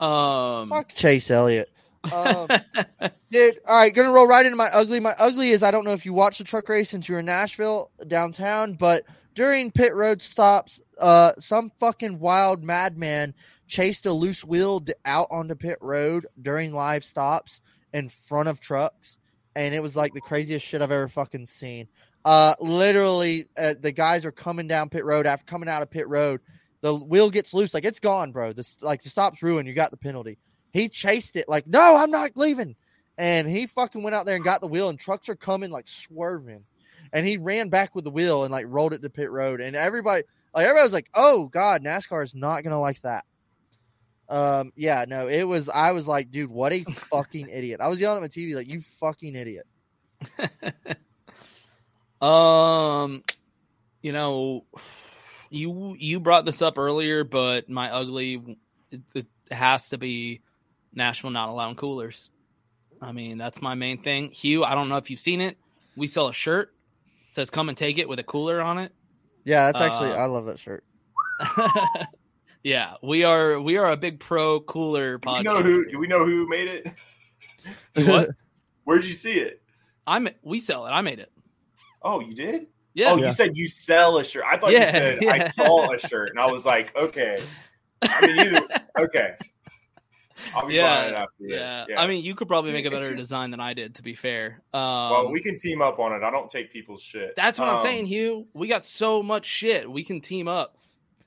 Um, 0.00 0.68
Fuck 0.68 0.88
Chase 0.88 1.30
Elliott. 1.30 1.70
Um, 2.12 2.48
dude, 3.30 3.58
all 3.66 3.78
right, 3.78 3.94
gonna 3.94 4.10
roll 4.10 4.26
right 4.26 4.44
into 4.44 4.56
my 4.56 4.68
ugly. 4.72 4.98
My 5.00 5.14
ugly 5.18 5.50
is 5.50 5.62
I 5.62 5.70
don't 5.70 5.84
know 5.84 5.92
if 5.92 6.04
you 6.04 6.12
watched 6.12 6.38
the 6.38 6.44
truck 6.44 6.68
race 6.68 6.90
since 6.90 7.08
you 7.08 7.14
were 7.14 7.20
in 7.20 7.26
Nashville 7.26 7.90
downtown, 8.08 8.74
but 8.74 9.04
during 9.34 9.70
pit 9.70 9.94
road 9.94 10.20
stops, 10.20 10.80
uh, 11.00 11.32
some 11.38 11.70
fucking 11.78 12.18
wild 12.18 12.62
madman 12.62 13.34
chased 13.66 14.06
a 14.06 14.12
loose 14.12 14.44
wheel 14.44 14.84
out 15.04 15.28
onto 15.30 15.54
pit 15.54 15.78
road 15.80 16.26
during 16.40 16.72
live 16.74 17.04
stops 17.04 17.60
in 17.92 18.08
front 18.08 18.48
of 18.48 18.60
trucks, 18.60 19.18
and 19.54 19.74
it 19.74 19.80
was 19.80 19.96
like 19.96 20.14
the 20.14 20.20
craziest 20.20 20.64
shit 20.66 20.82
I've 20.82 20.90
ever 20.90 21.08
fucking 21.08 21.46
seen. 21.46 21.88
Uh, 22.24 22.54
literally, 22.60 23.48
uh, 23.56 23.74
the 23.78 23.92
guys 23.92 24.24
are 24.24 24.32
coming 24.32 24.68
down 24.68 24.88
pit 24.88 25.04
road 25.04 25.26
after 25.26 25.44
coming 25.44 25.68
out 25.68 25.82
of 25.82 25.90
pit 25.90 26.08
road. 26.08 26.40
The 26.80 26.94
wheel 26.94 27.30
gets 27.30 27.54
loose, 27.54 27.74
like 27.74 27.84
it's 27.84 28.00
gone, 28.00 28.32
bro. 28.32 28.52
This 28.52 28.76
like 28.80 29.02
the 29.02 29.08
stop's 29.08 29.42
ruined. 29.42 29.68
You 29.68 29.74
got 29.74 29.90
the 29.90 29.96
penalty. 29.96 30.38
He 30.72 30.88
chased 30.88 31.36
it 31.36 31.48
like, 31.48 31.66
no, 31.66 31.96
I'm 31.96 32.10
not 32.10 32.36
leaving. 32.36 32.76
And 33.18 33.48
he 33.48 33.66
fucking 33.66 34.02
went 34.02 34.16
out 34.16 34.24
there 34.24 34.36
and 34.36 34.44
got 34.44 34.60
the 34.60 34.68
wheel, 34.68 34.88
and 34.88 34.98
trucks 34.98 35.28
are 35.28 35.36
coming 35.36 35.70
like 35.70 35.88
swerving. 35.88 36.64
And 37.12 37.26
he 37.26 37.36
ran 37.36 37.68
back 37.68 37.94
with 37.94 38.04
the 38.04 38.10
wheel 38.10 38.44
and 38.44 38.52
like 38.52 38.66
rolled 38.68 38.94
it 38.94 39.02
to 39.02 39.10
pit 39.10 39.30
road. 39.30 39.60
And 39.60 39.76
everybody, 39.76 40.24
like 40.54 40.64
everybody 40.64 40.84
was 40.84 40.92
like, 40.92 41.10
oh 41.14 41.48
god, 41.48 41.84
NASCAR 41.84 42.24
is 42.24 42.34
not 42.34 42.64
gonna 42.64 42.80
like 42.80 43.00
that. 43.02 43.24
Um, 44.28 44.72
yeah, 44.76 45.04
no, 45.06 45.28
it 45.28 45.42
was. 45.42 45.68
I 45.68 45.92
was 45.92 46.08
like, 46.08 46.30
dude, 46.30 46.50
what 46.50 46.72
a 46.72 46.84
fucking 46.84 47.48
idiot. 47.48 47.80
I 47.80 47.88
was 47.88 48.00
yelling 48.00 48.16
at 48.16 48.22
my 48.22 48.28
TV 48.28 48.54
like, 48.54 48.68
you 48.68 48.80
fucking 48.80 49.34
idiot. 49.34 49.66
Um, 52.22 53.24
you 54.00 54.12
know, 54.12 54.64
you 55.50 55.96
you 55.98 56.20
brought 56.20 56.44
this 56.44 56.62
up 56.62 56.78
earlier, 56.78 57.24
but 57.24 57.68
my 57.68 57.90
ugly 57.90 58.58
it, 58.92 59.00
it 59.12 59.26
has 59.50 59.88
to 59.88 59.98
be 59.98 60.40
Nashville 60.94 61.30
not 61.30 61.48
allowing 61.48 61.74
coolers. 61.74 62.30
I 63.00 63.10
mean, 63.10 63.38
that's 63.38 63.60
my 63.60 63.74
main 63.74 64.04
thing. 64.04 64.28
Hugh, 64.28 64.62
I 64.62 64.76
don't 64.76 64.88
know 64.88 64.98
if 64.98 65.10
you've 65.10 65.18
seen 65.18 65.40
it. 65.40 65.58
We 65.96 66.06
sell 66.06 66.28
a 66.28 66.32
shirt 66.32 66.72
says 67.32 67.50
"Come 67.50 67.68
and 67.68 67.76
take 67.76 67.98
it" 67.98 68.08
with 68.08 68.20
a 68.20 68.22
cooler 68.22 68.60
on 68.60 68.78
it. 68.78 68.92
Yeah, 69.44 69.66
that's 69.66 69.80
actually 69.80 70.10
Uh, 70.10 70.16
I 70.16 70.26
love 70.26 70.46
that 70.46 70.60
shirt. 70.60 70.84
yeah, 72.62 72.94
we 73.02 73.24
are 73.24 73.60
we 73.60 73.76
are 73.76 73.90
a 73.90 73.96
big 73.96 74.20
pro 74.20 74.60
cooler 74.60 75.18
Do 75.18 75.30
we 75.30 75.34
podcast. 75.38 75.44
know 75.44 75.62
who? 75.62 75.90
Do 75.90 75.98
we 75.98 76.06
know 76.06 76.24
who 76.24 76.48
made 76.48 76.68
it? 76.68 76.86
What? 78.06 78.30
Where'd 78.84 79.04
you 79.04 79.12
see 79.12 79.34
it? 79.34 79.62
I'm 80.06 80.28
we 80.42 80.58
sell 80.60 80.86
it. 80.86 80.90
I 80.90 81.00
made 81.02 81.18
it. 81.20 81.30
Oh, 82.02 82.20
you 82.20 82.34
did? 82.34 82.66
Yeah. 82.94 83.12
Oh, 83.12 83.16
Yeah. 83.16 83.28
you 83.28 83.32
said 83.34 83.56
you 83.56 83.68
sell 83.68 84.18
a 84.18 84.24
shirt. 84.24 84.44
I 84.50 84.56
thought 84.58 84.72
Yeah, 84.72 84.86
you 84.86 85.20
said 85.20 85.24
I 85.28 85.48
saw 85.48 85.92
a 85.92 85.98
shirt, 85.98 86.30
and 86.30 86.40
I 86.40 86.46
was 86.50 86.66
like, 86.66 86.94
okay. 86.96 87.44
I 88.02 88.26
mean, 88.26 88.38
either 88.38 88.66
okay. 88.98 89.34
I'll 90.56 90.66
be 90.66 90.78
buying 90.80 91.10
it 91.10 91.12
Yeah, 91.12 91.24
this. 91.38 91.50
yeah, 91.50 91.84
Yeah. 91.90 92.00
I 92.00 92.08
mean, 92.08 92.24
you 92.24 92.34
could 92.34 92.48
probably 92.48 92.72
make 92.72 92.84
a 92.84 92.90
better 92.90 93.10
just- 93.10 93.20
design 93.20 93.52
than 93.52 93.60
I 93.60 93.74
did. 93.74 93.94
To 93.96 94.02
be 94.02 94.14
fair, 94.16 94.62
um, 94.74 94.80
well, 95.10 95.30
we 95.30 95.40
can 95.40 95.56
team 95.56 95.80
up 95.80 96.00
on 96.00 96.12
it. 96.12 96.24
I 96.24 96.30
don't 96.32 96.50
take 96.50 96.72
people's 96.72 97.02
shit. 97.02 97.36
That's 97.36 97.60
what 97.60 97.68
I'm 97.68 97.76
Um, 97.76 97.82
saying, 97.82 98.06
Hugh. 98.06 98.48
We 98.54 98.66
got 98.66 98.84
so 98.84 99.22
much 99.22 99.46
shit. 99.46 99.88
We 99.88 100.02
can 100.02 100.20
team 100.20 100.48
up. 100.48 100.76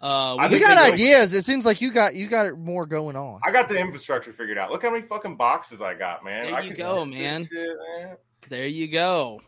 Uh, 0.02 0.48
we 0.52 0.60
got 0.60 0.78
ideas. 0.78 1.34
It 1.34 1.46
seems 1.46 1.66
like 1.66 1.82
you 1.82 1.92
got 1.92 2.16
you 2.16 2.28
got 2.28 2.46
it 2.46 2.58
more 2.58 2.86
going 2.86 3.16
on. 3.16 3.40
I 3.46 3.52
got 3.52 3.68
the 3.70 3.76
infrastructure 3.78 4.34
figured 4.34 4.58
out. 4.58 4.72
Look 4.72 4.84
how 4.84 4.92
many 4.92 5.04
fucking 5.04 5.36
boxes 5.38 5.82
I 5.82 5.94
got, 5.96 6.24
man. 6.24 6.48
There 6.48 6.56
I 6.56 6.62
you 6.62 6.76
go, 6.76 7.06
man. 7.06 7.46
shit, 7.46 7.78
man. 8.00 8.18
There 8.50 8.68
you 8.68 8.88
go. 8.88 9.42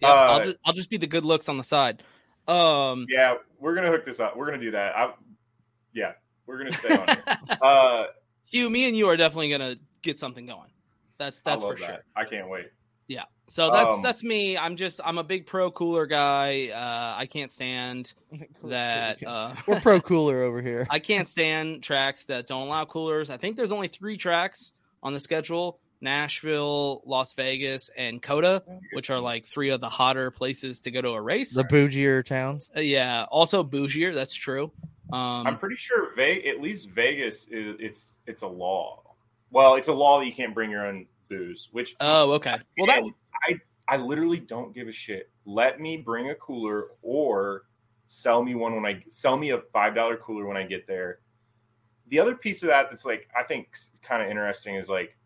Yep, 0.00 0.10
Uh, 0.10 0.14
I'll, 0.14 0.44
just, 0.44 0.56
I'll 0.64 0.72
just 0.74 0.90
be 0.90 0.96
the 0.96 1.06
good 1.06 1.24
looks 1.24 1.48
on 1.48 1.56
the 1.56 1.64
side. 1.64 2.02
Um, 2.46 3.06
Yeah, 3.08 3.34
we're 3.58 3.74
gonna 3.74 3.90
hook 3.90 4.04
this 4.04 4.20
up. 4.20 4.36
We're 4.36 4.46
gonna 4.46 4.58
do 4.62 4.70
that. 4.72 4.96
I, 4.96 5.12
yeah, 5.92 6.12
we're 6.46 6.58
gonna 6.58 6.72
stay 6.72 6.96
on 6.96 7.08
it. 7.08 7.18
Uh, 7.62 8.04
Hugh, 8.50 8.70
me 8.70 8.86
and 8.86 8.96
you 8.96 9.08
are 9.08 9.16
definitely 9.16 9.50
gonna 9.50 9.76
get 10.02 10.18
something 10.18 10.46
going. 10.46 10.70
That's 11.18 11.40
that's 11.42 11.62
for 11.62 11.74
that. 11.74 11.84
sure. 11.84 12.04
I 12.16 12.24
can't 12.24 12.48
wait. 12.48 12.68
Yeah. 13.48 13.52
So 13.54 13.70
that's 13.72 13.94
Um, 13.96 14.02
that's 14.02 14.22
me. 14.22 14.56
I'm 14.56 14.76
just 14.76 15.00
I'm 15.04 15.18
a 15.18 15.24
big 15.24 15.46
pro 15.46 15.70
cooler 15.70 16.06
guy. 16.06 16.68
Uh, 16.68 17.18
I 17.18 17.26
can't 17.26 17.50
stand 17.50 18.12
that. 18.64 19.22
Uh, 19.26 19.54
We're 19.66 19.80
pro 19.80 20.00
cooler 20.00 20.42
over 20.42 20.62
here. 20.62 20.86
I 20.90 20.98
can't 20.98 21.26
stand 21.26 21.82
tracks 21.82 22.24
that 22.24 22.46
don't 22.46 22.66
allow 22.68 22.84
coolers. 22.84 23.30
I 23.30 23.36
think 23.36 23.56
there's 23.56 23.72
only 23.72 23.88
three 23.88 24.16
tracks 24.16 24.72
on 25.02 25.12
the 25.14 25.20
schedule: 25.20 25.80
Nashville, 26.00 27.02
Las 27.06 27.32
Vegas, 27.34 27.90
and 27.96 28.20
COTA, 28.20 28.62
which 28.92 29.10
are 29.10 29.18
like 29.20 29.46
three 29.46 29.70
of 29.70 29.80
the 29.80 29.88
hotter 29.88 30.30
places 30.30 30.80
to 30.80 30.90
go 30.90 31.00
to 31.00 31.10
a 31.10 31.20
race. 31.20 31.54
The 31.54 31.64
bougier 31.64 32.24
towns. 32.24 32.70
Uh, 32.76 32.80
yeah, 32.80 33.24
also 33.30 33.64
bougier. 33.64 34.14
That's 34.14 34.34
true. 34.34 34.70
Um, 35.10 35.46
I'm 35.46 35.58
pretty 35.58 35.76
sure 35.76 36.14
Ve- 36.16 36.46
at 36.48 36.60
least 36.60 36.90
Vegas 36.90 37.46
is 37.50 37.76
it's 37.80 38.16
it's 38.26 38.42
a 38.42 38.46
law. 38.46 39.02
Well, 39.50 39.76
it's 39.76 39.88
a 39.88 39.94
law 39.94 40.18
that 40.18 40.26
you 40.26 40.32
can't 40.34 40.52
bring 40.54 40.70
your 40.70 40.86
own 40.86 41.06
booze. 41.28 41.68
Which 41.72 41.94
oh, 42.00 42.32
okay. 42.32 42.58
Well, 42.78 42.86
that 42.86 43.02
I 43.48 43.60
I 43.88 43.96
literally 43.96 44.38
don't 44.38 44.74
give 44.74 44.88
a 44.88 44.92
shit. 44.92 45.30
Let 45.44 45.80
me 45.80 45.96
bring 45.96 46.30
a 46.30 46.34
cooler 46.34 46.88
or 47.02 47.64
sell 48.06 48.42
me 48.42 48.54
one 48.54 48.74
when 48.74 48.86
I 48.86 49.02
sell 49.08 49.36
me 49.36 49.50
a 49.50 49.60
five 49.72 49.94
dollar 49.94 50.16
cooler 50.16 50.46
when 50.46 50.56
I 50.56 50.64
get 50.64 50.86
there. 50.86 51.20
The 52.08 52.18
other 52.18 52.34
piece 52.34 52.62
of 52.62 52.68
that 52.68 52.86
that's 52.90 53.04
like 53.04 53.28
I 53.38 53.42
think 53.44 53.68
kind 54.02 54.22
of 54.22 54.28
interesting 54.30 54.76
is 54.76 54.88
like 54.88 55.16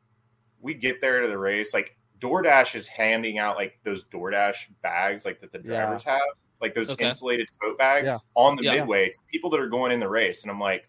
we 0.61 0.75
get 0.75 1.01
there 1.01 1.23
to 1.23 1.29
the 1.29 1.39
race 1.39 1.75
like 1.75 1.97
DoorDash 2.21 2.77
is 2.77 2.87
handing 2.87 3.39
out 3.39 3.57
like 3.57 3.79
those 3.85 4.05
DoorDash 4.05 4.69
bags 4.83 5.25
like 5.25 5.41
that 5.41 5.51
the 5.53 5.59
Yeah. 5.65 5.83
drivers 5.87 6.05
have 6.05 6.21
like 6.61 6.75
those 6.75 6.91
Okay. 6.91 7.07
insulated 7.07 7.49
tote 7.61 7.79
bags 7.79 8.07
Yeah. 8.07 8.19
on 8.37 8.55
the 8.57 8.63
Yeah. 8.63 8.75
midway 8.77 9.09
to 9.11 9.19
people 9.29 9.51
that 9.51 9.59
are 9.61 9.69
going 9.69 9.91
in 9.93 9.99
the 10.01 10.09
race 10.09 10.43
and 10.43 10.51
I'm 10.51 10.61
like 10.61 10.89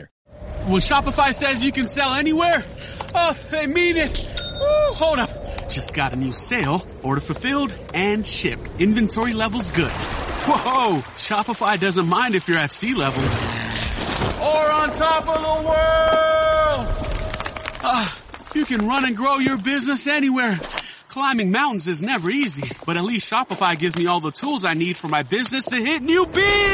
When 0.00 0.80
Shopify 0.80 1.32
says 1.32 1.62
you 1.64 1.72
can 1.72 1.88
sell 1.88 2.14
anywhere, 2.14 2.64
oh, 3.14 3.36
they 3.50 3.66
mean 3.66 3.96
it. 3.96 4.28
Woo, 4.60 4.94
hold 4.94 5.18
up. 5.18 5.68
Just 5.68 5.92
got 5.92 6.12
a 6.12 6.16
new 6.16 6.32
sale. 6.32 6.82
Order 7.02 7.20
fulfilled 7.20 7.76
and 7.92 8.26
shipped. 8.26 8.80
Inventory 8.80 9.32
levels 9.32 9.70
good. 9.70 9.90
Whoa, 9.90 11.02
Shopify 11.14 11.78
doesn't 11.78 12.06
mind 12.06 12.34
if 12.34 12.48
you're 12.48 12.58
at 12.58 12.72
sea 12.72 12.94
level. 12.94 13.22
Or 13.22 14.70
on 14.72 14.94
top 14.94 15.28
of 15.28 15.40
the 15.40 15.68
world. 15.68 16.86
Ah, 17.82 18.18
you 18.54 18.64
can 18.64 18.86
run 18.86 19.04
and 19.04 19.16
grow 19.16 19.38
your 19.38 19.58
business 19.58 20.06
anywhere. 20.06 20.58
Climbing 21.08 21.52
mountains 21.52 21.86
is 21.86 22.02
never 22.02 22.28
easy, 22.28 22.68
but 22.86 22.96
at 22.96 23.04
least 23.04 23.30
Shopify 23.30 23.78
gives 23.78 23.96
me 23.96 24.06
all 24.06 24.20
the 24.20 24.32
tools 24.32 24.64
I 24.64 24.74
need 24.74 24.96
for 24.96 25.08
my 25.08 25.22
business 25.22 25.66
to 25.66 25.76
hit 25.76 26.02
new 26.02 26.26
peaks. 26.26 26.73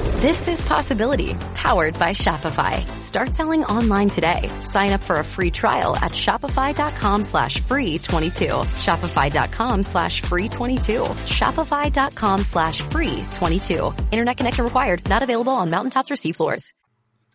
This 0.21 0.47
is 0.47 0.61
Possibility, 0.61 1.33
powered 1.55 1.97
by 1.97 2.11
Shopify. 2.11 2.85
Start 2.99 3.33
selling 3.33 3.63
online 3.65 4.07
today. 4.09 4.51
Sign 4.63 4.91
up 4.91 5.01
for 5.01 5.17
a 5.17 5.23
free 5.23 5.49
trial 5.49 5.95
at 5.95 6.11
shopify.com 6.11 7.23
slash 7.23 7.59
free 7.61 7.97
22. 7.97 8.45
Shopify.com 8.45 9.81
slash 9.83 10.21
free 10.21 10.47
22. 10.47 10.91
Shopify.com 11.01 12.43
slash 12.43 12.81
free 12.83 13.23
22. 13.31 13.93
Internet 14.11 14.37
connection 14.37 14.63
required. 14.65 15.07
Not 15.09 15.23
available 15.23 15.53
on 15.53 15.71
mountaintops 15.71 16.11
or 16.11 16.15
seafloors. 16.15 16.65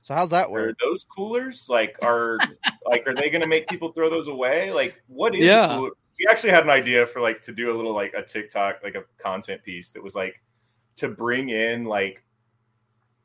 So 0.04 0.14
how's 0.14 0.30
that 0.30 0.46
are 0.48 0.52
work? 0.52 0.76
those 0.80 1.04
coolers 1.16 1.66
like 1.68 1.96
are 2.04 2.38
like 2.86 3.02
are 3.08 3.14
they 3.14 3.30
going 3.30 3.40
to 3.40 3.48
make 3.48 3.66
people 3.66 3.90
throw 3.90 4.08
those 4.10 4.28
away 4.28 4.70
like 4.70 4.94
what 5.08 5.34
is 5.34 5.44
Yeah. 5.44 5.64
a 5.64 5.76
cooler 5.78 5.90
we 6.20 6.26
actually 6.30 6.50
had 6.50 6.62
an 6.62 6.70
idea 6.70 7.06
for 7.08 7.20
like 7.20 7.42
to 7.42 7.52
do 7.52 7.72
a 7.72 7.74
little 7.74 7.92
like 7.92 8.14
a 8.14 8.22
tiktok 8.22 8.76
like 8.84 8.94
a 8.94 9.02
content 9.20 9.64
piece 9.64 9.92
that 9.94 10.04
was 10.04 10.14
like 10.14 10.40
to 10.98 11.08
bring 11.08 11.48
in 11.48 11.86
like 11.86 12.22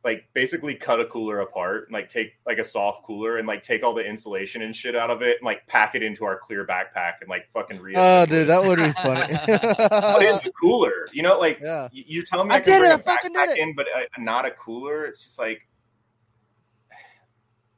like 0.03 0.25
basically 0.33 0.73
cut 0.73 0.99
a 0.99 1.05
cooler 1.05 1.41
apart 1.41 1.83
and 1.87 1.93
like 1.93 2.09
take 2.09 2.33
like 2.45 2.57
a 2.57 2.63
soft 2.63 3.03
cooler 3.03 3.37
and 3.37 3.47
like 3.47 3.61
take 3.61 3.83
all 3.83 3.93
the 3.93 4.03
insulation 4.03 4.63
and 4.63 4.75
shit 4.75 4.95
out 4.95 5.11
of 5.11 5.21
it 5.21 5.37
and 5.39 5.45
like 5.45 5.65
pack 5.67 5.93
it 5.93 6.01
into 6.01 6.25
our 6.25 6.37
clear 6.39 6.65
backpack 6.65 7.13
and 7.21 7.29
like 7.29 7.47
fucking 7.53 7.79
re 7.79 7.93
Oh, 7.95 8.25
dude, 8.25 8.47
that 8.47 8.63
would 8.63 8.77
be 8.79 8.91
funny. 8.93 9.33
what 9.45 10.23
is 10.25 10.43
a 10.45 10.51
cooler 10.51 11.07
you 11.13 11.21
know 11.21 11.37
like 11.39 11.59
Yeah. 11.61 11.87
you, 11.91 12.03
you 12.07 12.21
tell 12.23 12.43
me 12.43 12.51
I 12.51 12.55
i, 12.55 12.59
can 12.61 12.73
did 12.73 12.75
it, 12.77 12.79
bring 12.79 12.91
I 12.91 12.95
a 12.95 12.97
fucking 12.97 13.33
backpack 13.33 13.47
did 13.49 13.57
it. 13.57 13.61
in 13.61 13.75
but 13.75 13.85
uh, 13.95 13.99
not 14.21 14.45
a 14.45 14.51
cooler 14.51 15.05
it's 15.05 15.23
just 15.23 15.37
like 15.37 15.67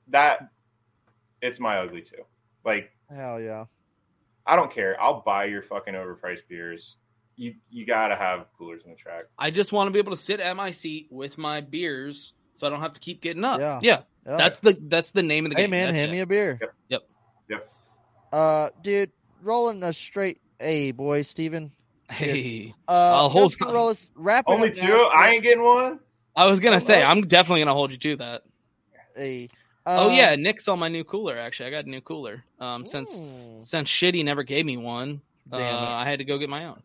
that 0.10 0.50
it's 1.42 1.60
my 1.60 1.78
ugly 1.78 2.02
too. 2.02 2.24
Like 2.64 2.92
Hell 3.10 3.42
yeah. 3.42 3.66
I 4.46 4.56
don't 4.56 4.72
care. 4.72 5.00
I'll 5.02 5.22
buy 5.22 5.46
your 5.46 5.62
fucking 5.62 5.94
overpriced 5.94 6.48
beers. 6.50 6.98
You 7.36 7.56
you 7.72 7.86
gotta 7.86 8.16
have 8.16 8.46
coolers 8.58 8.84
in 8.86 8.92
the 8.92 8.96
track. 8.98 9.26
I 9.40 9.50
just 9.52 9.72
want 9.72 9.88
to 9.88 9.92
be 9.92 10.00
able 10.00 10.12
to 10.16 10.22
sit 10.22 10.40
at 10.40 10.56
my 10.56 10.72
seat 10.72 11.08
with 11.10 11.38
my 11.38 11.62
beers, 11.62 12.34
so 12.56 12.68
I 12.68 12.70
don't 12.70 12.82
have 12.82 12.94
to 12.94 13.00
keep 13.00 13.22
getting 13.22 13.44
up. 13.44 13.60
Yeah. 13.60 13.80
Yeah, 13.82 14.02
Yeah. 14.26 14.38
that's 14.38 14.60
the 14.60 14.78
that's 14.88 15.12
the 15.12 15.24
name 15.24 15.46
of 15.46 15.52
the 15.52 15.56
Hey 15.58 15.64
game. 15.64 15.72
Hey 15.72 15.78
man, 15.78 15.88
That's 15.88 16.00
hand 16.00 16.10
it. 16.10 16.14
me 16.14 16.20
a 16.20 16.28
beer. 16.28 16.58
Yep. 16.62 16.74
Yep. 16.90 17.02
Yep. 17.50 17.72
Uh, 18.32 18.70
dude, 18.84 19.12
rolling 19.42 19.82
a 19.84 19.94
straight 19.94 20.42
A, 20.60 20.92
boy, 20.92 21.24
Steven. 21.24 21.72
Hey, 22.10 22.76
Uh, 22.88 22.92
I'll 22.92 23.30
hold 23.30 23.50
just 23.52 23.60
gonna 23.60 23.74
roll 23.74 23.88
us- 23.90 24.12
wrap 24.16 24.46
Only 24.48 24.70
two? 24.72 24.88
now. 24.88 25.10
I 25.16 25.30
ain't 25.32 25.44
getting 25.44 25.64
one. 25.64 26.00
I 26.36 26.46
was 26.46 26.60
gonna 26.60 26.80
say 26.82 26.96
Hello? 27.02 27.08
I'm 27.08 27.28
definitely 27.28 27.62
gonna 27.62 27.74
hold 27.74 27.92
you 27.92 27.98
to 27.98 28.16
that. 28.18 28.42
A. 29.18 29.48
oh 29.88 30.10
Uh, 30.10 30.14
yeah, 30.14 30.36
Nick 30.36 30.62
saw 30.62 30.76
my 30.76 30.88
new 30.90 31.04
cooler. 31.04 31.38
Actually, 31.38 31.68
I 31.68 31.72
got 31.72 31.86
a 31.86 31.90
new 31.90 32.02
cooler. 32.02 32.44
Um, 32.60 32.86
since 32.86 33.20
Mm. 33.20 33.60
since 33.62 33.90
Shitty 33.90 34.24
never 34.24 34.44
gave 34.44 34.66
me 34.66 34.78
one, 34.78 35.22
uh, 35.52 35.58
I 35.58 36.06
had 36.06 36.20
to 36.20 36.26
go 36.26 36.38
get 36.38 36.50
my 36.50 36.66
own. 36.66 36.82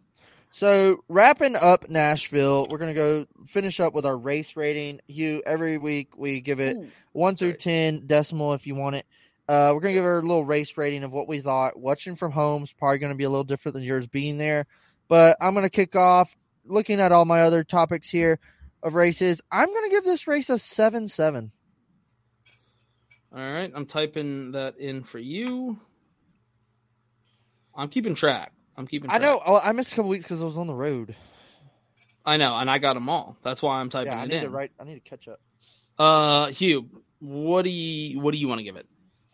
So 0.50 1.04
wrapping 1.08 1.56
up 1.56 1.88
Nashville, 1.88 2.66
we're 2.70 2.78
gonna 2.78 2.94
go 2.94 3.26
finish 3.46 3.80
up 3.80 3.94
with 3.94 4.06
our 4.06 4.16
race 4.16 4.56
rating. 4.56 5.00
Hugh, 5.06 5.42
every 5.44 5.78
week 5.78 6.16
we 6.16 6.40
give 6.40 6.58
it 6.60 6.76
one 7.12 7.36
through 7.36 7.54
ten 7.54 8.06
decimal 8.06 8.54
if 8.54 8.66
you 8.66 8.74
want 8.74 8.96
it. 8.96 9.06
Uh, 9.48 9.72
we're 9.74 9.80
gonna 9.80 9.94
give 9.94 10.04
her 10.04 10.18
a 10.18 10.22
little 10.22 10.44
race 10.44 10.76
rating 10.76 11.04
of 11.04 11.12
what 11.12 11.28
we 11.28 11.40
thought. 11.40 11.78
Watching 11.78 12.16
from 12.16 12.32
home 12.32 12.62
is 12.62 12.72
probably 12.72 12.98
gonna 12.98 13.14
be 13.14 13.24
a 13.24 13.30
little 13.30 13.44
different 13.44 13.74
than 13.74 13.84
yours 13.84 14.06
being 14.06 14.38
there, 14.38 14.66
but 15.06 15.36
I'm 15.40 15.54
gonna 15.54 15.70
kick 15.70 15.94
off 15.94 16.36
looking 16.64 17.00
at 17.00 17.12
all 17.12 17.24
my 17.24 17.42
other 17.42 17.62
topics 17.62 18.08
here 18.08 18.38
of 18.82 18.94
races. 18.94 19.40
I'm 19.52 19.72
gonna 19.72 19.90
give 19.90 20.04
this 20.04 20.26
race 20.26 20.50
a 20.50 20.58
seven 20.58 21.08
seven. 21.08 21.52
All 23.30 23.38
right, 23.38 23.70
I'm 23.74 23.86
typing 23.86 24.52
that 24.52 24.78
in 24.78 25.02
for 25.02 25.18
you. 25.18 25.78
I'm 27.74 27.90
keeping 27.90 28.14
track. 28.14 28.52
I'm 28.78 28.86
keeping. 28.86 29.10
I 29.10 29.18
know. 29.18 29.40
Oh, 29.44 29.60
I 29.62 29.72
missed 29.72 29.92
a 29.92 29.96
couple 29.96 30.08
weeks 30.08 30.24
because 30.24 30.40
I 30.40 30.44
was 30.44 30.56
on 30.56 30.68
the 30.68 30.74
road. 30.74 31.16
I 32.24 32.36
know, 32.36 32.54
and 32.56 32.70
I 32.70 32.78
got 32.78 32.94
them 32.94 33.08
all. 33.08 33.36
That's 33.42 33.60
why 33.60 33.80
I'm 33.80 33.90
typing 33.90 34.12
Yeah, 34.12 34.20
I 34.20 34.24
it 34.24 34.28
need 34.28 34.36
in. 34.36 34.42
to 34.44 34.50
write. 34.50 34.70
I 34.78 34.84
need 34.84 34.94
to 34.94 35.00
catch 35.00 35.26
up. 35.26 35.40
Uh, 35.98 36.46
Hugh, 36.52 36.88
what 37.18 37.62
do 37.62 37.70
you 37.70 38.20
what 38.20 38.30
do 38.30 38.38
you 38.38 38.46
want 38.46 38.60
to 38.60 38.62
give 38.64 38.76
it? 38.76 38.86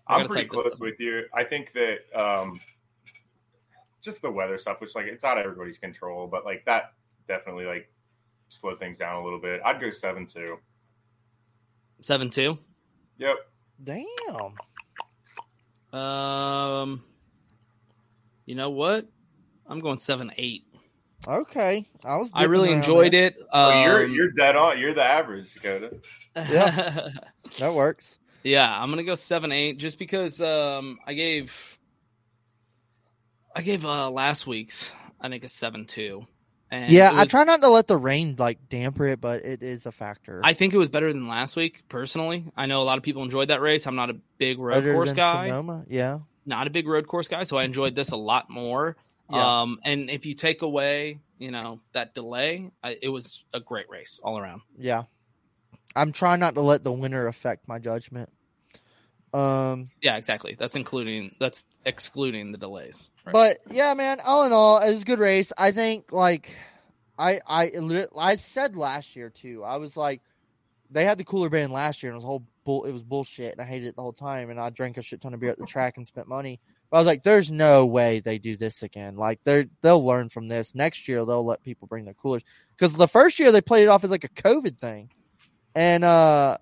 I 0.07 0.17
I'm 0.17 0.29
pretty 0.29 0.49
close 0.49 0.79
with 0.81 0.99
you. 0.99 1.25
I 1.35 1.45
think 1.45 1.73
that 1.75 1.99
um, 2.19 2.59
just 4.01 4.23
the 4.23 4.31
weather 4.31 4.57
stuff, 4.57 4.81
which 4.81 4.95
like 4.95 5.07
it's 5.07 5.25
out 5.25 5.37
of 5.39 5.45
everybody's 5.45 5.77
control, 5.77 6.27
but 6.27 6.47
like 6.47 6.65
that 6.65 6.95
definitely 7.29 7.67
like 7.67 7.91
slowed 8.49 8.79
things 8.79 8.99
down 8.99 9.17
a 9.21 9.25
little 9.25 9.41
bit. 9.41 9.61
I'd 9.65 9.79
go 9.81 9.91
seven 9.91 10.25
two. 10.27 10.59
Seven 12.01 12.31
two. 12.31 12.59
Yep. 13.19 13.37
Damn. 13.83 14.55
Um, 16.01 17.03
you 18.47 18.55
know 18.55 18.71
what? 18.71 19.07
I'm 19.69 19.81
going 19.81 19.99
seven 19.99 20.33
eight. 20.37 20.65
Okay, 21.27 21.89
I 22.05 22.17
was. 22.19 22.31
I 22.35 22.45
really 22.45 22.71
enjoyed 22.71 23.13
there. 23.15 23.29
it. 23.29 23.37
Oh, 23.53 23.83
you're 23.83 24.05
Um, 24.05 24.13
you're 24.13 24.31
dead 24.33 24.57
on. 24.57 24.79
You're 24.79 24.95
the 24.95 25.03
average, 25.05 25.53
Dakota. 25.55 25.97
Yeah. 26.37 27.09
That 27.59 27.75
works. 27.75 28.19
Yeah, 28.43 28.69
I'm 28.69 28.91
gonna 28.91 29.05
go 29.05 29.15
seven 29.15 29.53
eight 29.53 29.79
just 29.79 29.99
because 29.99 30.41
um 30.41 30.99
I 31.07 31.13
gave 31.15 31.79
I 33.55 33.63
gave 33.63 33.85
uh 33.85 34.11
last 34.11 34.47
week's 34.47 34.91
I 35.21 35.29
think 35.29 35.45
a 35.45 35.49
seven 35.49 35.87
two. 35.87 36.27
And 36.71 36.91
yeah, 36.91 37.13
it 37.13 37.19
I 37.19 37.25
try 37.27 37.45
not 37.45 37.61
to 37.61 37.69
let 37.69 37.87
the 37.87 37.97
rain 37.97 38.35
like 38.39 38.69
damper 38.69 39.07
it, 39.07 39.21
but 39.21 39.45
it 39.45 39.63
is 39.63 39.87
a 39.87 39.93
factor. 39.93 40.41
I 40.43 40.55
think 40.55 40.75
it 40.75 40.79
was 40.79 40.89
better 40.89 41.13
than 41.13 41.29
last 41.29 41.55
week, 41.55 41.83
personally. 41.89 42.47
I 42.57 42.67
know 42.67 42.83
a 42.83 42.85
lot 42.85 42.99
of 42.99 43.05
people 43.05 43.23
enjoyed 43.23 43.49
that 43.49 43.61
race. 43.61 43.87
I'm 43.87 43.95
not 43.95 44.11
a 44.11 44.17
big 44.39 44.59
road 44.59 44.75
Better 44.81 44.95
course 44.95 45.13
guy. 45.13 45.49
Sonoma, 45.49 45.85
Yeah. 45.89 46.21
Not 46.47 46.67
a 46.67 46.71
big 46.71 46.89
road 46.89 47.07
course 47.07 47.29
guy, 47.29 47.45
so 47.45 47.57
I 47.57 47.65
enjoyed 47.65 47.95
this 47.95 48.11
a 48.11 48.17
lot 48.17 48.51
more. 48.51 48.97
Yeah. 49.31 49.63
Um 49.63 49.79
and 49.85 50.11
if 50.11 50.27
you 50.27 50.35
take 50.35 50.63
away, 50.63 51.21
you 51.39 51.51
know, 51.51 51.81
that 51.93 52.15
delay, 52.15 52.71
I, 52.83 52.97
it 53.01 53.09
was 53.09 53.45
a 53.53 53.61
great 53.61 53.89
race 53.89 54.21
all 54.23 54.39
around. 54.39 54.63
Yeah. 54.79 55.05
I'm 55.97 56.13
trying 56.13 56.41
not 56.41 56.55
to 56.55 56.61
let 56.61 56.83
the 56.83 56.93
winner 56.93 57.27
affect 57.27 57.69
my 57.69 57.79
judgment. 57.79 58.31
Um, 59.33 59.89
Yeah, 60.01 60.17
exactly. 60.17 60.57
That's 60.59 60.77
including 60.77 61.35
that's 61.41 61.65
excluding 61.85 62.53
the 62.53 62.59
delays. 62.59 63.11
Right. 63.27 63.33
but 63.33 63.59
yeah, 63.75 63.95
man. 63.95 64.21
All 64.25 64.45
in 64.45 64.53
all, 64.53 64.79
it 64.79 64.93
was 64.93 65.03
a 65.03 65.05
good 65.05 65.19
race. 65.19 65.53
I 65.59 65.73
think 65.73 66.13
like 66.13 66.55
I 67.19 67.41
I 67.47 67.73
I 68.17 68.37
said 68.37 68.77
last 68.77 69.17
year 69.17 69.31
too. 69.31 69.65
I 69.65 69.77
was 69.77 69.97
like, 69.97 70.21
they 70.91 71.05
had 71.05 71.19
the 71.19 71.25
cooler 71.25 71.49
band 71.49 71.73
last 71.73 72.03
year, 72.03 72.13
and 72.13 72.17
it 72.17 72.19
was 72.19 72.25
whole 72.25 72.47
bull. 72.65 72.85
It 72.85 72.93
was 72.93 73.03
bullshit, 73.03 73.53
and 73.53 73.61
I 73.61 73.65
hated 73.65 73.89
it 73.89 73.97
the 73.97 74.03
whole 74.03 74.13
time. 74.13 74.51
And 74.51 74.61
I 74.61 74.71
drank 74.71 74.99
a 74.99 75.03
shit 75.03 75.21
ton 75.21 75.35
of 75.35 75.41
beer 75.41 75.51
at 75.51 75.59
the 75.59 75.67
track 75.67 75.97
and 75.97 76.07
spent 76.07 76.29
money. 76.29 76.61
I 76.95 76.99
was 76.99 77.07
like, 77.07 77.23
there's 77.25 77.51
no 77.51 77.87
way 77.87 78.21
they 78.21 78.39
do 78.39 78.57
this 78.57 78.83
again. 78.83 79.17
Like 79.17 79.41
they're 79.45 79.67
they'll 79.83 80.05
learn 80.05 80.29
from 80.29 80.49
this. 80.49 80.75
Next 80.75 81.09
year 81.09 81.25
they'll 81.25 81.45
let 81.45 81.63
people 81.63 81.89
bring 81.89 82.05
their 82.05 82.15
coolers 82.15 82.43
because 82.77 82.95
the 82.95 83.09
first 83.09 83.39
year 83.39 83.51
they 83.51 83.61
played 83.61 83.85
it 83.85 83.89
off 83.89 84.05
as 84.05 84.11
like 84.11 84.25
a 84.25 84.29
COVID 84.29 84.79
thing, 84.79 85.11
and 85.75 86.05
uh 86.05 86.59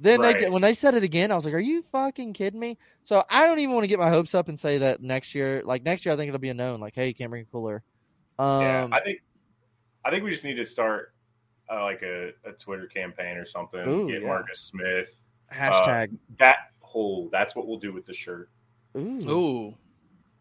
then 0.00 0.22
they 0.22 0.28
Right. 0.28 0.38
did, 0.38 0.52
when 0.52 0.62
they 0.62 0.72
said 0.72 0.94
it 0.94 1.02
again, 1.02 1.30
I 1.30 1.34
was 1.34 1.44
like, 1.44 1.52
"Are 1.54 1.58
you 1.58 1.84
fucking 1.92 2.32
kidding 2.32 2.58
me?" 2.58 2.78
So 3.02 3.22
I 3.28 3.46
don't 3.46 3.58
even 3.58 3.74
want 3.74 3.84
to 3.84 3.88
get 3.88 3.98
my 3.98 4.08
hopes 4.08 4.34
up 4.34 4.48
and 4.48 4.58
say 4.58 4.78
that 4.78 5.02
next 5.02 5.34
year, 5.34 5.62
like 5.64 5.82
next 5.84 6.04
year, 6.06 6.14
I 6.14 6.16
think 6.16 6.28
it'll 6.28 6.40
be 6.40 6.48
a 6.48 6.54
known. 6.54 6.80
Like, 6.80 6.94
hey, 6.94 7.08
you 7.08 7.14
can't 7.14 7.30
bring 7.30 7.42
a 7.42 7.52
cooler. 7.52 7.82
Um, 8.38 8.62
yeah, 8.62 8.88
I 8.90 9.00
think 9.00 9.20
I 10.04 10.10
think 10.10 10.24
we 10.24 10.30
just 10.30 10.44
need 10.44 10.56
to 10.56 10.64
start 10.64 11.12
uh, 11.70 11.82
like 11.82 12.02
a, 12.02 12.30
a 12.44 12.52
Twitter 12.52 12.86
campaign 12.86 13.36
or 13.36 13.46
something. 13.46 13.86
Ooh, 13.86 14.10
get 14.10 14.22
yeah. 14.22 14.28
Marcus 14.28 14.60
Smith. 14.60 15.22
Hashtag. 15.52 16.14
Uh, 16.14 16.16
that 16.38 16.56
whole. 16.80 17.28
That's 17.30 17.54
what 17.54 17.66
we'll 17.66 17.78
do 17.78 17.92
with 17.92 18.06
the 18.06 18.14
shirt. 18.14 18.50
Ooh. 18.96 19.30
Ooh. 19.30 19.74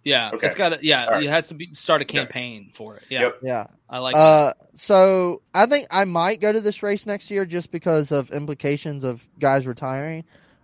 Yeah, 0.03 0.31
Okay. 0.33 0.47
it's 0.47 0.55
got 0.55 0.69
to 0.69 0.79
yeah, 0.81 1.05
All 1.05 1.11
right. 1.13 1.23
you 1.23 1.29
had 1.29 1.43
to 1.45 1.53
be, 1.53 1.73
start 1.73 2.01
a 2.01 2.05
campaign 2.05 2.71
for 2.73 2.95
it. 2.95 3.03
Yeah. 3.09 3.21
Yep. 3.23 3.39
Yeah. 3.43 3.67
I 3.89 3.99
like 3.99 4.15
that. 4.15 4.19
Uh, 4.19 4.53
so 4.73 5.41
I 5.53 5.65
think 5.65 5.87
I 5.91 6.05
might 6.05 6.39
go 6.39 6.51
to 6.51 6.61
this 6.61 6.81
race 6.81 7.05
next 7.05 7.29
year 7.29 7.45
just 7.45 7.69
because 7.69 8.11
of 8.11 8.31
implications 8.31 9.03
of 9.03 9.27
guys 9.39 9.67
retiring. 9.67 10.23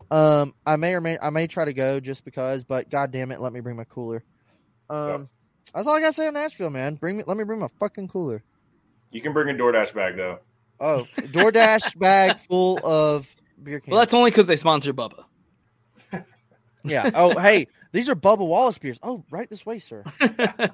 Um, 0.09 0.53
I 0.65 0.77
may 0.77 0.93
or 0.93 1.01
may 1.01 1.17
I 1.21 1.31
may 1.31 1.47
try 1.47 1.65
to 1.65 1.73
go 1.73 1.99
just 1.99 2.23
because, 2.23 2.63
but 2.63 2.89
god 2.89 3.11
damn 3.11 3.31
it, 3.31 3.41
let 3.41 3.51
me 3.51 3.59
bring 3.59 3.75
my 3.75 3.83
cooler. 3.83 4.23
Um, 4.89 5.29
that's 5.73 5.85
all 5.87 5.95
I 5.95 5.99
gotta 5.99 6.13
say 6.13 6.27
on 6.27 6.33
Nashville, 6.35 6.69
man. 6.69 6.95
Bring 6.95 7.17
me, 7.17 7.23
let 7.27 7.35
me 7.37 7.43
bring 7.43 7.59
my 7.59 7.69
fucking 7.79 8.07
cooler. 8.07 8.43
You 9.11 9.21
can 9.21 9.33
bring 9.33 9.49
a 9.53 9.59
DoorDash 9.59 9.93
bag 9.93 10.15
though. 10.15 10.39
Oh, 10.79 11.07
DoorDash 11.17 11.97
bag 11.99 12.39
full 12.39 12.79
of 12.83 13.35
beer 13.61 13.79
cans. 13.79 13.91
Well, 13.91 13.99
that's 13.99 14.13
only 14.13 14.29
because 14.31 14.47
they 14.47 14.55
sponsor 14.55 14.93
Bubba. 14.93 15.23
Yeah. 16.85 17.09
Oh, 17.13 17.37
hey, 17.37 17.67
these 17.91 18.09
are 18.09 18.15
Bubba 18.15 18.47
Wallace 18.47 18.77
beers. 18.77 18.99
Oh, 19.01 19.23
right 19.29 19.49
this 19.49 19.65
way, 19.65 19.79
sir. 19.79 20.03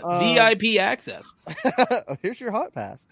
Um, 0.04 0.34
VIP 0.34 0.80
access. 0.80 1.34
Here's 2.22 2.40
your 2.40 2.52
hot 2.52 2.74
pass. 2.74 3.08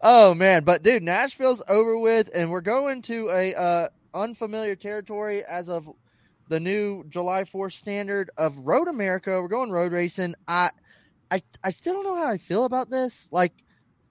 Oh 0.00 0.34
man, 0.34 0.64
but 0.64 0.82
dude, 0.82 1.02
Nashville's 1.02 1.62
over 1.68 1.98
with, 1.98 2.30
and 2.34 2.50
we're 2.50 2.60
going 2.60 3.02
to 3.02 3.28
a 3.30 3.54
uh, 3.54 3.88
unfamiliar 4.14 4.76
territory 4.76 5.44
as 5.44 5.68
of 5.68 5.88
the 6.48 6.60
new 6.60 7.04
July 7.08 7.44
4th 7.44 7.72
standard 7.72 8.30
of 8.36 8.66
Road 8.66 8.88
America. 8.88 9.40
We're 9.40 9.48
going 9.48 9.70
road 9.70 9.92
racing. 9.92 10.34
I, 10.46 10.70
I, 11.30 11.40
I 11.62 11.70
still 11.70 11.94
don't 11.94 12.04
know 12.04 12.14
how 12.14 12.28
I 12.28 12.38
feel 12.38 12.64
about 12.64 12.90
this. 12.90 13.28
Like, 13.30 13.52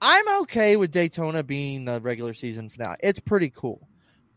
I'm 0.00 0.42
okay 0.42 0.76
with 0.76 0.92
Daytona 0.92 1.42
being 1.42 1.84
the 1.84 2.00
regular 2.00 2.34
season 2.34 2.68
finale. 2.68 2.98
It's 3.00 3.18
pretty 3.18 3.50
cool, 3.50 3.80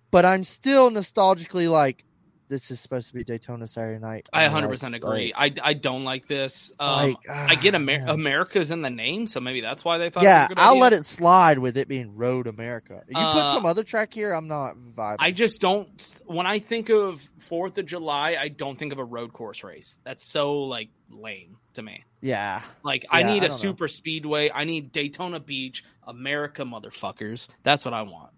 but 0.09 0.25
I'm 0.25 0.43
still 0.43 0.89
nostalgically 0.89 1.69
like, 1.69 2.03
this 2.51 2.69
is 2.69 2.79
supposed 2.79 3.07
to 3.07 3.13
be 3.13 3.23
Daytona 3.23 3.65
Saturday 3.65 3.97
night. 3.99 4.27
I 4.31 4.43
And, 4.43 4.53
100 4.53 4.67
like, 4.67 4.73
percent 4.73 4.93
agree. 4.95 5.33
I, 5.35 5.53
I 5.63 5.73
don't 5.73 6.03
like 6.03 6.27
this. 6.27 6.71
Um, 6.79 7.11
Like, 7.11 7.29
I 7.29 7.55
get 7.55 7.73
ah, 7.73 7.77
Amer-. 7.77 8.05
America's 8.09 8.69
in 8.71 8.81
the 8.81 8.89
name, 8.89 9.25
so 9.25 9.39
maybe 9.39 9.61
that's 9.61 9.83
why 9.85 9.97
they 9.97 10.09
thought. 10.09 10.23
yeah, 10.23 10.35
it 10.35 10.41
was 10.41 10.45
a 10.51 10.55
good 10.55 10.59
I'll 10.59 10.71
idea. 10.73 10.81
let 10.81 10.93
it 10.93 11.05
slide 11.05 11.57
with 11.59 11.77
it 11.77 11.87
being 11.87 12.15
Road 12.15 12.47
America. 12.47 13.01
You 13.07 13.15
put 13.15 13.23
Uh, 13.23 13.53
some 13.53 13.65
other 13.65 13.83
track 13.83 14.13
here, 14.13 14.33
I'm 14.33 14.47
not 14.47 14.75
vibing. 14.75 15.15
I 15.19 15.31
just 15.31 15.61
don't. 15.61 16.15
When 16.25 16.45
I 16.45 16.59
think 16.59 16.89
of 16.89 17.21
Fourth 17.39 17.77
of 17.77 17.85
July, 17.85 18.35
I 18.39 18.49
don't 18.49 18.77
think 18.77 18.91
of 18.93 18.99
a 18.99 19.05
road 19.05 19.33
course 19.33 19.63
race. 19.63 19.97
That's 20.03 20.23
so 20.25 20.59
like 20.63 20.89
lame 21.09 21.57
to 21.75 21.81
me. 21.81 22.03
yeah, 22.21 22.61
Like 22.83 23.05
I 23.09 23.23
need 23.23 23.31
I 23.31 23.35
a 23.35 23.39
don't 23.41 23.49
know. 23.51 23.55
super 23.57 23.87
speedway. 23.87 24.51
I 24.53 24.65
need 24.65 24.91
Daytona 24.91 25.39
Beach, 25.39 25.83
America, 26.05 26.63
motherfuckers. 26.63 27.47
That's 27.63 27.85
what 27.85 27.93
I 27.93 28.01
want. 28.01 28.31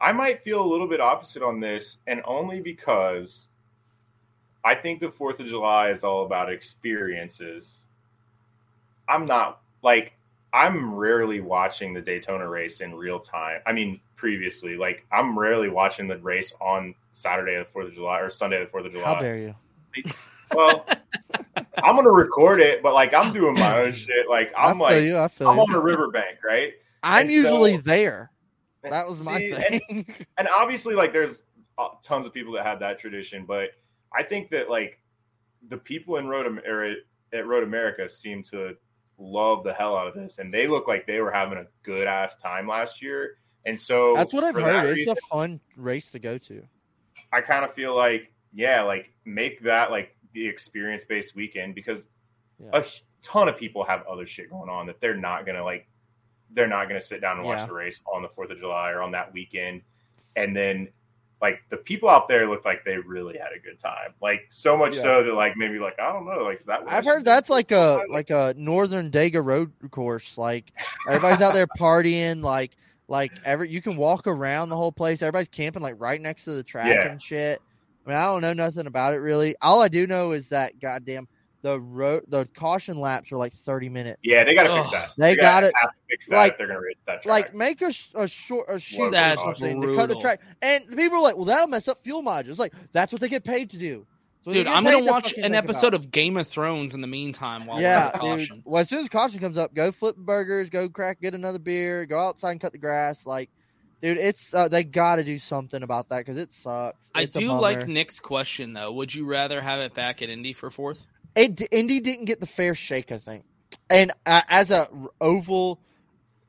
I 0.00 0.12
might 0.12 0.42
feel 0.42 0.62
a 0.62 0.66
little 0.66 0.86
bit 0.88 1.00
opposite 1.00 1.42
on 1.42 1.60
this, 1.60 1.98
and 2.06 2.20
only 2.24 2.60
because 2.60 3.48
I 4.64 4.74
think 4.74 5.00
the 5.00 5.10
Fourth 5.10 5.40
of 5.40 5.46
July 5.46 5.90
is 5.90 6.04
all 6.04 6.24
about 6.26 6.52
experiences. 6.52 7.84
I'm 9.08 9.26
not 9.26 9.60
like 9.82 10.14
I'm 10.52 10.94
rarely 10.94 11.40
watching 11.40 11.94
the 11.94 12.00
Daytona 12.00 12.48
race 12.48 12.80
in 12.80 12.94
real 12.94 13.20
time. 13.20 13.60
I 13.66 13.72
mean, 13.72 14.00
previously, 14.16 14.76
like 14.76 15.06
I'm 15.12 15.38
rarely 15.38 15.68
watching 15.68 16.08
the 16.08 16.18
race 16.18 16.52
on 16.60 16.94
Saturday 17.12 17.56
the 17.58 17.64
Fourth 17.64 17.88
of 17.88 17.94
July 17.94 18.20
or 18.20 18.30
Sunday 18.30 18.60
the 18.62 18.70
Fourth 18.70 18.86
of 18.86 18.92
July. 18.92 19.04
how 19.14 19.20
dare 19.20 19.38
you? 19.38 19.54
Well, 20.54 20.86
I'm 21.82 21.96
gonna 21.96 22.10
record 22.10 22.60
it, 22.60 22.82
but 22.82 22.94
like 22.94 23.14
I'm 23.14 23.32
doing 23.32 23.54
my 23.54 23.80
own 23.82 23.94
shit. 23.94 24.28
Like 24.28 24.52
I 24.56 24.70
I'm 24.70 24.76
feel 24.76 24.82
like 24.86 25.02
you, 25.04 25.18
I 25.18 25.28
feel 25.28 25.48
I'm 25.48 25.56
you. 25.56 25.62
on 25.62 25.74
a 25.74 25.80
riverbank, 25.80 26.38
right? 26.44 26.72
I'm 27.02 27.22
And 27.22 27.30
usually 27.32 27.76
so- 27.76 27.80
there. 27.82 28.30
That 28.90 29.08
was 29.08 29.24
my 29.24 29.38
See, 29.38 29.52
thing. 29.52 29.80
And, 29.90 30.26
and 30.38 30.48
obviously, 30.48 30.94
like, 30.94 31.12
there's 31.12 31.42
uh, 31.78 31.88
tons 32.02 32.26
of 32.26 32.32
people 32.32 32.52
that 32.54 32.64
have 32.64 32.80
that 32.80 32.98
tradition, 32.98 33.44
but 33.46 33.70
I 34.12 34.22
think 34.22 34.50
that 34.50 34.70
like 34.70 34.98
the 35.68 35.76
people 35.76 36.16
in 36.16 36.26
Road 36.26 36.46
Am- 36.46 36.60
or 36.66 36.94
at 37.32 37.46
Road 37.46 37.62
America 37.62 38.08
seem 38.08 38.42
to 38.44 38.76
love 39.18 39.64
the 39.64 39.72
hell 39.72 39.96
out 39.96 40.08
of 40.08 40.14
this, 40.14 40.38
and 40.38 40.52
they 40.52 40.68
look 40.68 40.88
like 40.88 41.06
they 41.06 41.20
were 41.20 41.30
having 41.30 41.58
a 41.58 41.66
good 41.82 42.06
ass 42.06 42.36
time 42.36 42.68
last 42.68 43.02
year. 43.02 43.36
And 43.64 43.78
so 43.78 44.14
That's 44.14 44.32
what 44.32 44.44
I've 44.44 44.54
heard. 44.54 44.86
It's 44.86 44.96
reason, 44.96 45.12
a 45.12 45.26
fun 45.34 45.60
race 45.76 46.12
to 46.12 46.18
go 46.18 46.38
to. 46.38 46.62
I 47.32 47.40
kind 47.40 47.64
of 47.64 47.74
feel 47.74 47.96
like, 47.96 48.32
yeah, 48.54 48.82
like 48.82 49.12
make 49.24 49.62
that 49.62 49.90
like 49.90 50.16
the 50.32 50.46
experience 50.46 51.04
based 51.04 51.34
weekend 51.34 51.74
because 51.74 52.06
a 52.72 52.84
ton 53.22 53.48
of 53.48 53.58
people 53.58 53.84
have 53.84 54.06
other 54.06 54.26
shit 54.26 54.50
going 54.50 54.70
on 54.70 54.86
that 54.86 55.00
they're 55.00 55.16
not 55.16 55.46
gonna 55.46 55.64
like. 55.64 55.88
They're 56.56 56.66
not 56.66 56.88
gonna 56.88 57.00
sit 57.00 57.20
down 57.20 57.36
and 57.36 57.46
watch 57.46 57.58
Yeah. 57.58 57.66
the 57.66 57.74
race 57.74 58.00
on 58.12 58.22
the 58.22 58.28
Fourth 58.30 58.50
of 58.50 58.58
July 58.58 58.90
or 58.90 59.02
on 59.02 59.12
that 59.12 59.32
weekend, 59.32 59.82
and 60.34 60.56
then 60.56 60.88
like 61.42 61.60
the 61.68 61.76
people 61.76 62.08
out 62.08 62.28
there 62.28 62.48
look 62.48 62.64
like 62.64 62.82
they 62.84 62.96
really 62.96 63.36
had 63.36 63.50
a 63.54 63.58
good 63.60 63.78
time. 63.78 64.14
Like 64.22 64.46
so 64.48 64.74
much 64.76 64.96
Yeah. 64.96 65.02
so 65.02 65.22
that 65.24 65.34
like 65.34 65.54
maybe 65.56 65.78
like 65.78 66.00
I 66.00 66.10
don't 66.12 66.24
know, 66.26 66.42
like 66.42 66.64
that 66.64 66.82
I've 66.88 67.04
heard 67.04 67.24
that's 67.26 67.50
like 67.50 67.70
a 67.72 68.00
like 68.08 68.30
a 68.30 68.54
northern 68.56 69.10
Dega 69.10 69.44
road 69.44 69.70
course. 69.90 70.38
Like 70.38 70.72
everybody's 71.06 71.42
out 71.42 71.52
there 71.54 71.66
partying. 71.78 72.42
Like 72.42 72.74
like 73.06 73.32
every 73.44 73.70
you 73.70 73.82
can 73.82 73.96
walk 73.96 74.26
around 74.26 74.70
the 74.70 74.76
whole 74.76 74.92
place. 74.92 75.20
Everybody's 75.20 75.48
camping 75.48 75.82
like 75.82 75.96
right 75.98 76.20
next 76.20 76.44
to 76.44 76.52
the 76.52 76.62
track 76.64 76.86
Yeah. 76.88 77.10
and 77.10 77.20
shit. 77.22 77.60
I 78.06 78.08
mean, 78.08 78.16
I 78.18 78.24
don't 78.24 78.40
know 78.40 78.54
nothing 78.54 78.86
about 78.86 79.12
it 79.12 79.18
really. 79.18 79.56
All 79.60 79.82
I 79.82 79.88
do 79.88 80.06
know 80.06 80.32
is 80.32 80.48
that 80.48 80.80
goddamn 80.80 81.28
the 81.66 81.80
road 81.80 82.22
the 82.28 82.46
caution 82.54 83.00
laps 83.00 83.32
are 83.32 83.36
like 83.38 83.52
thirty 83.52 83.88
minutes. 83.88 84.20
Yeah, 84.22 84.44
they 84.44 84.54
gotta 84.54 84.72
fix 84.72 84.90
that. 84.92 85.10
They, 85.18 85.30
They 85.30 85.36
got 85.36 85.62
gotta 85.62 85.72
have 85.80 85.90
to 85.90 85.96
fix 86.08 86.28
that 86.28 86.36
like 86.36 86.52
if 86.52 86.58
they're 86.58 86.68
gonna 86.68 86.80
race 86.80 86.94
that 87.06 87.22
track. 87.22 87.26
Like 87.26 87.54
make 87.56 87.82
a, 87.82 87.90
sh- 87.90 88.10
a 88.14 88.28
short 88.28 88.66
a 88.68 88.78
chute 88.78 89.00
or 89.08 89.10
That's 89.10 89.42
something 89.42 89.82
to 89.82 89.96
cut 89.96 90.08
the 90.08 90.14
track. 90.14 90.40
And 90.62 90.84
the 90.88 90.96
people 90.96 91.18
are 91.18 91.22
like, 91.22 91.34
well, 91.34 91.44
that'll 91.44 91.66
mess 91.66 91.88
up 91.88 91.98
fuel 91.98 92.22
mileage. 92.22 92.48
It's 92.48 92.60
like 92.60 92.72
that's 92.92 93.10
what 93.10 93.20
they 93.20 93.28
get 93.28 93.42
paid 93.42 93.70
to 93.70 93.78
do. 93.78 94.06
So 94.44 94.52
Dude, 94.52 94.68
I'm 94.68 94.84
gonna 94.84 94.98
to 94.98 95.04
watch 95.04 95.32
an 95.32 95.40
think 95.42 95.46
about 95.46 95.64
episode 95.64 95.92
of 95.94 96.12
Game 96.12 96.36
of 96.36 96.46
Thrones 96.46 96.94
in 96.94 97.00
the 97.00 97.08
meantime 97.08 97.66
while 97.66 97.80
yeah, 97.80 98.12
we're 98.22 98.30
on 98.30 98.38
dude. 98.38 98.62
Well, 98.64 98.80
as 98.80 98.88
soon 98.88 99.00
as 99.00 99.08
caution 99.08 99.40
comes 99.40 99.58
up, 99.58 99.74
go 99.74 99.90
flip 99.90 100.14
burgers, 100.16 100.70
go 100.70 100.88
crack, 100.88 101.20
get 101.20 101.34
another 101.34 101.58
beer, 101.58 102.06
go 102.06 102.20
outside 102.20 102.52
and 102.52 102.60
cut 102.60 102.70
the 102.70 102.78
grass. 102.78 103.26
Like, 103.26 103.50
dude, 104.00 104.18
it's 104.18 104.54
uh, 104.54 104.68
they 104.68 104.84
got 104.84 105.16
to 105.16 105.24
do 105.24 105.40
something 105.40 105.82
about 105.82 106.10
that 106.10 106.18
because 106.18 106.36
it 106.36 106.52
sucks. 106.52 107.10
I 107.12 107.22
It's 107.22 107.34
a 107.34 107.40
do 107.40 107.48
bummer. 107.48 107.60
like 107.60 107.88
Nick's 107.88 108.20
question 108.20 108.72
though. 108.72 108.92
Would 108.92 109.12
you 109.12 109.24
rather 109.26 109.60
have 109.60 109.80
it 109.80 109.94
back 109.94 110.22
at 110.22 110.28
Indy 110.30 110.52
for 110.52 110.70
fourth? 110.70 111.04
It, 111.36 111.60
Indy 111.70 112.00
didn't 112.00 112.24
get 112.24 112.40
the 112.40 112.46
fair 112.46 112.74
shake, 112.74 113.12
I 113.12 113.18
think. 113.18 113.44
And 113.90 114.10
uh, 114.24 114.40
as 114.48 114.70
a 114.70 114.88
oval, 115.20 115.80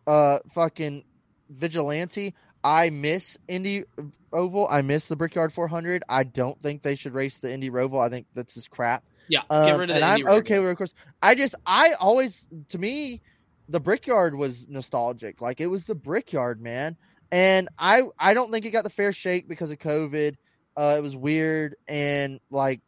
uh, 0.07 0.39
fucking 0.53 1.03
vigilante, 1.49 2.34
I 2.64 2.89
miss 2.89 3.38
Indy 3.47 3.84
Oval. 4.34 4.68
I 4.69 4.81
miss 4.81 5.05
the 5.05 5.15
Brickyard 5.15 5.53
400. 5.53 6.03
I 6.09 6.23
don't 6.23 6.59
think 6.59 6.81
they 6.81 6.95
should 6.95 7.14
race 7.14 7.38
the 7.39 7.51
Indy 7.51 7.69
Roval. 7.69 7.99
I 8.03 8.09
think 8.09 8.27
that's 8.34 8.53
just 8.53 8.69
crap. 8.69 9.03
Yeah, 9.27 9.41
Um, 9.49 9.65
get 9.65 9.77
rid 9.77 9.89
of 9.89 9.95
and 9.97 10.05
I'm 10.05 10.19
Indy 10.19 10.23
Roval. 10.23 10.38
okay 10.39 10.59
with 10.59 10.72
of 10.72 10.77
course. 10.77 10.93
I 11.22 11.35
just, 11.35 11.55
I 11.65 11.93
always, 11.99 12.47
to 12.69 12.77
me, 12.77 13.22
the 13.69 13.80
Brickyard 13.81 14.35
was 14.35 14.68
nostalgic. 14.69 15.41
Like 15.41 15.59
it 15.59 15.68
was 15.68 15.84
the 15.84 15.95
Brickyard, 15.95 16.61
man. 16.61 16.95
And 17.30 17.68
I, 17.77 18.03
I 18.18 18.34
don't 18.34 18.51
think 18.51 18.65
it 18.65 18.72
got 18.72 18.85
the 18.85 18.89
fair 18.89 19.11
shake 19.11 19.49
because 19.49 19.69
of 19.69 19.80
COVID. 19.80 20.35
Uh, 20.77 20.95
it 20.97 21.01
was 21.01 21.15
weird, 21.15 21.76
and 21.88 22.39
like, 22.51 22.81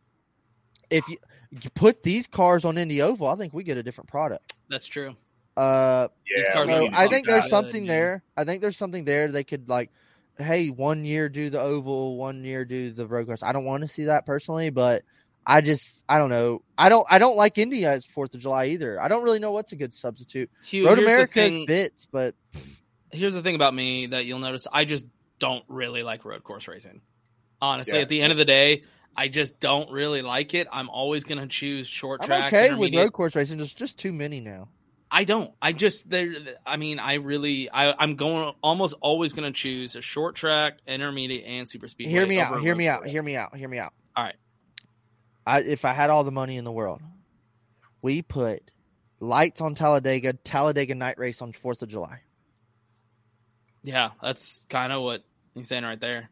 if 0.92 1.08
you, 1.10 1.18
you 1.52 1.70
put 1.74 2.04
these 2.04 2.28
cars 2.28 2.66
on 2.66 2.78
Indy 2.78 3.02
Oval, 3.02 3.28
I 3.28 3.36
think 3.36 3.54
we 3.54 3.64
get 3.64 3.78
a 3.78 3.84
different 3.84 4.10
product. 4.10 4.54
That's 4.70 4.86
true. 4.88 5.16
Uh, 5.58 6.08
These 6.26 6.48
cars 6.54 6.70
so 6.70 6.90
I 6.94 7.08
think 7.08 7.28
there's 7.28 7.50
something 7.50 7.84
dude. 7.84 7.90
there. 7.90 8.24
I 8.38 8.44
think 8.46 8.62
there's 8.62 8.78
something 8.78 9.04
there. 9.04 9.30
They 9.32 9.44
could 9.44 9.68
like, 9.68 9.90
hey, 10.38 10.70
one 10.70 11.04
year 11.04 11.28
do 11.28 11.50
the 11.50 11.60
oval, 11.60 12.16
one 12.18 12.44
year 12.46 12.64
do 12.66 12.92
the 12.92 13.06
road 13.06 13.26
course. 13.28 13.44
I 13.44 13.52
don't 13.52 13.66
want 13.66 13.82
to 13.82 13.88
see 13.88 14.06
that 14.06 14.26
personally, 14.26 14.70
but 14.70 15.04
I 15.46 15.62
just 15.62 16.04
I 16.08 16.18
don't 16.18 16.30
know. 16.30 16.62
I 16.78 16.88
don't 16.90 17.06
I 17.10 17.18
don't 17.20 17.36
like 17.36 17.58
Indy 17.58 17.86
as 17.86 18.06
Fourth 18.06 18.36
of 18.36 18.42
July 18.42 18.66
either. 18.68 19.02
I 19.02 19.08
don't 19.08 19.24
really 19.24 19.40
know 19.40 19.52
what's 19.52 19.72
a 19.72 19.76
good 19.76 19.92
substitute. 19.94 20.50
Hugh, 20.64 20.86
road 20.88 20.98
here's 21.00 21.08
the 21.08 21.14
America 21.14 21.34
thing- 21.42 21.66
fits, 21.66 22.08
but 22.12 22.36
Here's 23.12 23.34
the 23.34 23.42
thing 23.42 23.56
about 23.56 23.74
me 23.74 24.06
that 24.06 24.26
you'll 24.26 24.38
notice: 24.40 24.68
I 24.72 24.86
just 24.86 25.04
don't 25.40 25.64
really 25.68 26.04
like 26.04 26.24
road 26.26 26.44
course 26.44 26.68
racing. 26.68 27.02
Honestly, 27.60 27.96
Yeah. 27.98 28.04
at 28.04 28.10
the 28.10 28.22
end 28.22 28.32
of 28.32 28.38
the 28.38 28.46
day, 28.46 28.84
I 29.20 29.28
just 29.28 29.60
don't 29.60 29.92
really 29.92 30.22
like 30.22 30.54
it. 30.54 30.70
I'm 30.72 30.90
always 30.90 31.26
going 31.26 31.42
to 31.42 31.48
choose 31.48 31.90
short 31.90 32.22
track. 32.22 32.54
I'm 32.54 32.64
okay 32.70 32.74
with 32.74 32.96
road 32.96 33.12
course 33.12 33.36
racing. 33.36 33.58
There's 33.58 33.74
just 33.74 34.00
too 34.00 34.14
many 34.14 34.40
now. 34.40 34.70
I 35.12 35.26
don't. 35.26 35.52
I 35.62 35.74
just 35.74 36.10
there. 36.10 36.34
I 36.66 36.78
mean, 36.78 37.00
I 37.00 37.16
really. 37.16 37.70
I, 37.70 37.94
I'm 38.00 38.16
going 38.16 38.54
almost 38.64 38.96
always 39.02 39.34
going 39.34 39.52
to 39.52 39.52
choose 39.52 39.98
a 39.98 40.02
short 40.02 40.36
track, 40.36 40.78
intermediate, 40.88 41.44
and 41.46 41.68
super 41.68 41.90
speed. 41.90 42.08
Hear 42.08 42.26
me 42.26 42.40
out. 42.40 42.62
Hear 42.62 42.74
me 42.74 42.88
out. 42.88 43.06
Hear 43.06 43.22
me 43.22 43.36
out. 43.36 43.54
Hear 43.58 43.68
me 43.68 43.78
out. 43.78 43.92
All 44.16 44.24
right. 44.24 44.38
I 45.46 45.64
if 45.64 45.84
I 45.84 45.92
had 45.92 46.10
all 46.10 46.24
the 46.24 46.32
money 46.32 46.56
in 46.56 46.64
the 46.64 46.72
world, 46.72 47.02
we 48.02 48.22
put 48.22 48.72
lights 49.20 49.60
on 49.60 49.76
Talladega, 49.76 50.32
Talladega 50.32 50.96
night 50.96 51.20
race 51.20 51.42
on 51.42 51.52
Fourth 51.52 51.82
of 51.82 51.90
July. 51.90 52.22
Yeah, 53.84 54.12
that's 54.22 54.66
kind 54.70 54.94
of 54.94 55.04
what 55.04 55.26
he's 55.56 55.68
saying 55.68 55.84
right 55.84 56.00
there. 56.00 56.30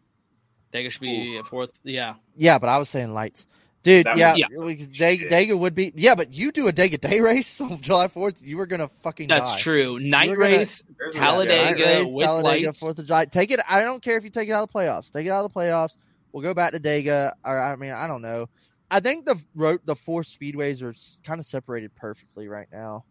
Dega 0.77 0.91
should 0.91 1.01
be 1.01 1.37
at 1.37 1.47
fourth. 1.47 1.71
Yeah. 1.83 2.15
Yeah, 2.35 2.57
but 2.59 2.67
I 2.69 2.77
was 2.77 2.89
saying 2.89 3.13
lights. 3.13 3.47
Dude, 3.83 4.05
That 4.05 4.17
yeah, 4.17 4.31
would- 4.31 4.39
yeah. 4.39 4.47
we- 4.65 4.75
Dega, 4.75 5.29
Dega 5.31 5.57
would 5.57 5.73
be. 5.73 5.93
Yeah, 5.95 6.15
but 6.15 6.33
you 6.33 6.51
do 6.51 6.67
a 6.67 6.73
Dega 6.73 6.99
day 6.99 7.21
race 7.21 7.61
on 7.61 7.79
July 7.81 8.09
Fourth, 8.09 8.41
you 8.43 8.57
were 8.57 8.65
gonna 8.65 8.89
fucking. 9.01 9.29
That's 9.29 9.53
die. 9.53 9.59
true. 9.59 9.99
Night 9.99 10.29
were 10.29 10.35
gonna- 10.35 10.57
race, 10.57 10.83
Night 10.99 11.13
Talladega 11.13 11.83
race, 11.83 12.11
with 12.11 12.25
Talladega, 12.25 12.65
lights. 12.67 12.79
Fourth 12.79 12.99
of 12.99 13.05
July. 13.05 13.25
Take 13.25 13.51
it. 13.51 13.61
I 13.69 13.81
don't 13.81 14.01
care 14.03 14.17
if 14.17 14.23
you 14.25 14.29
take 14.29 14.49
it 14.49 14.51
out 14.51 14.63
of 14.63 14.71
the 14.73 14.77
playoffs. 14.79 15.11
Take 15.11 15.25
it 15.25 15.29
out 15.29 15.45
of 15.45 15.53
the 15.53 15.59
playoffs. 15.59 15.95
We'll 16.33 16.43
go 16.43 16.53
back 16.53 16.73
to 16.73 16.79
Dega. 16.79 17.31
Or 17.45 17.57
I 17.59 17.75
mean, 17.77 17.91
I 17.91 18.07
don't 18.07 18.21
know. 18.21 18.47
I 18.91 18.99
think 18.99 19.25
the 19.25 19.39
road, 19.55 19.79
the 19.85 19.95
four 19.95 20.21
speedways 20.23 20.81
are 20.81 20.93
kind 21.25 21.39
of 21.39 21.45
separated 21.45 21.95
perfectly 21.95 22.47
right 22.47 22.67
now. 22.71 23.05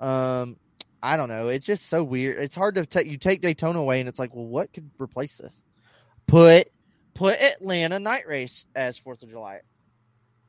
Um, 0.00 0.56
I 1.02 1.16
don't 1.16 1.28
know. 1.28 1.48
It's 1.48 1.64
just 1.66 1.86
so 1.88 2.02
weird. 2.04 2.42
It's 2.42 2.54
hard 2.54 2.74
to 2.74 2.84
take. 2.84 3.06
You 3.06 3.16
take 3.18 3.40
Daytona 3.40 3.78
away, 3.78 4.00
and 4.00 4.08
it's 4.08 4.18
like, 4.18 4.34
well, 4.34 4.46
what 4.46 4.72
could 4.72 4.90
replace 4.98 5.36
this? 5.38 5.62
Put 6.26 6.68
put 7.18 7.40
Atlanta 7.40 7.98
night 7.98 8.28
race 8.28 8.64
as 8.76 8.96
Fourth 8.96 9.24
of 9.24 9.28
July. 9.30 9.60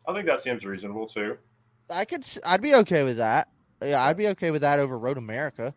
I 0.07 0.13
think 0.13 0.27
that 0.27 0.39
seems 0.39 0.63
reasonable 0.63 1.07
too. 1.07 1.35
I 1.89 2.05
could. 2.05 2.23
I'd 2.45 2.61
be 2.61 2.75
okay 2.75 3.01
with 3.03 3.17
that. 3.17 3.49
Yeah, 3.81 4.03
I'd 4.03 4.17
be 4.17 4.27
okay 4.29 4.51
with 4.51 4.61
that 4.61 4.79
over 4.79 4.97
Road 4.97 5.17
America. 5.17 5.73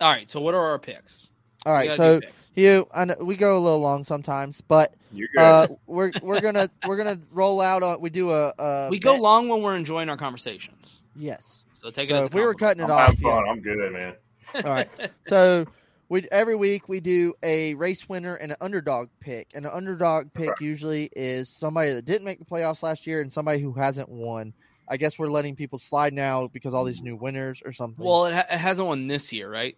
All 0.00 0.10
right. 0.10 0.28
So 0.28 0.40
what 0.40 0.54
are 0.54 0.62
our 0.70 0.78
picks? 0.78 1.30
All 1.64 1.72
We 1.72 1.78
right, 1.78 1.86
gotta 1.86 1.96
so 1.96 2.20
do 2.20 2.26
picks. 2.26 2.50
you, 2.56 2.86
I 2.92 3.06
know 3.06 3.16
we 3.20 3.36
go 3.36 3.56
a 3.56 3.60
little 3.60 3.78
long 3.80 4.04
sometimes, 4.04 4.60
but 4.60 4.94
uh, 5.38 5.66
we're 5.86 6.12
we're 6.22 6.42
gonna 6.42 6.68
we're 6.86 6.98
gonna 6.98 7.18
roll 7.32 7.62
out. 7.62 7.82
On, 7.82 7.98
we 8.02 8.10
do 8.10 8.30
a, 8.32 8.52
a 8.58 8.88
we 8.90 8.98
go 8.98 9.12
bet- 9.14 9.22
long 9.22 9.48
when 9.48 9.62
we're 9.62 9.76
enjoying 9.76 10.10
our 10.10 10.16
conversations. 10.18 11.02
Yes. 11.16 11.62
So 11.72 11.90
take 11.90 12.10
it 12.10 12.12
So 12.12 12.16
as 12.16 12.22
a 12.24 12.26
if 12.26 12.34
we 12.34 12.42
were 12.42 12.54
cutting 12.54 12.82
it 12.82 12.86
I'm 12.86 12.90
off, 12.90 13.14
having 13.14 13.26
yeah. 13.26 13.32
I'm 13.50 13.60
good, 13.62 13.92
man. 13.92 14.14
All 14.56 14.62
right. 14.70 14.88
So 15.26 15.64
we 16.08 16.26
every 16.30 16.56
week 16.56 16.88
we 16.88 17.00
do 17.00 17.34
a 17.42 17.74
race 17.74 18.08
winner 18.08 18.34
and 18.34 18.52
an 18.52 18.58
underdog 18.60 19.08
pick, 19.20 19.48
and 19.54 19.64
an 19.64 19.72
underdog 19.72 20.32
pick 20.32 20.60
usually 20.60 21.10
is 21.16 21.48
somebody 21.48 21.92
that 21.92 22.04
didn't 22.04 22.24
make 22.24 22.38
the 22.38 22.44
playoffs 22.44 22.82
last 22.82 23.06
year 23.06 23.20
and 23.20 23.32
somebody 23.32 23.60
who 23.60 23.72
hasn't 23.72 24.08
won. 24.08 24.52
I 24.88 24.98
guess 24.98 25.18
we're 25.18 25.28
letting 25.28 25.56
people 25.56 25.78
slide 25.78 26.12
now 26.12 26.48
because 26.48 26.74
all 26.74 26.84
these 26.84 27.00
new 27.00 27.16
winners 27.16 27.62
or 27.64 27.72
something. 27.72 28.04
Well, 28.04 28.26
it, 28.26 28.34
ha- 28.34 28.46
it 28.50 28.58
hasn't 28.58 28.86
won 28.86 29.06
this 29.06 29.32
year, 29.32 29.50
right? 29.50 29.76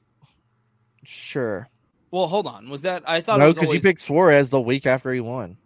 sure. 1.05 1.69
Well, 2.11 2.27
hold 2.27 2.47
on. 2.47 2.69
Was 2.71 2.83
that 2.83 3.03
I 3.07 3.21
thought? 3.21 3.37
it 3.37 3.41
No, 3.41 3.51
because 3.51 3.69
always... 3.69 3.83
you 3.85 3.89
picked 3.89 4.01
Suarez 4.01 4.51
the 4.51 4.61
week 4.61 4.87
after 4.87 5.13
he 5.13 5.21
won. 5.21 5.57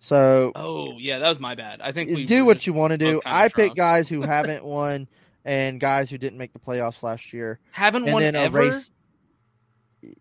So 0.00 0.52
Oh 0.54 0.98
yeah, 0.98 1.18
that 1.18 1.28
was 1.28 1.40
my 1.40 1.54
bad. 1.54 1.80
I 1.80 1.92
think 1.92 2.10
we 2.10 2.26
do 2.26 2.44
what 2.44 2.58
just 2.58 2.66
you 2.66 2.72
want 2.74 2.90
to 2.90 2.98
do. 2.98 3.22
I 3.24 3.48
pick 3.48 3.74
guys 3.74 4.08
who 4.08 4.20
haven't 4.22 4.64
won 4.64 5.08
and 5.44 5.78
guys 5.80 6.10
who 6.10 6.18
didn't 6.18 6.38
make 6.38 6.52
the 6.52 6.58
playoffs 6.58 7.02
last 7.02 7.32
year. 7.32 7.60
Haven't 7.72 8.04
and 8.04 8.12
won 8.14 8.22
then 8.22 8.34
a 8.36 8.40
ever? 8.40 8.58
race. 8.60 8.90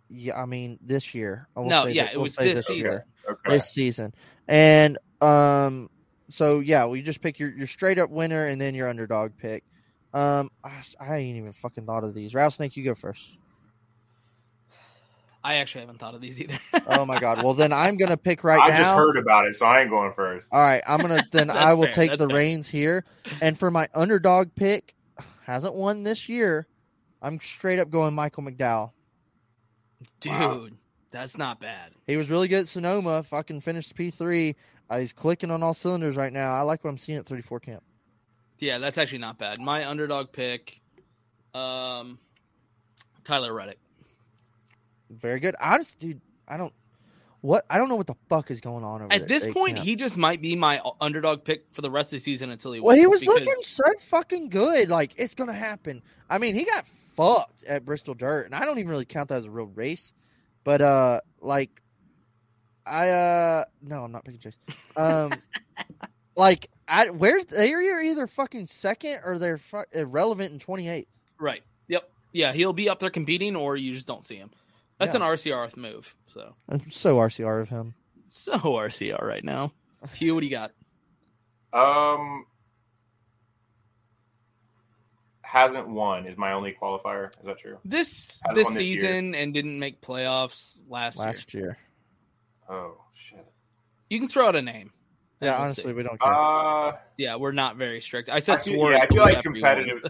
Yeah, 0.09 0.41
I 0.41 0.45
mean 0.45 0.79
this 0.81 1.13
year. 1.13 1.47
I 1.55 1.59
will 1.59 1.69
No, 1.69 1.85
say 1.85 1.91
yeah, 1.91 2.03
that- 2.05 2.13
it 2.13 2.17
we'll 2.17 2.23
was 2.23 2.35
say 2.35 2.53
this 2.53 2.67
season. 2.67 2.81
year. 2.81 3.05
Okay. 3.29 3.49
This 3.55 3.69
season, 3.71 4.13
and 4.47 4.97
um, 5.21 5.89
so 6.29 6.59
yeah, 6.59 6.85
we 6.87 7.01
just 7.01 7.21
pick 7.21 7.39
your 7.39 7.49
your 7.51 7.67
straight 7.67 7.97
up 7.99 8.09
winner 8.09 8.45
and 8.47 8.59
then 8.59 8.75
your 8.75 8.89
underdog 8.89 9.31
pick. 9.37 9.63
Um, 10.13 10.51
I, 10.63 10.83
I 10.99 11.17
ain't 11.17 11.37
even 11.37 11.53
fucking 11.53 11.85
thought 11.85 12.03
of 12.03 12.13
these. 12.13 12.33
Rattlesnake, 12.35 12.75
you 12.77 12.83
go 12.83 12.95
first. 12.95 13.37
I 15.45 15.55
actually 15.55 15.81
haven't 15.81 15.99
thought 15.99 16.15
of 16.15 16.21
these 16.21 16.39
either. 16.41 16.57
Oh 16.87 17.05
my 17.05 17.19
god. 17.19 17.43
Well, 17.43 17.53
then 17.53 17.73
I'm 17.73 17.97
gonna 17.97 18.15
pick 18.17 18.43
right 18.45 18.61
I 18.61 18.69
now. 18.69 18.77
just 18.77 18.93
heard 18.95 19.17
about 19.17 19.45
it, 19.47 19.55
so 19.55 19.65
I 19.65 19.81
ain't 19.81 19.89
going 19.89 20.13
first. 20.13 20.45
All 20.51 20.59
right, 20.61 20.81
I'm 20.87 21.01
gonna 21.01 21.25
then 21.31 21.49
I 21.49 21.73
will 21.73 21.83
fair, 21.85 22.07
take 22.07 22.11
the 22.17 22.27
fair. 22.29 22.37
reins 22.37 22.67
here, 22.69 23.03
and 23.41 23.57
for 23.57 23.69
my 23.69 23.89
underdog 23.93 24.55
pick, 24.55 24.95
hasn't 25.45 25.73
won 25.75 26.03
this 26.03 26.29
year. 26.29 26.67
I'm 27.21 27.39
straight 27.39 27.79
up 27.79 27.89
going 27.89 28.13
Michael 28.13 28.43
McDowell. 28.43 28.91
Dude, 30.19 30.75
that's 31.11 31.37
not 31.37 31.59
bad. 31.59 31.91
He 32.05 32.17
was 32.17 32.29
really 32.29 32.47
good 32.47 32.61
at 32.61 32.67
Sonoma. 32.67 33.23
Fucking 33.23 33.61
finished 33.61 33.95
P 33.95 34.09
three. 34.09 34.55
Uh, 34.89 34.99
he's 34.99 35.13
clicking 35.13 35.49
on 35.49 35.63
all 35.63 35.73
cylinders 35.73 36.15
right 36.15 36.33
now. 36.33 36.53
I 36.53 36.61
like 36.61 36.83
what 36.83 36.89
I'm 36.89 36.97
seeing 36.97 37.17
at 37.17 37.25
34 37.25 37.61
camp. 37.61 37.83
Yeah, 38.59 38.77
that's 38.77 38.97
actually 38.97 39.19
not 39.19 39.39
bad. 39.39 39.59
My 39.59 39.87
underdog 39.87 40.31
pick, 40.31 40.81
um, 41.53 42.19
Tyler 43.23 43.53
Reddick. 43.53 43.79
Very 45.09 45.39
good. 45.39 45.55
I 45.59 45.77
just, 45.77 45.97
dude, 45.99 46.21
I 46.47 46.57
don't. 46.57 46.73
What 47.43 47.65
I 47.69 47.77
don't 47.77 47.89
know 47.89 47.97
what 47.97 48.07
the 48.07 48.15
fuck 48.29 48.49
is 48.51 48.61
going 48.61 48.85
on 48.85 49.01
over 49.01 49.09
there 49.09 49.21
At 49.21 49.27
this 49.27 49.43
They 49.43 49.51
point, 49.51 49.75
can't- 49.75 49.85
he 49.85 49.97
just 49.97 50.17
might 50.17 50.41
be 50.41 50.55
my 50.55 50.81
underdog 51.01 51.43
pick 51.43 51.65
for 51.71 51.81
the 51.81 51.91
rest 51.91 52.13
of 52.13 52.17
the 52.17 52.19
season 52.21 52.49
until 52.51 52.71
he. 52.71 52.79
Well, 52.79 52.95
he 52.95 53.05
was 53.05 53.19
because- 53.19 53.41
looking 53.41 53.63
so 53.63 53.83
fucking 54.09 54.47
good. 54.47 54.87
Like 54.87 55.11
it's 55.17 55.35
gonna 55.35 55.51
happen. 55.51 56.01
I 56.29 56.37
mean, 56.37 56.55
he 56.55 56.63
got 56.63 56.87
fucked 57.17 57.65
at 57.65 57.83
Bristol 57.83 58.13
Dirt, 58.13 58.45
and 58.45 58.55
I 58.55 58.63
don't 58.63 58.79
even 58.79 58.89
really 58.89 59.03
count 59.03 59.27
that 59.27 59.39
as 59.39 59.45
a 59.45 59.51
real 59.51 59.65
race. 59.65 60.13
But 60.63 60.81
uh, 60.81 61.19
like, 61.41 61.81
I 62.85 63.09
uh, 63.09 63.65
no, 63.81 64.05
I'm 64.05 64.13
not 64.13 64.23
picking 64.23 64.39
Chase. 64.39 64.57
Um, 64.95 65.33
like, 66.37 66.69
I 66.87 67.09
where's 67.09 67.45
they're 67.45 68.01
either 68.01 68.25
fucking 68.25 68.67
second 68.67 69.19
or 69.25 69.37
they're 69.37 69.57
fu- 69.57 69.83
irrelevant 69.91 70.53
in 70.53 70.59
28th. 70.59 71.07
Right. 71.39 71.61
Yep. 71.89 72.09
Yeah, 72.31 72.53
he'll 72.53 72.71
be 72.71 72.87
up 72.87 72.99
there 73.01 73.09
competing, 73.09 73.57
or 73.57 73.75
you 73.75 73.93
just 73.93 74.07
don't 74.07 74.23
see 74.23 74.37
him. 74.37 74.49
That's 75.05 75.13
Yeah. 75.15 75.21
an 75.21 75.27
RCR 75.67 75.77
move. 75.77 76.15
So 76.27 76.55
I'm 76.69 76.89
so 76.91 77.17
RCR 77.17 77.61
of 77.61 77.69
him. 77.69 77.93
so 78.27 78.53
RCR 78.57 79.21
right 79.21 79.43
now. 79.43 79.73
Hugh, 80.15 80.33
what 80.35 80.41
do 80.41 80.45
you 80.47 80.51
got? 80.51 80.71
Um, 81.73 82.45
hasn't 85.41 85.87
won 85.87 86.27
is 86.27 86.37
my 86.37 86.53
only 86.53 86.75
qualifier. 86.79 87.27
Is 87.39 87.45
that 87.45 87.59
true? 87.59 87.77
This 87.85 88.39
Hasn't 88.45 88.55
this 88.55 88.65
won 88.65 88.73
this 88.75 88.87
year. 88.89 89.01
season 89.01 89.35
and 89.35 89.53
didn't 89.53 89.79
make 89.79 90.01
playoffs 90.01 90.77
last, 90.87 91.17
year. 91.17 91.25
Last 91.27 91.53
year. 91.53 91.77
Oh 92.69 92.97
shit. 93.13 93.45
You 94.09 94.19
can 94.19 94.29
throw 94.29 94.47
out 94.47 94.55
a 94.55 94.61
name. 94.61 94.91
Yeah, 95.41 95.57
honestly, 95.57 95.83
see. 95.83 95.93
we 95.93 96.03
don't 96.03 96.19
care. 96.21 96.33
Uh, 96.33 96.97
Yeah, 97.17 97.35
we're 97.35 97.51
not 97.51 97.75
very 97.75 97.99
strict. 98.01 98.29
I 98.29 98.35
I 98.35 98.39
said 98.39 98.61
feel, 98.61 98.89
yeah, 98.91 98.99
I 99.01 99.07
feel 99.07 99.17
like 99.17 99.43
you 99.43 99.51
want. 99.51 99.61
competitive. 99.61 100.03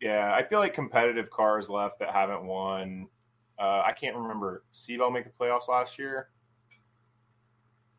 yeah, 0.00 0.32
I 0.34 0.42
feel 0.42 0.58
like 0.58 0.74
competitive 0.74 1.30
cars 1.30 1.68
left 1.68 2.00
that 2.00 2.10
haven't 2.12 2.44
won. 2.44 3.06
Uh, 3.58 3.82
I 3.86 3.92
can't 3.92 4.16
remember. 4.16 4.64
C-Bell 4.72 5.10
make 5.10 5.24
the 5.24 5.30
playoffs 5.38 5.68
last 5.68 5.98
year. 5.98 6.28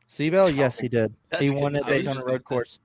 C-Bell, 0.07 0.49
yes, 0.49 0.77
he 0.80 0.88
did. 0.89 1.13
He 1.39 1.47
good. 1.49 1.57
won 1.57 1.75
at 1.75 1.85
I 1.85 1.88
was 1.89 1.97
Daytona 1.97 2.19
Road 2.19 2.25
gonna 2.25 2.39
Course, 2.39 2.80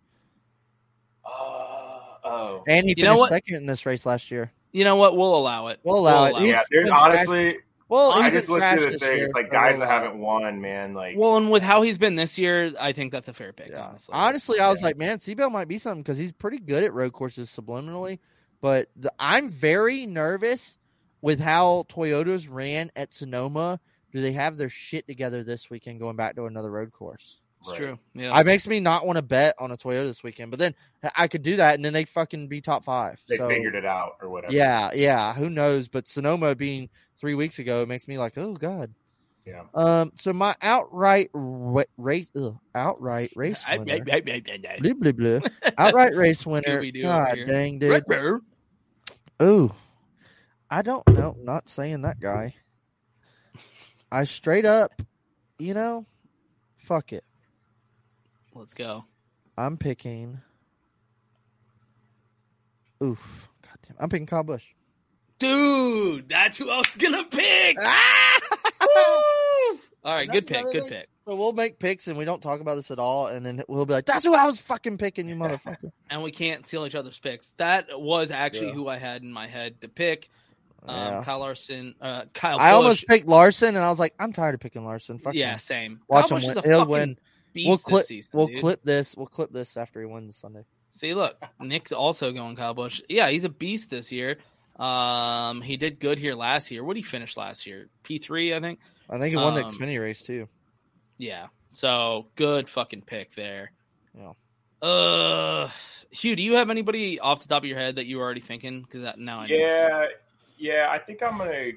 Oh, 1.25 2.63
and 2.67 2.85
he 2.87 2.95
You 2.97 3.05
finished 3.05 3.19
what? 3.19 3.29
second 3.31 3.57
in 3.57 3.67
this 3.67 3.87
race 3.87 4.05
last 4.07 4.31
year. 4.31 4.53
You 4.73 4.85
know 4.85 4.97
what? 4.97 5.17
We'll 5.17 5.35
allow 5.37 5.69
it. 5.69 5.81
We'll 5.83 5.99
allow 5.99 6.27
it. 6.27 6.37
He's 6.37 6.51
yeah. 6.51 6.63
There's 6.71 6.89
trash- 6.89 7.01
honestly, 7.01 7.59
Well, 7.89 8.13
I 8.13 8.31
just 8.31 8.47
been 8.47 8.53
looked 8.55 8.61
trash 8.61 8.79
at 8.79 8.85
the 8.85 8.91
this 8.93 9.01
thing. 9.01 9.17
year, 9.17 9.25
It's 9.25 9.33
like 9.35 9.51
guys 9.51 9.79
we'll 9.79 9.89
that 9.89 10.03
haven't 10.03 10.19
won, 10.19 10.61
man. 10.61 10.95
Like, 10.95 11.17
Well, 11.17 11.37
and 11.37 11.51
with 11.51 11.63
how 11.63 11.83
he's 11.83 11.97
been 11.99 12.17
this 12.17 12.39
year, 12.39 12.73
I 12.79 12.93
think 12.93 13.13
that's 13.13 13.29
a 13.29 13.33
fair 13.35 13.53
pick. 13.53 13.73
Honestly, 13.77 14.13
Honestly, 14.13 14.61
I 14.61 14.71
was 14.71 14.83
like, 14.83 14.97
man, 14.97 15.21
C-Bell 15.21 15.51
might 15.51 15.69
be 15.69 15.79
something 15.79 16.03
because 16.03 16.19
he's 16.19 16.33
pretty 16.33 16.59
good 16.59 16.83
at 16.85 16.93
road 16.93 17.13
courses 17.13 17.51
subliminally. 17.51 18.19
But 18.61 18.89
the, 18.97 19.13
I'm 19.19 19.49
very 19.49 20.05
nervous 20.07 20.78
with 21.21 21.41
how 21.41 21.87
Toyotas 21.89 22.49
ran 22.51 22.91
at 22.97 23.15
Sonoma. 23.15 23.81
Do 24.13 24.23
they 24.23 24.33
have 24.33 24.57
their 24.57 24.71
shit 24.71 25.07
together 25.07 25.45
this 25.45 25.69
weekend 25.71 26.01
going 26.01 26.17
back 26.17 26.37
to 26.37 26.47
another 26.47 26.71
road 26.71 26.93
course? 26.93 27.41
it's 27.61 27.73
true. 27.73 27.99
Yeah, 28.15 28.39
It 28.39 28.47
makes 28.47 28.67
me 28.67 28.81
not 28.81 29.07
want 29.07 29.17
to 29.17 29.23
bet 29.23 29.55
on 29.59 29.71
a 29.73 29.77
Toyota 29.77 30.07
this 30.07 30.23
weekend. 30.23 30.51
But 30.51 30.61
then 30.61 30.75
I 31.15 31.29
could 31.29 31.43
do 31.43 31.57
that, 31.57 31.75
and 31.75 31.85
then 31.85 31.93
they 31.93 32.05
fucking 32.05 32.49
be 32.49 32.61
top 32.61 32.85
five. 32.85 33.23
they 33.29 33.37
so, 33.37 33.49
figured 33.49 33.75
it 33.75 33.85
out 33.85 34.17
or 34.23 34.29
whatever. 34.29 34.53
Yeah, 34.53 34.93
yeah. 34.95 35.35
Who 35.35 35.51
knows? 35.51 35.89
But 35.89 36.07
Sonoma 36.07 36.55
being 36.55 36.89
three 37.19 37.35
weeks 37.35 37.59
ago, 37.59 37.83
it 37.83 37.89
makes 37.89 38.07
me 38.07 38.19
like, 38.19 38.39
oh 38.39 38.55
god. 38.55 38.95
Yeah. 39.45 39.63
Um. 39.75 40.13
So 40.17 40.33
my 40.33 40.55
outright 40.61 41.31
ra- 41.33 41.85
race, 41.97 42.31
ugh, 42.37 42.59
outright 42.75 43.33
race 43.37 43.63
winner. 43.69 44.05
Blah, 44.05 45.13
blah, 45.13 45.13
blah. 45.13 45.41
Outright 45.79 46.15
race 46.15 46.45
winner. 46.45 46.85
God 47.03 47.39
dang, 47.47 47.79
dude. 47.79 48.05
Ruh-roh. 48.09 49.75
I 50.71 50.83
don't 50.83 51.07
know. 51.09 51.37
Not 51.41 51.69
saying 51.69 52.03
that 52.03 52.21
guy. 52.21 52.55
I 54.11 54.25
straight 54.25 54.65
up, 54.65 54.93
you 55.59 55.75
know, 55.75 56.07
fuck 56.79 57.13
it. 57.13 57.25
Let's 58.55 58.75
go. 58.75 59.05
I'm 59.57 59.77
picking. 59.77 60.41
Oof. 63.03 63.49
God 63.63 63.77
damn. 63.87 63.97
I'm 64.01 64.09
picking 64.09 64.27
Kyle 64.27 64.43
Busch. 64.45 64.65
Dude, 65.39 66.29
that's 66.29 66.57
who 66.57 66.69
I 66.71 66.79
was 66.79 66.97
gonna 66.97 67.25
pick. 67.25 67.77
Ah! 67.81 68.41
All 70.05 70.15
right, 70.15 70.29
good 70.29 70.47
pick. 70.47 70.65
Good 70.65 70.83
thing. 70.83 70.89
pick. 70.89 71.09
So 71.27 71.37
we'll 71.37 71.53
make 71.53 71.79
picks 71.79 72.09
and 72.09 72.17
we 72.17 72.25
don't 72.25 72.43
talk 72.43 72.61
about 72.61 72.77
this 72.77 72.91
at 72.91 72.99
all, 72.99 73.27
and 73.27 73.45
then 73.45 73.63
we'll 73.69 73.85
be 73.87 73.93
like, 73.93 74.07
"That's 74.07 74.25
who 74.25 74.35
I 74.35 74.47
was 74.47 74.59
fucking 74.59 74.97
picking, 74.99 75.29
you 75.29 75.35
motherfucker." 75.37 75.93
And 76.11 76.23
we 76.23 76.31
can't 76.33 76.67
steal 76.67 76.87
each 76.87 76.95
other's 76.95 77.19
picks. 77.19 77.51
That 77.59 78.01
was 78.01 78.31
actually 78.31 78.69
Yeah. 78.69 78.75
who 78.75 78.89
I 78.89 78.97
had 78.97 79.23
in 79.23 79.31
my 79.31 79.47
head 79.47 79.81
to 79.83 79.89
pick. 79.89 80.29
Um, 80.87 80.95
Yeah. 80.97 81.23
Kyle 81.25 81.39
Larson, 81.41 81.95
uh, 82.01 82.25
Kyle. 82.33 82.59
I 82.59 82.71
Busch. 82.71 82.77
almost 82.77 83.07
picked 83.07 83.27
Larson, 83.27 83.77
and 83.77 83.85
I 83.85 83.91
was 83.91 83.99
like, 83.99 84.15
"I'm 84.19 84.33
tired 84.33 84.55
of 84.55 84.61
picking 84.61 84.85
Larson." 84.85 85.19
Fuck 85.19 85.35
Yeah, 85.35 85.53
him. 85.55 85.59
same. 85.59 86.01
Watch 86.09 86.29
Kyle 86.29 86.39
him 86.39 86.43
Busch 86.43 86.49
win. 86.55 86.59
is 86.59 86.65
a 86.65 86.69
He'll 86.69 86.87
win. 86.87 87.19
beast 87.53 87.67
We'll 87.67 87.77
this 87.77 87.83
clip. 87.85 88.07
season, 88.07 88.31
we'll 88.35 88.47
dude. 88.47 88.61
clip 88.61 88.83
this. 88.83 89.17
We'll 89.17 89.27
clip 89.27 89.51
this 89.53 89.77
after 89.77 90.01
he 90.01 90.07
wins 90.07 90.37
Sunday. 90.37 90.65
See, 90.91 91.15
look, 91.15 91.37
Nick's 91.61 91.93
also 91.93 92.33
going 92.33 92.57
Kyle 92.57 92.75
Busch. 92.75 93.01
Yeah, 93.09 93.29
he's 93.31 93.45
a 93.45 93.49
beast 93.49 93.91
this 93.91 94.11
year. 94.13 94.39
Um, 94.77 95.61
he 95.61 95.77
did 95.77 95.99
good 95.99 96.19
here 96.19 96.35
last 96.35 96.71
year. 96.71 96.85
What 96.85 96.95
did 96.95 97.01
he 97.01 97.05
finish 97.05 97.37
last 97.37 97.67
year? 97.67 97.89
P 98.05 98.19
three, 98.19 98.55
I 98.55 98.61
think. 98.61 98.79
I 99.11 99.19
think 99.19 99.31
he 99.31 99.37
won 99.37 99.55
the 99.55 99.65
Um, 99.65 99.71
Xfinity 99.71 100.01
race 100.01 100.23
too. 100.23 100.49
Yeah. 101.19 101.49
So 101.69 102.29
good 102.37 102.69
fucking 102.69 103.03
pick 103.03 103.35
there. 103.35 103.73
Yeah. 104.17 104.33
Uh, 104.81 105.69
Hugh, 106.13 106.37
do 106.37 106.43
you 106.43 106.55
have 106.55 106.71
anybody 106.71 107.19
off 107.19 107.43
the 107.43 107.49
top 107.49 107.63
of 107.65 107.69
your 107.69 107.77
head 107.79 107.97
that 107.97 108.07
you 108.07 108.19
were 108.19 108.23
already 108.25 108.41
thinking? 108.41 108.83
Because 108.83 109.03
that 109.03 109.19
now 109.19 109.41
I 109.41 109.47
know. 109.49 109.57
Yeah, 109.57 110.07
yeah. 110.59 110.89
I 110.91 110.99
think 110.99 111.23
I'm 111.23 111.39
gonna. 111.39 111.73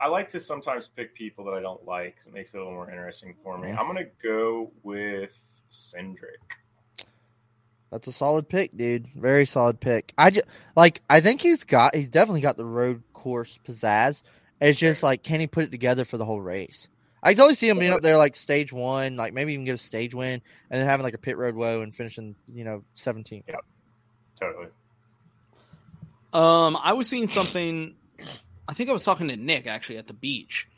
I 0.00 0.08
like 0.08 0.28
to 0.30 0.40
sometimes 0.40 0.88
pick 0.88 1.14
people 1.14 1.44
that 1.44 1.52
I 1.52 1.60
don't 1.60 1.84
like 1.84 2.14
because 2.14 2.26
it 2.26 2.32
makes 2.32 2.54
it 2.54 2.56
a 2.56 2.60
little 2.60 2.72
more 2.72 2.90
interesting 2.90 3.34
for 3.42 3.58
me. 3.58 3.70
I'm 3.70 3.86
gonna 3.86 4.06
go 4.22 4.72
with 4.82 5.38
Cindric. 5.70 6.56
That's 7.90 8.06
a 8.06 8.12
solid 8.12 8.48
pick, 8.48 8.76
dude. 8.76 9.08
Very 9.16 9.44
solid 9.44 9.80
pick. 9.80 10.12
I 10.16 10.30
just 10.30 10.46
like. 10.76 11.02
I 11.10 11.20
think 11.20 11.40
he's 11.40 11.64
got. 11.64 11.94
He's 11.94 12.08
definitely 12.08 12.40
got 12.40 12.56
the 12.56 12.64
road 12.64 13.02
course 13.12 13.58
pizzazz. 13.66 14.22
It's 14.60 14.78
just 14.78 15.02
like, 15.02 15.22
can 15.22 15.40
he 15.40 15.46
put 15.46 15.64
it 15.64 15.70
together 15.70 16.04
for 16.04 16.18
the 16.18 16.24
whole 16.24 16.40
race? 16.40 16.88
I 17.22 17.34
totally 17.34 17.54
see 17.54 17.68
him 17.68 17.78
being 17.78 17.92
up 17.92 18.02
there 18.02 18.16
like 18.16 18.34
stage 18.34 18.72
one, 18.72 19.16
like 19.16 19.34
maybe 19.34 19.52
even 19.52 19.64
get 19.64 19.74
a 19.74 19.78
stage 19.78 20.14
win, 20.14 20.40
and 20.70 20.80
then 20.80 20.86
having 20.86 21.04
like 21.04 21.14
a 21.14 21.18
pit 21.18 21.36
road 21.36 21.54
woe 21.54 21.82
and 21.82 21.94
finishing, 21.94 22.34
you 22.46 22.64
know, 22.64 22.82
17th. 22.94 23.44
Yep, 23.46 23.60
totally. 24.38 24.66
Um, 26.32 26.76
I 26.76 26.92
was 26.92 27.08
seeing 27.08 27.26
something. 27.28 27.94
I 28.68 28.74
think 28.74 28.88
I 28.88 28.92
was 28.92 29.04
talking 29.04 29.28
to 29.28 29.36
Nick 29.36 29.66
actually 29.66 29.98
at 29.98 30.06
the 30.06 30.12
beach, 30.12 30.68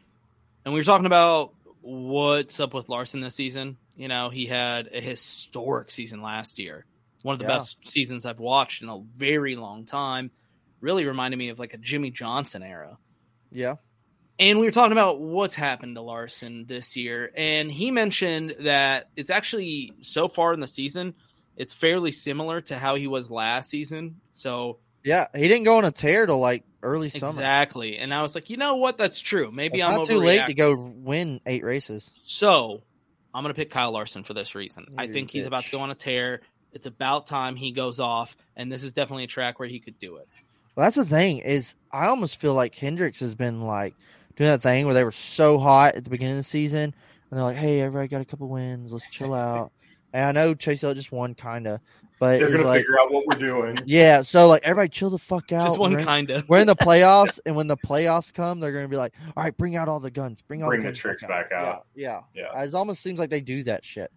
and 0.64 0.72
we 0.72 0.80
were 0.80 0.84
talking 0.84 1.06
about 1.06 1.54
what's 1.82 2.58
up 2.60 2.74
with 2.74 2.88
Larson 2.88 3.20
this 3.20 3.34
season. 3.34 3.76
You 3.96 4.08
know, 4.08 4.30
he 4.30 4.46
had 4.46 4.88
a 4.92 5.00
historic 5.00 5.90
season 5.90 6.22
last 6.22 6.58
year, 6.58 6.86
one 7.22 7.34
of 7.34 7.38
the 7.38 7.44
Yeah. 7.44 7.58
best 7.58 7.86
seasons 7.86 8.24
I've 8.24 8.40
watched 8.40 8.82
in 8.82 8.88
a 8.88 9.00
very 9.14 9.56
long 9.56 9.84
time. 9.84 10.30
Really 10.80 11.04
reminded 11.04 11.36
me 11.36 11.50
of 11.50 11.58
like 11.58 11.74
a 11.74 11.78
Jimmie 11.78 12.10
Johnson 12.10 12.62
era. 12.62 12.96
Yeah. 13.50 13.76
And 14.38 14.58
we 14.58 14.64
were 14.64 14.72
talking 14.72 14.92
about 14.92 15.20
what's 15.20 15.54
happened 15.54 15.94
to 15.96 16.00
Larson 16.00 16.64
this 16.66 16.96
year, 16.96 17.30
and 17.36 17.70
he 17.70 17.90
mentioned 17.90 18.54
that 18.60 19.10
it's 19.14 19.30
actually 19.30 19.92
so 20.00 20.26
far 20.28 20.54
in 20.54 20.60
the 20.60 20.66
season, 20.66 21.14
it's 21.56 21.74
fairly 21.74 22.10
similar 22.12 22.62
to 22.62 22.78
how 22.78 22.94
he 22.94 23.06
was 23.06 23.30
last 23.30 23.68
season. 23.68 24.20
So 24.34 24.78
Yeah, 25.04 25.26
he 25.34 25.48
didn't 25.48 25.64
go 25.64 25.78
on 25.78 25.84
a 25.84 25.90
tear 25.90 26.26
till 26.26 26.38
like 26.38 26.64
early 26.82 27.10
summer. 27.10 27.30
Exactly. 27.30 27.98
And 27.98 28.12
I 28.12 28.22
was 28.22 28.34
like, 28.34 28.50
you 28.50 28.56
know 28.56 28.76
what? 28.76 28.98
That's 28.98 29.20
true. 29.20 29.50
Maybe 29.50 29.78
It's 29.78 29.84
I'm 29.84 29.96
not 29.96 30.06
too 30.06 30.18
late 30.18 30.46
to 30.46 30.54
go 30.54 30.74
win 30.74 31.40
eight 31.46 31.64
races. 31.64 32.08
So 32.24 32.82
I'm 33.34 33.42
going 33.42 33.54
to 33.54 33.58
pick 33.58 33.70
Kyle 33.70 33.92
Larson 33.92 34.22
for 34.22 34.34
this 34.34 34.54
reason. 34.54 34.86
I 34.96 35.04
You're 35.04 35.10
a 35.10 35.14
think 35.14 35.30
he's 35.30 35.46
about 35.46 35.64
to 35.64 35.70
go 35.70 35.80
on 35.80 35.90
a 35.90 35.94
tear. 35.94 36.42
It's 36.72 36.86
about 36.86 37.26
time 37.26 37.56
he 37.56 37.72
goes 37.72 38.00
off, 38.00 38.36
and 38.56 38.72
this 38.72 38.82
is 38.82 38.92
definitely 38.92 39.24
a 39.24 39.28
track 39.28 39.58
where 39.58 39.68
he 39.68 39.78
could 39.78 39.98
do 39.98 40.16
it. 40.16 40.28
Well, 40.74 40.86
that's 40.86 40.96
the 40.96 41.04
thing 41.04 41.38
is, 41.38 41.74
I 41.92 42.06
almost 42.06 42.40
feel 42.40 42.54
like 42.54 42.74
Hendricks 42.74 43.20
has 43.20 43.34
been 43.34 43.60
like 43.62 43.94
doing 44.36 44.48
that 44.48 44.62
thing 44.62 44.86
where 44.86 44.94
they 44.94 45.04
were 45.04 45.12
so 45.12 45.58
hot 45.58 45.96
at 45.96 46.04
the 46.04 46.10
beginning 46.10 46.34
of 46.34 46.38
the 46.38 46.44
season, 46.44 46.82
and 46.82 46.94
they're 47.30 47.42
like, 47.42 47.56
"Hey, 47.56 47.80
everybody 47.82 48.08
got 48.08 48.22
a 48.22 48.24
couple 48.24 48.48
wins. 48.48 48.90
Let's 48.90 49.04
chill 49.10 49.34
out." 49.34 49.72
and 50.14 50.24
I 50.24 50.32
know 50.32 50.54
Chase 50.54 50.82
Elliott 50.82 50.98
just 50.98 51.12
won, 51.12 51.34
kind 51.34 51.66
of, 51.66 51.80
but 52.22 52.38
They're 52.38 52.50
gonna 52.52 52.62
like, 52.68 52.82
figure 52.82 53.00
out 53.00 53.10
what 53.12 53.26
we're 53.26 53.34
doing. 53.34 53.80
yeah. 53.86 54.22
So 54.22 54.46
like, 54.46 54.62
everybody 54.62 54.88
chill 54.90 55.10
the 55.10 55.18
fuck 55.18 55.50
out. 55.50 55.66
Just 55.66 55.78
one 55.80 55.92
We're 55.92 55.98
in- 55.98 56.04
kinda. 56.06 56.44
We're 56.46 56.60
in 56.60 56.68
the 56.68 56.76
playoffs, 56.88 57.40
and 57.44 57.56
when 57.56 57.66
the 57.66 57.76
playoffs 57.76 58.32
come, 58.32 58.60
they're 58.60 58.70
gonna 58.72 58.86
be 58.86 58.96
like, 58.96 59.12
"All 59.36 59.42
right, 59.42 59.56
bring 59.56 59.74
out 59.74 59.88
all 59.88 59.98
the 59.98 60.10
guns. 60.12 60.40
Bring 60.40 60.62
all 60.62 60.68
Bring 60.68 60.84
the, 60.84 60.90
the 60.90 60.96
tricks 60.96 61.24
back 61.26 61.50
out. 61.50 61.86
Yeah, 61.96 62.20
Yeah. 62.32 62.44
yeah. 62.54 62.62
It 62.62 62.74
almost 62.74 63.02
seems 63.02 63.18
like 63.18 63.28
they 63.28 63.40
do 63.40 63.64
that 63.64 63.84
shit. 63.84 64.12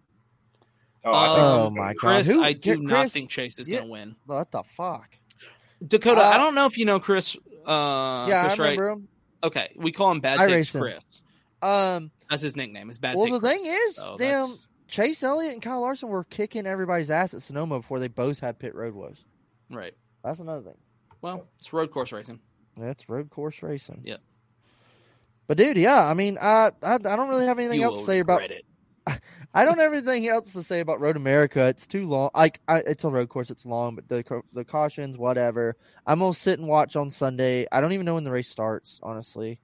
Oh, 1.04 1.10
I 1.10 1.26
Oh 1.64 1.70
my 1.70 1.94
do 1.94 1.98
god, 2.00 2.26
Who- 2.26 2.42
I 2.44 2.52
do 2.52 2.76
Chris- 2.76 2.88
not 2.88 3.10
think 3.10 3.28
Chase 3.28 3.58
is 3.58 3.66
yeah, 3.66 3.78
going 3.78 3.86
to 3.88 3.92
win. 3.92 4.16
What 4.26 4.52
the 4.52 4.62
fuck? 4.62 5.16
Dakota, 5.84 6.20
Uh, 6.20 6.24
I 6.30 6.36
don't 6.36 6.54
know 6.54 6.66
if 6.66 6.78
you 6.78 6.84
know 6.84 7.00
Chris. 7.00 7.36
Uh, 7.66 8.26
yeah, 8.28 8.46
Chris 8.46 8.60
I 8.60 8.62
remember 8.62 8.86
Wright. 8.86 8.96
him. 8.98 9.08
Okay, 9.42 9.72
we 9.76 9.90
call 9.90 10.12
him 10.12 10.20
Bad 10.20 10.38
I 10.38 10.46
Takes 10.46 10.52
raced 10.52 10.74
him. 10.76 10.80
Chris. 10.82 11.22
Um, 11.60 12.10
That's 12.30 12.42
his 12.42 12.54
nickname. 12.56 12.88
Is 12.88 12.98
Bad 12.98 13.16
well, 13.16 13.26
Take 13.26 13.34
the 13.34 13.40
thing 13.40 13.62
Chris. 13.64 13.88
is, 13.88 13.96
So 13.96 14.16
damn, 14.16 14.28
that's- 14.48 14.68
Chase 14.88 15.22
Elliott 15.22 15.52
and 15.52 15.62
Kyle 15.62 15.80
Larson 15.80 16.08
were 16.08 16.24
kicking 16.24 16.66
everybody's 16.66 17.10
ass 17.10 17.34
at 17.34 17.42
Sonoma 17.42 17.78
before 17.80 17.98
they 18.00 18.08
both 18.08 18.38
had 18.40 18.58
pit 18.58 18.74
road 18.74 18.94
woes. 18.94 19.24
Right. 19.70 19.94
That's 20.22 20.40
another 20.40 20.62
thing. 20.62 20.78
Well, 21.22 21.46
it's 21.58 21.72
road 21.72 21.90
course 21.90 22.12
racing. 22.12 22.40
That's 22.76 23.08
road 23.08 23.30
course 23.30 23.62
racing. 23.62 24.02
Yep. 24.04 24.20
But 25.46 25.56
dude, 25.58 25.76
yeah, 25.76 26.04
I 26.08 26.14
mean, 26.14 26.38
I 26.40 26.70
I, 26.82 26.94
I 26.94 26.98
don't 26.98 27.28
really 27.28 27.46
have 27.46 27.58
anything 27.58 27.80
You 27.80 27.86
else 27.86 28.00
to 28.00 28.04
say 28.04 28.18
about. 28.20 28.42
it. 28.42 28.64
I 29.54 29.64
don't 29.64 29.78
have 29.78 29.92
anything 29.92 30.26
else 30.28 30.52
to 30.54 30.62
say 30.64 30.80
about 30.80 31.00
Road 31.00 31.16
America. 31.16 31.66
It's 31.66 31.86
too 31.86 32.06
long. 32.06 32.30
Like 32.34 32.60
I, 32.68 32.78
it's 32.80 33.04
a 33.04 33.08
road 33.08 33.28
course. 33.28 33.50
It's 33.50 33.64
long, 33.64 33.94
but 33.94 34.08
the 34.08 34.42
the 34.52 34.64
cautions, 34.64 35.16
whatever. 35.16 35.76
I'm 36.06 36.18
gonna 36.18 36.34
sit 36.34 36.58
and 36.58 36.68
watch 36.68 36.96
on 36.96 37.10
Sunday. 37.10 37.66
I 37.70 37.80
don't 37.80 37.92
even 37.92 38.04
know 38.04 38.14
when 38.14 38.24
the 38.24 38.32
race 38.32 38.48
starts, 38.48 38.98
honestly. 39.02 39.60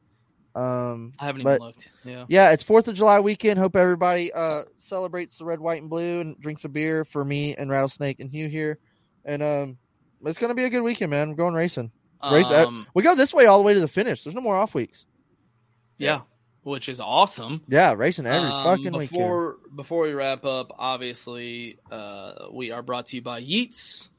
Um, 0.55 1.13
I 1.19 1.25
haven't 1.27 1.45
but- 1.45 1.55
even 1.57 1.67
looked. 1.67 1.91
Yeah. 2.05 2.25
yeah, 2.29 2.51
it's 2.53 2.63
Fourth 2.63 2.87
of 2.89 2.95
July 2.95 3.21
weekend. 3.21 3.59
Hope 3.59 3.75
everybody 3.77 4.33
uh 4.33 4.65
celebrates 4.77 5.39
the 5.39 5.45
red, 5.47 5.61
white, 5.61 5.81
and 5.81 5.89
blue 5.91 6.21
and 6.21 6.39
drinks 6.41 6.65
a 6.65 6.69
beer 6.69 7.05
for 7.05 7.25
me 7.25 7.55
and 7.57 7.71
Rattlesnake 7.71 8.21
and 8.21 8.31
Hugh 8.31 8.49
here. 8.49 8.79
And 9.25 9.43
um, 9.43 9.79
it's 10.25 10.39
gonna 10.39 10.55
be 10.55 10.65
a 10.65 10.71
good 10.71 10.83
weekend, 10.83 11.11
man. 11.11 11.31
We're 11.31 11.37
going 11.37 11.55
racing. 11.55 11.91
Race, 12.31 12.47
Um, 12.47 12.87
we 12.95 13.03
go 13.03 13.17
this 13.17 13.35
way 13.35 13.47
all 13.47 13.59
the 13.59 13.65
way 13.65 13.75
to 13.75 13.81
the 13.81 13.89
finish. 13.89 14.23
There's 14.23 14.35
no 14.37 14.41
more 14.43 14.55
off 14.55 14.75
weeks. 14.77 15.07
Yeah. 15.99 16.21
Which 16.63 16.89
is 16.89 17.01
awesome. 17.01 17.63
Yeah, 17.67 17.95
racing 17.95 18.27
every 18.27 18.49
Um, 18.49 18.63
fucking 18.63 18.93
weekend. 18.97 19.11
before 19.11 19.57
before 19.75 20.03
we 20.05 20.13
wrap 20.13 20.45
up, 20.45 20.71
obviously, 20.79 21.79
uh, 21.91 22.35
we 22.53 22.71
are 22.71 22.83
brought 22.83 23.07
to 23.07 23.17
you 23.17 23.23
by 23.23 23.39
Yeats. 23.39 24.12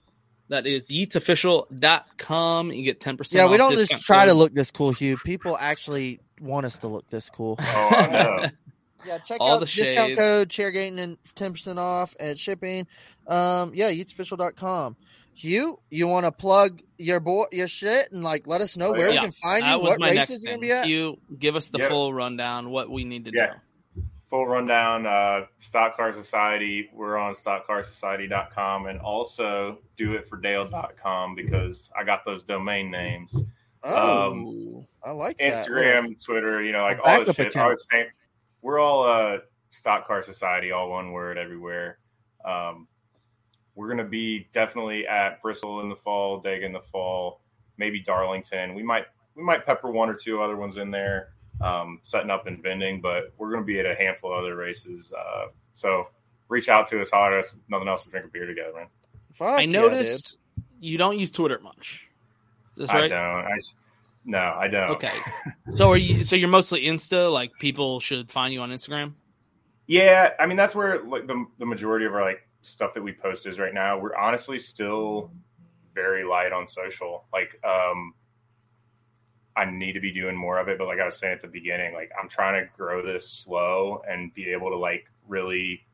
That 0.53 0.67
is 0.67 0.91
yeatsofficial.com. 0.91 2.71
You 2.71 2.83
get 2.83 2.99
10% 2.99 3.33
Yeah, 3.33 3.49
we 3.49 3.57
don't 3.57 3.71
just 3.71 3.85
discount 3.85 4.03
try 4.03 4.25
to 4.27 4.35
look 4.35 4.53
this 4.53 4.69
cool, 4.69 4.91
Hugh. 4.91 5.17
People 5.17 5.57
actually 5.59 6.19
want 6.39 6.67
us 6.67 6.77
to 6.77 6.87
look 6.87 7.09
this 7.09 7.27
cool. 7.31 7.55
Oh, 7.59 7.89
I 7.91 8.07
know. 8.07 8.45
Yeah, 9.05 9.17
check 9.17 9.39
All 9.41 9.55
out 9.55 9.59
the 9.59 9.65
discount 9.65 10.11
shade. 10.11 10.17
code 10.17 10.49
chairgating 10.49 10.97
and 10.97 11.17
ten 11.35 11.51
percent 11.51 11.77
off 11.77 12.15
at 12.21 12.39
shipping. 12.39 12.87
Um, 13.27 13.71
yeah, 13.73 13.91
eatsofficial.com. 13.91 14.95
Hugh, 15.33 15.77
you 15.89 16.07
want 16.07 16.25
to 16.25 16.31
plug 16.31 16.81
your 16.97 17.19
boy 17.19 17.45
your 17.51 17.67
shit 17.67 18.13
and 18.13 18.23
like 18.23 18.47
let 18.47 18.61
us 18.61 18.77
know 18.77 18.91
where 18.93 19.07
Oh, 19.09 19.11
Yeah, 19.11 19.19
we 19.21 19.25
can 19.25 19.31
find 19.33 19.63
that 19.63 19.73
you, 19.73 19.79
was 19.79 19.89
what 19.89 19.99
my 19.99 20.11
races 20.11 20.29
next 20.29 20.43
you're 20.43 20.53
gonna 20.53 20.61
be 20.61 20.71
at. 20.71 20.87
You 20.87 21.17
give 21.37 21.57
us 21.57 21.65
the 21.67 21.79
Yeah. 21.79 21.89
full 21.89 22.13
rundown, 22.13 22.69
what 22.69 22.89
we 22.89 23.03
need 23.03 23.25
to 23.25 23.31
Yeah. 23.33 23.45
know. 23.47 23.53
Full 24.33 24.47
rundown, 24.47 25.05
uh, 25.05 25.41
Stock 25.59 25.95
Car 25.95 26.11
Society. 26.11 26.89
We're 26.91 27.17
on 27.17 27.35
stockcarsociety.com 27.35 28.87
and 28.87 28.99
also 28.99 29.77
doitfordale.com 29.99 31.35
because 31.35 31.91
I 31.95 32.03
got 32.03 32.25
those 32.25 32.41
domain 32.41 32.89
names. 32.89 33.39
Oh, 33.83 34.31
Um, 34.31 34.87
I 35.03 35.11
like 35.11 35.37
that. 35.37 35.67
Instagram, 35.67 36.19
Twitter, 36.25 36.63
you 36.63 36.71
know, 36.71 36.81
like 36.81 36.97
all 37.03 37.23
the 37.23 37.31
shit. 37.31 37.49
account. 37.49 37.63
All 37.63 37.71
the 37.73 37.77
same. 37.91 38.05
We're 38.63 38.79
all 38.79 39.03
uh, 39.03 39.37
Stock 39.69 40.07
Car 40.07 40.23
Society, 40.23 40.71
all 40.71 40.89
one 40.89 41.11
word 41.11 41.37
everywhere. 41.37 41.99
Um, 42.43 42.87
we're 43.75 43.89
gonna 43.89 44.03
be 44.03 44.47
definitely 44.51 45.05
at 45.05 45.43
Bristol 45.43 45.81
in 45.81 45.89
the 45.89 45.95
fall, 45.95 46.41
Dega 46.41 46.63
in 46.63 46.73
the 46.73 46.81
fall, 46.81 47.41
maybe 47.77 48.01
Darlington. 48.01 48.73
We 48.73 48.81
might 48.81 49.05
we 49.35 49.43
might 49.43 49.63
pepper 49.63 49.91
one 49.91 50.09
or 50.09 50.15
two 50.15 50.41
other 50.41 50.55
ones 50.57 50.77
in 50.77 50.89
there, 50.89 51.32
um, 51.61 51.99
setting 52.03 52.29
up 52.29 52.47
and 52.47 52.61
vending, 52.61 53.01
but 53.01 53.33
we're 53.37 53.51
gonna 53.51 53.65
be 53.65 53.79
at 53.79 53.85
a 53.85 53.95
handful 53.95 54.31
of 54.33 54.39
other 54.39 54.55
races. 54.55 55.13
Uh, 55.17 55.47
so 55.73 56.07
reach 56.49 56.69
out 56.69 56.87
to 56.87 57.01
us, 57.01 57.09
holler 57.09 57.37
at 57.37 57.45
us. 57.45 57.55
Nothing 57.69 57.87
else 57.87 58.03
to 58.03 58.09
drink 58.09 58.25
a 58.25 58.29
beer 58.29 58.45
together, 58.45 58.73
man. 58.75 58.87
Fuck 59.33 59.59
I 59.59 59.61
yeah, 59.61 59.79
noticed 59.79 60.37
you 60.79 60.97
don't 60.97 61.17
use 61.17 61.31
Twitter 61.31 61.59
much. 61.59 62.09
Is 62.71 62.75
this 62.77 62.89
I 62.89 62.99
right? 62.99 63.07
don't. 63.09 63.19
I 63.19 63.55
s- 63.57 63.73
no, 64.25 64.39
I 64.39 64.67
don't. 64.67 64.91
Okay. 64.91 65.11
So 65.69 65.89
are 65.91 65.97
you 65.97 66.25
so 66.25 66.35
you're 66.35 66.49
mostly 66.49 66.83
Insta, 66.83 67.31
like 67.31 67.51
people 67.59 68.01
should 68.01 68.29
find 68.29 68.53
you 68.53 68.59
on 68.59 68.69
Instagram? 68.69 69.13
Yeah, 69.87 70.31
I 70.37 70.45
mean 70.45 70.57
that's 70.57 70.75
where 70.75 71.01
like 71.03 71.25
the 71.25 71.45
the 71.57 71.65
majority 71.65 72.05
of 72.05 72.13
our 72.13 72.21
like 72.21 72.47
stuff 72.61 72.93
that 72.93 73.01
we 73.01 73.13
post 73.13 73.47
is 73.47 73.57
right 73.57 73.73
now. 73.73 73.97
We're 73.97 74.15
honestly 74.15 74.59
still 74.59 75.31
very 75.95 76.25
light 76.25 76.51
on 76.51 76.67
social. 76.67 77.25
Like 77.31 77.59
um 77.63 78.13
I 79.55 79.65
need 79.65 79.93
to 79.93 79.99
be 79.99 80.11
doing 80.11 80.35
more 80.35 80.57
of 80.57 80.67
it, 80.67 80.77
but 80.77 80.87
like 80.87 80.99
I 80.99 81.05
was 81.05 81.17
saying 81.17 81.33
at 81.33 81.41
the 81.41 81.47
beginning, 81.47 81.93
like 81.93 82.11
I'm 82.21 82.27
trying 82.27 82.63
to 82.63 82.69
grow 82.75 83.05
this 83.05 83.29
slow 83.29 84.01
and 84.09 84.33
be 84.33 84.51
able 84.51 84.69
to 84.69 84.77
like 84.77 85.05
really 85.27 85.85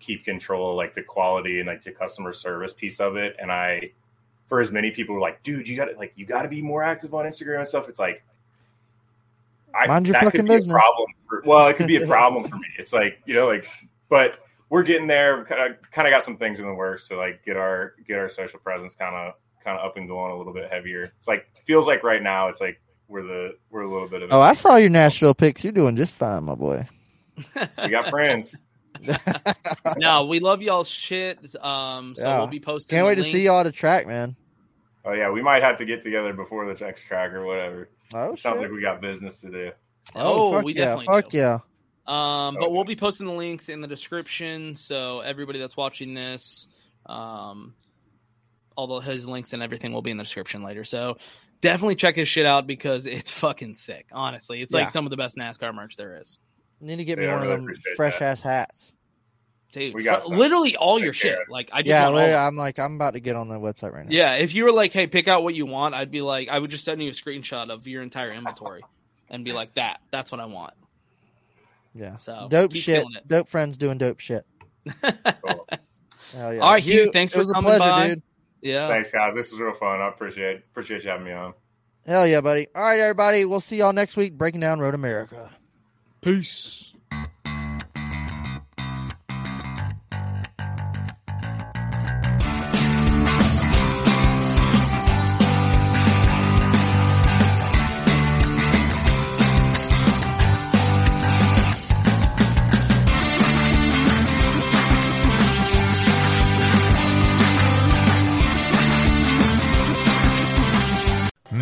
keep 0.00 0.24
control 0.24 0.70
of 0.70 0.76
like 0.76 0.94
the 0.94 1.02
quality 1.02 1.60
and 1.60 1.66
like 1.68 1.82
the 1.82 1.92
customer 1.92 2.32
service 2.32 2.72
piece 2.72 3.00
of 3.00 3.16
it. 3.16 3.36
And 3.38 3.52
I 3.52 3.92
for 4.48 4.60
as 4.60 4.70
many 4.70 4.90
people 4.90 5.14
who 5.14 5.18
are 5.18 5.22
like, 5.22 5.42
dude, 5.42 5.68
you 5.68 5.76
gotta 5.76 5.92
like 5.96 6.12
you 6.16 6.26
gotta 6.26 6.48
be 6.48 6.60
more 6.60 6.82
active 6.82 7.14
on 7.14 7.24
Instagram 7.24 7.58
and 7.58 7.68
stuff. 7.68 7.88
It's 7.88 7.98
like 7.98 8.24
I, 9.74 9.86
Mind 9.86 10.06
your 10.06 10.20
fucking 10.20 10.46
business. 10.46 10.74
Problem 10.74 11.08
for, 11.28 11.42
well, 11.44 11.66
it 11.68 11.76
could 11.76 11.86
be 11.86 11.96
a 11.96 12.06
problem 12.06 12.48
for 12.48 12.56
me. 12.56 12.66
It's 12.78 12.92
like 12.92 13.20
you 13.26 13.34
know, 13.34 13.48
like, 13.48 13.66
but 14.08 14.40
we're 14.70 14.82
getting 14.82 15.06
there. 15.06 15.44
Kind 15.44 15.72
of, 15.72 15.90
kind 15.90 16.06
of 16.06 16.12
got 16.12 16.24
some 16.24 16.36
things 16.36 16.60
in 16.60 16.66
the 16.66 16.74
works 16.74 17.08
to 17.08 17.16
like 17.16 17.44
get 17.44 17.56
our 17.56 17.94
get 18.06 18.18
our 18.18 18.28
social 18.28 18.58
presence 18.58 18.94
kind 18.94 19.14
of 19.14 19.34
kind 19.62 19.78
of 19.78 19.84
up 19.84 19.96
and 19.96 20.06
going 20.06 20.32
a 20.32 20.36
little 20.36 20.52
bit 20.52 20.70
heavier. 20.70 21.02
It's 21.02 21.28
like 21.28 21.48
feels 21.64 21.86
like 21.86 22.02
right 22.02 22.22
now, 22.22 22.48
it's 22.48 22.60
like 22.60 22.80
we're 23.14 23.22
the 23.22 23.56
we're 23.70 23.82
a 23.82 23.88
little 23.90 24.08
bit 24.08 24.22
of. 24.22 24.30
Oh, 24.32 24.40
I 24.40 24.52
saw 24.54 24.76
your 24.76 24.90
Nashville 24.90 25.34
pics. 25.34 25.62
You're 25.62 25.72
doing 25.72 25.94
just 25.96 26.12
fine, 26.12 26.44
my 26.44 26.54
boy. 26.56 26.86
we 27.82 27.88
got 27.88 28.10
friends. 28.10 28.58
no, 29.96 30.26
we 30.26 30.40
love 30.40 30.62
y'all's 30.62 30.88
shit. 30.88 31.38
Um, 31.62 32.14
so 32.16 32.22
Yeah. 32.22 32.38
we'll 32.38 32.48
be 32.48 32.60
posting. 32.60 32.96
Can't 32.96 33.04
the 33.04 33.08
wait 33.08 33.14
to 33.16 33.24
see 33.24 33.44
y'all 33.44 33.60
at 33.60 33.64
the 33.64 33.72
track, 33.72 34.06
man. 34.06 34.36
Oh 35.04 35.12
yeah, 35.12 35.30
we 35.30 35.42
might 35.42 35.62
have 35.62 35.76
to 35.78 35.84
get 35.84 36.02
together 36.02 36.32
before 36.32 36.66
the 36.72 36.84
next 36.84 37.04
track 37.04 37.32
or 37.32 37.44
whatever. 37.46 37.88
Oh, 38.14 38.34
sounds 38.34 38.56
shit. 38.56 38.62
like 38.62 38.70
we 38.72 38.80
got 38.82 39.00
business 39.00 39.40
to 39.42 39.50
do. 39.50 39.70
Oh, 40.14 40.52
fuck 40.52 40.64
we 40.64 40.74
yeah, 40.74 40.84
definitely 40.96 41.06
fuck 41.06 41.30
do. 41.30 41.38
yeah. 41.38 41.58
Um, 42.06 42.56
but 42.58 42.70
we'll 42.72 42.84
be 42.84 42.96
posting 42.96 43.26
the 43.26 43.32
links 43.32 43.68
in 43.68 43.80
the 43.80 43.88
description, 43.88 44.76
so 44.76 45.20
everybody 45.20 45.58
that's 45.58 45.76
watching 45.76 46.12
this, 46.14 46.68
um, 47.06 47.74
all 48.76 48.86
the, 48.86 49.00
his 49.00 49.26
links 49.26 49.52
and 49.54 49.62
everything 49.62 49.92
will 49.92 50.02
be 50.02 50.10
in 50.10 50.18
the 50.18 50.24
description 50.24 50.62
later. 50.62 50.84
So 50.84 51.16
definitely 51.64 51.96
check 51.96 52.14
his 52.14 52.28
shit 52.28 52.46
out 52.46 52.66
because 52.68 53.06
it's 53.06 53.30
fucking 53.42 53.74
sick. 53.74 54.06
Honestly, 54.12 54.62
it's 54.62 54.72
Yeah. 54.72 54.80
like 54.82 54.90
some 54.90 55.06
of 55.06 55.10
the 55.10 55.16
best 55.16 55.36
NASCAR 55.36 55.74
merch 55.74 55.96
there 55.96 56.20
is, 56.20 56.38
Need 56.80 56.96
to 56.96 57.04
get 57.04 57.18
me 57.18 57.24
Yeah, 57.24 57.32
I 57.32 57.38
one 57.38 57.42
of 57.42 57.48
them 57.66 57.74
fresh 57.96 58.18
that. 58.18 58.24
ass 58.32 58.42
hats. 58.42 58.92
dude. 59.72 59.94
We 59.94 60.02
got 60.04 60.22
fr- 60.24 60.34
literally 60.34 60.76
all 60.76 60.98
your 61.00 61.12
shit. 61.12 61.34
care. 61.34 61.44
Like 61.48 61.70
I 61.72 61.80
just 61.82 61.88
yeah, 61.88 62.02
want 62.02 62.06
all 62.06 62.14
literally, 62.20 62.34
of 62.34 62.38
it. 62.44 62.46
I'm 62.46 62.56
like, 62.56 62.78
I'm 62.78 62.94
about 62.94 63.14
to 63.14 63.20
get 63.20 63.34
on 63.36 63.48
the 63.48 63.56
website 63.56 63.92
right 63.92 64.04
now. 64.06 64.12
Yeah, 64.14 64.34
if 64.34 64.54
you 64.54 64.64
were 64.64 64.72
like, 64.72 64.92
"Hey, 64.92 65.06
pick 65.06 65.26
out 65.26 65.42
what 65.42 65.54
you 65.54 65.66
want," 65.66 65.94
I'd 65.94 66.10
be 66.10 66.20
like, 66.20 66.48
I 66.48 66.58
would 66.58 66.70
just 66.70 66.84
send 66.84 67.02
you 67.02 67.08
a 67.08 67.12
screenshot 67.12 67.70
of 67.70 67.86
your 67.88 68.02
entire 68.02 68.32
inventory 68.32 68.82
and 69.30 69.44
be 69.44 69.52
like, 69.52 69.74
"That, 69.74 70.00
that's 70.12 70.30
what 70.30 70.40
I 70.40 70.46
want." 70.46 70.74
Yeah. 71.94 72.14
So, 72.16 72.48
dope 72.50 72.74
shit. 72.74 73.04
Dope 73.26 73.48
friends 73.48 73.76
doing 73.78 73.98
dope 73.98 74.20
shit. 74.20 74.44
Hell 75.02 76.54
yeah. 76.54 76.60
All 76.60 76.72
right, 76.72 76.82
Hugh, 76.82 77.10
thanks 77.12 77.32
it 77.32 77.36
for 77.36 77.40
was 77.40 77.50
a 77.50 77.54
coming 77.54 77.68
pleasure, 77.70 77.80
by. 77.84 78.08
dude. 78.08 78.22
Yeah. 78.64 78.88
Thanks, 78.88 79.12
guys. 79.12 79.34
This 79.34 79.52
was 79.52 79.60
real 79.60 79.74
fun. 79.74 80.00
I 80.00 80.08
appreciate 80.08 80.62
appreciate 80.70 81.04
you 81.04 81.10
having 81.10 81.26
me 81.26 81.32
on. 81.32 81.52
Hell 82.06 82.26
yeah, 82.26 82.40
buddy. 82.40 82.66
All 82.74 82.82
right, 82.82 82.98
everybody. 82.98 83.44
We'll 83.44 83.60
see 83.60 83.76
y'all 83.76 83.92
next 83.92 84.16
week 84.16 84.36
breaking 84.36 84.60
down 84.60 84.80
Road 84.80 84.94
America. 84.94 85.50
Peace. 86.22 86.92